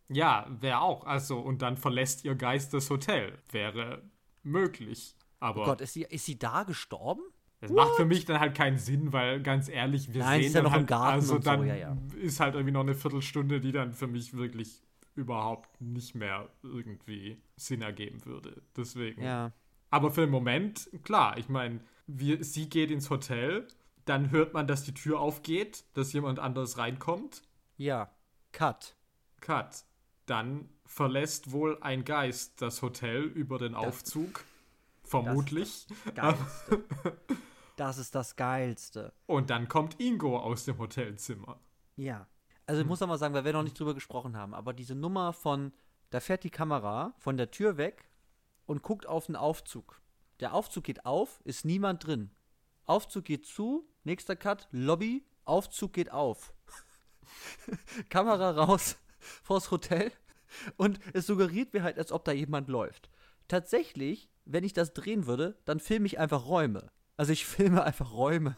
Ja, 0.09 0.45
wäre 0.49 0.82
auch. 0.82 1.05
Also, 1.05 1.39
und 1.39 1.61
dann 1.61 1.78
verlässt 1.78 2.26
ihr 2.26 2.36
Geist 2.36 2.74
das 2.74 2.89
Hotel. 2.89 3.39
Wäre 3.51 4.03
möglich. 4.43 5.15
Aber 5.39 5.63
oh 5.63 5.65
Gott, 5.65 5.81
ist 5.81 5.93
sie, 5.93 6.03
ist 6.03 6.25
sie 6.25 6.37
da 6.37 6.63
gestorben? 6.63 7.21
Das 7.59 7.71
What? 7.71 7.77
macht 7.77 7.95
für 7.95 8.05
mich 8.05 8.25
dann 8.25 8.39
halt 8.39 8.55
keinen 8.55 8.77
Sinn, 8.77 9.13
weil 9.13 9.41
ganz 9.41 9.69
ehrlich, 9.69 10.13
wir 10.13 10.21
Nein, 10.21 10.41
sehen 10.41 10.47
ist 10.47 10.55
ja 10.55 10.61
noch 10.63 10.71
halt, 10.71 10.81
im 10.81 10.87
Garten 10.87 11.13
also 11.13 11.39
dann 11.39 11.61
so, 11.61 11.65
ja, 11.65 11.75
ja. 11.75 11.97
ist 12.21 12.39
halt 12.39 12.55
irgendwie 12.55 12.73
noch 12.73 12.81
eine 12.81 12.93
Viertelstunde, 12.93 13.61
die 13.61 13.71
dann 13.71 13.93
für 13.93 14.07
mich 14.07 14.33
wirklich 14.33 14.83
überhaupt 15.15 15.79
nicht 15.79 16.15
mehr 16.15 16.49
irgendwie 16.61 17.41
Sinn 17.55 17.81
ergeben 17.81 18.25
würde. 18.25 18.61
Deswegen. 18.75 19.23
Ja. 19.23 19.53
Aber 19.89 20.11
für 20.11 20.21
den 20.21 20.29
Moment, 20.29 20.89
klar, 21.03 21.37
ich 21.37 21.49
meine, 21.49 21.79
sie 22.07 22.67
geht 22.67 22.91
ins 22.91 23.09
Hotel, 23.09 23.67
dann 24.05 24.31
hört 24.31 24.53
man, 24.53 24.67
dass 24.67 24.83
die 24.83 24.93
Tür 24.93 25.19
aufgeht, 25.19 25.85
dass 25.93 26.13
jemand 26.13 26.39
anders 26.39 26.77
reinkommt. 26.77 27.43
Ja. 27.77 28.09
Cut. 28.51 28.95
Cut. 29.39 29.83
Dann 30.25 30.69
verlässt 30.93 31.51
wohl 31.51 31.79
ein 31.81 32.05
Geist 32.05 32.61
das 32.61 32.83
Hotel 32.83 33.23
über 33.23 33.57
den 33.57 33.73
das, 33.73 33.83
Aufzug. 33.83 34.43
Vermutlich. 35.03 35.87
Das, 36.13 36.15
Geilste. 36.15 36.83
das 37.75 37.97
ist 37.97 38.13
das 38.13 38.35
Geilste. 38.35 39.11
Und 39.25 39.49
dann 39.49 39.67
kommt 39.67 39.99
Ingo 39.99 40.37
aus 40.37 40.65
dem 40.65 40.77
Hotelzimmer. 40.77 41.59
Ja. 41.95 42.27
Also 42.67 42.81
ich 42.81 42.83
hm. 42.83 42.89
muss 42.89 42.99
mal 42.99 43.17
sagen, 43.17 43.33
weil 43.33 43.43
wir 43.43 43.53
noch 43.53 43.63
nicht 43.63 43.77
drüber 43.77 43.95
gesprochen 43.95 44.37
haben, 44.37 44.53
aber 44.53 44.71
diese 44.71 44.93
Nummer 44.93 45.33
von, 45.33 45.73
da 46.11 46.19
fährt 46.19 46.43
die 46.43 46.51
Kamera 46.51 47.13
von 47.17 47.37
der 47.37 47.49
Tür 47.49 47.77
weg 47.77 48.07
und 48.67 48.83
guckt 48.83 49.07
auf 49.07 49.25
den 49.25 49.35
Aufzug. 49.35 49.99
Der 50.39 50.53
Aufzug 50.53 50.83
geht 50.83 51.05
auf, 51.05 51.41
ist 51.43 51.65
niemand 51.65 52.05
drin. 52.05 52.29
Aufzug 52.85 53.25
geht 53.25 53.45
zu, 53.47 53.89
nächster 54.03 54.35
Cut, 54.35 54.67
Lobby, 54.71 55.25
Aufzug 55.43 55.93
geht 55.93 56.11
auf. 56.11 56.53
Kamera 58.09 58.51
raus 58.51 58.97
vors 59.43 59.71
Hotel 59.71 60.11
und 60.77 60.99
es 61.13 61.27
suggeriert 61.27 61.73
mir 61.73 61.83
halt, 61.83 61.97
als 61.97 62.11
ob 62.11 62.25
da 62.25 62.31
jemand 62.31 62.69
läuft. 62.69 63.09
Tatsächlich, 63.47 64.29
wenn 64.45 64.63
ich 64.63 64.73
das 64.73 64.93
drehen 64.93 65.27
würde, 65.27 65.57
dann 65.65 65.79
filme 65.79 66.05
ich 66.05 66.19
einfach 66.19 66.45
Räume. 66.47 66.91
Also 67.17 67.31
ich 67.31 67.45
filme 67.47 67.83
einfach 67.83 68.13
Räume 68.13 68.55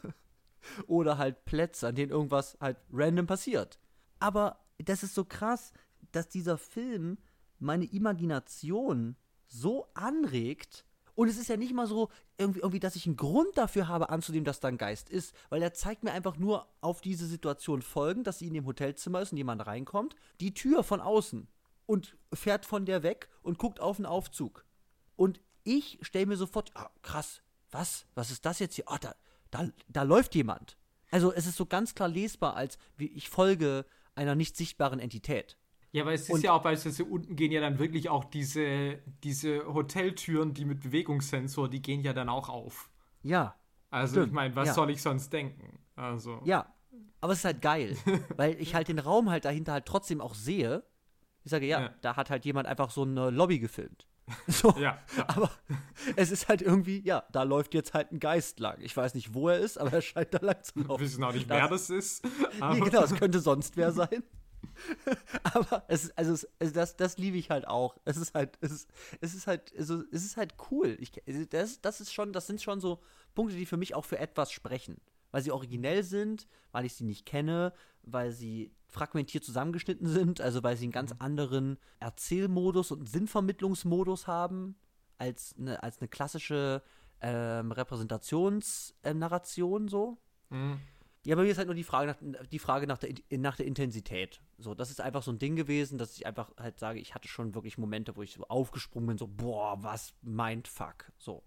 oder 0.87 1.17
halt 1.17 1.45
Plätze, 1.45 1.87
an 1.87 1.95
denen 1.95 2.11
irgendwas 2.11 2.57
halt 2.59 2.77
random 2.91 3.27
passiert. 3.27 3.79
Aber 4.19 4.59
das 4.77 5.03
ist 5.03 5.15
so 5.15 5.25
krass, 5.25 5.73
dass 6.11 6.27
dieser 6.27 6.57
Film 6.57 7.17
meine 7.59 7.85
Imagination 7.85 9.15
so 9.47 9.87
anregt. 9.93 10.85
Und 11.13 11.29
es 11.29 11.37
ist 11.37 11.47
ja 11.47 11.55
nicht 11.55 11.73
mal 11.73 11.87
so, 11.87 12.09
irgendwie, 12.37 12.59
irgendwie, 12.59 12.79
dass 12.79 12.95
ich 12.95 13.05
einen 13.05 13.15
Grund 13.15 13.57
dafür 13.57 13.87
habe, 13.87 14.09
anzunehmen, 14.09 14.43
dass 14.43 14.59
da 14.59 14.67
ein 14.67 14.77
Geist 14.77 15.09
ist, 15.09 15.33
weil 15.49 15.61
er 15.61 15.73
zeigt 15.73 16.03
mir 16.03 16.11
einfach 16.11 16.35
nur 16.37 16.67
auf 16.81 16.99
diese 16.99 17.25
Situation 17.25 17.81
folgend, 17.81 18.27
dass 18.27 18.39
sie 18.39 18.47
in 18.47 18.53
dem 18.53 18.65
Hotelzimmer 18.65 19.21
ist 19.21 19.31
und 19.31 19.37
jemand 19.37 19.65
reinkommt, 19.65 20.15
die 20.41 20.53
Tür 20.53 20.83
von 20.83 20.99
außen 20.99 21.47
und 21.85 22.17
fährt 22.33 22.65
von 22.65 22.85
der 22.85 23.03
weg 23.03 23.29
und 23.41 23.57
guckt 23.57 23.79
auf 23.79 23.97
den 23.97 24.05
Aufzug. 24.05 24.65
Und 25.15 25.41
ich 25.63 25.99
stelle 26.01 26.25
mir 26.25 26.37
sofort, 26.37 26.71
ah, 26.75 26.89
krass, 27.01 27.41
was? 27.71 28.05
Was 28.15 28.31
ist 28.31 28.45
das 28.45 28.59
jetzt 28.59 28.75
hier? 28.75 28.85
Oh, 28.87 28.97
da, 28.99 29.15
da, 29.51 29.69
da 29.87 30.03
läuft 30.03 30.35
jemand. 30.35 30.77
Also 31.11 31.31
es 31.31 31.47
ist 31.47 31.55
so 31.55 31.65
ganz 31.65 31.95
klar 31.95 32.07
lesbar, 32.07 32.55
als 32.55 32.77
wie 32.97 33.07
ich 33.07 33.29
folge 33.29 33.85
einer 34.15 34.35
nicht 34.35 34.57
sichtbaren 34.57 34.99
Entität. 34.99 35.57
Ja, 35.91 36.03
aber 36.03 36.13
es 36.13 36.23
ist 36.23 36.29
und, 36.29 36.43
ja 36.43 36.51
auch 36.51 36.61
beispielsweise 36.61 37.05
unten 37.05 37.37
gehen 37.37 37.53
ja 37.53 37.61
dann 37.61 37.79
wirklich 37.79 38.09
auch 38.09 38.25
diese, 38.25 38.99
diese 39.23 39.65
Hoteltüren, 39.73 40.53
die 40.53 40.65
mit 40.65 40.81
Bewegungssensor, 40.81 41.69
die 41.69 41.81
gehen 41.81 42.01
ja 42.01 42.11
dann 42.11 42.27
auch 42.27 42.49
auf. 42.49 42.89
Ja. 43.23 43.55
Also 43.89 44.15
stimmt, 44.15 44.27
ich 44.27 44.33
meine, 44.33 44.55
was 44.57 44.67
ja. 44.67 44.73
soll 44.73 44.89
ich 44.89 45.01
sonst 45.01 45.31
denken? 45.31 45.79
Also. 45.95 46.41
Ja, 46.43 46.73
aber 47.21 47.31
es 47.31 47.39
ist 47.39 47.45
halt 47.45 47.61
geil, 47.61 47.95
weil 48.35 48.59
ich 48.59 48.75
halt 48.75 48.89
den 48.89 48.99
Raum 48.99 49.29
halt 49.29 49.45
dahinter 49.45 49.71
halt 49.71 49.85
trotzdem 49.85 50.19
auch 50.19 50.35
sehe. 50.35 50.83
Ich 51.45 51.51
sage, 51.51 51.67
ja, 51.67 51.79
ja, 51.79 51.93
da 52.01 52.15
hat 52.15 52.29
halt 52.29 52.43
jemand 52.43 52.67
einfach 52.67 52.89
so 52.89 53.03
eine 53.03 53.29
Lobby 53.29 53.59
gefilmt. 53.59 54.07
So, 54.47 54.71
ja, 54.71 54.99
ja, 55.15 55.29
aber 55.29 55.51
es 56.15 56.31
ist 56.31 56.49
halt 56.49 56.63
irgendwie, 56.63 56.99
ja, 57.05 57.23
da 57.31 57.43
läuft 57.43 57.75
jetzt 57.75 57.93
halt 57.93 58.11
ein 58.11 58.19
Geist 58.19 58.59
lang. 58.59 58.81
Ich 58.81 58.97
weiß 58.97 59.13
nicht, 59.13 59.35
wo 59.35 59.49
er 59.49 59.59
ist, 59.59 59.77
aber 59.77 59.93
er 59.93 60.01
scheint 60.01 60.33
da 60.33 60.39
lang 60.41 60.63
zu 60.63 60.79
laufen. 60.79 60.99
Wir 60.99 61.05
wissen 61.05 61.23
auch 61.23 61.31
nicht, 61.31 61.47
wer 61.47 61.67
das, 61.67 61.87
das 61.87 61.89
ist. 61.91 62.25
Nee, 62.71 62.79
genau, 62.79 63.03
es 63.03 63.13
könnte 63.13 63.39
sonst 63.39 63.77
wer 63.77 63.91
sein. 63.91 64.23
aber 65.43 65.83
es 65.87 66.09
also, 66.17 66.33
es, 66.33 66.47
also 66.59 66.73
das, 66.73 66.95
das 66.97 67.17
liebe 67.19 67.37
ich 67.37 67.51
halt 67.51 67.67
auch. 67.67 67.97
Es 68.03 68.17
ist 68.17 68.33
halt, 68.33 68.57
es 68.61 68.71
ist, 68.71 68.89
es 69.21 69.35
ist 69.35 69.45
halt, 69.45 69.71
also, 69.77 70.01
es 70.11 70.25
ist 70.25 70.37
halt 70.37 70.55
cool. 70.71 70.97
Ich, 70.99 71.11
das, 71.51 71.81
das 71.81 72.01
ist 72.01 72.11
schon, 72.11 72.33
das 72.33 72.47
sind 72.47 72.63
schon 72.63 72.79
so 72.79 73.01
Punkte, 73.35 73.55
die 73.55 73.67
für 73.67 73.77
mich 73.77 73.93
auch 73.93 74.05
für 74.05 74.17
etwas 74.17 74.51
sprechen. 74.51 74.97
Weil 75.31 75.43
sie 75.43 75.51
originell 75.51 76.03
sind, 76.03 76.47
weil 76.71 76.85
ich 76.85 76.95
sie 76.95 77.03
nicht 77.03 77.27
kenne, 77.27 77.73
weil 78.01 78.31
sie 78.31 78.73
fragmentiert 78.95 79.43
zusammengeschnitten 79.43 80.07
sind, 80.07 80.41
also 80.41 80.63
weil 80.63 80.75
sie 80.77 80.85
einen 80.85 80.91
ganz 80.91 81.13
mhm. 81.13 81.21
anderen 81.21 81.77
Erzählmodus 81.99 82.89
und 82.91 83.07
Sinnvermittlungsmodus 83.07 84.25
haben 84.27 84.75
als 85.17 85.55
eine, 85.57 85.81
als 85.83 85.99
eine 85.99 86.07
klassische 86.07 86.81
ähm, 87.21 87.71
Repräsentationsnarration 87.71 89.87
so. 89.87 90.17
Mhm. 90.49 90.79
Ja, 91.25 91.35
bei 91.35 91.43
mir 91.43 91.49
ist 91.49 91.57
halt 91.57 91.67
nur 91.67 91.75
die 91.75 91.83
Frage 91.83 92.11
nach, 92.11 92.17
die 92.47 92.59
Frage 92.59 92.85
nach 92.85 92.99
der, 92.99 93.15
nach 93.31 93.55
der 93.55 93.65
Intensität. 93.65 94.41
So, 94.59 94.75
das 94.75 94.91
ist 94.91 95.01
einfach 95.01 95.23
so 95.23 95.31
ein 95.31 95.39
Ding 95.39 95.55
gewesen, 95.55 95.97
dass 95.97 96.15
ich 96.15 96.27
einfach 96.27 96.51
halt 96.57 96.79
sage, 96.79 96.99
ich 96.99 97.15
hatte 97.15 97.27
schon 97.27 97.55
wirklich 97.55 97.79
Momente, 97.79 98.15
wo 98.15 98.21
ich 98.21 98.33
so 98.33 98.47
aufgesprungen 98.47 99.07
bin, 99.07 99.17
so, 99.17 99.27
boah, 99.27 99.81
was 99.81 100.13
meint 100.21 100.67
fuck. 100.67 101.11
So. 101.17 101.43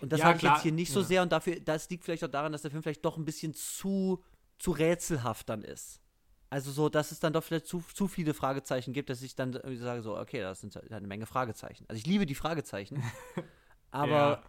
Und 0.00 0.12
das 0.12 0.20
ja, 0.20 0.26
habe 0.26 0.38
ich 0.38 0.42
jetzt 0.42 0.62
hier 0.62 0.72
nicht 0.72 0.92
so 0.92 1.00
ja. 1.00 1.06
sehr 1.06 1.22
und 1.22 1.30
dafür, 1.30 1.60
das 1.60 1.88
liegt 1.88 2.04
vielleicht 2.04 2.24
auch 2.24 2.30
daran, 2.30 2.50
dass 2.50 2.62
der 2.62 2.72
Film 2.72 2.82
vielleicht 2.82 3.04
doch 3.04 3.16
ein 3.16 3.24
bisschen 3.24 3.54
zu, 3.54 4.24
zu 4.58 4.72
rätselhaft 4.72 5.48
dann 5.48 5.62
ist. 5.62 6.00
Also 6.48 6.70
so, 6.70 6.88
dass 6.88 7.10
es 7.10 7.18
dann 7.18 7.32
doch 7.32 7.42
vielleicht 7.42 7.66
zu, 7.66 7.82
zu 7.92 8.06
viele 8.06 8.32
Fragezeichen 8.32 8.92
gibt, 8.92 9.10
dass 9.10 9.22
ich 9.22 9.34
dann 9.34 9.52
irgendwie 9.54 9.76
sage, 9.76 10.02
so, 10.02 10.16
okay, 10.16 10.40
das 10.40 10.60
sind 10.60 10.76
halt 10.76 10.92
eine 10.92 11.06
Menge 11.06 11.26
Fragezeichen. 11.26 11.84
Also 11.88 11.98
ich 11.98 12.06
liebe 12.06 12.26
die 12.26 12.36
Fragezeichen. 12.36 13.02
aber 13.90 14.10
ja. 14.10 14.42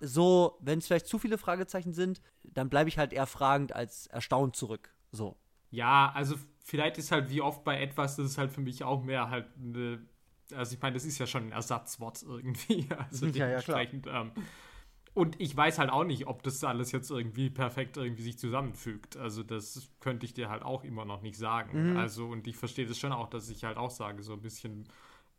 so, 0.00 0.58
wenn 0.60 0.78
es 0.78 0.86
vielleicht 0.86 1.06
zu 1.06 1.18
viele 1.18 1.38
Fragezeichen 1.38 1.92
sind, 1.92 2.20
dann 2.44 2.68
bleibe 2.68 2.88
ich 2.88 2.98
halt 2.98 3.12
eher 3.12 3.26
fragend 3.26 3.74
als 3.74 4.06
erstaunt 4.08 4.56
zurück. 4.56 4.92
So. 5.10 5.36
Ja, 5.70 6.12
also 6.14 6.36
vielleicht 6.64 6.98
ist 6.98 7.12
halt 7.12 7.30
wie 7.30 7.40
oft 7.40 7.64
bei 7.64 7.80
etwas, 7.80 8.16
das 8.16 8.26
ist 8.26 8.38
halt 8.38 8.52
für 8.52 8.60
mich 8.60 8.84
auch 8.84 9.02
mehr 9.02 9.30
halt 9.30 9.46
eine, 9.58 10.06
also 10.54 10.74
ich 10.74 10.82
meine, 10.82 10.94
das 10.94 11.04
ist 11.04 11.18
ja 11.18 11.26
schon 11.26 11.46
ein 11.46 11.52
Ersatzwort 11.52 12.22
irgendwie. 12.22 12.88
Also 13.10 13.26
ja, 13.26 13.48
ja, 13.48 13.60
klar. 13.60 13.80
Ähm, 13.80 14.32
und 15.18 15.40
ich 15.40 15.56
weiß 15.56 15.80
halt 15.80 15.90
auch 15.90 16.04
nicht, 16.04 16.28
ob 16.28 16.44
das 16.44 16.62
alles 16.62 16.92
jetzt 16.92 17.10
irgendwie 17.10 17.50
perfekt 17.50 17.96
irgendwie 17.96 18.22
sich 18.22 18.38
zusammenfügt. 18.38 19.16
Also 19.16 19.42
das 19.42 19.90
könnte 19.98 20.24
ich 20.24 20.32
dir 20.32 20.48
halt 20.48 20.62
auch 20.62 20.84
immer 20.84 21.04
noch 21.04 21.22
nicht 21.22 21.36
sagen. 21.36 21.90
Mhm. 21.90 21.96
Also 21.96 22.28
und 22.28 22.46
ich 22.46 22.56
verstehe 22.56 22.86
das 22.86 23.00
schon 23.00 23.10
auch, 23.10 23.28
dass 23.28 23.50
ich 23.50 23.64
halt 23.64 23.78
auch 23.78 23.90
sage, 23.90 24.22
so 24.22 24.34
ein 24.34 24.40
bisschen, 24.40 24.84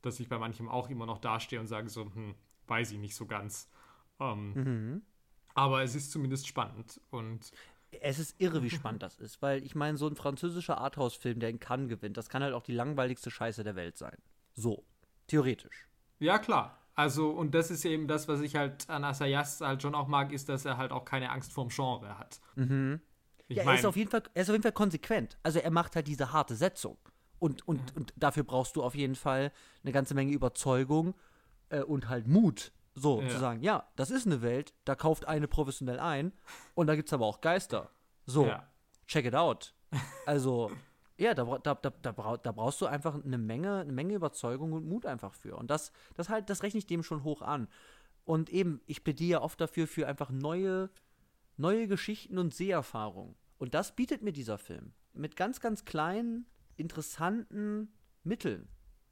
dass 0.01 0.19
ich 0.19 0.27
bei 0.27 0.37
manchem 0.37 0.67
auch 0.67 0.89
immer 0.89 1.05
noch 1.05 1.17
dastehe 1.17 1.61
und 1.61 1.67
sage 1.67 1.87
so, 1.87 2.13
hm, 2.13 2.35
weiß 2.67 2.91
ich 2.91 2.97
nicht 2.97 3.15
so 3.15 3.25
ganz. 3.25 3.69
Ähm, 4.19 4.53
mhm. 4.53 5.01
Aber 5.53 5.81
es 5.81 5.95
ist 5.95 6.11
zumindest 6.11 6.45
spannend 6.45 6.99
und 7.09 7.49
es 8.01 8.19
ist 8.19 8.35
irre, 8.39 8.61
wie 8.61 8.69
spannend 8.69 9.01
das 9.01 9.17
ist, 9.17 9.41
weil 9.41 9.63
ich 9.63 9.75
meine, 9.75 9.97
so 9.97 10.07
ein 10.07 10.15
französischer 10.15 10.77
Arthouse-Film, 10.77 11.39
der 11.39 11.49
in 11.49 11.61
Cannes 11.61 11.87
gewinnt, 11.87 12.17
das 12.17 12.27
kann 12.27 12.43
halt 12.43 12.53
auch 12.53 12.63
die 12.63 12.73
langweiligste 12.73 13.31
Scheiße 13.31 13.63
der 13.63 13.77
Welt 13.77 13.97
sein. 13.97 14.17
So, 14.55 14.83
theoretisch. 15.27 15.87
Ja, 16.19 16.37
klar. 16.37 16.78
Also, 16.99 17.29
und 17.29 17.55
das 17.55 17.71
ist 17.71 17.85
eben 17.85 18.09
das, 18.09 18.27
was 18.27 18.41
ich 18.41 18.57
halt 18.57 18.89
an 18.89 19.05
Asayas 19.05 19.61
halt 19.61 19.81
schon 19.81 19.95
auch 19.95 20.09
mag, 20.09 20.33
ist, 20.33 20.49
dass 20.49 20.65
er 20.65 20.75
halt 20.75 20.91
auch 20.91 21.05
keine 21.05 21.31
Angst 21.31 21.53
vorm 21.53 21.69
Genre 21.69 22.19
hat. 22.19 22.41
Mhm. 22.55 22.99
ja, 23.47 23.63
er 23.63 23.75
ist, 23.75 23.85
auf 23.85 23.95
jeden 23.95 24.11
Fall, 24.11 24.23
er 24.33 24.41
ist 24.41 24.49
auf 24.49 24.53
jeden 24.53 24.63
Fall 24.63 24.73
konsequent. 24.73 25.37
Also 25.41 25.59
er 25.59 25.71
macht 25.71 25.95
halt 25.95 26.07
diese 26.07 26.33
harte 26.33 26.57
Setzung. 26.57 26.97
Und, 27.39 27.65
und, 27.65 27.79
mhm. 27.79 28.01
und 28.01 28.13
dafür 28.17 28.43
brauchst 28.43 28.75
du 28.75 28.83
auf 28.83 28.95
jeden 28.95 29.15
Fall 29.15 29.53
eine 29.81 29.93
ganze 29.93 30.13
Menge 30.13 30.33
Überzeugung 30.33 31.15
äh, 31.69 31.83
und 31.83 32.09
halt 32.09 32.27
Mut. 32.27 32.73
So, 32.95 33.21
ja. 33.21 33.29
zu 33.29 33.39
sagen, 33.39 33.61
ja, 33.61 33.87
das 33.95 34.11
ist 34.11 34.25
eine 34.25 34.41
Welt, 34.41 34.73
da 34.83 34.93
kauft 34.93 35.25
eine 35.25 35.47
professionell 35.47 36.01
ein 36.01 36.33
und 36.73 36.87
da 36.87 36.97
gibt 36.97 37.07
es 37.07 37.13
aber 37.13 37.27
auch 37.27 37.39
Geister. 37.39 37.91
So, 38.25 38.47
ja. 38.47 38.67
check 39.07 39.23
it 39.25 39.35
out. 39.35 39.73
Also, 40.25 40.69
ja, 41.19 41.33
da, 41.33 41.43
da, 41.57 41.75
da, 41.75 42.37
da, 42.37 42.51
brauchst 42.51 42.79
du 42.81 42.85
einfach 42.85 43.23
eine 43.23 43.37
Menge, 43.37 43.79
eine 43.79 43.91
Menge 43.91 44.15
Überzeugung 44.15 44.71
und 44.71 44.87
Mut 44.87 45.05
einfach 45.05 45.33
für. 45.33 45.57
Und 45.57 45.69
das, 45.69 45.91
das 46.15 46.29
halt, 46.29 46.49
das 46.49 46.63
rechne 46.63 46.77
ich 46.77 46.87
dem 46.87 47.03
schon 47.03 47.23
hoch 47.23 47.41
an. 47.41 47.67
Und 48.23 48.49
eben, 48.49 48.81
ich 48.85 49.03
plädiere 49.03 49.41
oft 49.41 49.59
dafür, 49.59 49.85
für 49.85 50.07
einfach 50.07 50.29
neue, 50.29 50.89
neue 51.57 51.87
Geschichten 51.87 52.37
und 52.37 52.53
Seherfahrungen. 52.53 53.35
Und 53.57 53.73
das 53.73 53.95
bietet 53.95 54.21
mir 54.21 54.31
dieser 54.31 54.57
Film. 54.57 54.93
Mit 55.13 55.35
ganz, 55.35 55.59
ganz 55.59 55.83
kleinen, 55.83 56.45
interessanten 56.77 57.91
Mitteln. 58.23 58.69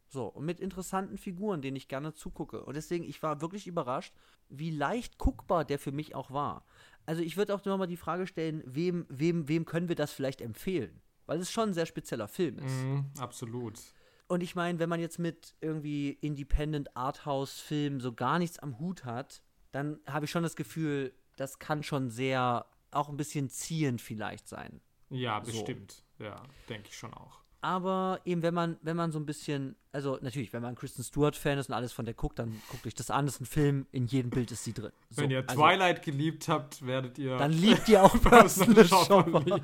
So, 0.07 0.27
und 0.27 0.45
mit 0.45 0.61
interessanten 0.61 1.17
Figuren, 1.17 1.61
denen 1.61 1.75
ich 1.75 1.89
gerne 1.89 2.13
zugucke. 2.13 2.63
Und 2.63 2.77
deswegen, 2.77 3.03
ich 3.03 3.21
war 3.21 3.41
wirklich 3.41 3.67
überrascht, 3.67 4.13
wie 4.47 4.71
leicht 4.71 5.17
guckbar 5.17 5.65
der 5.65 5.79
für 5.79 5.91
mich 5.91 6.15
auch 6.15 6.31
war. 6.31 6.63
Also 7.05 7.21
ich 7.21 7.35
würde 7.35 7.53
auch 7.53 7.65
nochmal 7.65 7.87
die 7.87 7.97
Frage 7.97 8.27
stellen, 8.27 8.63
wem, 8.65 9.05
wem, 9.09 9.49
wem 9.49 9.65
können 9.65 9.89
wir 9.89 9.95
das 9.95 10.13
vielleicht 10.13 10.39
empfehlen? 10.39 11.01
Weil 11.27 11.39
es 11.39 11.51
schon 11.51 11.69
ein 11.69 11.73
sehr 11.73 11.85
spezieller 11.85 12.27
Film 12.27 12.57
ist. 12.59 12.83
Mm, 12.83 12.99
absolut. 13.19 13.79
Und 14.27 14.41
ich 14.41 14.55
meine, 14.55 14.79
wenn 14.79 14.89
man 14.89 14.99
jetzt 14.99 15.19
mit 15.19 15.53
irgendwie 15.61 16.17
Independent 16.21 16.97
Arthouse-Filmen 16.97 17.99
so 17.99 18.13
gar 18.13 18.39
nichts 18.39 18.59
am 18.59 18.79
Hut 18.79 19.05
hat, 19.05 19.41
dann 19.71 19.99
habe 20.07 20.25
ich 20.25 20.31
schon 20.31 20.43
das 20.43 20.55
Gefühl, 20.55 21.13
das 21.35 21.59
kann 21.59 21.83
schon 21.83 22.09
sehr, 22.09 22.65
auch 22.91 23.09
ein 23.09 23.17
bisschen 23.17 23.49
ziehend 23.49 24.01
vielleicht 24.01 24.47
sein. 24.47 24.81
Ja, 25.09 25.39
bestimmt. 25.39 26.03
So. 26.17 26.25
Ja, 26.25 26.43
denke 26.67 26.89
ich 26.89 26.97
schon 26.97 27.13
auch. 27.13 27.39
Aber 27.61 28.21
eben, 28.23 28.43
wenn 28.43 28.53
man, 28.53 28.77
wenn 28.81 28.95
man 28.95 29.11
so 29.11 29.19
ein 29.19 29.25
bisschen, 29.25 29.75
also 29.91 30.19
natürlich, 30.21 30.53
wenn 30.53 30.61
man 30.61 30.75
Kristen 30.75 31.03
Stewart-Fan 31.03 31.57
ist 31.57 31.69
und 31.69 31.75
alles 31.75 31.91
von 31.91 32.05
der 32.05 32.13
guckt, 32.13 32.37
dann 32.39 32.61
guckt 32.69 32.85
euch 32.85 32.93
das 32.93 33.09
an. 33.09 33.25
Das 33.25 33.35
ist 33.35 33.41
ein 33.41 33.45
Film, 33.45 33.87
in 33.91 34.05
jedem 34.05 34.29
Bild 34.29 34.51
ist 34.51 34.63
sie 34.63 34.73
drin. 34.73 34.91
So, 35.09 35.23
wenn 35.23 35.31
ihr 35.31 35.43
also, 35.47 35.55
Twilight 35.55 36.03
geliebt 36.03 36.47
habt, 36.49 36.85
werdet 36.85 37.17
ihr. 37.17 37.35
Dann 37.37 37.51
liebt 37.51 37.89
ihr 37.89 38.03
auch 38.03 38.21
Personal 38.21 38.85
Shopper. 38.87 39.61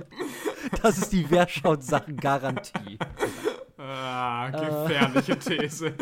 Das 0.84 0.98
ist 0.98 1.14
die 1.14 1.30
Wer 1.32 1.48
schaut 1.48 1.82
Sachen 1.82 2.18
Garantie. 2.18 3.00
Ah, 3.78 4.50
gefährliche 4.50 5.40
These. 5.40 5.96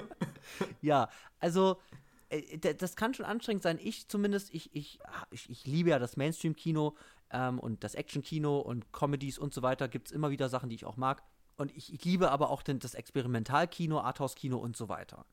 ja, 0.82 1.08
also 1.38 1.80
äh, 2.28 2.58
das 2.58 2.96
kann 2.96 3.14
schon 3.14 3.24
anstrengend 3.24 3.62
sein. 3.62 3.78
Ich 3.80 4.08
zumindest, 4.08 4.52
ich, 4.52 4.74
ich, 4.74 4.98
ich, 5.30 5.48
ich 5.48 5.66
liebe 5.66 5.90
ja 5.90 6.00
das 6.00 6.16
Mainstream-Kino 6.16 6.96
ähm, 7.30 7.60
und 7.60 7.84
das 7.84 7.94
Action-Kino 7.94 8.58
und 8.58 8.90
Comedies 8.90 9.38
und 9.38 9.54
so 9.54 9.62
weiter. 9.62 9.86
Gibt 9.86 10.08
es 10.08 10.12
immer 10.12 10.30
wieder 10.30 10.48
Sachen, 10.48 10.68
die 10.68 10.74
ich 10.74 10.86
auch 10.86 10.96
mag. 10.96 11.22
Und 11.56 11.70
ich, 11.76 11.94
ich 11.94 12.04
liebe 12.04 12.32
aber 12.32 12.50
auch 12.50 12.62
den, 12.62 12.80
das 12.80 12.94
Experimentalkino, 12.94 14.00
Arthouse-Kino 14.00 14.56
und 14.56 14.76
so 14.76 14.88
weiter. 14.88 15.24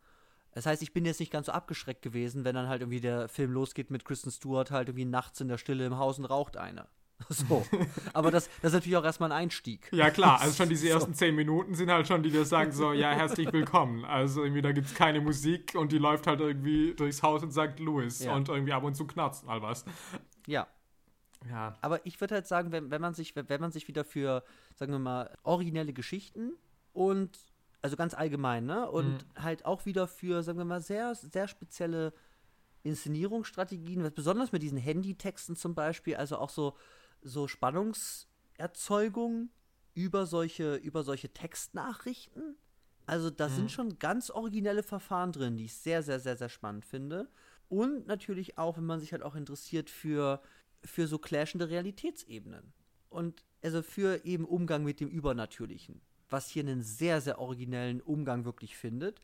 Das 0.52 0.68
heißt, 0.68 0.84
ich 0.84 0.94
bin 0.94 1.06
jetzt 1.06 1.20
nicht 1.20 1.32
ganz 1.32 1.48
so 1.48 1.52
abgeschreckt 1.52 2.04
gewesen, 2.04 2.44
wenn 2.44 2.54
dann 2.54 2.68
halt 2.68 2.82
irgendwie 2.82 3.02
der 3.02 3.28
Film 3.28 3.52
losgeht 3.54 3.90
mit 3.90 4.06
Kristen 4.06 4.30
Stewart 4.30 4.70
halt 4.70 4.90
irgendwie 4.90 5.06
nachts 5.06 5.42
in 5.42 5.48
der 5.48 5.58
Stille 5.58 5.84
im 5.84 5.98
Haus 5.98 6.20
und 6.20 6.26
raucht 6.26 6.58
eine. 6.58 6.88
So. 7.30 7.66
Aber 8.14 8.32
das, 8.32 8.48
das 8.62 8.72
ist 8.72 8.74
natürlich 8.74 8.98
auch 8.98 9.04
erstmal 9.04 9.32
ein 9.32 9.38
Einstieg. 9.44 9.90
Ja, 9.92 10.10
klar. 10.10 10.40
Also 10.42 10.56
schon 10.56 10.70
diese 10.70 10.90
ersten 10.90 11.14
so. 11.14 11.18
zehn 11.18 11.36
Minuten 11.36 11.76
sind 11.76 11.90
halt 11.92 12.08
schon, 12.08 12.24
die 12.24 12.32
dir 12.32 12.46
sagen 12.46 12.72
so, 12.72 12.94
ja, 12.94 13.12
herzlich 13.12 13.52
willkommen. 13.52 14.06
Also 14.06 14.44
irgendwie, 14.44 14.62
da 14.62 14.72
gibt 14.72 14.88
es 14.88 14.94
keine 14.96 15.22
Musik 15.22 15.76
und 15.76 15.92
die 15.92 15.98
läuft 15.98 16.28
halt 16.28 16.40
irgendwie 16.40 16.94
durchs 16.94 17.24
Haus 17.24 17.44
und 17.44 17.52
sagt 17.52 17.80
Louis. 17.80 18.24
Ja. 18.24 18.36
Und 18.36 18.50
irgendwie 18.50 18.74
ab 18.74 18.84
und 18.84 18.96
zu 18.96 19.06
knarzt 19.06 19.46
mal 19.46 19.62
was. 19.62 19.86
Ja. 20.48 20.68
Ja. 21.50 21.76
Aber 21.82 22.06
ich 22.06 22.22
würde 22.22 22.36
halt 22.36 22.48
sagen, 22.48 22.72
wenn, 22.72 22.92
wenn 22.92 23.02
man 23.02 23.14
sich, 23.14 23.36
wenn, 23.36 23.62
man 23.62 23.72
sich 23.72 23.88
wieder 23.88 24.04
für, 24.06 24.44
sagen 24.76 24.92
wir 24.92 25.00
mal, 25.00 25.36
originelle 25.44 25.94
Geschichten 25.94 26.54
und 26.94 27.40
also 27.82 27.96
ganz 27.96 28.14
allgemein, 28.14 28.66
ne? 28.66 28.90
Und 28.90 29.14
Mhm. 29.14 29.44
halt 29.44 29.66
auch 29.66 29.86
wieder 29.86 30.08
für, 30.08 30.44
sagen 30.44 30.60
wir 30.60 30.66
mal, 30.66 30.82
sehr, 30.82 31.16
sehr 31.16 31.48
spezielle 31.48 32.14
Inszenierungsstrategien, 32.84 34.04
was 34.04 34.12
besonders 34.12 34.52
mit 34.52 34.62
diesen 34.64 34.78
Handytexten 34.78 35.56
zum 35.56 35.76
Beispiel, 35.76 36.16
also 36.16 36.38
auch 36.38 36.50
so, 36.50 36.76
so 37.22 37.48
Spannungserzeugung 37.48 39.50
über 39.94 40.26
solche, 40.26 40.76
über 40.76 41.04
solche 41.04 41.34
Textnachrichten. 41.34 42.56
Also 43.06 43.30
da 43.30 43.50
Mhm. 43.50 43.54
sind 43.54 43.72
schon 43.72 44.00
ganz 44.00 44.30
originelle 44.30 44.84
Verfahren 44.84 45.32
drin, 45.32 45.58
die 45.58 45.66
ich 45.66 45.76
sehr, 45.76 46.04
sehr, 46.04 46.20
sehr, 46.20 46.38
sehr 46.38 46.50
spannend 46.50 46.86
finde. 46.86 47.30
Und 47.68 48.08
natürlich 48.08 48.58
auch, 48.58 48.78
wenn 48.78 48.86
man 48.86 49.00
sich 49.00 49.12
halt 49.12 49.24
auch 49.24 49.36
interessiert 49.36 49.90
für, 49.90 50.42
für 50.84 51.08
so 51.08 51.18
clashende 51.18 51.70
Realitätsebenen. 51.70 52.74
Und 53.10 53.44
also 53.64 53.82
für 53.82 54.24
eben 54.26 54.46
Umgang 54.46 54.84
mit 54.84 55.00
dem 55.00 55.10
Übernatürlichen. 55.10 56.02
Was 56.30 56.50
hier 56.50 56.64
einen 56.64 56.82
sehr, 56.82 57.22
sehr 57.22 57.40
originellen 57.40 58.02
Umgang 58.02 58.46
wirklich 58.46 58.78
findet, 58.78 59.20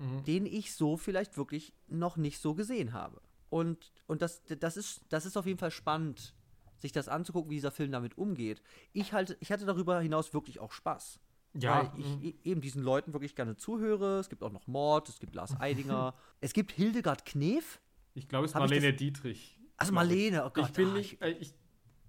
Mhm. 0.00 0.22
den 0.24 0.46
ich 0.46 0.74
so 0.74 0.96
vielleicht 0.96 1.36
wirklich 1.36 1.72
noch 1.88 2.16
nicht 2.16 2.40
so 2.40 2.54
gesehen 2.54 2.92
habe. 2.92 3.20
Und, 3.50 3.92
und 4.06 4.22
das, 4.22 4.42
das, 4.44 4.76
ist, 4.76 5.00
das 5.08 5.26
ist 5.26 5.36
auf 5.36 5.44
jeden 5.44 5.58
Fall 5.58 5.72
spannend, 5.72 6.34
sich 6.78 6.92
das 6.92 7.08
anzugucken, 7.08 7.50
wie 7.50 7.56
dieser 7.56 7.70
Film 7.70 7.92
damit 7.92 8.16
umgeht. 8.16 8.62
Ich, 8.92 9.12
halte, 9.12 9.36
ich 9.40 9.52
hatte 9.52 9.66
darüber 9.66 10.00
hinaus 10.00 10.32
wirklich 10.32 10.60
auch 10.60 10.72
Spaß. 10.72 11.20
Ja, 11.54 11.90
Weil 11.92 12.00
ich 12.00 12.06
mhm. 12.06 12.22
e- 12.22 12.34
eben 12.44 12.60
diesen 12.60 12.82
Leuten 12.82 13.12
wirklich 13.12 13.34
gerne 13.34 13.56
zuhöre. 13.56 14.18
Es 14.18 14.28
gibt 14.28 14.42
auch 14.42 14.52
noch 14.52 14.66
Mord, 14.66 15.08
es 15.08 15.18
gibt 15.18 15.34
Lars 15.34 15.54
Eidinger, 15.60 16.14
es 16.40 16.52
gibt 16.52 16.72
Hildegard 16.72 17.24
Knef. 17.24 17.80
ich 18.14 18.28
glaube, 18.28 18.44
es 18.44 18.52
ist 18.52 18.54
Hab 18.54 18.62
Marlene 18.62 18.92
Dietrich. 18.92 19.58
Also. 19.76 19.92
Marlene, 19.92 20.44
oh 20.44 20.50
Gott. 20.50 20.66
Ich 20.68 20.72
bin 20.72 20.92
nicht, 20.92 21.22
äh, 21.22 21.30
ich, 21.30 21.54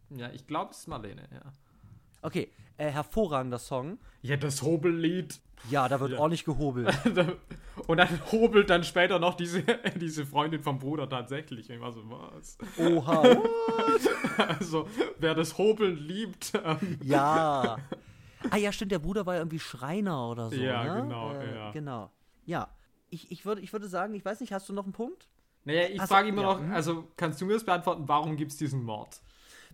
ja, 0.09 0.31
ich 0.31 0.47
glaube, 0.47 0.71
es 0.71 0.79
ist 0.79 0.87
Marlene, 0.87 1.27
ja. 1.31 1.53
Okay, 2.21 2.51
äh, 2.77 2.89
hervorragender 2.89 3.59
Song. 3.59 3.99
Ja, 4.21 4.35
das 4.37 4.61
Hobellied. 4.61 5.39
Ja, 5.69 5.87
da 5.87 5.99
wird 5.99 6.11
Ja. 6.11 6.19
ordentlich 6.19 6.45
gehobelt. 6.45 6.95
Und 7.87 7.97
dann 7.97 8.19
hobelt 8.31 8.69
dann 8.69 8.83
später 8.83 9.19
noch 9.19 9.35
diese, 9.35 9.63
diese 9.95 10.25
Freundin 10.25 10.61
vom 10.61 10.79
Bruder 10.79 11.09
tatsächlich. 11.09 11.69
Ich 11.69 11.79
war 11.79 11.91
so, 11.91 12.01
was? 12.09 12.57
Oha. 12.77 13.23
Also, 14.37 14.87
wer 15.17 15.35
das 15.35 15.57
Hobeln 15.57 15.97
liebt, 15.97 16.53
ähm, 16.63 16.97
ja. 17.03 17.77
Ah 18.49 18.57
ja, 18.57 18.71
stimmt, 18.71 18.93
der 18.93 18.99
Bruder 18.99 19.25
war 19.25 19.33
ja 19.33 19.41
irgendwie 19.41 19.59
Schreiner 19.59 20.29
oder 20.29 20.49
so. 20.49 20.55
Ja, 20.55 20.95
ne? 20.95 21.01
genau, 21.01 21.33
äh, 21.33 21.55
ja. 21.55 21.71
Genau. 21.71 22.11
Ja. 22.45 22.69
Ich, 23.09 23.29
ich, 23.31 23.45
würde, 23.45 23.59
ich 23.59 23.73
würde 23.73 23.89
sagen, 23.89 24.13
ich 24.13 24.23
weiß 24.23 24.39
nicht, 24.39 24.53
hast 24.53 24.69
du 24.69 24.73
noch 24.73 24.85
einen 24.85 24.93
Punkt? 24.93 25.27
naja, 25.65 25.87
ich 25.89 26.01
frage 26.01 26.29
immer 26.29 26.41
ja, 26.43 26.53
noch, 26.53 26.61
mhm. 26.61 26.73
also 26.73 27.07
kannst 27.17 27.41
du 27.41 27.45
mir 27.45 27.53
das 27.53 27.65
beantworten, 27.65 28.07
warum 28.07 28.37
gibt 28.37 28.51
es 28.51 28.57
diesen 28.57 28.83
Mord? 28.83 29.21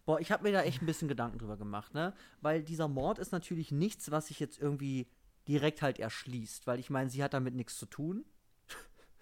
Boah, 0.06 0.20
ich 0.20 0.32
habe 0.32 0.44
mir 0.44 0.52
da 0.52 0.62
echt 0.62 0.82
ein 0.82 0.86
bisschen 0.86 1.08
Gedanken 1.08 1.40
drüber 1.40 1.58
gemacht, 1.58 1.94
ne? 1.94 2.14
Weil 2.42 2.64
dieser 2.64 2.88
Mord 2.88 3.18
ist 3.18 3.32
natürlich 3.32 3.72
nichts, 3.72 4.12
was 4.12 4.28
sich 4.28 4.40
jetzt 4.40 4.60
irgendwie 4.60 5.08
direkt 5.48 5.82
halt 5.82 6.00
erschließt, 6.00 6.68
weil 6.68 6.80
ich 6.80 6.90
meine, 6.90 7.10
sie 7.10 7.24
hat 7.24 7.34
damit 7.34 7.56
nichts 7.56 7.78
zu 7.78 7.86
tun. 7.86 8.26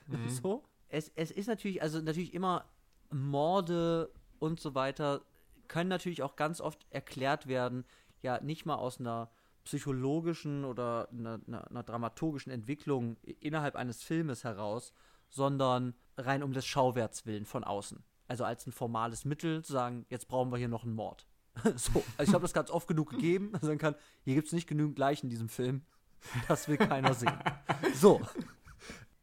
Mhm. 0.08 0.30
So. 0.42 0.64
Es, 0.90 1.12
es 1.16 1.32
ist 1.32 1.48
natürlich, 1.48 1.82
also 1.82 2.02
natürlich 2.02 2.34
immer 2.34 2.66
Morde 3.10 4.12
und 4.40 4.60
so 4.60 4.76
weiter 4.76 5.22
können 5.68 5.90
natürlich 5.90 6.22
auch 6.22 6.36
ganz 6.36 6.62
oft 6.62 6.86
erklärt 6.92 7.48
werden, 7.48 7.86
ja, 8.22 8.40
nicht 8.42 8.66
mal 8.66 8.76
aus 8.76 9.00
einer 9.00 9.32
psychologischen 9.64 10.66
oder 10.66 11.10
einer, 11.12 11.40
einer, 11.48 11.70
einer 11.70 11.84
dramaturgischen 11.84 12.52
Entwicklung 12.52 13.18
innerhalb 13.40 13.76
eines 13.76 14.04
Filmes 14.04 14.44
heraus, 14.44 14.94
sondern 15.30 15.96
rein 16.18 16.44
um 16.44 16.54
des 16.54 16.66
Schauwerts 16.66 17.26
willen 17.26 17.46
von 17.46 17.64
außen. 17.64 18.04
Also 18.28 18.44
als 18.44 18.68
ein 18.68 18.72
formales 18.72 19.26
Mittel 19.26 19.64
zu 19.64 19.74
sagen, 19.74 20.06
jetzt 20.10 20.28
brauchen 20.28 20.52
wir 20.52 20.58
hier 20.58 20.68
noch 20.68 20.84
einen 20.84 20.96
Mord. 20.96 21.28
so, 21.76 22.04
also 22.18 22.30
ich 22.30 22.34
habe 22.34 22.42
das 22.42 22.54
ganz 22.54 22.70
oft 22.70 22.88
genug 22.88 23.12
gegeben, 23.12 23.52
dass 23.54 23.64
man 23.64 23.78
kann, 23.78 23.96
hier 24.24 24.36
gibt 24.36 24.48
es 24.48 24.54
nicht 24.54 24.68
genügend 24.68 24.98
Leichen 24.98 25.28
in 25.28 25.30
diesem 25.30 25.50
Film. 25.50 25.86
Das 26.48 26.68
will 26.68 26.78
keiner 26.78 27.14
sehen. 27.14 27.38
So. 27.94 28.22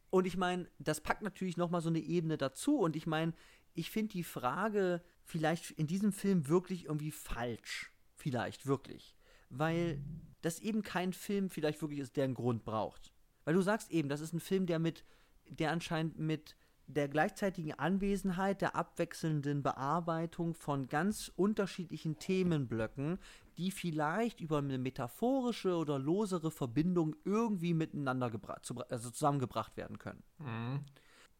Und 0.09 0.27
ich 0.27 0.37
meine, 0.37 0.67
das 0.79 1.01
packt 1.01 1.21
natürlich 1.21 1.57
noch 1.57 1.69
mal 1.69 1.81
so 1.81 1.89
eine 1.89 1.99
Ebene 1.99 2.37
dazu. 2.37 2.77
Und 2.77 2.95
ich 2.95 3.07
meine, 3.07 3.33
ich 3.73 3.89
finde 3.89 4.13
die 4.13 4.23
Frage 4.23 5.01
vielleicht 5.23 5.71
in 5.71 5.87
diesem 5.87 6.11
Film 6.11 6.47
wirklich 6.47 6.85
irgendwie 6.85 7.11
falsch. 7.11 7.91
Vielleicht, 8.15 8.65
wirklich. 8.65 9.15
Weil 9.49 10.01
das 10.41 10.59
eben 10.59 10.81
kein 10.81 11.13
Film 11.13 11.49
vielleicht 11.49 11.81
wirklich 11.81 11.99
ist, 11.99 12.17
der 12.17 12.25
einen 12.25 12.33
Grund 12.33 12.63
braucht. 12.63 13.13
Weil 13.45 13.53
du 13.53 13.61
sagst 13.61 13.91
eben, 13.91 14.09
das 14.09 14.21
ist 14.21 14.33
ein 14.33 14.39
Film, 14.39 14.65
der 14.65 14.79
mit, 14.79 15.03
der 15.47 15.71
anscheinend 15.71 16.19
mit 16.19 16.55
der 16.93 17.07
gleichzeitigen 17.07 17.73
Anwesenheit, 17.73 18.61
der 18.61 18.75
abwechselnden 18.75 19.63
Bearbeitung 19.63 20.53
von 20.53 20.87
ganz 20.87 21.31
unterschiedlichen 21.35 22.19
Themenblöcken, 22.19 23.19
die 23.57 23.71
vielleicht 23.71 24.41
über 24.41 24.59
eine 24.59 24.77
metaphorische 24.77 25.75
oder 25.75 25.99
losere 25.99 26.51
Verbindung 26.51 27.15
irgendwie 27.25 27.73
miteinander 27.73 28.27
gebra- 28.27 28.61
zu, 28.61 28.77
also 28.89 29.09
zusammengebracht 29.09 29.77
werden 29.77 29.97
können. 29.97 30.23
Mhm. 30.39 30.85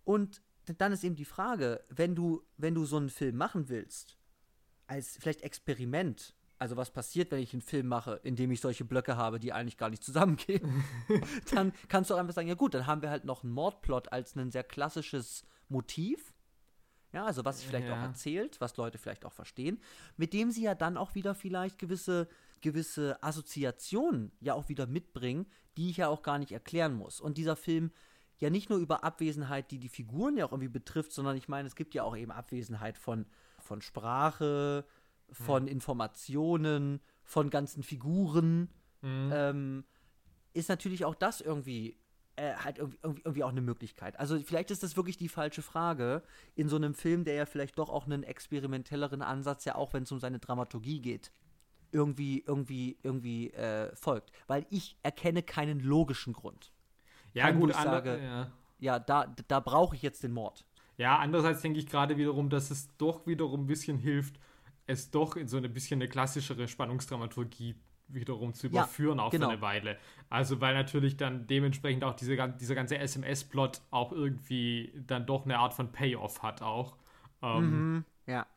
Und 0.04 0.42
dann 0.78 0.92
ist 0.92 1.04
eben 1.04 1.16
die 1.16 1.26
Frage, 1.26 1.84
wenn 1.90 2.16
du, 2.16 2.44
wenn 2.58 2.76
du 2.76 2.86
so 2.86 2.98
einen 2.98 3.10
Film 3.10 3.38
machen 3.38 3.70
willst, 3.70 4.18
als 4.88 5.18
vielleicht 5.18 5.42
Experiment, 5.42 6.36
also 6.62 6.78
was 6.78 6.92
passiert, 6.92 7.32
wenn 7.32 7.40
ich 7.40 7.54
einen 7.54 7.62
Film 7.64 7.88
mache, 7.88 8.20
in 8.24 8.36
dem 8.36 8.52
ich 8.52 8.62
solche 8.62 8.86
Blöcke 8.86 9.18
habe, 9.18 9.40
die 9.40 9.52
eigentlich 9.52 9.78
gar 9.78 9.90
nicht 9.90 10.04
zusammengehen, 10.04 10.84
dann 11.56 11.74
kannst 11.90 12.10
du 12.10 12.14
auch 12.14 12.20
einfach 12.20 12.36
sagen, 12.36 12.48
ja 12.48 12.54
gut, 12.54 12.76
dann 12.76 12.86
haben 12.86 13.02
wir 13.02 13.10
halt 13.10 13.26
noch 13.26 13.44
einen 13.44 13.52
Mordplot 13.52 14.12
als 14.14 14.36
ein 14.36 14.52
sehr 14.52 14.64
klassisches 14.64 15.44
Motiv. 15.70 16.36
Ja, 17.14 17.26
also 17.26 17.44
was 17.44 17.58
sich 17.58 17.68
vielleicht 17.68 17.90
auch 17.90 17.96
Ja. 17.96 18.06
erzählt, 18.06 18.62
was 18.62 18.78
Leute 18.78 18.98
vielleicht 19.00 19.26
auch 19.26 19.34
verstehen, 19.34 19.82
mit 20.18 20.34
dem 20.34 20.52
sie 20.52 20.62
ja 20.64 20.76
dann 20.76 20.98
auch 20.98 21.16
wieder 21.16 21.34
vielleicht 21.36 21.80
gewisse, 21.80 22.30
gewisse 22.62 23.22
Assoziationen 23.22 24.32
ja 24.40 24.54
auch 24.54 24.70
wieder 24.70 24.86
mitbringen, 24.88 25.48
die 25.78 25.90
ich 25.90 25.98
ja 25.98 26.08
auch 26.10 26.22
gar 26.22 26.38
nicht 26.38 26.52
erklären 26.52 26.94
muss. 26.94 27.20
Und 27.20 27.38
dieser 27.38 27.56
Film 27.56 27.92
ja 28.38 28.50
nicht 28.50 28.70
nur 28.70 28.80
über 28.80 29.04
Abwesenheit, 29.04 29.72
die 29.72 29.80
die 29.80 29.90
Figuren 29.90 30.38
ja 30.38 30.46
auch 30.46 30.52
irgendwie 30.52 30.70
betrifft, 30.70 31.12
sondern 31.12 31.36
ich 31.38 31.48
meine, 31.48 31.68
es 31.68 31.76
gibt 31.76 31.94
ja 31.96 32.04
auch 32.04 32.16
eben 32.16 32.32
Abwesenheit 32.32 32.98
von, 32.98 33.26
von 33.60 33.82
Sprache, 33.82 34.86
von 35.32 35.68
Informationen, 35.68 37.00
von 37.24 37.50
ganzen 37.50 37.84
Figuren. 37.84 38.70
Mhm. 39.02 39.32
Ähm, 39.34 39.84
ist 40.54 40.70
natürlich 40.70 41.06
auch 41.06 41.16
das 41.16 41.42
irgendwie 41.42 41.98
äh, 42.36 42.54
halt 42.56 42.78
irgendwie, 42.78 42.98
irgendwie, 43.04 43.44
auch 43.44 43.50
eine 43.50 43.62
Möglichkeit. 43.62 44.20
Also 44.20 44.40
vielleicht 44.40 44.72
ist 44.72 44.84
das 44.84 44.96
wirklich 44.96 45.18
die 45.18 45.30
falsche 45.30 45.62
Frage 45.62 46.24
in 46.56 46.70
so 46.70 46.76
einem 46.76 46.94
Film, 46.94 47.24
der 47.24 47.36
ja 47.36 47.46
vielleicht 47.46 47.78
doch 47.78 47.90
auch 47.90 48.06
einen 48.06 48.24
experimentelleren 48.24 49.22
Ansatz, 49.22 49.66
ja 49.66 49.76
auch 49.76 49.94
wenn 49.94 50.04
es 50.04 50.12
um 50.12 50.20
seine 50.20 50.40
Dramaturgie 50.40 51.02
geht, 51.02 51.32
irgendwie, 51.92 52.44
irgendwie, 52.46 52.98
irgendwie 53.04 53.52
äh, 53.52 53.94
folgt. 53.96 54.32
Weil 54.48 54.66
ich 54.70 54.98
erkenne 55.04 55.44
keinen 55.44 55.80
logischen 55.82 56.34
Grund. 56.34 56.72
ja, 57.34 57.46
kein, 57.46 57.60
gut, 57.60 57.72
ich 57.72 57.76
sage- 57.78 58.22
ja. 58.24 58.52
Ja, 58.80 58.98
da, 58.98 59.28
da 59.48 59.60
brauche 59.60 59.96
ich 59.96 60.02
jetzt 60.02 60.24
den 60.24 60.32
Mord. 60.32 60.66
Ja, 60.98 61.20
andererseits 61.20 61.62
denke 61.62 61.78
ich 61.80 61.86
gerade 61.86 62.18
wiederum, 62.18 62.50
dass 62.50 62.72
es 62.72 62.90
doch 62.98 63.28
wiederum 63.28 63.64
ein 63.64 63.68
bisschen 63.68 63.98
hilft, 63.98 64.40
es 64.92 65.12
doch 65.12 65.36
in 65.36 65.48
so 65.48 65.58
eine 65.58 65.70
bisschen 65.70 66.00
eine 66.02 66.10
klassischere 66.10 66.68
Spannungsdramaturgie 66.68 67.76
wiederum 68.08 68.54
zu 68.54 68.68
Ja, 68.68 68.84
überführen, 68.84 69.20
auch 69.20 69.32
genau. 69.32 69.48
für 69.48 69.54
eine 69.54 69.62
Weile. 69.62 69.98
Also 70.30 70.60
weil 70.62 70.74
natürlich 70.74 71.18
dann 71.18 71.48
dementsprechend 71.48 72.04
auch 72.04 72.16
diese, 72.16 72.36
dieser 72.60 72.76
ganze 72.76 72.98
SMS-Plot 72.98 73.82
auch 73.92 74.12
irgendwie 74.12 74.94
dann 75.08 75.26
doch 75.26 75.46
eine 75.46 75.60
Art 75.60 75.74
von 75.74 75.92
Payoff 75.92 76.44
hat 76.44 76.62
auch. 76.62 76.98
Ähm, 77.42 77.88
Mhm. 77.88 78.06
Ja. 78.28 78.48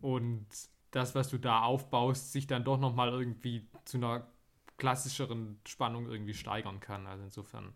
Und 0.00 0.46
das, 0.90 1.14
was 1.14 1.28
du 1.28 1.38
da 1.38 1.62
aufbaust, 1.62 2.32
sich 2.32 2.46
dann 2.46 2.64
doch 2.64 2.78
nochmal 2.78 3.08
irgendwie 3.08 3.66
zu 3.84 3.96
einer 3.96 4.26
klassischeren 4.76 5.60
Spannung 5.66 6.08
irgendwie 6.08 6.34
steigern 6.34 6.80
kann. 6.80 7.06
Also 7.06 7.24
insofern 7.24 7.74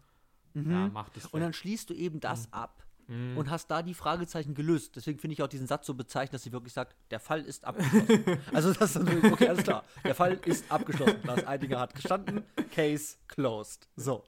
ja, 0.54 0.88
macht 0.88 1.16
es 1.16 1.24
Mhm. 1.24 1.30
Und 1.32 1.40
dann 1.40 1.52
schließt 1.52 1.90
du 1.90 1.94
eben 1.94 2.20
das 2.20 2.52
ab 2.52 2.84
Mhm. 3.08 3.36
und 3.36 3.50
hast 3.50 3.68
da 3.70 3.82
die 3.82 3.94
Fragezeichen 3.94 4.54
gelöst. 4.54 4.94
Deswegen 4.96 5.18
finde 5.18 5.32
ich 5.32 5.42
auch 5.42 5.48
diesen 5.48 5.66
Satz 5.66 5.86
so 5.86 5.94
bezeichnend, 5.94 6.34
dass 6.34 6.42
sie 6.42 6.52
wirklich 6.52 6.72
sagt, 6.72 6.94
der 7.10 7.18
Fall 7.20 7.42
ist 7.42 7.64
abgeschlossen. 7.64 8.38
also 8.52 8.72
das 8.72 8.94
ist 8.94 9.08
dann 9.08 9.32
okay, 9.32 9.48
alles 9.48 9.64
klar. 9.64 9.84
Der 10.04 10.14
Fall 10.14 10.34
ist 10.44 10.70
abgeschlossen. 10.70 11.20
Lars 11.24 11.46
Eidinger 11.46 11.80
hat 11.80 11.94
gestanden, 11.94 12.44
Case 12.70 13.16
closed. 13.26 13.88
So. 13.96 14.24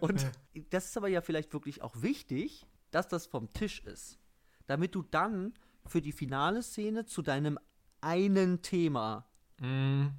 Und 0.00 0.26
das 0.70 0.86
ist 0.86 0.96
aber 0.96 1.08
ja 1.08 1.20
vielleicht 1.22 1.52
wirklich 1.52 1.82
auch 1.82 2.02
wichtig, 2.02 2.66
dass 2.90 3.08
das 3.08 3.26
vom 3.26 3.52
Tisch 3.52 3.80
ist. 3.80 4.18
Damit 4.66 4.94
du 4.94 5.02
dann 5.02 5.54
für 5.86 6.00
die 6.00 6.12
finale 6.12 6.62
Szene 6.62 7.06
zu 7.06 7.22
deinem 7.22 7.58
einen 8.00 8.62
Thema 8.62 9.26
Mhm. 9.60 10.12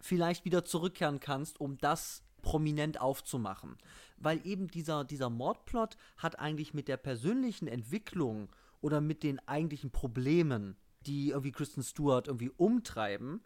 vielleicht 0.00 0.44
wieder 0.44 0.64
zurückkehren 0.64 1.20
kannst, 1.20 1.60
um 1.60 1.78
das 1.78 2.24
prominent 2.42 3.00
aufzumachen. 3.00 3.76
Weil 4.16 4.44
eben 4.46 4.68
dieser, 4.68 5.04
dieser 5.04 5.30
Mordplot 5.30 5.96
hat 6.16 6.38
eigentlich 6.38 6.74
mit 6.74 6.88
der 6.88 6.96
persönlichen 6.96 7.68
Entwicklung 7.68 8.48
oder 8.80 9.00
mit 9.00 9.22
den 9.22 9.38
eigentlichen 9.48 9.90
Problemen, 9.90 10.76
die 11.06 11.30
irgendwie 11.30 11.52
Kristen 11.52 11.82
Stewart 11.82 12.28
irgendwie 12.28 12.50
umtreiben, 12.50 13.40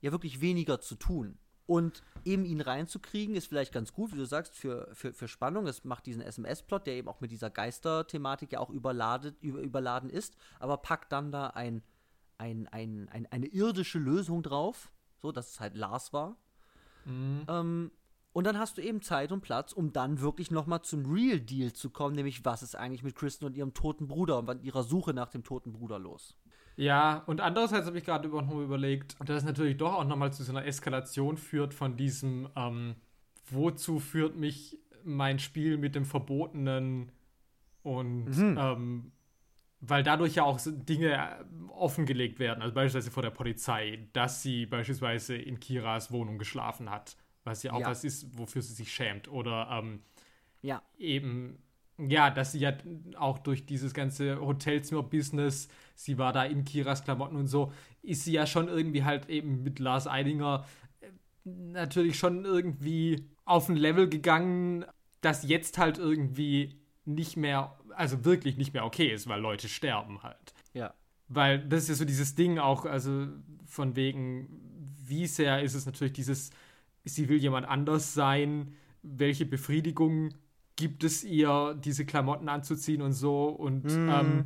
ja 0.00 0.12
wirklich 0.12 0.40
weniger 0.40 0.80
zu 0.80 0.94
tun. 0.96 1.38
Und 1.66 2.02
eben 2.24 2.46
ihn 2.46 2.62
reinzukriegen, 2.62 3.34
ist 3.34 3.46
vielleicht 3.46 3.74
ganz 3.74 3.92
gut, 3.92 4.12
wie 4.14 4.16
du 4.16 4.24
sagst, 4.24 4.54
für, 4.54 4.88
für, 4.94 5.12
für 5.12 5.28
Spannung. 5.28 5.66
Es 5.66 5.84
macht 5.84 6.06
diesen 6.06 6.22
SMS-Plot, 6.22 6.86
der 6.86 6.94
eben 6.94 7.08
auch 7.08 7.20
mit 7.20 7.30
dieser 7.30 7.50
Geister-Thematik 7.50 8.52
ja 8.52 8.60
auch 8.60 8.70
überladet, 8.70 9.36
über, 9.42 9.60
überladen 9.60 10.08
ist, 10.08 10.34
aber 10.60 10.78
packt 10.78 11.12
dann 11.12 11.30
da 11.30 11.48
ein, 11.48 11.82
ein, 12.38 12.68
ein, 12.68 13.10
ein, 13.10 13.26
eine 13.26 13.46
irdische 13.46 13.98
Lösung 13.98 14.42
drauf, 14.42 14.90
so 15.20 15.30
dass 15.30 15.50
es 15.50 15.60
halt 15.60 15.74
Lars 15.74 16.14
war. 16.14 16.38
Mhm. 17.04 17.44
Ähm, 17.48 17.90
und 18.38 18.44
dann 18.44 18.56
hast 18.56 18.78
du 18.78 18.82
eben 18.82 19.02
Zeit 19.02 19.32
und 19.32 19.40
Platz, 19.40 19.72
um 19.72 19.92
dann 19.92 20.20
wirklich 20.20 20.52
nochmal 20.52 20.82
zum 20.82 21.12
Real 21.12 21.40
Deal 21.40 21.72
zu 21.72 21.90
kommen, 21.90 22.14
nämlich 22.14 22.44
was 22.44 22.62
ist 22.62 22.76
eigentlich 22.76 23.02
mit 23.02 23.16
Kristen 23.16 23.44
und 23.44 23.56
ihrem 23.56 23.74
toten 23.74 24.06
Bruder 24.06 24.38
und 24.38 24.62
ihrer 24.62 24.84
Suche 24.84 25.12
nach 25.12 25.28
dem 25.28 25.42
toten 25.42 25.72
Bruder 25.72 25.98
los. 25.98 26.36
Ja, 26.76 27.24
und 27.26 27.40
andererseits 27.40 27.86
habe 27.88 27.98
ich 27.98 28.04
gerade 28.04 28.28
über, 28.28 28.40
noch 28.42 28.54
überlegt, 28.60 29.16
dass 29.18 29.38
es 29.38 29.44
natürlich 29.44 29.76
doch 29.76 29.92
auch 29.92 30.04
nochmal 30.04 30.32
zu 30.32 30.44
so 30.44 30.52
einer 30.52 30.64
Eskalation 30.64 31.36
führt 31.36 31.74
von 31.74 31.96
diesem, 31.96 32.48
ähm, 32.54 32.94
wozu 33.50 33.98
führt 33.98 34.36
mich 34.36 34.78
mein 35.02 35.40
Spiel 35.40 35.76
mit 35.76 35.96
dem 35.96 36.04
Verbotenen 36.04 37.10
und 37.82 38.26
Mhm. 38.26 38.56
ähm, 38.56 39.12
weil 39.80 40.04
dadurch 40.04 40.36
ja 40.36 40.44
auch 40.44 40.60
Dinge 40.64 41.12
äh, 41.14 41.44
offengelegt 41.70 42.38
werden, 42.38 42.62
also 42.62 42.72
beispielsweise 42.72 43.10
vor 43.10 43.24
der 43.24 43.30
Polizei, 43.30 44.08
dass 44.12 44.42
sie 44.44 44.64
beispielsweise 44.64 45.34
in 45.36 45.58
Kiras 45.58 46.12
Wohnung 46.12 46.38
geschlafen 46.38 46.88
hat, 46.88 47.16
was 47.48 47.62
ja 47.62 47.72
auch 47.72 47.80
Ja. 47.80 47.88
was 47.88 48.04
ist, 48.04 48.38
wofür 48.38 48.62
sie 48.62 48.74
sich 48.74 48.92
schämt. 48.92 49.28
Oder 49.28 49.68
ähm, 49.70 50.00
Ja, 50.62 50.82
eben, 50.98 51.58
ja, 51.98 52.30
dass 52.30 52.52
sie 52.52 52.60
ja 52.60 52.72
auch 53.16 53.38
durch 53.38 53.66
dieses 53.66 53.94
ganze 53.94 54.40
Hotelzimmer-Business, 54.40 55.68
sie 55.94 56.18
war 56.18 56.32
da 56.32 56.44
in 56.44 56.64
Kiras 56.64 57.04
Klamotten 57.04 57.36
und 57.36 57.46
so, 57.48 57.72
ist 58.02 58.24
sie 58.24 58.32
ja 58.32 58.46
schon 58.46 58.68
irgendwie 58.68 59.04
halt 59.04 59.28
eben 59.28 59.62
mit 59.62 59.78
Lars 59.78 60.06
Eidinger 60.06 60.64
äh, 61.00 61.06
natürlich 61.44 62.18
schon 62.18 62.44
irgendwie 62.44 63.26
auf 63.44 63.68
ein 63.68 63.76
Level 63.76 64.08
gegangen, 64.08 64.84
das 65.20 65.46
jetzt 65.48 65.78
halt 65.78 65.98
irgendwie 65.98 66.78
nicht 67.04 67.36
mehr, 67.36 67.76
also 67.96 68.24
wirklich 68.24 68.56
nicht 68.56 68.74
mehr 68.74 68.84
okay 68.84 69.12
ist, 69.12 69.26
weil 69.28 69.40
Leute 69.40 69.68
sterben 69.68 70.22
halt. 70.22 70.54
ja. 70.74 70.94
Weil 71.30 71.58
das 71.58 71.82
ist 71.82 71.88
ja 71.90 71.94
so 71.96 72.04
dieses 72.06 72.34
Ding 72.36 72.58
auch, 72.58 72.86
also 72.86 73.26
von 73.66 73.96
wegen, 73.96 74.48
wie 75.04 75.26
sehr 75.26 75.62
ist 75.62 75.74
es 75.74 75.84
natürlich 75.84 76.14
dieses, 76.14 76.50
sie 77.08 77.28
will 77.28 77.38
jemand 77.38 77.66
anders 77.66 78.14
sein, 78.14 78.74
welche 79.02 79.46
Befriedigung 79.46 80.34
gibt 80.76 81.02
es 81.04 81.24
ihr, 81.24 81.74
diese 81.82 82.04
Klamotten 82.06 82.48
anzuziehen 82.48 83.02
und 83.02 83.12
so 83.12 83.48
und, 83.48 83.84
Mhm. 83.84 84.08
ähm, 84.10 84.44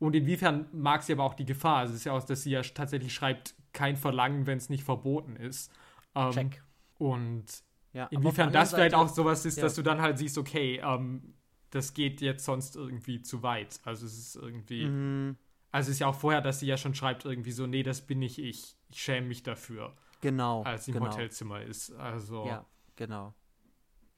und 0.00 0.14
inwiefern 0.16 0.66
mag 0.72 1.02
sie 1.02 1.12
aber 1.12 1.24
auch 1.24 1.34
die 1.34 1.44
Gefahr. 1.44 1.78
Also 1.78 1.92
es 1.94 2.00
ist 2.00 2.04
ja 2.04 2.12
auch, 2.12 2.24
dass 2.24 2.42
sie 2.42 2.50
ja 2.50 2.62
tatsächlich 2.62 3.12
schreibt, 3.14 3.54
kein 3.72 3.96
Verlangen, 3.96 4.46
wenn 4.46 4.58
es 4.58 4.68
nicht 4.70 4.82
verboten 4.84 5.36
ist. 5.36 5.70
Ähm, 6.14 6.30
Check. 6.32 6.62
Und 6.98 7.44
Ja, 7.92 8.06
inwiefern 8.06 8.52
das 8.52 8.70
vielleicht 8.70 8.92
Seite- 8.92 8.98
auch 8.98 9.08
sowas 9.08 9.44
ist, 9.44 9.56
ja. 9.56 9.62
dass 9.64 9.74
du 9.74 9.82
dann 9.82 10.00
halt 10.00 10.18
siehst, 10.18 10.36
okay, 10.38 10.80
ähm, 10.84 11.34
das 11.70 11.94
geht 11.94 12.20
jetzt 12.20 12.44
sonst 12.44 12.76
irgendwie 12.76 13.22
zu 13.22 13.42
weit. 13.42 13.80
Also 13.84 14.06
es 14.06 14.18
ist 14.18 14.36
irgendwie. 14.36 14.86
Mhm, 14.86 15.36
Also 15.70 15.88
es 15.90 15.96
ist 15.96 16.00
ja 16.00 16.06
auch 16.06 16.14
vorher, 16.14 16.40
dass 16.40 16.60
sie 16.60 16.66
ja 16.66 16.76
schon 16.78 16.94
schreibt 16.94 17.24
irgendwie 17.26 17.52
so, 17.52 17.66
nee, 17.66 17.82
das 17.82 18.00
bin 18.06 18.20
nicht 18.20 18.38
ich. 18.38 18.74
Ich 18.90 19.00
schäme 19.02 19.26
mich 19.26 19.42
dafür, 19.42 19.94
genau. 20.20 20.62
als 20.62 20.88
im 20.88 20.94
genau. 20.94 21.06
Hotelzimmer 21.06 21.62
ist. 21.62 21.92
Also 21.92 22.46
Ja, 22.46 22.66
genau. 22.96 23.34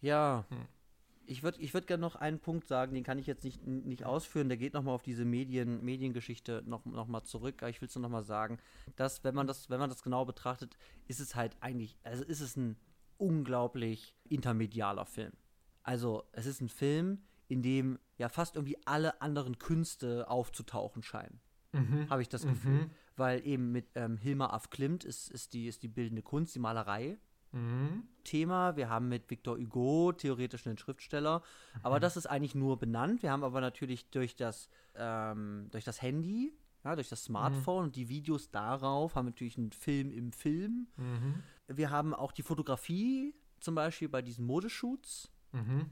Ja. 0.01 0.45
Hm. 0.49 0.67
Ich 1.27 1.45
würde 1.45 1.61
ich 1.61 1.75
würd 1.75 1.87
gerne 1.87 2.01
noch 2.01 2.17
einen 2.17 2.41
Punkt 2.41 2.67
sagen, 2.67 2.93
den 2.93 3.05
kann 3.05 3.19
ich 3.19 3.27
jetzt 3.27 3.45
nicht, 3.45 3.65
nicht 3.65 4.05
ausführen, 4.05 4.49
der 4.49 4.59
geht 4.59 4.75
nochmal 4.75 4.95
auf 4.95 5.03
diese 5.03 5.25
Medien, 5.25 5.85
Mediengeschichte 5.85 6.65
noch, 6.67 6.85
noch 6.85 7.07
mal 7.07 7.23
zurück, 7.23 7.63
aber 7.63 7.71
ich 7.71 7.81
will 7.81 7.87
es 7.87 7.95
nur 7.95 8.03
nochmal 8.03 8.25
sagen, 8.25 8.59
dass, 8.97 9.23
wenn 9.23 9.37
man 9.37 9.47
das, 9.47 9.71
wenn 9.71 9.79
man 9.79 9.91
das 9.91 10.03
genau 10.03 10.25
betrachtet, 10.25 10.77
ist 11.07 11.21
es 11.21 11.37
halt 11.37 11.57
eigentlich, 11.61 11.97
also 12.03 12.25
ist 12.25 12.41
es 12.41 12.57
ein 12.57 12.77
unglaublich 13.17 14.17
intermedialer 14.25 15.07
Film. 15.07 15.33
Also, 15.85 16.25
es 16.33 16.47
ist 16.47 16.61
ein 16.63 16.69
Film, 16.69 17.23
in 17.47 17.63
dem 17.63 18.01
ja 18.19 18.29
fast 18.29 18.57
irgendwie 18.57 18.79
alle 18.85 19.23
anderen 19.23 19.59
Künste 19.59 20.29
aufzutauchen 20.29 21.05
scheinen 21.05 21.41
mhm. 21.73 22.09
habe 22.11 22.23
ich 22.23 22.29
das 22.29 22.47
Gefühl. 22.47 22.91
Weil 23.21 23.47
eben 23.47 23.71
mit 23.71 23.91
ähm, 23.95 24.17
Hilmar 24.17 24.53
af 24.55 24.71
Klimt 24.71 25.05
ist, 25.05 25.31
ist, 25.31 25.53
die, 25.53 25.69
ist 25.69 25.83
die 25.83 25.89
bildende 25.89 26.23
Kunst, 26.23 26.55
die 26.55 26.59
Malerei. 26.59 27.19
Mhm. 27.53 28.05
Thema. 28.25 28.77
Wir 28.77 28.89
haben 28.89 29.09
mit 29.09 29.29
Victor 29.31 29.59
Hugo 29.59 30.13
theoretisch 30.13 30.67
einen 30.67 30.79
Schriftsteller. 30.79 31.43
Aber 31.83 32.01
das 32.01 32.17
ist 32.17 32.27
eigentlich 32.27 32.55
nur 32.55 32.79
benannt. 32.79 33.23
Wir 33.23 33.31
haben 33.31 33.45
aber 33.45 33.61
natürlich 33.61 34.09
durch 34.11 34.37
das, 34.37 34.71
ähm, 34.95 35.69
durch 35.71 35.85
das 35.85 36.01
Handy, 36.01 36.55
ja, 36.83 36.95
durch 36.95 37.11
das 37.11 37.25
Smartphone 37.25 37.85
und 37.85 37.97
die 37.97 38.09
Videos 38.09 38.51
darauf, 38.51 39.15
haben 39.15 39.27
wir 39.27 39.33
natürlich 39.33 39.59
einen 39.59 39.73
Film 39.73 40.11
im 40.13 40.33
Film. 40.33 40.89
Mhm. 40.97 41.43
Wir 41.67 41.91
haben 41.91 42.15
auch 42.15 42.33
die 42.33 42.43
Fotografie, 42.43 43.35
zum 43.61 43.75
Beispiel 43.75 44.09
bei 44.09 44.23
diesen 44.23 44.47
Modeshoots 44.47 45.31
Mhm. 45.53 45.91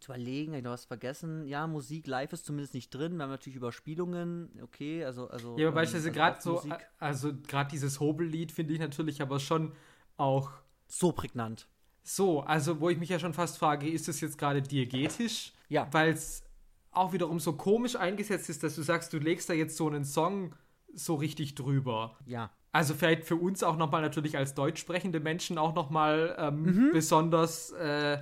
Zu 0.00 0.12
überlegen, 0.12 0.52
noch 0.62 0.70
was 0.72 0.84
vergessen. 0.84 1.46
Ja, 1.46 1.66
Musik 1.66 2.06
live 2.06 2.32
ist 2.32 2.46
zumindest 2.46 2.74
nicht 2.74 2.90
drin. 2.90 3.16
Wir 3.16 3.24
haben 3.24 3.30
natürlich 3.30 3.56
Überspielungen, 3.56 4.50
okay, 4.62 5.04
also. 5.04 5.28
also 5.28 5.56
Ja, 5.58 5.68
aber 5.68 5.68
ähm, 5.68 5.74
beispielsweise 5.74 6.08
also 6.08 6.18
gerade 6.20 6.40
so, 6.42 6.52
Musik. 6.68 6.86
also 6.98 7.32
gerade 7.46 7.70
dieses 7.70 8.00
Hobellied 8.00 8.52
finde 8.52 8.72
ich 8.74 8.80
natürlich 8.80 9.20
aber 9.22 9.38
schon 9.40 9.72
auch 10.16 10.50
So 10.86 11.12
prägnant. 11.12 11.68
so, 12.02 12.40
also 12.40 12.80
wo 12.80 12.88
ich 12.90 12.98
mich 12.98 13.08
ja 13.10 13.18
schon 13.18 13.34
fast 13.34 13.58
frage, 13.58 13.88
ist 13.88 14.08
das 14.08 14.20
jetzt 14.20 14.38
gerade 14.38 14.62
diegetisch? 14.62 15.52
Ja. 15.68 15.86
Weil 15.92 16.12
es 16.12 16.42
auch 16.90 17.12
wiederum 17.12 17.38
so 17.38 17.52
komisch 17.52 17.96
eingesetzt 17.96 18.48
ist, 18.48 18.62
dass 18.62 18.74
du 18.74 18.82
sagst, 18.82 19.12
du 19.12 19.18
legst 19.18 19.48
da 19.50 19.52
jetzt 19.52 19.76
so 19.76 19.86
einen 19.86 20.04
Song 20.04 20.54
so 20.94 21.14
richtig 21.16 21.54
drüber. 21.54 22.16
Ja. 22.26 22.50
Also 22.72 22.94
vielleicht 22.94 23.24
für 23.24 23.36
uns 23.36 23.62
auch 23.62 23.76
nochmal 23.76 24.00
natürlich 24.02 24.36
als 24.36 24.54
deutsch 24.54 24.80
sprechende 24.80 25.20
Menschen 25.20 25.58
auch 25.58 25.74
nochmal 25.74 26.34
ähm, 26.38 26.62
Mhm. 26.62 26.90
besonders 26.92 27.70
äh, 27.72 28.18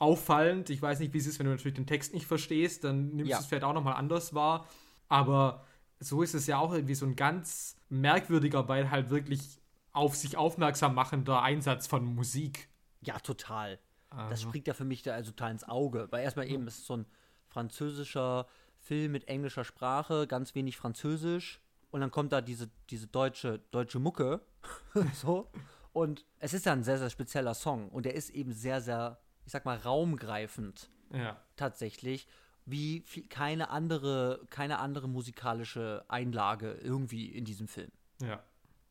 auffallend. 0.00 0.70
Ich 0.70 0.82
weiß 0.82 0.98
nicht, 0.98 1.12
wie 1.14 1.18
es 1.18 1.26
ist, 1.26 1.38
wenn 1.38 1.46
du 1.46 1.52
natürlich 1.52 1.74
den 1.76 1.86
Text 1.86 2.12
nicht 2.14 2.26
verstehst, 2.26 2.82
dann 2.84 3.10
nimmst 3.10 3.30
Ja. 3.30 3.36
du 3.36 3.42
es 3.42 3.46
vielleicht 3.46 3.64
auch 3.64 3.72
nochmal 3.74 3.94
anders 3.94 4.34
wahr. 4.34 4.66
Aber 5.08 5.64
so 6.00 6.22
ist 6.22 6.34
es 6.34 6.46
ja 6.46 6.58
auch 6.58 6.72
irgendwie 6.72 6.94
so 6.94 7.06
ein 7.06 7.14
ganz 7.14 7.76
merkwürdiger, 7.88 8.66
weil 8.68 8.90
halt 8.90 9.10
wirklich 9.10 9.60
auf 9.92 10.16
sich 10.16 10.36
aufmerksam 10.36 10.94
machender 10.94 11.42
Einsatz 11.42 11.86
von 11.86 12.04
Musik. 12.04 12.68
Ja, 13.02 13.18
total. 13.18 13.78
Das 14.10 14.18
Also, 14.18 14.48
springt 14.48 14.66
ja 14.66 14.74
für 14.74 14.84
mich 14.84 15.02
da 15.02 15.12
also 15.14 15.30
total 15.30 15.52
ins 15.52 15.64
Auge. 15.64 16.08
Weil 16.10 16.24
erstmal 16.24 16.48
eben 16.48 16.66
ist 16.66 16.78
es 16.78 16.86
so 16.86 16.96
ein 16.96 17.06
französischer 17.48 18.46
Film 18.78 19.12
mit 19.12 19.28
englischer 19.28 19.64
Sprache, 19.64 20.26
ganz 20.26 20.54
wenig 20.54 20.76
Französisch. 20.76 21.60
Und 21.90 22.00
dann 22.00 22.10
kommt 22.10 22.32
da 22.32 22.40
diese, 22.40 22.70
diese 22.88 23.06
deutsche, 23.08 23.58
deutsche 23.70 23.98
Mucke. 23.98 24.40
so. 25.14 25.50
Und 25.92 26.24
es 26.38 26.54
ist 26.54 26.64
ja 26.66 26.72
ein 26.72 26.84
sehr, 26.84 26.98
sehr 26.98 27.10
spezieller 27.10 27.52
Song. 27.54 27.88
Und 27.90 28.06
der 28.06 28.14
ist 28.14 28.30
eben 28.30 28.52
sehr, 28.52 28.80
sehr, 28.80 29.18
ich 29.44 29.52
sag 29.52 29.64
mal, 29.64 29.76
raumgreifend. 29.76 30.90
ja. 31.12 31.40
tatsächlich 31.56 32.26
wie 32.66 33.02
viel, 33.06 33.26
keine 33.26 33.70
andere 33.70 34.46
keine 34.50 34.78
andere 34.78 35.08
musikalische 35.08 36.04
Einlage 36.08 36.72
irgendwie 36.74 37.26
in 37.26 37.44
diesem 37.44 37.68
Film. 37.68 37.90
Ja. 38.22 38.42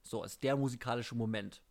So 0.04 0.24
ist 0.24 0.44
der 0.44 0.56
musikalische 0.58 1.16
Moment. 1.16 1.62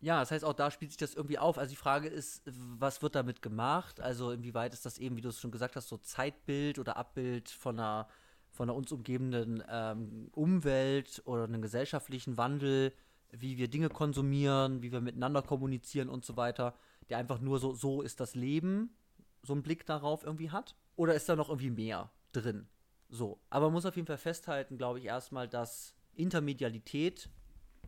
Ja, 0.00 0.20
das 0.20 0.30
heißt 0.30 0.44
auch 0.44 0.52
da 0.52 0.70
spielt 0.70 0.92
sich 0.92 0.98
das 0.98 1.14
irgendwie 1.14 1.38
auf. 1.38 1.58
Also 1.58 1.70
die 1.70 1.76
Frage 1.76 2.08
ist, 2.08 2.42
was 2.46 3.02
wird 3.02 3.14
damit 3.14 3.42
gemacht? 3.42 4.00
Also 4.00 4.30
inwieweit 4.30 4.72
ist 4.72 4.86
das 4.86 4.98
eben, 4.98 5.16
wie 5.16 5.20
du 5.20 5.28
es 5.28 5.40
schon 5.40 5.50
gesagt 5.50 5.76
hast, 5.76 5.88
so 5.88 5.98
Zeitbild 5.98 6.78
oder 6.78 6.96
Abbild 6.96 7.50
von 7.50 7.78
einer 7.78 8.08
von 8.50 8.68
einer 8.68 8.76
uns 8.76 8.90
umgebenden 8.90 9.62
ähm, 9.68 10.30
Umwelt 10.32 11.22
oder 11.26 11.44
einem 11.44 11.62
gesellschaftlichen 11.62 12.38
Wandel, 12.38 12.92
wie 13.30 13.58
wir 13.58 13.68
Dinge 13.68 13.90
konsumieren, 13.90 14.82
wie 14.82 14.90
wir 14.90 15.00
miteinander 15.00 15.42
kommunizieren 15.42 16.08
und 16.08 16.24
so 16.24 16.36
weiter, 16.36 16.74
der 17.10 17.18
einfach 17.18 17.40
nur 17.40 17.58
so 17.58 17.74
so 17.74 18.02
ist 18.02 18.20
das 18.20 18.34
Leben 18.34 18.94
so 19.42 19.52
einen 19.52 19.62
Blick 19.62 19.86
darauf 19.86 20.24
irgendwie 20.24 20.50
hat? 20.50 20.74
Oder 20.96 21.14
ist 21.14 21.28
da 21.28 21.36
noch 21.36 21.48
irgendwie 21.48 21.70
mehr 21.70 22.10
drin? 22.32 22.68
So. 23.08 23.38
Aber 23.50 23.66
man 23.66 23.74
muss 23.74 23.86
auf 23.86 23.96
jeden 23.96 24.06
Fall 24.06 24.18
festhalten, 24.18 24.76
glaube 24.76 24.98
ich, 24.98 25.06
erstmal, 25.06 25.48
dass 25.48 25.94
Intermedialität, 26.14 27.30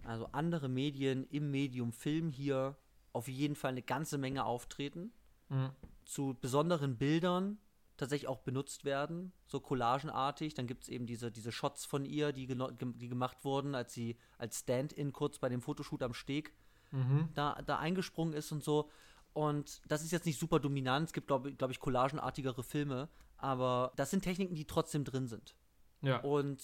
also 0.05 0.27
andere 0.33 0.69
Medien 0.69 1.27
im 1.31 1.51
Medium 1.51 1.93
Film 1.93 2.31
hier 2.31 2.77
auf 3.13 3.29
jeden 3.29 3.57
Fall 3.57 3.73
eine 3.73 3.83
ganze 3.83 4.19
Menge 4.19 4.45
auftreten, 4.45 5.13
Mhm. 5.49 5.71
zu 6.05 6.37
besonderen 6.41 6.97
Bildern 6.97 7.59
tatsächlich 7.97 8.29
auch 8.29 8.39
benutzt 8.39 8.85
werden, 8.85 9.33
so 9.47 9.59
collagenartig. 9.61 10.55
Dann 10.55 10.67
gibt 10.69 10.85
es 10.85 10.89
eben 10.89 11.07
diese, 11.07 11.31
diese 11.33 11.51
Shots 11.53 11.85
von 11.85 12.05
ihr, 12.05 12.33
die, 12.33 12.47
die 12.47 13.09
gemacht 13.09 13.39
wurden, 13.45 13.75
als 13.75 13.93
sie 13.93 14.17
als 14.39 14.61
Stand-in 14.61 15.13
kurz 15.13 15.39
bei 15.39 15.49
dem 15.49 15.61
Fotoshoot 15.61 16.03
am 16.03 16.15
Steg 16.15 16.55
Mhm. 16.93 17.29
da, 17.35 17.61
da 17.67 17.79
eingesprungen 17.79 18.33
ist 18.35 18.51
und 18.53 18.65
so. 18.65 18.91
Und 19.33 19.81
das 19.87 20.03
ist 20.03 20.11
jetzt 20.11 20.27
nicht 20.27 20.39
super 20.39 20.59
dominant. 20.59 21.09
Es 21.09 21.13
gibt, 21.13 21.27
glaube 21.27 21.53
glaub 21.55 21.71
ich, 21.71 21.81
collagenartigere 21.81 22.63
Filme. 22.63 23.09
Aber 23.37 23.93
das 23.97 24.11
sind 24.11 24.23
Techniken, 24.23 24.55
die 24.55 24.67
trotzdem 24.67 25.05
drin 25.05 25.27
sind. 25.27 25.55
Ja. 26.03 26.19
Und 26.21 26.63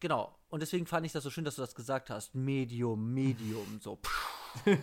genau. 0.00 0.38
Und 0.48 0.60
deswegen 0.60 0.86
fand 0.86 1.06
ich 1.06 1.12
das 1.12 1.22
so 1.22 1.30
schön, 1.30 1.44
dass 1.44 1.56
du 1.56 1.62
das 1.62 1.74
gesagt 1.74 2.10
hast. 2.10 2.34
Medium, 2.34 3.12
Medium, 3.12 3.80
so. 3.80 3.98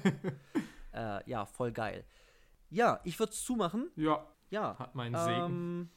äh, 0.93 1.29
ja, 1.29 1.45
voll 1.45 1.71
geil. 1.71 2.05
Ja, 2.69 2.99
ich 3.03 3.19
würde 3.19 3.33
es 3.33 3.43
zumachen. 3.43 3.89
Ja. 3.95 4.25
Ja. 4.49 4.77
Hat 4.79 4.95
meinen 4.95 5.15
Segen. 5.15 5.45
Ähm, 5.45 5.89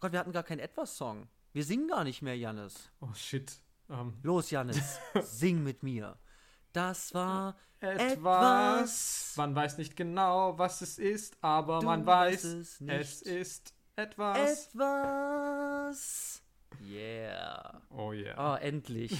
Gott, 0.00 0.12
wir 0.12 0.18
hatten 0.18 0.32
gar 0.32 0.42
keinen 0.42 0.58
Etwas-Song. 0.58 1.28
Wir 1.52 1.64
singen 1.64 1.88
gar 1.88 2.04
nicht 2.04 2.20
mehr, 2.20 2.36
Jannis. 2.36 2.90
Oh 3.00 3.12
shit. 3.14 3.60
Ähm, 3.88 4.14
Los, 4.22 4.50
Jannis, 4.50 4.98
sing 5.22 5.62
mit 5.62 5.82
mir. 5.82 6.18
Das 6.74 7.14
war 7.14 7.56
etwas. 7.80 8.12
Etwas. 8.12 9.34
Man 9.36 9.54
weiß 9.54 9.78
nicht 9.78 9.96
genau, 9.96 10.58
was 10.58 10.80
es 10.82 10.98
ist, 10.98 11.36
aber 11.40 11.78
Du 11.80 11.86
man 11.86 12.04
weiß, 12.04 12.42
es 12.44 12.80
nicht. 12.80 12.92
es 12.92 13.22
ist 13.22 13.72
etwas. 13.96 14.66
etwas. 14.74 16.42
Yeah. 16.84 17.80
oh 17.90 18.12
yeah. 18.12 18.54
Oh, 18.54 18.56
endlich. 18.56 19.16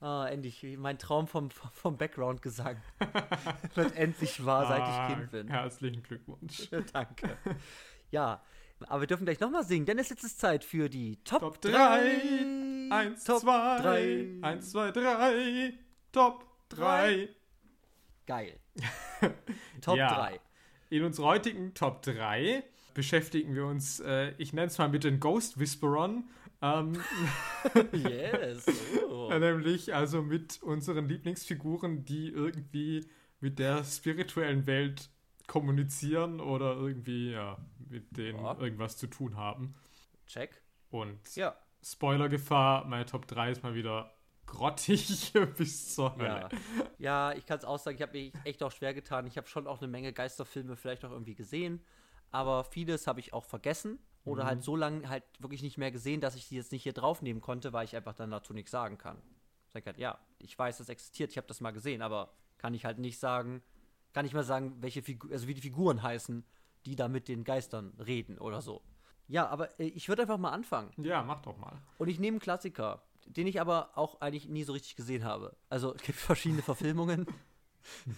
oh, 0.00 0.22
endlich, 0.28 0.64
mein 0.76 0.98
Traum 0.98 1.28
vom, 1.28 1.50
vom 1.50 1.96
Background-Gesang 1.96 2.82
wird 3.76 3.94
endlich 3.96 4.44
wahr, 4.44 4.66
seit 4.66 4.80
Ah, 4.82 5.08
ich 5.08 5.14
Kind 5.16 5.30
bin. 5.30 5.48
Herzlichen 5.48 6.02
Glückwunsch. 6.02 6.68
Danke. 6.92 7.36
Ja, 8.10 8.42
aber 8.88 9.00
wir 9.02 9.06
dürfen 9.06 9.24
gleich 9.26 9.38
nochmal 9.40 9.64
singen, 9.64 9.86
denn 9.86 9.98
es 9.98 10.10
ist 10.10 10.22
jetzt 10.24 10.40
Zeit 10.40 10.64
für 10.64 10.88
die 10.88 11.22
Top, 11.22 11.40
Top 11.40 11.60
3. 11.60 11.70
3. 11.70 12.65
Eins, 12.90 13.24
Top 13.24 13.40
zwei. 13.40 13.80
3. 13.80 14.38
Eins, 14.42 14.70
zwei, 14.70 14.90
drei. 14.90 15.74
Top 16.12 16.44
3. 16.70 17.28
Geil. 18.26 18.58
Top 19.80 19.96
Ja. 19.96 20.14
3. 20.14 20.40
In 20.90 21.04
unserer 21.04 21.26
heutigen 21.26 21.74
Top 21.74 22.02
3 22.02 22.62
beschäftigen 22.94 23.54
wir 23.54 23.66
uns, 23.66 24.00
äh, 24.00 24.32
ich 24.38 24.52
nenne 24.52 24.68
es 24.68 24.78
mal 24.78 24.88
mit 24.88 25.04
den 25.04 25.20
Ghost 25.20 25.58
Whisperern. 25.58 26.28
Ähm, 26.62 26.98
Yes. 27.92 28.66
Oh. 29.10 29.28
Nämlich 29.38 29.94
also 29.94 30.22
mit 30.22 30.62
unseren 30.62 31.08
Lieblingsfiguren, 31.08 32.04
die 32.04 32.28
irgendwie 32.28 33.06
mit 33.40 33.58
der 33.58 33.84
spirituellen 33.84 34.66
Welt 34.66 35.10
kommunizieren 35.46 36.40
oder 36.40 36.74
irgendwie 36.76 37.32
ja, 37.32 37.58
mit 37.90 38.16
denen 38.16 38.38
Ja. 38.38 38.56
irgendwas 38.58 38.96
zu 38.96 39.06
tun 39.06 39.36
haben. 39.36 39.74
Check. 40.26 40.60
Und 40.90 41.18
Ja. 41.36 41.54
Spoilergefahr, 41.88 42.84
meine 42.86 43.06
Top 43.06 43.28
3 43.28 43.52
ist 43.52 43.62
mal 43.62 43.74
wieder 43.74 44.12
grottig 44.46 45.32
bis 45.56 45.94
zur 45.94 46.16
Hölle. 46.16 46.48
Ja, 46.98 47.28
ja 47.30 47.32
ich 47.32 47.46
kann 47.46 47.58
es 47.58 47.64
auch 47.64 47.78
sagen, 47.78 47.96
ich 47.96 48.02
habe 48.02 48.12
mich 48.12 48.32
echt 48.44 48.62
auch 48.64 48.72
schwer 48.72 48.92
getan. 48.92 49.26
Ich 49.26 49.36
habe 49.36 49.46
schon 49.46 49.68
auch 49.68 49.78
eine 49.78 49.86
Menge 49.86 50.12
Geisterfilme 50.12 50.74
vielleicht 50.74 51.04
auch 51.04 51.12
irgendwie 51.12 51.36
gesehen, 51.36 51.84
aber 52.32 52.64
vieles 52.64 53.06
habe 53.06 53.20
ich 53.20 53.32
auch 53.32 53.44
vergessen 53.44 54.00
oder 54.24 54.42
Mhm. 54.42 54.48
halt 54.48 54.62
so 54.64 54.74
lange 54.74 55.08
halt 55.08 55.22
wirklich 55.38 55.62
nicht 55.62 55.78
mehr 55.78 55.92
gesehen, 55.92 56.20
dass 56.20 56.34
ich 56.34 56.48
die 56.48 56.56
jetzt 56.56 56.72
nicht 56.72 56.82
hier 56.82 56.92
draufnehmen 56.92 57.40
konnte, 57.40 57.72
weil 57.72 57.84
ich 57.84 57.94
einfach 57.94 58.14
dann 58.14 58.32
dazu 58.32 58.52
nichts 58.52 58.72
sagen 58.72 58.98
kann. 58.98 59.18
Ich 59.66 59.72
sag 59.72 59.86
halt, 59.86 59.98
ja, 59.98 60.18
ich 60.38 60.58
weiß, 60.58 60.78
das 60.78 60.88
existiert, 60.88 61.30
ich 61.30 61.36
habe 61.36 61.46
das 61.46 61.60
mal 61.60 61.70
gesehen, 61.70 62.02
aber 62.02 62.32
kann 62.58 62.74
ich 62.74 62.84
halt 62.84 62.98
nicht 62.98 63.20
sagen, 63.20 63.62
kann 64.12 64.24
nicht 64.24 64.34
mal 64.34 64.42
sagen, 64.42 64.76
welche 64.80 65.02
Figur, 65.02 65.30
also 65.30 65.46
wie 65.46 65.54
die 65.54 65.60
Figuren 65.60 66.02
heißen, 66.02 66.44
die 66.84 66.96
da 66.96 67.06
mit 67.06 67.28
den 67.28 67.44
Geistern 67.44 67.92
reden 68.04 68.38
oder 68.38 68.60
so. 68.60 68.82
Ja, 69.28 69.48
aber 69.48 69.78
äh, 69.80 69.84
ich 69.88 70.08
würde 70.08 70.22
einfach 70.22 70.38
mal 70.38 70.50
anfangen. 70.50 70.90
Ja, 70.98 71.22
mach 71.22 71.42
doch 71.42 71.56
mal. 71.58 71.80
Und 71.98 72.08
ich 72.08 72.18
nehme 72.20 72.36
einen 72.36 72.40
Klassiker, 72.40 73.02
den 73.26 73.46
ich 73.46 73.60
aber 73.60 73.90
auch 73.96 74.20
eigentlich 74.20 74.48
nie 74.48 74.62
so 74.64 74.72
richtig 74.72 74.96
gesehen 74.96 75.24
habe. 75.24 75.56
Also 75.68 75.94
es 75.94 76.02
gibt 76.02 76.18
verschiedene 76.18 76.62
Verfilmungen. 76.62 77.26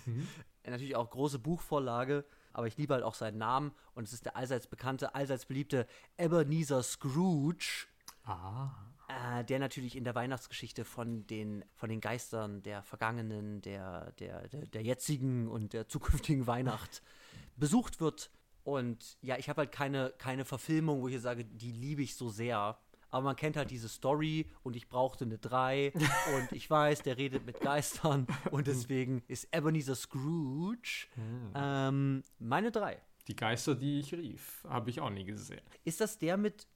Äh, 0.64 0.70
Natürlich 0.70 0.96
auch 0.96 1.08
große 1.10 1.38
Buchvorlage, 1.38 2.24
aber 2.52 2.66
ich 2.66 2.76
liebe 2.76 2.92
halt 2.94 3.04
auch 3.04 3.14
seinen 3.14 3.38
Namen 3.38 3.72
und 3.94 4.04
es 4.04 4.12
ist 4.12 4.24
der 4.26 4.36
allseits 4.36 4.66
bekannte, 4.66 5.14
allseits 5.14 5.46
beliebte 5.46 5.86
Ebenezer 6.18 6.82
Scrooge, 6.82 7.86
Ah. 8.24 8.70
äh, 9.08 9.44
der 9.44 9.58
natürlich 9.58 9.96
in 9.96 10.04
der 10.04 10.14
Weihnachtsgeschichte 10.14 10.84
von 10.84 11.26
den, 11.26 11.64
von 11.74 11.88
den 11.88 12.00
Geistern 12.00 12.62
der 12.62 12.82
vergangenen, 12.82 13.62
der, 13.62 14.12
der, 14.12 14.48
der, 14.48 14.66
der 14.66 14.82
jetzigen 14.82 15.48
und 15.48 15.72
der 15.72 15.88
zukünftigen 15.88 16.46
Weihnacht 16.46 17.02
besucht 17.56 18.00
wird. 18.00 18.30
Und 18.68 19.16
ja, 19.22 19.38
ich 19.38 19.48
habe 19.48 19.62
halt 19.62 19.72
keine, 19.72 20.12
keine 20.18 20.44
Verfilmung, 20.44 21.00
wo 21.00 21.08
ich 21.08 21.18
sage, 21.22 21.42
die 21.42 21.72
liebe 21.72 22.02
ich 22.02 22.16
so 22.16 22.28
sehr. 22.28 22.78
Aber 23.08 23.24
man 23.24 23.34
kennt 23.34 23.56
halt 23.56 23.70
diese 23.70 23.88
Story 23.88 24.50
und 24.62 24.76
ich 24.76 24.90
brauchte 24.90 25.24
eine 25.24 25.38
3 25.38 25.94
und 26.36 26.52
ich 26.52 26.68
weiß, 26.68 27.00
der 27.00 27.16
redet 27.16 27.46
mit 27.46 27.60
Geistern 27.60 28.26
und 28.50 28.66
deswegen 28.66 29.22
ist 29.26 29.48
Ebenezer 29.56 29.94
Scrooge 29.94 31.06
ähm, 31.54 32.22
meine 32.38 32.70
3. 32.70 33.00
Die 33.26 33.34
Geister, 33.34 33.74
die 33.74 34.00
ich 34.00 34.12
rief, 34.12 34.62
habe 34.68 34.90
ich 34.90 35.00
auch 35.00 35.08
nie 35.08 35.24
gesehen. 35.24 35.62
Ist 35.84 36.02
das 36.02 36.18
der 36.18 36.36
mit 36.36 36.66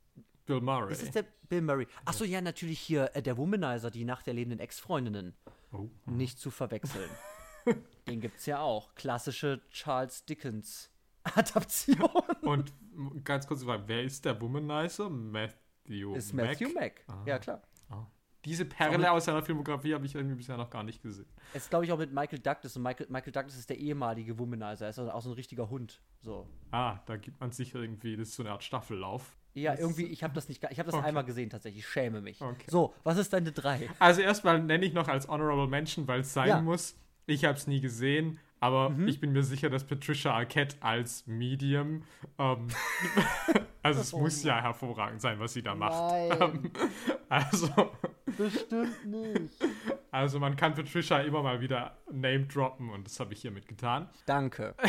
Bill 0.47 0.63
Murray. 0.63 0.93
Ist 0.93 1.03
es 1.03 1.11
der 1.11 1.27
Bill 1.51 1.61
Murray? 1.61 1.87
Achso, 2.07 2.25
ja, 2.25 2.41
natürlich 2.41 2.81
hier 2.81 3.11
äh, 3.15 3.21
der 3.21 3.37
Womanizer, 3.37 3.91
die 3.91 4.07
Nacht 4.07 4.27
der 4.27 4.33
lebenden 4.33 4.61
Ex-Freundinnen. 4.61 5.35
oh. 5.73 5.91
Nicht 6.07 6.39
zu 6.39 6.51
verwechseln. 6.51 7.11
Den 8.09 8.21
gibt's 8.23 8.47
ja 8.47 8.61
auch. 8.61 8.95
Klassische 8.95 9.61
Charles 9.71 10.25
Dickens 10.25 10.92
Adaption. 11.37 12.01
Und 12.43 12.73
ganz 13.25 13.47
kurz, 13.47 13.65
wer 13.67 14.03
ist 14.03 14.25
der 14.25 14.41
Womanizer? 14.41 15.09
Matthew 15.09 16.15
Ist 16.15 16.33
Matthew 16.33 16.71
Mack. 16.75 17.05
Ah. 17.09 17.23
Ja, 17.27 17.39
klar. 17.39 17.63
Diese 18.45 18.65
Perle 18.65 19.09
aus 19.13 19.27
seiner 19.27 19.41
Filmografie 19.41 19.95
habe 19.95 20.05
ich 20.05 20.17
irgendwie 20.17 20.35
bisher 20.35 20.57
noch 20.57 20.69
gar 20.69 20.83
nicht 20.83 21.01
gesehen. 21.01 21.29
Es 21.55 21.63
ist, 21.63 21.71
glaube 21.71 21.85
ich, 21.85 21.93
auch 21.93 21.99
mit 21.99 22.13
Michael 22.13 22.41
Douglas. 22.41 22.77
Und 22.77 22.83
Michael, 22.83 23.07
Michael 23.09 23.31
Douglas 23.33 23.57
ist 23.57 23.71
der 23.71 23.79
ehemalige 23.79 24.37
Womanizer. 24.37 24.87
Er 24.87 24.91
ist 24.91 24.99
also 24.99 25.13
auch 25.13 25.23
so 25.23 25.31
ein 25.31 25.35
richtiger 25.35 25.71
Hund. 25.71 26.01
So. 26.23 26.49
Ah, 26.73 26.99
da 27.07 27.17
gibt 27.17 27.39
man 27.41 27.53
sich 27.53 27.73
irgendwie, 27.73 28.17
das 28.17 28.31
ist 28.31 28.35
so 28.35 28.43
eine 28.43 28.51
Art 28.51 28.65
Staffellauf. 28.65 29.37
Ja, 29.55 29.79
irgendwie, 29.79 30.07
ich 30.07 30.25
habe 30.25 30.35
das 30.35 30.49
nicht, 30.49 30.65
ich 30.71 30.79
habe 30.81 30.87
das 30.91 30.95
Okay. 30.99 31.07
einmal 31.07 31.25
gesehen 31.25 31.51
tatsächlich. 31.51 31.85
Ich 31.85 31.89
schäme 31.89 32.21
mich. 32.21 32.41
Okay. 32.43 32.65
So, 32.67 32.93
was 33.05 33.17
ist 33.17 33.33
deine 33.33 33.53
3? 33.53 33.89
Also 34.01 34.23
erstmal 34.23 34.61
nenne 34.61 34.85
ich 34.87 34.93
noch 34.93 35.07
als 35.07 35.29
Honorable 35.29 35.69
Mention, 35.69 36.09
weil 36.09 36.23
es 36.23 36.33
sein 36.33 36.49
Ja. 36.49 36.61
muss. 36.61 36.97
Ich 37.27 37.45
habe 37.45 37.57
es 37.57 37.69
nie 37.69 37.81
gesehen, 37.81 38.41
aber 38.63 38.91
Mhm. 38.91 39.09
ich 39.09 39.19
bin 39.21 39.33
mir 39.33 39.43
sicher, 39.43 39.69
dass 39.69 39.85
Patricia 39.85 40.33
Arquette 40.33 40.77
als 40.81 41.27
Medium, 41.27 42.05
ähm, 42.39 42.69
also 43.83 44.01
es 44.01 44.15
Oh 44.15 44.21
muss 44.21 44.43
ja 44.45 44.61
hervorragend 44.63 45.21
sein, 45.21 45.39
was 45.41 45.53
sie 45.53 45.63
da 45.63 45.75
macht. 45.75 45.93
Nein, 46.31 46.71
Also, 47.29 47.69
bestimmt 48.37 49.05
nicht. 49.07 49.55
also 50.11 50.39
man 50.39 50.55
kann 50.57 50.75
Patricia 50.75 51.19
immer 51.21 51.43
mal 51.43 51.61
wieder 51.61 51.97
Name 52.11 52.47
droppen 52.47 52.91
und 52.91 53.07
das 53.07 53.19
habe 53.21 53.33
ich 53.33 53.41
hiermit 53.41 53.67
getan. 53.67 54.09
Danke. 54.27 54.75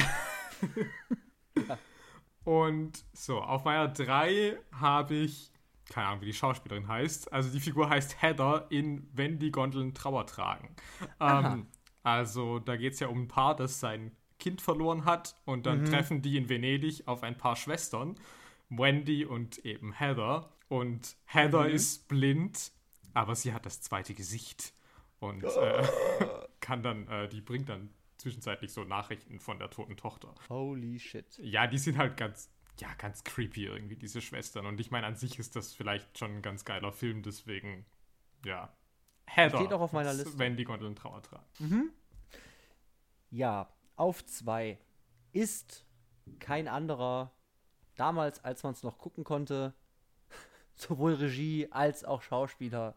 Und 2.44 3.06
so, 3.14 3.40
auf 3.42 3.64
meiner 3.64 3.88
3 3.88 4.58
habe 4.74 5.14
ich, 5.16 5.50
keine 5.90 6.08
Ahnung, 6.08 6.22
wie 6.22 6.26
die 6.26 6.34
Schauspielerin 6.34 6.88
heißt. 6.90 7.32
Also 7.32 7.50
die 7.50 7.60
Figur 7.62 7.90
heißt 7.90 8.22
Heather 8.22 8.68
in 8.70 9.08
Wenn 9.14 9.40
die 9.40 9.50
Gondeln 9.52 9.94
Trauer 9.94 10.26
tragen. 10.26 10.76
Ähm, 11.22 11.68
also 12.04 12.60
da 12.60 12.76
geht 12.76 12.94
es 12.94 13.00
ja 13.00 13.08
um 13.08 13.24
ein 13.24 13.28
Paar, 13.28 13.56
das 13.56 13.80
sein 13.80 14.12
Kind 14.40 14.62
verloren 14.62 15.06
hat 15.06 15.36
und 15.46 15.66
dann 15.66 15.86
treffen 15.86 16.22
die 16.22 16.38
in 16.38 16.50
Venedig 16.50 17.08
auf 17.08 17.24
ein 17.24 17.38
paar 17.38 17.56
Schwestern, 17.56 18.16
Wendy 18.70 19.26
und 19.26 19.60
eben 19.60 19.94
Heather. 19.94 20.50
Und 20.68 21.16
Heather 21.26 21.70
ist 21.70 22.08
blind, 22.08 22.72
aber 23.14 23.36
sie 23.36 23.54
hat 23.54 23.66
das 23.66 23.82
zweite 23.82 24.14
Gesicht 24.14 24.74
und 25.20 25.44
äh, 25.44 25.88
kann 26.60 26.84
dann, 26.84 27.08
äh, 27.08 27.30
die 27.30 27.42
bringt 27.42 27.70
dann 27.70 27.90
zwischenzeitlich 28.18 28.72
so 28.72 28.84
Nachrichten 28.84 29.40
von 29.40 29.60
der 29.60 29.70
toten 29.70 29.98
Tochter. 29.98 30.34
Holy 30.50 31.00
shit. 31.00 31.38
Ja, 31.40 31.68
die 31.68 31.78
sind 31.78 31.98
halt 31.98 32.18
ganz, 32.18 32.50
ja, 32.80 32.94
ganz 32.98 33.24
creepy 33.24 33.66
irgendwie, 33.66 33.96
diese 33.96 34.22
Schwestern. 34.22 34.66
Und 34.66 34.80
ich 34.80 34.92
meine, 34.92 35.08
an 35.08 35.16
sich 35.16 35.40
ist 35.40 35.56
das 35.56 35.74
vielleicht 35.74 36.18
schon 36.18 36.38
ein 36.38 36.42
ganz 36.42 36.66
geiler 36.66 36.92
Film, 36.92 37.22
deswegen, 37.22 37.86
ja. 38.46 38.74
Heather. 39.36 39.58
Steht 39.58 39.74
auch 39.74 39.82
auf 39.82 39.94
meiner 39.94 40.14
Liste. 40.14 40.38
Wenn 40.38 40.56
die 40.58 40.64
Gondeln 40.64 40.96
Trauer 40.96 41.22
tragen. 41.22 41.92
Ja, 43.30 43.70
auf 43.96 44.26
zwei 44.26 44.78
ist 45.32 45.86
kein 46.40 46.68
anderer, 46.68 47.32
damals, 47.96 48.44
als 48.44 48.64
man 48.64 48.74
es 48.74 48.84
noch 48.84 48.98
gucken 48.98 49.24
konnte, 49.24 49.74
sowohl 50.76 51.14
Regie 51.16 51.68
als 51.72 52.04
auch 52.04 52.22
Schauspieler. 52.22 52.96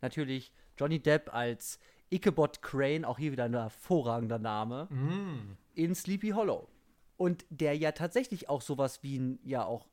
Natürlich 0.00 0.52
Johnny 0.78 1.00
Depp 1.00 1.32
als 1.34 1.78
Ichabod 2.10 2.62
Crane, 2.62 3.04
auch 3.04 3.18
hier 3.18 3.32
wieder 3.32 3.44
ein 3.44 3.54
hervorragender 3.54 4.38
Name, 4.38 4.86
Mm. 4.90 5.56
in 5.74 5.94
Sleepy 5.94 6.30
Hollow. 6.30 6.68
Und 7.16 7.44
der 7.50 7.76
ja 7.76 7.92
tatsächlich 7.92 8.48
auch 8.48 8.60
sowas 8.62 9.02
wie 9.02 9.18
ein, 9.18 9.38
ja 9.42 9.64
auch 9.64 9.88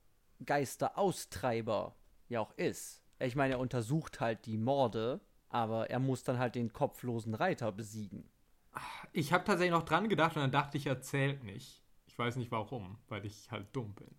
Geisteraustreiber 0.45 1.95
ja 2.29 2.41
auch 2.41 2.51
ist. 2.57 3.01
Ich 3.19 3.35
meine, 3.35 3.53
er 3.55 3.59
untersucht 3.59 4.19
halt 4.19 4.45
die 4.45 4.57
Morde, 4.57 5.21
aber 5.53 5.91
er 5.91 5.99
muss 5.99 6.23
dann 6.23 6.39
halt 6.39 6.55
den 6.55 6.73
kopflosen 6.73 7.35
Reiter 7.35 7.71
besiegen. 7.71 8.27
Ich 9.11 9.31
habe 9.31 9.43
tatsächlich 9.43 9.71
noch 9.71 9.83
dran 9.83 10.09
gedacht 10.09 10.35
und 10.35 10.41
dann 10.41 10.51
dachte 10.51 10.77
ich, 10.77 10.87
er 10.87 10.99
zählt 10.99 11.43
nicht. 11.43 11.83
Ich 12.07 12.17
weiß 12.17 12.37
nicht 12.37 12.51
warum, 12.51 12.97
weil 13.07 13.23
ich 13.25 13.51
halt 13.51 13.67
dumm 13.71 13.93
bin. 13.93 14.09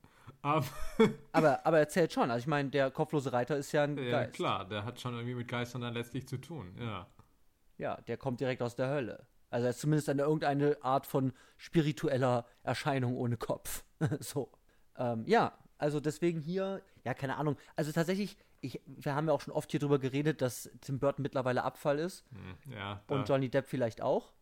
Aber, 0.42 0.64
Aber, 1.32 1.66
aber 1.66 1.78
er 1.80 1.88
zählt 1.88 2.12
schon. 2.12 2.30
Also 2.30 2.44
ich 2.44 2.46
meine, 2.46 2.70
der 2.70 2.90
kopflose 2.92 3.32
Reiter 3.32 3.56
ist 3.56 3.72
ja 3.72 3.82
ein 3.82 3.98
ja, 3.98 4.10
Geist. 4.10 4.34
klar, 4.34 4.64
der 4.64 4.84
hat 4.84 5.00
schon 5.00 5.14
irgendwie 5.14 5.34
mit 5.34 5.48
Geistern 5.48 5.82
dann 5.82 5.94
letztlich 5.94 6.28
zu 6.28 6.38
tun, 6.38 6.76
ja. 6.78 7.08
Ja, 7.78 8.00
der 8.02 8.16
kommt 8.16 8.38
direkt 8.38 8.62
aus 8.62 8.76
der 8.76 8.88
Hölle. 8.88 9.26
Also 9.50 9.66
er 9.66 9.70
ist 9.70 9.80
zumindest 9.80 10.08
eine 10.08 10.22
irgendeine 10.22 10.76
Art 10.82 11.04
von 11.06 11.32
spiritueller 11.56 12.46
Erscheinung 12.62 13.16
ohne 13.16 13.36
Kopf. 13.36 13.84
so. 14.20 14.52
Ähm, 14.96 15.24
ja, 15.26 15.58
also 15.78 15.98
deswegen 15.98 16.40
hier, 16.40 16.80
ja, 17.02 17.12
keine 17.12 17.36
Ahnung. 17.36 17.56
Also 17.74 17.90
tatsächlich, 17.90 18.36
ich, 18.64 18.80
wir 18.86 19.14
haben 19.14 19.26
ja 19.28 19.32
auch 19.34 19.40
schon 19.40 19.52
oft 19.54 19.70
hier 19.70 19.80
drüber 19.80 19.98
geredet, 19.98 20.40
dass 20.42 20.70
Tim 20.80 20.98
Burton 20.98 21.22
mittlerweile 21.22 21.62
Abfall 21.64 21.98
ist 21.98 22.24
Hm, 22.32 22.72
ja 22.72 23.02
und 23.08 23.28
Johnny 23.28 23.48
Depp 23.48 23.66
vielleicht 23.66 24.00
auch. 24.02 24.32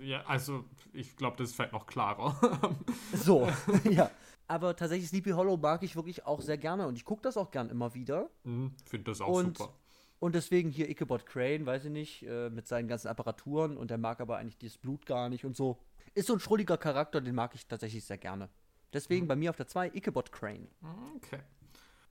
ja, 0.00 0.22
also 0.26 0.64
ich 0.92 1.16
glaube, 1.16 1.36
das 1.38 1.50
ist 1.50 1.56
vielleicht 1.56 1.72
noch 1.72 1.86
klarer. 1.86 2.36
So, 3.14 3.48
ja. 3.90 4.10
Aber 4.46 4.76
tatsächlich 4.76 5.08
Sleepy 5.08 5.30
Hollow 5.30 5.56
mag 5.56 5.82
ich 5.82 5.96
wirklich 5.96 6.26
auch 6.26 6.40
sehr 6.42 6.58
gerne 6.58 6.86
und 6.86 6.96
ich 6.96 7.04
gucke 7.06 7.22
das 7.22 7.36
auch 7.38 7.50
gern 7.50 7.70
immer 7.70 7.94
wieder. 7.94 8.28
Finde 8.42 9.04
das 9.10 9.20
auch 9.20 9.28
Und- 9.28 9.56
super. 9.58 9.72
Und 10.20 10.34
deswegen 10.34 10.70
hier 10.70 10.88
Ichabod 10.88 11.26
Crane, 11.26 11.66
weiß 11.66 11.84
ich 11.86 11.90
nicht, 11.90 12.22
äh, 12.26 12.48
mit 12.48 12.66
seinen 12.66 12.88
ganzen 12.88 13.08
Apparaturen 13.08 13.76
und 13.76 13.90
der 13.90 13.98
mag 13.98 14.20
aber 14.20 14.38
eigentlich 14.38 14.56
dieses 14.56 14.78
Blut 14.78 15.04
gar 15.04 15.28
nicht 15.28 15.44
und 15.44 15.54
so. 15.54 15.78
Ist 16.14 16.28
so 16.28 16.32
ein 16.34 16.40
schrulliger 16.40 16.78
Charakter, 16.78 17.20
den 17.20 17.34
mag 17.34 17.54
ich 17.54 17.66
tatsächlich 17.66 18.04
sehr 18.04 18.16
gerne. 18.16 18.48
Deswegen 18.94 19.26
bei 19.26 19.36
mir 19.36 19.50
auf 19.50 19.56
der 19.56 19.66
2 19.66 19.88
Ichabod 19.92 20.30
Crane. 20.32 20.68
Okay. 21.16 21.40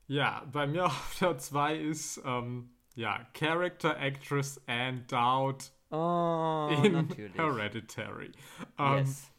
Ja, 0.08 0.44
bei 0.52 0.68
mir 0.68 0.86
auf 0.88 1.18
der 1.20 1.38
2 1.38 1.76
ist 1.78 2.22
ähm, 2.26 2.70
ja, 2.96 3.26
Character 3.34 3.98
Actress 4.00 4.62
Anne 4.68 5.02
Dowd 5.08 5.66
Oh, 5.90 6.70
in 6.84 6.92
natürlich. 7.08 7.36
Hereditary. 7.38 8.32
Ähm, 8.80 8.98
Yes. 9.00 9.30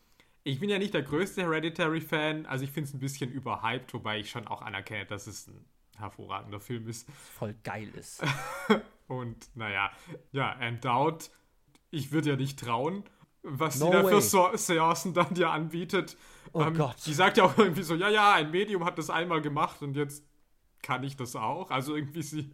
Ich 0.46 0.60
bin 0.60 0.68
ja 0.68 0.78
nicht 0.78 0.92
der 0.92 1.02
größte 1.02 1.40
Hereditary-Fan, 1.42 2.44
also 2.44 2.64
ich 2.64 2.70
finde 2.70 2.88
es 2.88 2.94
ein 2.94 3.00
bisschen 3.00 3.32
überhyped, 3.32 3.94
wobei 3.94 4.18
ich 4.20 4.28
schon 4.30 4.46
auch 4.46 4.60
anerkenne, 4.60 5.06
dass 5.06 5.26
es 5.26 5.46
ein 5.48 5.64
hervorragender 5.96 6.60
Film 6.60 6.86
ist. 6.86 7.08
Voll 7.10 7.54
geil 7.64 7.88
ist. 7.98 8.22
Und 9.08 9.48
naja, 9.56 9.90
ja, 10.32 10.52
Anne 10.52 10.76
Dowd, 10.78 11.30
ich 11.90 12.12
würde 12.12 12.30
ja 12.30 12.36
nicht 12.36 12.58
trauen, 12.58 13.04
was 13.42 13.78
No 13.80 13.86
sie 13.86 13.92
da 13.92 14.04
für 14.04 14.20
so 14.20 14.50
Seancen 14.54 15.14
dann 15.14 15.32
dir 15.32 15.48
anbietet. 15.50 16.16
Oh 16.52 16.60
Ähm, 16.62 16.74
Gott. 16.74 16.96
Die 17.06 17.14
sagt 17.14 17.38
ja 17.38 17.44
auch 17.44 17.56
irgendwie 17.56 17.82
so, 17.82 17.94
ja, 17.94 18.10
ja, 18.10 18.34
ein 18.34 18.50
Medium 18.50 18.84
hat 18.84 18.98
das 18.98 19.08
einmal 19.08 19.40
gemacht 19.40 19.80
und 19.82 19.96
jetzt 19.96 20.24
kann 20.84 21.02
ich 21.02 21.16
das 21.16 21.34
auch. 21.34 21.70
Also 21.70 21.96
irgendwie 21.96 22.22
sie 22.22 22.50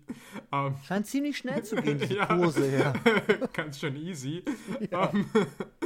ähm, 0.53 0.77
Scheint 0.85 1.07
ziemlich 1.07 1.37
schnell 1.37 1.63
zu 1.65 1.77
gehen, 1.77 1.99
diese 2.01 2.17
Ja. 2.17 2.27
Pose 2.27 2.65
her. 2.71 2.93
ganz 3.53 3.79
schön 3.81 3.97
easy. 3.97 4.45
Ähm, 4.91 5.29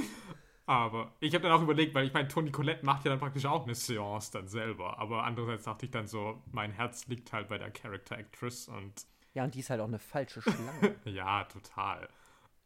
aber 0.66 1.12
ich 1.20 1.34
habe 1.34 1.42
dann 1.42 1.52
auch 1.52 1.62
überlegt, 1.62 1.94
weil 1.94 2.06
ich 2.06 2.12
meine, 2.12 2.28
Toni 2.28 2.50
Collette 2.50 2.84
macht 2.84 3.04
ja 3.04 3.10
dann 3.10 3.18
praktisch 3.18 3.46
auch 3.46 3.64
eine 3.64 3.74
Seance 3.74 4.30
dann 4.30 4.46
selber. 4.46 4.98
Aber 4.98 5.24
andererseits 5.24 5.64
dachte 5.64 5.86
ich 5.86 5.90
dann 5.90 6.06
so, 6.06 6.42
mein 6.52 6.70
Herz 6.70 7.06
liegt 7.06 7.32
halt 7.32 7.48
bei 7.48 7.58
der 7.58 7.70
Character 7.70 8.18
Actress 8.18 8.68
und 8.68 8.92
Ja, 9.32 9.44
und 9.44 9.54
die 9.54 9.60
ist 9.60 9.70
halt 9.70 9.80
auch 9.80 9.88
eine 9.88 9.98
falsche 9.98 10.42
Schlange. 10.42 10.94
Ja, 11.06 11.44
total. 11.44 12.08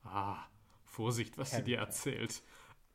Ah, 0.05 0.39
Vorsicht, 0.85 1.39
was 1.39 1.53
sie 1.53 1.63
dir 1.63 1.79
erzählt. 1.79 2.43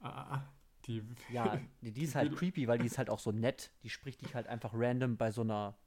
Ah, 0.02 0.42
die. 0.86 1.02
Ja, 1.32 1.60
die, 1.82 1.92
die 1.92 2.04
ist 2.04 2.16
halt 2.16 2.36
creepy, 2.36 2.68
weil 2.68 2.80
die 2.80 2.88
ist 2.88 2.98
halt 2.98 3.10
auch 3.10 3.20
so 3.20 3.32
nett. 3.32 3.72
Die 3.84 3.90
spricht 3.90 4.22
dich 4.22 4.36
halt 4.36 4.48
einfach 4.48 4.72
random 4.74 5.16
bei 5.16 5.32
so 5.32 5.42
einer 5.42 5.78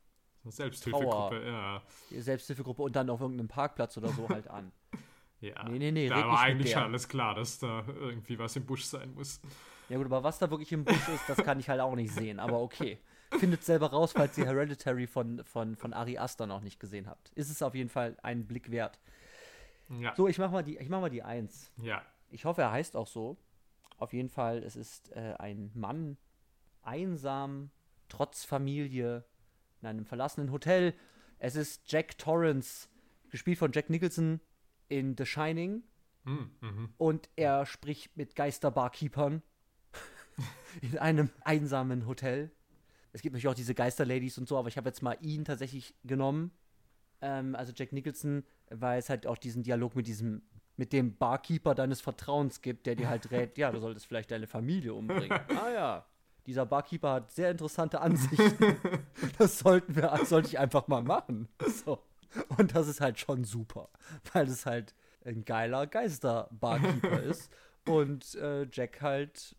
Selbsthilfegruppe, 0.50 1.46
ja. 1.46 1.82
Selbsthilfegruppe 2.10 2.82
und 2.82 2.96
dann 2.96 3.10
auf 3.10 3.20
irgendeinem 3.20 3.48
Parkplatz 3.48 3.96
oder 3.96 4.08
so 4.08 4.28
halt 4.28 4.48
an. 4.48 4.72
ja. 5.40 5.68
Nee, 5.68 5.78
nee, 5.78 5.92
nee, 5.92 6.08
Da 6.08 6.26
war 6.26 6.40
eigentlich 6.40 6.72
schon 6.72 6.82
alles 6.82 7.08
klar, 7.08 7.34
dass 7.34 7.58
da 7.58 7.84
irgendwie 7.86 8.38
was 8.38 8.56
im 8.56 8.66
Busch 8.66 8.84
sein 8.84 9.14
muss. 9.14 9.40
Ja 9.88 9.96
gut, 9.96 10.06
aber 10.06 10.22
was 10.24 10.38
da 10.38 10.50
wirklich 10.50 10.72
im 10.72 10.84
Busch 10.84 11.08
ist, 11.08 11.28
das 11.28 11.38
kann 11.38 11.60
ich 11.60 11.68
halt 11.68 11.80
auch 11.80 11.94
nicht 11.94 12.12
sehen. 12.12 12.40
Aber 12.40 12.60
okay. 12.60 12.98
Findet 13.38 13.64
selber 13.64 13.90
raus, 13.90 14.12
falls 14.12 14.38
ihr 14.38 14.46
Hereditary 14.46 15.06
von, 15.06 15.44
von, 15.44 15.76
von 15.76 15.92
Ari 15.92 16.18
Aster 16.18 16.46
noch 16.46 16.60
nicht 16.60 16.78
gesehen 16.78 17.08
habt. 17.08 17.30
Ist 17.30 17.50
es 17.50 17.60
auf 17.60 17.74
jeden 17.74 17.90
Fall 17.90 18.16
einen 18.22 18.46
Blick 18.46 18.70
wert. 18.70 19.00
Ja. 19.88 20.14
So, 20.16 20.28
ich 20.28 20.38
mach 20.38 20.50
mal 20.50 20.62
die, 20.62 20.78
ich 20.78 20.88
mach 20.88 21.00
mal 21.00 21.10
die 21.10 21.22
Eins. 21.22 21.72
Ja. 21.82 22.02
Ich 22.30 22.44
hoffe, 22.44 22.62
er 22.62 22.72
heißt 22.72 22.96
auch 22.96 23.06
so. 23.06 23.36
Auf 23.98 24.12
jeden 24.12 24.28
Fall, 24.28 24.62
es 24.62 24.76
ist 24.76 25.10
äh, 25.12 25.34
ein 25.38 25.70
Mann, 25.74 26.16
einsam, 26.82 27.70
trotz 28.08 28.44
Familie, 28.44 29.24
in 29.80 29.88
einem 29.88 30.04
verlassenen 30.06 30.50
Hotel. 30.52 30.94
Es 31.38 31.56
ist 31.56 31.90
Jack 31.90 32.18
Torrance, 32.18 32.88
gespielt 33.30 33.58
von 33.58 33.72
Jack 33.72 33.90
Nicholson 33.90 34.40
in 34.88 35.16
The 35.16 35.26
Shining. 35.26 35.82
Mhm. 36.24 36.90
Und 36.98 37.28
er 37.36 37.66
spricht 37.66 38.16
mit 38.16 38.34
Geisterbarkeepern 38.34 39.42
in 40.82 40.98
einem 40.98 41.30
einsamen 41.42 42.06
Hotel. 42.06 42.50
Es 43.12 43.22
gibt 43.22 43.32
natürlich 43.32 43.48
auch 43.48 43.54
diese 43.54 43.74
Geisterladies 43.74 44.36
und 44.38 44.48
so, 44.48 44.58
aber 44.58 44.68
ich 44.68 44.76
habe 44.76 44.88
jetzt 44.88 45.02
mal 45.02 45.16
ihn 45.20 45.44
tatsächlich 45.44 45.94
genommen. 46.04 46.50
Ähm, 47.22 47.54
also 47.54 47.72
Jack 47.74 47.92
Nicholson, 47.92 48.44
weil 48.70 48.98
es 48.98 49.08
halt 49.08 49.26
auch 49.26 49.38
diesen 49.38 49.62
Dialog 49.62 49.94
mit 49.94 50.06
diesem, 50.06 50.42
mit 50.76 50.92
dem 50.92 51.16
Barkeeper 51.16 51.74
deines 51.74 52.00
Vertrauens 52.00 52.60
gibt, 52.60 52.86
der 52.86 52.96
dir 52.96 53.08
halt 53.08 53.30
rät, 53.30 53.56
ja, 53.56 53.70
du 53.70 53.80
solltest 53.80 54.06
vielleicht 54.06 54.30
deine 54.30 54.46
Familie 54.46 54.92
umbringen. 54.92 55.30
ah 55.48 55.70
ja. 55.70 56.06
Dieser 56.46 56.64
Barkeeper 56.66 57.12
hat 57.12 57.32
sehr 57.32 57.50
interessante 57.50 58.00
Ansichten. 58.02 58.76
Das 59.38 59.58
sollten 59.58 59.96
wir, 59.96 60.18
sollte 60.24 60.48
ich 60.48 60.58
einfach 60.58 60.86
mal 60.88 61.02
machen. 61.02 61.48
So. 61.84 61.98
Und 62.58 62.74
das 62.74 62.88
ist 62.88 63.00
halt 63.00 63.18
schon 63.18 63.44
super, 63.44 63.88
weil 64.32 64.46
es 64.46 64.66
halt 64.66 64.94
ein 65.24 65.44
geiler 65.44 65.86
Geister-Barkeeper 65.86 67.20
ist 67.22 67.50
und 67.86 68.34
äh, 68.36 68.66
Jack 68.70 69.00
halt 69.02 69.56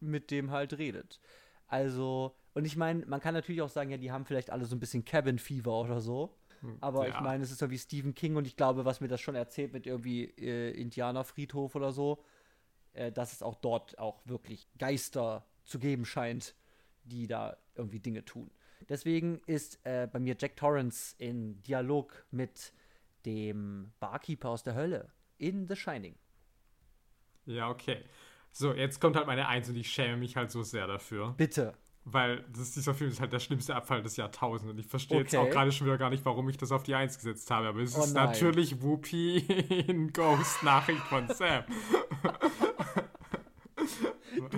mit 0.00 0.30
dem 0.30 0.50
halt 0.50 0.76
redet. 0.78 1.20
Also, 1.68 2.34
und 2.54 2.64
ich 2.64 2.76
meine, 2.76 3.04
man 3.06 3.20
kann 3.20 3.34
natürlich 3.34 3.62
auch 3.62 3.68
sagen, 3.68 3.90
ja, 3.90 3.96
die 3.96 4.12
haben 4.12 4.24
vielleicht 4.26 4.50
alle 4.50 4.64
so 4.64 4.74
ein 4.76 4.80
bisschen 4.80 5.04
Cabin 5.04 5.38
Fever 5.38 5.80
oder 5.80 6.00
so. 6.00 6.36
Aber 6.80 7.06
ich 7.08 7.14
Ja. 7.14 7.20
meine, 7.20 7.44
es 7.44 7.50
ist 7.50 7.58
so 7.58 7.70
wie 7.70 7.78
Stephen 7.78 8.14
King 8.14 8.36
und 8.36 8.46
ich 8.46 8.56
glaube, 8.56 8.84
was 8.86 9.00
mir 9.00 9.08
das 9.08 9.20
schon 9.20 9.34
erzählt 9.34 9.72
mit 9.72 9.86
irgendwie 9.86 10.24
äh, 10.38 10.70
Indianerfriedhof 10.70 11.74
oder 11.74 11.92
so, 11.92 12.24
äh, 12.94 13.12
dass 13.12 13.32
es 13.34 13.42
auch 13.42 13.54
dort 13.56 13.98
auch 13.98 14.22
wirklich 14.26 14.66
Geister 14.78 15.44
zu 15.64 15.78
geben 15.78 16.04
scheint, 16.04 16.54
die 17.04 17.26
da 17.26 17.56
irgendwie 17.74 18.00
Dinge 18.00 18.24
tun. 18.24 18.50
Deswegen 18.88 19.40
ist 19.46 19.78
äh, 19.84 20.08
bei 20.12 20.18
mir 20.18 20.36
Jack 20.38 20.56
Torrance 20.56 21.14
in 21.18 21.62
Dialog 21.62 22.24
mit 22.30 22.72
dem 23.24 23.92
Barkeeper 24.00 24.50
aus 24.50 24.62
der 24.62 24.74
Hölle 24.74 25.10
in 25.38 25.66
The 25.68 25.76
Shining. 25.76 26.16
Ja, 27.46 27.70
okay. 27.70 28.04
So, 28.52 28.72
jetzt 28.72 29.00
kommt 29.00 29.16
halt 29.16 29.26
meine 29.26 29.48
Eins 29.48 29.68
und 29.68 29.76
ich 29.76 29.90
schäme 29.90 30.16
mich 30.18 30.36
halt 30.36 30.50
so 30.50 30.62
sehr 30.62 30.86
dafür. 30.86 31.34
Bitte. 31.36 31.74
Weil 32.06 32.44
das, 32.54 32.72
dieser 32.72 32.92
Film 32.94 33.10
ist 33.10 33.20
halt 33.20 33.32
der 33.32 33.38
schlimmste 33.40 33.74
Abfall 33.74 34.02
des 34.02 34.16
Jahrtausends 34.16 34.70
und 34.70 34.78
ich 34.78 34.86
verstehe 34.86 35.20
jetzt 35.20 35.34
Okay. 35.34 35.38
auch 35.38 35.50
gerade 35.50 35.72
schon 35.72 35.86
wieder 35.86 35.96
gar 35.96 36.10
nicht, 36.10 36.24
warum 36.26 36.48
ich 36.50 36.58
das 36.58 36.70
auf 36.70 36.82
die 36.82 36.94
Eins 36.94 37.16
gesetzt 37.16 37.50
habe. 37.50 37.68
Aber 37.68 37.80
es 37.80 37.96
Oh 37.96 38.04
ist 38.04 38.12
nein. 38.12 38.26
natürlich 38.26 38.82
Whoopi 38.82 39.38
in 39.88 40.12
Ghost 40.12 40.62
Nachricht 40.62 41.00
von 41.04 41.26
Sam. 41.28 41.64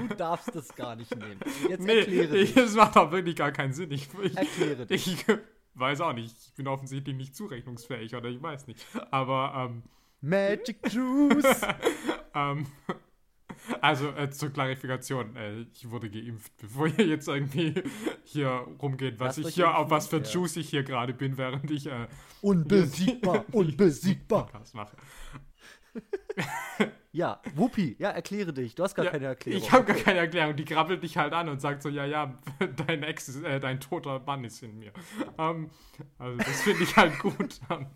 Du 0.08 0.14
darfst 0.14 0.54
es 0.54 0.74
gar 0.74 0.96
nicht 0.96 1.14
nehmen. 1.14 1.40
Jetzt 1.68 1.80
Nee, 1.84 1.98
erkläre 2.00 2.36
ich, 2.36 2.54
dich. 2.54 2.64
das 2.64 2.74
macht 2.74 2.96
auch 2.96 3.10
wirklich 3.10 3.36
gar 3.36 3.52
keinen 3.52 3.72
Sinn. 3.72 3.90
Ich, 3.90 4.08
ich, 4.22 4.36
Erkläre 4.36 4.86
dich. 4.86 5.06
ich 5.06 5.24
weiß 5.74 6.00
auch 6.00 6.12
nicht. 6.12 6.34
Ich 6.46 6.54
bin 6.54 6.66
offensichtlich 6.68 7.14
nicht 7.16 7.34
zurechnungsfähig 7.36 8.14
oder 8.14 8.28
ich 8.28 8.42
weiß 8.42 8.66
nicht. 8.66 8.84
Aber, 9.10 9.68
ähm, 9.70 9.82
Magic 10.20 10.78
Juice. 10.92 11.60
ähm, 12.34 12.66
also 13.80 14.10
äh, 14.10 14.30
zur 14.30 14.50
Klarifikation, 14.50 15.34
äh, 15.36 15.66
ich 15.72 15.90
wurde 15.90 16.10
geimpft, 16.10 16.52
bevor 16.60 16.86
ihr 16.86 17.06
jetzt 17.06 17.28
irgendwie 17.28 17.74
hier 18.24 18.48
rumgeht, 18.80 19.18
was 19.18 19.36
Lasst 19.36 19.48
ich 19.50 19.54
hier, 19.56 19.76
auf 19.76 19.90
was 19.90 20.06
für 20.08 20.18
ja. 20.18 20.22
Juice 20.22 20.56
ich 20.56 20.68
hier 20.70 20.82
gerade 20.84 21.12
bin, 21.12 21.36
während 21.36 21.70
ich 21.70 21.86
äh, 21.86 22.06
Unbesiegbar, 22.42 23.44
unbesiegbar. 23.52 24.46
Podcast 24.46 24.74
mache. 24.74 24.96
Ja, 27.16 27.40
Whoopi, 27.54 27.96
ja, 27.98 28.10
erkläre 28.10 28.52
dich. 28.52 28.74
Du 28.74 28.82
hast 28.82 28.94
gar 28.94 29.06
Ja, 29.06 29.10
keine 29.10 29.24
Erklärung. 29.24 29.62
Ich 29.62 29.72
habe 29.72 29.86
gar 29.86 29.96
keine 29.96 30.18
Erklärung. 30.18 30.54
Die 30.54 30.66
krabbelt 30.66 31.02
dich 31.02 31.16
halt 31.16 31.32
an 31.32 31.48
und 31.48 31.62
sagt 31.62 31.82
so, 31.82 31.88
ja, 31.88 32.04
ja, 32.04 32.38
dein 32.86 33.02
Ex, 33.02 33.30
ist, 33.30 33.42
äh, 33.42 33.58
dein 33.58 33.80
toter 33.80 34.20
Mann 34.20 34.44
ist 34.44 34.62
in 34.62 34.78
mir. 34.78 34.92
Ähm, 35.38 35.70
also 36.18 36.36
das 36.36 36.60
finde 36.60 36.82
ich 36.82 36.94
halt 36.94 37.18
gut. 37.18 37.58
Ähm, 37.70 37.86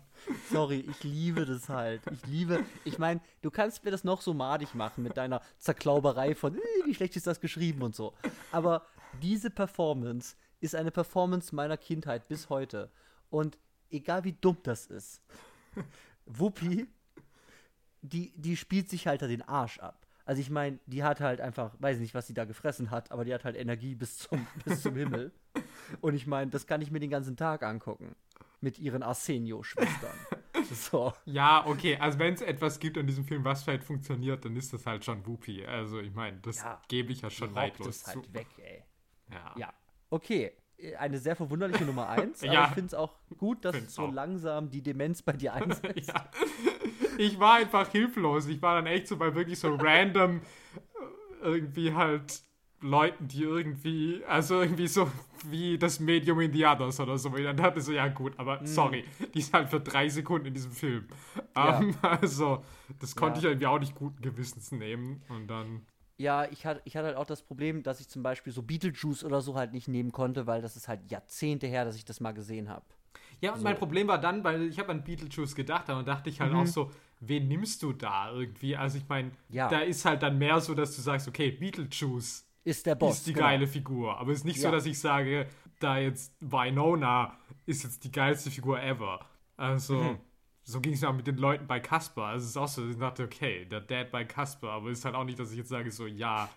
Sorry, 0.51 0.85
ich 0.89 1.03
liebe 1.03 1.45
das 1.45 1.69
halt. 1.69 2.01
Ich 2.11 2.25
liebe, 2.27 2.63
ich 2.83 2.97
meine, 2.97 3.21
du 3.41 3.51
kannst 3.51 3.83
mir 3.83 3.91
das 3.91 4.03
noch 4.03 4.21
so 4.21 4.33
madig 4.33 4.73
machen 4.75 5.03
mit 5.03 5.17
deiner 5.17 5.41
Zerklauberei 5.59 6.33
von, 6.35 6.55
äh, 6.55 6.59
wie 6.85 6.93
schlecht 6.95 7.15
ist 7.15 7.27
das 7.27 7.39
geschrieben 7.41 7.83
und 7.83 7.95
so. 7.95 8.13
Aber 8.51 8.85
diese 9.21 9.51
Performance 9.51 10.35
ist 10.61 10.73
eine 10.75 10.89
Performance 10.91 11.53
meiner 11.55 11.77
Kindheit 11.77 12.27
bis 12.27 12.49
heute. 12.49 12.91
Und 13.29 13.59
egal 13.91 14.23
wie 14.23 14.33
dumm 14.33 14.57
das 14.63 14.87
ist, 14.87 15.21
Wuppi, 16.25 16.87
die, 18.01 18.33
die 18.35 18.57
spielt 18.57 18.89
sich 18.89 19.07
halt 19.07 19.21
da 19.21 19.27
den 19.27 19.41
Arsch 19.41 19.79
ab. 19.79 20.05
Also 20.25 20.39
ich 20.41 20.49
meine, 20.49 20.79
die 20.85 21.03
hat 21.03 21.19
halt 21.19 21.41
einfach, 21.41 21.73
weiß 21.79 21.99
nicht, 21.99 22.13
was 22.13 22.27
sie 22.27 22.33
da 22.33 22.45
gefressen 22.45 22.91
hat, 22.91 23.11
aber 23.11 23.25
die 23.25 23.33
hat 23.33 23.43
halt 23.43 23.55
Energie 23.57 23.95
bis 23.95 24.17
zum, 24.19 24.45
bis 24.65 24.81
zum 24.81 24.95
Himmel. 24.95 25.31
Und 25.99 26.13
ich 26.13 26.27
meine, 26.27 26.51
das 26.51 26.67
kann 26.67 26.81
ich 26.81 26.91
mir 26.91 26.99
den 26.99 27.09
ganzen 27.09 27.35
Tag 27.35 27.63
angucken. 27.63 28.15
Mit 28.61 28.77
ihren 28.79 29.03
Arsenio-Schwestern. 29.03 30.11
So. 30.73 31.11
ja, 31.25 31.65
okay, 31.65 31.97
also 31.97 32.17
wenn 32.19 32.33
es 32.35 32.41
etwas 32.41 32.79
gibt 32.79 32.97
an 32.97 33.05
diesem 33.05 33.25
Film, 33.25 33.43
was 33.43 33.63
vielleicht 33.63 33.83
funktioniert, 33.83 34.45
dann 34.45 34.55
ist 34.55 34.71
das 34.71 34.85
halt 34.85 35.03
schon 35.03 35.25
Whoopi. 35.25 35.65
Also 35.65 35.99
ich 35.99 36.13
meine, 36.13 36.37
das 36.37 36.57
Ja, 36.57 36.81
gebe 36.87 37.11
ich 37.11 37.21
ja 37.21 37.29
schon 37.29 37.47
Rockt 37.49 37.55
neidlos 37.79 38.05
halt 38.07 38.25
zu. 38.25 38.33
weg, 38.33 38.47
ey. 38.63 38.83
Ja. 39.31 39.53
Ja. 39.57 39.73
Okay. 40.09 40.53
Eine 40.97 41.17
sehr 41.17 41.35
verwunderliche 41.35 41.83
Nummer 41.83 42.07
1, 42.09 42.43
aber 42.43 42.53
Ja. 42.53 42.65
ich 42.67 42.73
finde 42.73 42.87
es 42.87 42.93
auch 42.93 43.17
gut, 43.37 43.65
dass 43.65 43.75
so 43.93 44.05
langsam 44.07 44.69
die 44.69 44.81
Demenz 44.81 45.21
bei 45.23 45.33
dir 45.33 45.53
einsetzt. 45.55 46.07
ja. 46.07 46.29
Ich 47.21 47.39
war 47.39 47.55
einfach 47.55 47.87
hilflos. 47.89 48.47
Ich 48.47 48.61
war 48.61 48.75
dann 48.75 48.87
echt 48.87 49.07
so 49.07 49.17
bei 49.17 49.33
wirklich 49.35 49.59
so 49.59 49.75
random 49.75 50.41
äh, 51.43 51.45
irgendwie 51.45 51.93
halt 51.93 52.41
Leuten, 52.81 53.27
die 53.27 53.43
irgendwie, 53.43 54.23
also 54.27 54.61
irgendwie 54.61 54.87
so 54.87 55.09
wie 55.45 55.77
das 55.77 55.99
Medium 55.99 56.39
in 56.39 56.51
the 56.51 56.65
Others 56.65 56.99
oder 56.99 57.17
so. 57.17 57.29
Und 57.29 57.43
dann 57.43 57.55
dachte 57.57 57.79
ich 57.79 57.85
so, 57.85 57.91
ja 57.91 58.07
gut, 58.07 58.33
aber 58.37 58.59
sorry, 58.65 59.05
die 59.33 59.39
ist 59.39 59.53
halt 59.53 59.69
für 59.69 59.79
drei 59.79 60.09
Sekunden 60.09 60.47
in 60.47 60.53
diesem 60.55 60.71
Film. 60.71 61.03
Mhm. 61.03 61.41
Ja. 61.55 61.79
Ähm, 61.79 61.95
also, 62.01 62.63
das 62.99 63.15
konnte 63.15 63.35
Ja. 63.35 63.39
ich 63.39 63.45
irgendwie 63.45 63.67
auch 63.67 63.79
nicht 63.79 63.93
guten 63.95 64.21
Gewissens 64.21 64.71
nehmen. 64.71 65.21
Und 65.29 65.47
dann, 65.47 65.85
Ja, 66.17 66.45
ich 66.49 66.65
hatte, 66.65 66.81
ich 66.85 66.95
hatte 66.95 67.07
halt 67.07 67.17
auch 67.17 67.25
das 67.27 67.43
Problem, 67.43 67.83
dass 67.83 67.99
ich 67.99 68.07
zum 68.09 68.23
Beispiel 68.23 68.51
so 68.51 68.63
Beetlejuice 68.63 69.23
oder 69.23 69.41
so 69.41 69.55
halt 69.55 69.73
nicht 69.73 69.87
nehmen 69.87 70.11
konnte, 70.11 70.47
weil 70.47 70.61
das 70.63 70.75
ist 70.75 70.87
halt 70.87 71.09
Jahrzehnte 71.11 71.67
her, 71.67 71.85
dass 71.85 71.95
ich 71.95 72.05
das 72.05 72.19
mal 72.19 72.31
gesehen 72.33 72.67
habe. 72.69 72.85
Ja, 73.41 73.53
und 73.53 73.63
mein 73.63 73.75
Problem 73.77 74.07
war 74.07 74.19
dann, 74.19 74.43
weil 74.43 74.63
ich 74.69 74.79
habe 74.79 74.91
an 74.91 75.03
Beetlejuice 75.03 75.55
gedacht, 75.55 75.89
aber 75.89 75.97
dann 76.03 76.05
dachte 76.05 76.29
ich 76.29 76.39
Mhm. 76.39 76.43
halt 76.43 76.53
auch 76.53 76.65
so, 76.67 76.91
wen 77.21 77.47
nimmst 77.47 77.81
du 77.83 77.93
da 77.93 78.31
irgendwie? 78.31 78.75
Also 78.75 78.97
ich 78.97 79.07
meine, 79.07 79.31
Ja. 79.49 79.69
da 79.69 79.79
ist 79.79 80.03
halt 80.05 80.21
dann 80.23 80.37
mehr 80.37 80.59
so, 80.59 80.73
dass 80.75 80.95
du 80.95 81.01
sagst, 81.01 81.27
okay, 81.27 81.51
Beetlejuice 81.51 82.45
Ist 82.63 82.85
der 82.85 82.95
Boss. 82.95 83.17
ist 83.19 83.27
die 83.27 83.33
genau. 83.33 83.45
geile 83.45 83.67
Figur. 83.67 84.17
Aber 84.19 84.31
es 84.31 84.39
ist 84.39 84.45
nicht 84.45 84.59
so, 84.59 84.67
Ja. 84.67 84.71
dass 84.71 84.85
ich 84.85 84.99
sage, 84.99 85.47
da 85.79 85.97
jetzt 85.97 86.33
Winona 86.41 87.37
ist 87.65 87.83
jetzt 87.83 88.03
die 88.03 88.11
geilste 88.11 88.51
Figur 88.51 88.81
ever. 88.81 89.19
Also, 89.57 89.95
Mhm. 90.01 90.17
so 90.63 90.81
ging 90.81 90.93
es 90.93 91.01
mir 91.01 91.09
auch 91.09 91.15
mit 91.15 91.27
den 91.27 91.37
Leuten 91.37 91.67
bei 91.67 91.79
Casper. 91.79 92.23
Also 92.25 92.43
es 92.43 92.49
ist 92.51 92.57
auch 92.57 92.67
so, 92.67 92.87
ich 92.89 92.97
dachte, 92.97 93.23
okay, 93.23 93.65
der 93.65 93.81
Dad 93.81 94.11
bei 94.11 94.25
Casper, 94.25 94.69
aber 94.71 94.89
es 94.89 94.99
ist 94.99 95.05
halt 95.05 95.15
auch 95.15 95.23
nicht, 95.23 95.39
dass 95.39 95.51
ich 95.51 95.57
jetzt 95.57 95.69
sage, 95.69 95.89
so, 95.91 96.05
ja, 96.07 96.49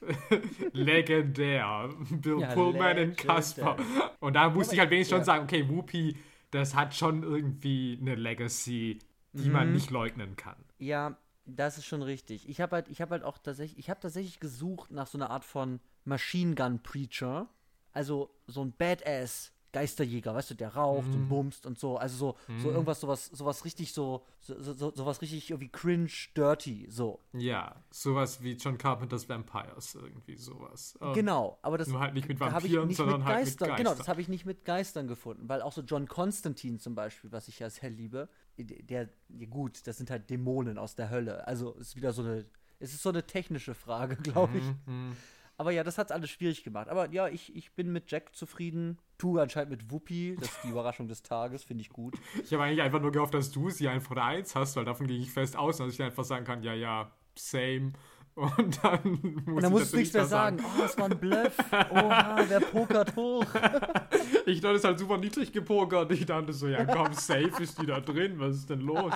legendär. 0.72 1.88
Bill 2.10 2.40
ja, 2.40 2.54
Pullman 2.54 2.96
in 2.98 3.16
Casper. 3.16 3.76
Und 4.20 4.34
da 4.34 4.50
musste 4.50 4.74
ich 4.74 4.80
halt 4.80 4.90
wenigstens 4.90 5.12
ja. 5.12 5.16
schon 5.18 5.24
sagen, 5.24 5.44
okay, 5.44 5.68
Whoopi, 5.68 6.16
das 6.50 6.74
hat 6.74 6.94
schon 6.94 7.22
irgendwie 7.22 7.98
eine 8.00 8.14
Legacy, 8.14 8.98
die 9.32 9.48
mhm. 9.48 9.52
man 9.52 9.72
nicht 9.72 9.90
leugnen 9.90 10.36
kann. 10.36 10.56
Ja, 10.78 11.16
das 11.44 11.78
ist 11.78 11.86
schon 11.86 12.02
richtig. 12.02 12.48
Ich 12.48 12.60
habe 12.60 12.76
halt, 12.76 12.88
ich 12.88 13.00
habe 13.00 13.12
halt 13.12 13.24
auch 13.24 13.38
tatsächlich, 13.38 13.78
ich 13.78 13.90
habe 13.90 14.00
tatsächlich 14.00 14.40
gesucht 14.40 14.90
nach 14.90 15.06
so 15.06 15.18
einer 15.18 15.30
Art 15.30 15.44
von 15.44 15.80
Machine 16.04 16.54
Gun 16.54 16.82
Preacher. 16.82 17.48
Also 17.92 18.30
so 18.46 18.64
ein 18.64 18.72
Badass 18.72 19.52
Geisterjäger, 19.72 20.34
weißt 20.34 20.50
du, 20.50 20.54
der 20.54 20.74
raucht 20.74 21.08
mm. 21.08 21.12
und 21.12 21.20
mhm. 21.20 21.28
bumst 21.28 21.66
und 21.66 21.78
so. 21.78 21.96
Also 21.96 22.16
so, 22.16 22.52
mm. 22.52 22.60
so 22.60 22.68
mhm. 22.68 22.74
irgendwas, 22.74 23.00
sowas, 23.00 23.26
sowas 23.32 23.64
richtig 23.64 23.94
so, 23.94 24.22
so, 24.40 24.60
so, 24.60 24.92
sowas 24.94 25.22
richtig 25.22 25.50
irgendwie 25.50 25.70
cringe, 25.70 26.10
dirty, 26.36 26.86
so. 26.90 27.20
Ja, 27.32 27.82
sowas 27.90 28.42
wie 28.42 28.52
John 28.52 28.76
Carpenters 28.76 29.30
Vampires, 29.30 29.94
irgendwie 29.94 30.36
sowas. 30.36 30.94
Um, 31.00 31.14
genau, 31.14 31.58
aber 31.62 31.78
das 31.78 31.88
nur 31.88 32.00
halt 32.00 32.12
nicht 32.12 32.28
mit 32.28 32.38
Vampiren, 32.38 32.86
nicht 32.86 32.98
sondern 32.98 33.20
mit 33.20 33.26
halt 33.26 33.46
mit 33.46 33.58
Geistern. 33.58 33.76
Genau, 33.76 33.94
das 33.94 34.08
habe 34.08 34.20
ich 34.20 34.28
nicht 34.28 34.44
mit 34.44 34.66
Geistern 34.66 35.08
gefunden, 35.08 35.48
weil 35.48 35.62
auch 35.62 35.72
so 35.72 35.80
John 35.80 36.06
Constantine 36.06 36.76
zum 36.76 36.94
Beispiel, 36.94 37.32
was 37.32 37.48
ich 37.48 37.58
ja 37.58 37.70
sehr 37.70 37.88
liebe, 37.88 38.28
der, 38.58 39.08
der 39.28 39.46
gut, 39.46 39.86
das 39.86 39.96
sind 39.96 40.10
halt 40.10 40.30
Dämonen 40.30 40.78
aus 40.78 40.94
der 40.94 41.10
Hölle. 41.10 41.46
Also 41.46 41.72
ist 41.74 41.96
wieder 41.96 42.12
so 42.12 42.22
eine, 42.22 42.46
es 42.78 42.92
ist 42.92 43.02
so 43.02 43.08
eine 43.08 43.26
technische 43.26 43.74
Frage, 43.74 44.16
glaube 44.22 44.58
ich. 44.58 44.64
Mm, 44.86 45.12
aber 45.56 45.70
ja, 45.70 45.84
das 45.84 45.98
hat 45.98 46.08
es 46.08 46.12
alles 46.12 46.30
schwierig 46.30 46.64
gemacht. 46.64 46.88
Aber 46.88 47.10
ja, 47.12 47.28
ich, 47.28 47.54
ich 47.54 47.72
bin 47.72 47.92
mit 47.92 48.10
Jack 48.10 48.34
zufrieden. 48.34 48.98
Tu 49.18 49.38
anscheinend 49.38 49.70
mit 49.70 49.90
Whoopi. 49.90 50.36
Das 50.40 50.48
ist 50.48 50.64
die 50.64 50.68
Überraschung 50.70 51.08
des 51.08 51.22
Tages, 51.22 51.62
finde 51.64 51.82
ich 51.82 51.90
gut. 51.90 52.16
Ich 52.42 52.52
habe 52.52 52.64
eigentlich 52.64 52.82
einfach 52.82 53.00
nur 53.00 53.12
gehofft, 53.12 53.34
dass 53.34 53.50
du 53.50 53.70
sie 53.70 53.88
einfach 53.88 54.14
der 54.14 54.24
Eins 54.24 54.54
hast, 54.54 54.76
weil 54.76 54.84
davon 54.84 55.06
gehe 55.06 55.18
ich 55.18 55.30
fest 55.30 55.56
aus, 55.56 55.76
dass 55.76 55.92
ich 55.92 56.02
einfach 56.02 56.24
sagen 56.24 56.44
kann, 56.44 56.62
ja, 56.62 56.74
ja, 56.74 57.12
same. 57.36 57.92
Und 58.34 58.82
dann 58.82 59.20
muss 59.44 59.56
Und 59.56 59.62
dann 59.62 59.72
musst 59.72 59.92
du 59.92 59.98
nichts 59.98 60.14
mehr 60.14 60.24
sagen. 60.24 60.58
sagen. 60.58 60.72
Oh, 60.74 60.80
das 60.80 60.98
war 60.98 61.10
ein 61.10 61.18
Bluff. 61.18 61.56
Oha, 61.90 62.42
der 62.44 62.60
pokert 62.60 63.14
hoch. 63.14 63.44
ich 64.46 64.60
dachte, 64.60 64.74
es 64.74 64.80
ist 64.80 64.84
halt 64.84 64.98
super 64.98 65.18
niedrig 65.18 65.52
gepokert. 65.52 66.10
Ich 66.12 66.24
dachte 66.24 66.52
so, 66.52 66.66
ja 66.66 66.84
komm, 66.84 67.12
safe 67.12 67.62
ist 67.62 67.80
die 67.80 67.86
da 67.86 68.00
drin. 68.00 68.38
Was 68.38 68.56
ist 68.56 68.70
denn 68.70 68.80
los? 68.80 69.12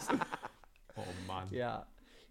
Oh 0.96 1.02
Mann. 1.26 1.48
Ja, 1.50 1.86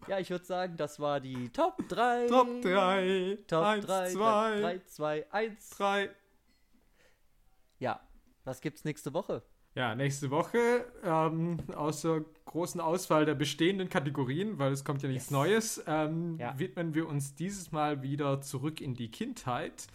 ja, 0.07 0.19
ich 0.19 0.29
würde 0.29 0.45
sagen, 0.45 0.77
das 0.77 0.99
war 0.99 1.19
die 1.19 1.49
Top 1.49 1.77
3. 1.89 2.27
Top 2.27 2.61
3. 2.61 3.39
Top 3.47 3.63
1, 3.65 3.85
3, 3.85 4.09
2. 4.11 4.61
3, 4.61 4.79
2, 4.85 5.25
1. 5.31 5.69
3. 5.71 6.09
Ja, 7.79 7.99
was 8.43 8.61
gibt's 8.61 8.83
nächste 8.83 9.13
Woche? 9.13 9.41
Ja, 9.75 9.93
nächste 9.93 10.31
Woche, 10.31 10.85
ähm, 11.03 11.57
außer 11.75 12.21
großen 12.45 12.79
Auswahl 12.79 13.25
der 13.25 13.35
bestehenden 13.35 13.89
Kategorien, 13.89 14.57
weil 14.57 14.71
es 14.71 14.85
kommt 14.85 15.03
ja 15.03 15.09
nichts 15.09 15.25
yes. 15.25 15.31
Neues, 15.31 15.83
ähm, 15.85 16.37
ja. 16.39 16.57
widmen 16.57 16.93
wir 16.95 17.09
uns 17.09 17.35
dieses 17.35 17.73
Mal 17.73 18.01
wieder 18.01 18.39
zurück 18.39 18.79
in 18.79 18.93
die 18.93 19.11
Kindheit 19.11 19.87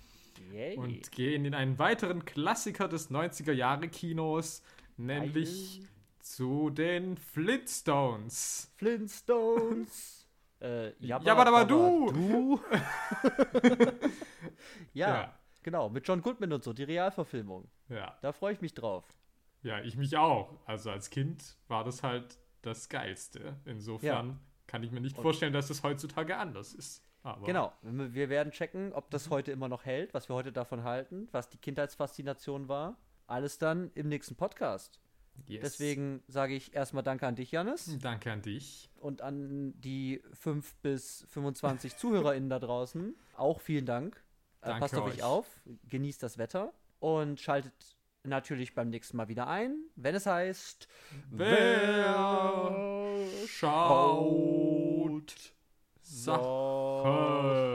Yay. 0.53 0.77
und 0.77 1.11
gehen 1.13 1.47
in 1.47 1.55
einen 1.55 1.79
weiteren 1.79 2.27
Klassiker 2.27 2.89
des 2.89 3.11
90er-Jahre-Kinos, 3.11 4.63
nämlich 4.99 5.81
zu 6.19 6.69
den 6.69 7.17
Flintstones. 7.17 8.71
Flintstones. 8.77 10.29
äh, 10.61 10.93
Jabba, 11.03 11.25
Jabba 11.25 11.65
du. 11.65 12.13
du. 12.13 12.61
ja, 14.93 15.09
ja, 15.09 15.39
genau, 15.63 15.89
mit 15.89 16.07
John 16.07 16.21
Goodman 16.21 16.53
und 16.53 16.65
so, 16.65 16.75
die 16.75 16.85
Realverfilmung. 16.85 17.71
Ja. 17.89 18.19
Da 18.21 18.33
freue 18.33 18.53
ich 18.53 18.61
mich 18.61 18.75
drauf. 18.75 19.05
Ja, 19.63 19.81
ich 19.81 19.97
mich 19.97 20.17
auch. 20.17 20.59
Also 20.67 20.91
als 20.91 21.11
Kind 21.11 21.57
war 21.69 21.85
das 21.85 22.03
halt 22.03 22.39
das 22.63 22.89
Geilste. 22.89 23.57
Insofern 23.65 24.29
ja. 24.29 24.37
kann 24.67 24.83
ich 24.83 24.91
mir 24.91 25.01
nicht 25.01 25.17
und 25.17 25.23
vorstellen, 25.23 25.53
dass 25.53 25.71
es 25.71 25.83
heutzutage 25.83 26.37
anders 26.37 26.75
ist. 26.75 27.05
Aber 27.23 27.45
genau, 27.45 27.73
wir 27.83 28.31
werden 28.31 28.51
checken, 28.51 28.93
ob 28.93 29.11
das 29.11 29.29
heute 29.29 29.53
immer 29.53 29.69
noch 29.69 29.85
hält, 29.85 30.15
was 30.15 30.31
wir 30.31 30.37
heute 30.37 30.53
davon 30.53 30.85
halten, 30.85 31.29
was 31.33 31.51
die 31.51 31.59
Kindheitsfaszination 31.59 32.69
war. 32.69 32.97
Alles 33.27 33.59
dann 33.59 33.91
im 33.95 34.09
nächsten 34.09 34.37
Podcast. 34.37 35.01
Yes. 35.47 35.61
Deswegen 35.63 36.23
sage 36.27 36.55
ich 36.55 36.75
erstmal 36.75 37.03
Danke 37.03 37.27
an 37.27 37.37
dich, 37.37 37.51
Janis. 37.51 37.97
Danke 38.01 38.33
an 38.33 38.43
dich. 38.43 38.91
Und 38.97 39.23
an 39.23 39.75
die 39.81 40.23
5 40.33 40.77
bis 40.77 41.27
25 41.29 41.97
ZuhörerInnen 41.97 42.51
da 42.51 42.59
draußen. 42.59 43.15
Auch 43.37 43.61
vielen 43.61 43.87
Dank. 43.87 44.17
Äh, 44.63 44.67
Danke 44.67 44.81
Passt 44.81 44.95
auf 44.97 45.07
euch 45.07 45.23
auf, 45.23 45.47
genießt 45.89 46.23
das 46.23 46.39
Wetter 46.39 46.73
und 46.99 47.41
schaltet 47.41 47.97
natürlich 48.25 48.75
beim 48.75 48.91
nächsten 48.91 49.17
Mal 49.17 49.29
wieder 49.29 49.47
ein, 49.49 49.77
wenn 49.97 50.15
es 50.15 50.27
heißt 50.27 50.89
Wer 51.31 52.77
schaut 53.47 55.35
Sachen. 56.03 57.70